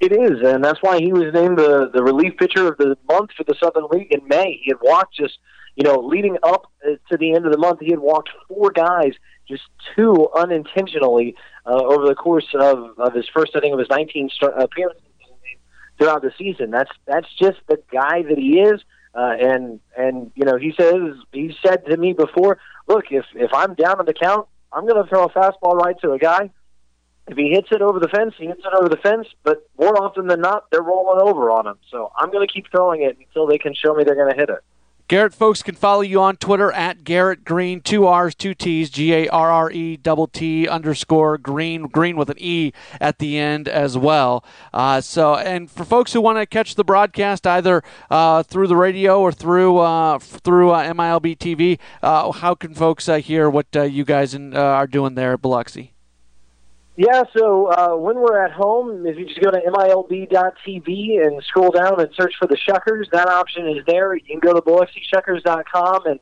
It 0.00 0.12
is, 0.12 0.40
and 0.44 0.64
that's 0.64 0.80
why 0.80 0.98
he 0.98 1.12
was 1.12 1.32
named 1.34 1.58
the 1.58 1.90
the 1.92 2.02
relief 2.02 2.36
pitcher 2.36 2.68
of 2.68 2.78
the 2.78 2.96
month 3.10 3.30
for 3.36 3.44
the 3.44 3.54
Southern 3.60 3.86
League 3.90 4.12
in 4.12 4.26
May. 4.28 4.60
He 4.62 4.70
had 4.70 4.78
walked 4.80 5.16
just, 5.16 5.38
you 5.74 5.82
know, 5.82 5.98
leading 5.98 6.36
up 6.42 6.70
uh, 6.86 6.92
to 7.10 7.16
the 7.16 7.34
end 7.34 7.46
of 7.46 7.52
the 7.52 7.58
month, 7.58 7.80
he 7.80 7.90
had 7.90 7.98
walked 7.98 8.30
four 8.46 8.70
guys, 8.70 9.14
just 9.48 9.62
two 9.96 10.28
unintentionally 10.36 11.34
uh, 11.66 11.70
over 11.70 12.06
the 12.06 12.14
course 12.14 12.46
of, 12.54 12.98
of 12.98 13.12
his 13.12 13.26
first, 13.34 13.56
I 13.56 13.60
think, 13.60 13.72
of 13.72 13.80
his 13.80 13.90
19 13.90 14.30
start, 14.30 14.54
appearances 14.56 15.02
throughout 15.98 16.22
the 16.22 16.32
season. 16.38 16.70
That's 16.70 16.90
that's 17.06 17.28
just 17.38 17.58
the 17.68 17.82
guy 17.92 18.22
that 18.22 18.38
he 18.38 18.60
is. 18.60 18.80
Uh, 19.14 19.34
and 19.40 19.80
and 19.96 20.30
you 20.36 20.44
know 20.44 20.56
he 20.56 20.72
says 20.78 20.94
he 21.32 21.54
said 21.64 21.84
to 21.86 21.96
me 21.96 22.12
before, 22.12 22.58
look, 22.86 23.06
if 23.10 23.24
if 23.34 23.52
I'm 23.52 23.74
down 23.74 23.98
on 23.98 24.06
the 24.06 24.14
count, 24.14 24.46
I'm 24.72 24.86
going 24.86 25.02
to 25.02 25.08
throw 25.08 25.24
a 25.24 25.30
fastball 25.30 25.74
right 25.74 25.96
to 26.02 26.12
a 26.12 26.18
guy. 26.18 26.50
If 27.28 27.36
he 27.36 27.50
hits 27.50 27.68
it 27.70 27.82
over 27.82 28.00
the 28.00 28.08
fence, 28.08 28.34
he 28.38 28.46
hits 28.46 28.62
it 28.64 28.72
over 28.74 28.88
the 28.88 28.96
fence. 28.96 29.26
But 29.42 29.68
more 29.78 30.02
often 30.02 30.26
than 30.26 30.40
not, 30.40 30.70
they're 30.70 30.82
rolling 30.82 31.20
over 31.20 31.50
on 31.50 31.66
him. 31.66 31.78
So 31.90 32.10
I'm 32.16 32.30
going 32.30 32.46
to 32.46 32.52
keep 32.52 32.70
throwing 32.70 33.02
it 33.02 33.18
until 33.18 33.46
they 33.46 33.58
can 33.58 33.74
show 33.74 33.94
me 33.94 34.04
they're 34.04 34.14
going 34.14 34.32
to 34.32 34.36
hit 34.36 34.48
it. 34.48 34.60
Garrett, 35.08 35.32
folks 35.32 35.62
can 35.62 35.74
follow 35.74 36.02
you 36.02 36.20
on 36.20 36.36
Twitter 36.36 36.70
at 36.70 37.02
Garrett 37.02 37.42
Greene, 37.42 37.80
two 37.80 38.06
R's, 38.06 38.34
two 38.34 38.52
T's, 38.52 38.90
G 38.90 39.14
A 39.14 39.28
R 39.28 39.50
R 39.50 39.70
E 39.70 39.96
double 39.96 40.26
T 40.26 40.68
underscore 40.68 41.38
Greene, 41.38 41.84
Greene 41.84 42.18
with 42.18 42.28
an 42.28 42.36
E 42.38 42.72
at 43.00 43.18
the 43.18 43.38
end 43.38 43.68
as 43.68 43.96
well. 43.96 44.44
Uh, 44.70 45.00
so, 45.00 45.34
and 45.36 45.70
for 45.70 45.86
folks 45.86 46.12
who 46.12 46.20
want 46.20 46.36
to 46.36 46.44
catch 46.44 46.74
the 46.74 46.84
broadcast 46.84 47.46
either 47.46 47.82
uh, 48.10 48.42
through 48.42 48.66
the 48.66 48.76
radio 48.76 49.18
or 49.18 49.32
through 49.32 49.78
uh, 49.78 50.18
through 50.18 50.72
uh, 50.72 50.92
MILB 50.92 51.38
TV, 51.38 51.78
uh, 52.02 52.30
how 52.30 52.54
can 52.54 52.74
folks 52.74 53.08
uh, 53.08 53.16
hear 53.16 53.48
what 53.48 53.66
you 53.74 54.04
guys 54.04 54.34
in, 54.34 54.54
are 54.54 54.86
doing 54.86 55.14
there 55.14 55.32
at 55.32 55.40
Biloxi? 55.40 55.94
Yeah, 56.98 57.22
so 57.32 57.66
uh, 57.66 57.94
when 57.94 58.16
we're 58.16 58.44
at 58.44 58.50
home, 58.50 59.06
if 59.06 59.16
you 59.16 59.24
just 59.24 59.40
go 59.40 59.52
to 59.52 59.60
MILB.tv 59.60 61.24
and 61.24 61.40
scroll 61.44 61.70
down 61.70 62.00
and 62.00 62.12
search 62.12 62.34
for 62.36 62.48
the 62.48 62.56
Shuckers, 62.56 63.08
that 63.12 63.28
option 63.28 63.68
is 63.68 63.84
there. 63.86 64.16
You 64.16 64.24
can 64.26 64.40
go 64.40 64.52
to 64.52 64.60
BiloxiShuckers.com, 64.60 66.06
and, 66.06 66.18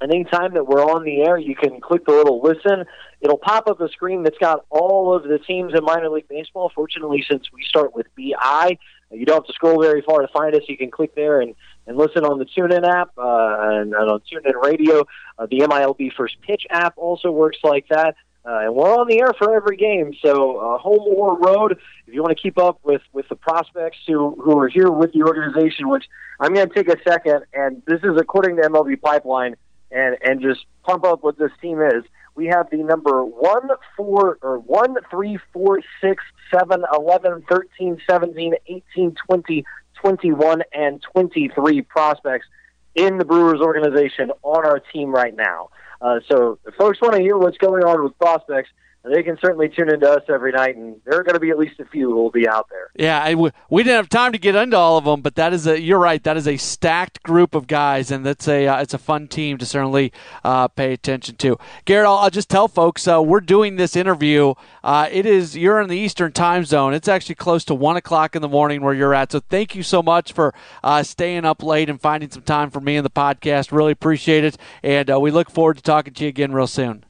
and 0.00 0.10
anytime 0.10 0.54
that 0.54 0.66
we're 0.66 0.82
on 0.82 1.04
the 1.04 1.20
air, 1.20 1.36
you 1.36 1.54
can 1.54 1.82
click 1.82 2.06
the 2.06 2.12
little 2.12 2.40
listen. 2.40 2.86
It'll 3.20 3.36
pop 3.36 3.66
up 3.66 3.78
a 3.82 3.90
screen 3.90 4.22
that's 4.22 4.38
got 4.38 4.64
all 4.70 5.14
of 5.14 5.24
the 5.24 5.38
teams 5.38 5.74
in 5.74 5.84
minor 5.84 6.08
league 6.08 6.28
baseball. 6.28 6.72
Fortunately, 6.74 7.22
since 7.30 7.52
we 7.52 7.62
start 7.68 7.94
with 7.94 8.06
BI, 8.16 8.78
you 9.10 9.26
don't 9.26 9.36
have 9.36 9.46
to 9.46 9.52
scroll 9.52 9.82
very 9.82 10.00
far 10.00 10.22
to 10.22 10.28
find 10.28 10.54
us. 10.54 10.62
You 10.66 10.78
can 10.78 10.90
click 10.90 11.14
there 11.14 11.42
and, 11.42 11.54
and 11.86 11.98
listen 11.98 12.24
on 12.24 12.38
the 12.38 12.46
TuneIn 12.46 12.88
app 12.88 13.10
uh, 13.18 13.56
and, 13.68 13.92
and 13.92 14.10
on 14.10 14.20
TuneIn 14.20 14.64
Radio. 14.64 15.04
Uh, 15.38 15.44
the 15.44 15.58
MILB 15.58 16.14
First 16.16 16.40
Pitch 16.40 16.66
app 16.70 16.94
also 16.96 17.30
works 17.30 17.58
like 17.62 17.86
that. 17.90 18.14
Uh, 18.46 18.60
and 18.60 18.74
we're 18.74 18.96
on 18.96 19.08
the 19.08 19.18
air 19.18 19.32
for 19.36 19.56
every 19.56 19.76
game. 19.76 20.14
So, 20.22 20.58
uh, 20.58 20.78
home 20.78 21.00
or 21.00 21.36
road, 21.36 21.72
if 22.06 22.14
you 22.14 22.22
want 22.22 22.36
to 22.36 22.40
keep 22.40 22.58
up 22.58 22.78
with, 22.84 23.02
with 23.12 23.28
the 23.28 23.34
prospects 23.34 23.98
who, 24.06 24.36
who 24.40 24.56
are 24.60 24.68
here 24.68 24.88
with 24.88 25.12
the 25.12 25.24
organization, 25.24 25.88
which 25.88 26.04
I'm 26.38 26.54
going 26.54 26.68
to 26.68 26.74
take 26.74 26.88
a 26.88 26.96
second, 27.02 27.44
and 27.52 27.82
this 27.86 28.00
is 28.04 28.16
according 28.16 28.56
to 28.56 28.62
MLB 28.62 29.00
Pipeline, 29.00 29.56
and, 29.90 30.16
and 30.22 30.40
just 30.40 30.64
pump 30.84 31.04
up 31.04 31.24
what 31.24 31.38
this 31.38 31.50
team 31.60 31.80
is. 31.80 32.04
We 32.36 32.46
have 32.46 32.70
the 32.70 32.76
number 32.76 33.24
1, 33.24 33.68
4, 33.96 34.38
or 34.40 34.58
1, 34.58 34.96
3, 35.10 35.38
4, 35.52 35.80
6, 36.00 36.24
7, 36.52 36.84
11, 36.94 37.44
13, 37.48 37.98
17, 38.08 38.54
18, 38.68 39.16
20, 39.28 39.64
21, 39.94 40.62
and 40.72 41.02
23 41.12 41.82
prospects 41.82 42.46
in 42.94 43.18
the 43.18 43.24
Brewers 43.24 43.60
organization 43.60 44.30
on 44.42 44.64
our 44.64 44.78
team 44.78 45.10
right 45.10 45.34
now. 45.34 45.70
Uh, 46.00 46.20
so 46.28 46.58
folks 46.78 47.00
want 47.00 47.14
to 47.14 47.20
hear 47.20 47.36
what's 47.36 47.58
going 47.58 47.84
on 47.84 48.02
with 48.02 48.16
prospects, 48.18 48.70
they 49.10 49.22
can 49.22 49.38
certainly 49.40 49.68
tune 49.68 49.92
into 49.92 50.10
us 50.10 50.22
every 50.28 50.52
night, 50.52 50.76
and 50.76 51.00
there 51.04 51.18
are 51.18 51.22
going 51.22 51.34
to 51.34 51.40
be 51.40 51.50
at 51.50 51.58
least 51.58 51.78
a 51.80 51.84
few 51.84 52.10
who 52.10 52.16
will 52.16 52.30
be 52.30 52.48
out 52.48 52.68
there. 52.70 52.90
Yeah, 52.94 53.22
I, 53.22 53.34
we 53.34 53.82
didn't 53.82 53.96
have 53.96 54.08
time 54.08 54.32
to 54.32 54.38
get 54.38 54.54
into 54.54 54.76
all 54.76 54.98
of 54.98 55.04
them, 55.04 55.20
but 55.20 55.34
that 55.36 55.52
is 55.52 55.66
a 55.66 55.80
you're 55.80 55.98
right. 55.98 56.22
That 56.22 56.36
is 56.36 56.46
a 56.46 56.56
stacked 56.56 57.22
group 57.22 57.54
of 57.54 57.66
guys, 57.66 58.10
and 58.10 58.26
that's 58.26 58.48
a 58.48 58.66
uh, 58.66 58.82
it's 58.82 58.94
a 58.94 58.98
fun 58.98 59.28
team 59.28 59.58
to 59.58 59.66
certainly 59.66 60.12
uh, 60.44 60.68
pay 60.68 60.92
attention 60.92 61.36
to. 61.36 61.58
Garrett, 61.84 62.06
I'll, 62.06 62.16
I'll 62.16 62.30
just 62.30 62.48
tell 62.48 62.68
folks 62.68 63.06
uh, 63.06 63.22
we're 63.22 63.40
doing 63.40 63.76
this 63.76 63.96
interview. 63.96 64.54
Uh, 64.84 65.08
it 65.10 65.26
is 65.26 65.56
you're 65.56 65.80
in 65.80 65.88
the 65.88 65.98
Eastern 65.98 66.32
Time 66.32 66.64
Zone. 66.64 66.94
It's 66.94 67.08
actually 67.08 67.36
close 67.36 67.64
to 67.66 67.74
one 67.74 67.96
o'clock 67.96 68.36
in 68.36 68.42
the 68.42 68.48
morning 68.48 68.82
where 68.82 68.94
you're 68.94 69.14
at. 69.14 69.32
So 69.32 69.40
thank 69.40 69.74
you 69.74 69.82
so 69.82 70.02
much 70.02 70.32
for 70.32 70.54
uh, 70.82 71.02
staying 71.02 71.44
up 71.44 71.62
late 71.62 71.88
and 71.88 72.00
finding 72.00 72.30
some 72.30 72.42
time 72.42 72.70
for 72.70 72.80
me 72.80 72.96
and 72.96 73.04
the 73.04 73.10
podcast. 73.10 73.72
Really 73.72 73.92
appreciate 73.92 74.44
it, 74.44 74.58
and 74.82 75.10
uh, 75.10 75.20
we 75.20 75.30
look 75.30 75.50
forward 75.50 75.76
to 75.76 75.82
talking 75.82 76.14
to 76.14 76.24
you 76.24 76.28
again 76.28 76.52
real 76.52 76.66
soon. 76.66 77.05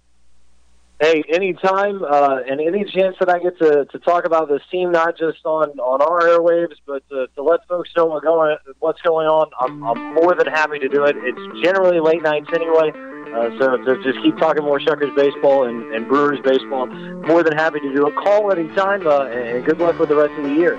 Hey, 0.99 1.23
anytime 1.29 2.03
uh, 2.03 2.39
and 2.49 2.59
any 2.59 2.83
chance 2.85 3.17
that 3.21 3.29
I 3.29 3.39
get 3.39 3.59
to, 3.59 3.85
to 3.85 3.99
talk 3.99 4.25
about 4.25 4.49
this 4.49 4.63
team, 4.71 4.93
not 4.93 5.19
just 5.19 5.45
on, 5.45 5.79
on 5.79 6.01
our 6.01 6.23
airwaves, 6.23 6.77
but 6.87 7.07
to, 7.11 7.27
to 7.35 7.43
let 7.43 7.61
folks 7.69 7.91
know 7.95 8.07
what 8.07 8.23
going, 8.23 8.57
what's 8.79 9.03
going 9.03 9.27
on, 9.27 9.51
I'm, 9.61 9.85
I'm 9.85 10.15
more 10.15 10.35
than 10.35 10.47
happy 10.47 10.79
to 10.79 10.89
do 10.89 11.05
it. 11.05 11.15
It's 11.19 11.63
generally 11.63 12.01
late 12.01 12.23
nights 12.23 12.49
anyway, 12.55 12.93
uh, 13.35 13.51
so 13.59 13.77
to 13.77 14.03
just 14.03 14.23
keep 14.23 14.39
talking 14.39 14.65
more 14.65 14.81
Shuckers 14.81 15.15
baseball 15.15 15.65
and, 15.69 15.85
and 15.95 16.09
Brewers 16.09 16.41
baseball, 16.43 16.87
more 16.87 17.43
than 17.43 17.53
happy 17.53 17.81
to 17.81 17.95
do 17.95 18.07
it. 18.07 18.15
Call 18.15 18.51
anytime, 18.51 19.07
uh, 19.07 19.27
and 19.27 19.67
good 19.67 19.77
luck 19.77 19.99
with 19.99 20.09
the 20.09 20.17
rest 20.17 20.33
of 20.39 20.45
the 20.45 20.55
year. 20.55 20.77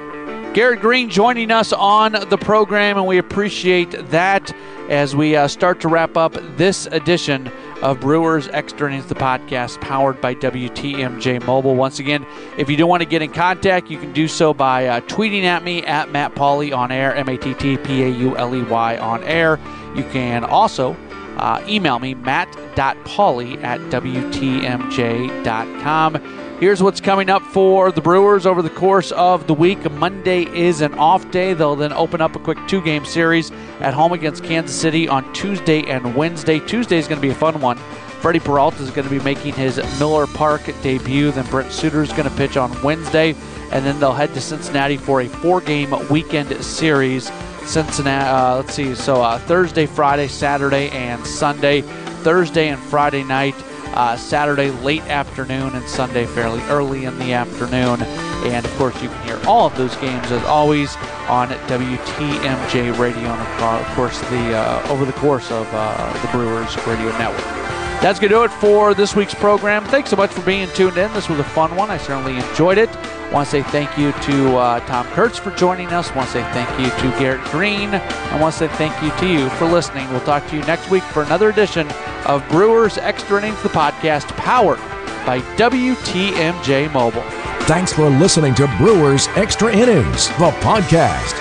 Garrett 0.55 0.81
Greene 0.81 1.11
joining 1.11 1.51
us 1.51 1.71
on 1.73 2.13
the 2.13 2.37
program, 2.39 2.97
and 2.97 3.05
we 3.05 3.19
appreciate 3.19 3.91
that 4.09 4.51
as 4.89 5.15
we 5.15 5.35
uh, 5.35 5.47
start 5.47 5.79
to 5.81 5.87
wrap 5.87 6.17
up 6.17 6.33
this 6.57 6.87
edition 6.87 7.51
of 7.81 7.99
Brewers 7.99 8.47
Extra 8.49 8.87
Innings, 8.87 9.05
the 9.05 9.15
podcast 9.15 9.79
powered 9.81 10.21
by 10.21 10.35
WTMJ 10.35 11.45
Mobile. 11.45 11.75
Once 11.75 11.99
again, 11.99 12.25
if 12.57 12.69
you 12.69 12.77
do 12.77 12.87
want 12.87 13.03
to 13.03 13.09
get 13.09 13.21
in 13.21 13.31
contact, 13.31 13.89
you 13.89 13.97
can 13.97 14.13
do 14.13 14.27
so 14.27 14.53
by 14.53 14.87
uh, 14.87 15.01
tweeting 15.01 15.43
at 15.43 15.63
me 15.63 15.83
at 15.83 16.11
Matt 16.11 16.35
Pauley 16.35 16.75
on 16.75 16.91
air, 16.91 17.15
M 17.15 17.29
A 17.29 17.37
T 17.37 17.53
T 17.53 17.77
P 17.77 18.03
A 18.03 18.09
U 18.09 18.35
L 18.37 18.55
E 18.55 18.63
Y 18.63 18.97
on 18.97 19.23
air. 19.23 19.59
You 19.95 20.03
can 20.03 20.43
also 20.43 20.95
uh, 21.37 21.63
email 21.67 21.99
me, 21.99 22.15
matt.pauley 22.15 23.63
at 23.63 23.79
WTMJ.com. 23.79 26.46
Here's 26.59 26.81
what's 26.81 26.99
coming 26.99 27.29
up 27.29 27.43
for 27.43 27.91
the 27.91 28.01
Brewers 28.01 28.47
over 28.47 28.63
the 28.63 28.71
course 28.71 29.11
of 29.11 29.45
the 29.45 29.53
week. 29.53 29.91
Monday 29.91 30.41
is 30.41 30.81
an 30.81 30.95
off 30.95 31.29
day. 31.29 31.53
They'll 31.53 31.75
then 31.75 31.93
open 31.93 32.19
up 32.19 32.35
a 32.35 32.39
quick 32.39 32.57
two 32.67 32.81
game 32.81 33.05
series 33.05 33.51
at 33.79 33.93
home 33.93 34.11
against 34.11 34.43
Kansas 34.43 34.75
City 34.75 35.07
on 35.07 35.31
Tuesday 35.33 35.83
and 35.83 36.15
Wednesday. 36.15 36.59
Tuesday 36.59 36.97
is 36.97 37.07
going 37.07 37.21
to 37.21 37.21
be 37.21 37.29
a 37.29 37.35
fun 37.35 37.61
one. 37.61 37.77
Freddy 38.21 38.39
Peralta 38.39 38.81
is 38.81 38.89
going 38.89 39.07
to 39.07 39.13
be 39.13 39.23
making 39.23 39.53
his 39.53 39.77
Miller 39.99 40.25
Park 40.25 40.63
debut. 40.81 41.29
Then 41.29 41.45
Brent 41.45 41.71
Suter 41.71 42.01
is 42.01 42.11
going 42.11 42.27
to 42.27 42.35
pitch 42.35 42.57
on 42.57 42.81
Wednesday. 42.81 43.35
And 43.71 43.85
then 43.85 43.99
they'll 43.99 44.13
head 44.13 44.33
to 44.33 44.41
Cincinnati 44.41 44.97
for 44.97 45.21
a 45.21 45.27
four 45.27 45.61
game 45.61 45.93
weekend 46.09 46.49
series. 46.65 47.31
Cincinnati, 47.67 48.25
uh, 48.25 48.55
let's 48.55 48.73
see, 48.73 48.95
so 48.95 49.21
uh, 49.21 49.37
Thursday, 49.37 49.85
Friday, 49.85 50.27
Saturday, 50.27 50.89
and 50.89 51.23
Sunday. 51.23 51.81
Thursday 51.81 52.69
and 52.69 52.81
Friday 52.81 53.23
night 53.23 53.53
uh, 53.97 54.15
Saturday 54.15 54.69
late 54.69 55.01
afternoon 55.03 55.73
and 55.73 55.89
Sunday 55.89 56.27
fairly 56.27 56.61
early 56.63 57.05
in 57.05 57.17
the 57.17 57.33
afternoon. 57.33 58.03
And 58.45 58.63
of 58.63 58.71
course, 58.75 59.01
you 59.01 59.09
can 59.09 59.27
hear 59.27 59.41
all 59.47 59.65
of 59.65 59.75
those 59.75 59.95
games 59.97 60.31
as 60.31 60.43
always 60.43 60.95
on 61.27 61.49
WTMJ 61.49 62.97
Radio 62.99 63.27
and 63.27 63.81
of 63.81 63.95
course 63.95 64.19
the 64.29 64.55
uh, 64.55 64.87
over 64.89 65.03
the 65.03 65.13
course 65.13 65.51
of 65.51 65.67
uh, 65.73 66.21
the 66.21 66.27
Brewers 66.27 66.77
Radio 66.85 67.09
Network. 67.17 67.66
That's 68.01 68.19
going 68.19 68.29
to 68.29 68.35
do 68.37 68.43
it 68.43 68.51
for 68.51 68.93
this 68.93 69.15
week's 69.15 69.33
program. 69.33 69.83
Thanks 69.85 70.11
so 70.11 70.15
much 70.15 70.31
for 70.31 70.41
being 70.41 70.69
tuned 70.69 70.97
in. 70.97 71.11
This 71.13 71.27
was 71.27 71.39
a 71.39 71.43
fun 71.43 71.75
one. 71.75 71.89
I 71.89 71.97
certainly 71.97 72.37
enjoyed 72.37 72.77
it. 72.77 72.89
Want 73.31 73.47
to 73.47 73.51
say 73.51 73.63
thank 73.63 73.97
you 73.97 74.11
to 74.11 74.55
uh, 74.55 74.79
Tom 74.81 75.07
Kurtz 75.07 75.39
for 75.39 75.49
joining 75.51 75.87
us. 75.87 76.13
Want 76.13 76.27
to 76.27 76.33
say 76.33 76.43
thank 76.53 76.69
you 76.79 76.85
to 76.91 77.19
Garrett 77.19 77.43
Greene. 77.45 77.95
And 77.95 78.39
want 78.41 78.53
to 78.53 78.59
say 78.59 78.67
thank 78.75 79.01
you 79.01 79.09
to 79.19 79.27
you 79.27 79.49
for 79.57 79.65
listening. 79.65 80.07
We'll 80.11 80.21
talk 80.21 80.47
to 80.49 80.55
you 80.55 80.61
next 80.63 80.91
week 80.91 81.03
for 81.03 81.23
another 81.23 81.49
edition 81.49 81.87
of 82.25 82.47
Brewers 82.49 82.99
Extra 82.99 83.39
Innings, 83.41 83.61
the 83.63 83.69
podcast 83.69 84.27
powered 84.37 84.79
by 85.25 85.39
WTMJ 85.57 86.93
Mobile. 86.93 87.23
Thanks 87.65 87.91
for 87.91 88.09
listening 88.09 88.53
to 88.55 88.67
Brewers 88.77 89.27
Extra 89.29 89.73
Innings, 89.75 90.27
the 90.37 90.51
podcast. 90.61 91.33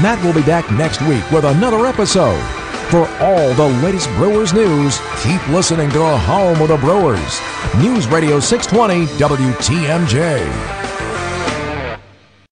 Matt 0.00 0.24
will 0.24 0.32
be 0.32 0.46
back 0.46 0.70
next 0.70 1.02
week 1.02 1.28
with 1.30 1.44
another 1.44 1.86
episode. 1.86 2.63
For 2.94 3.08
all 3.18 3.52
the 3.54 3.66
latest 3.82 4.08
Brewers 4.10 4.54
news, 4.54 5.00
keep 5.20 5.44
listening 5.48 5.90
to 5.90 5.98
the 5.98 6.16
home 6.16 6.62
of 6.62 6.68
the 6.68 6.76
Brewers. 6.76 7.40
News 7.76 8.06
Radio 8.06 8.38
620 8.38 9.06
WTMJ. 9.18 10.83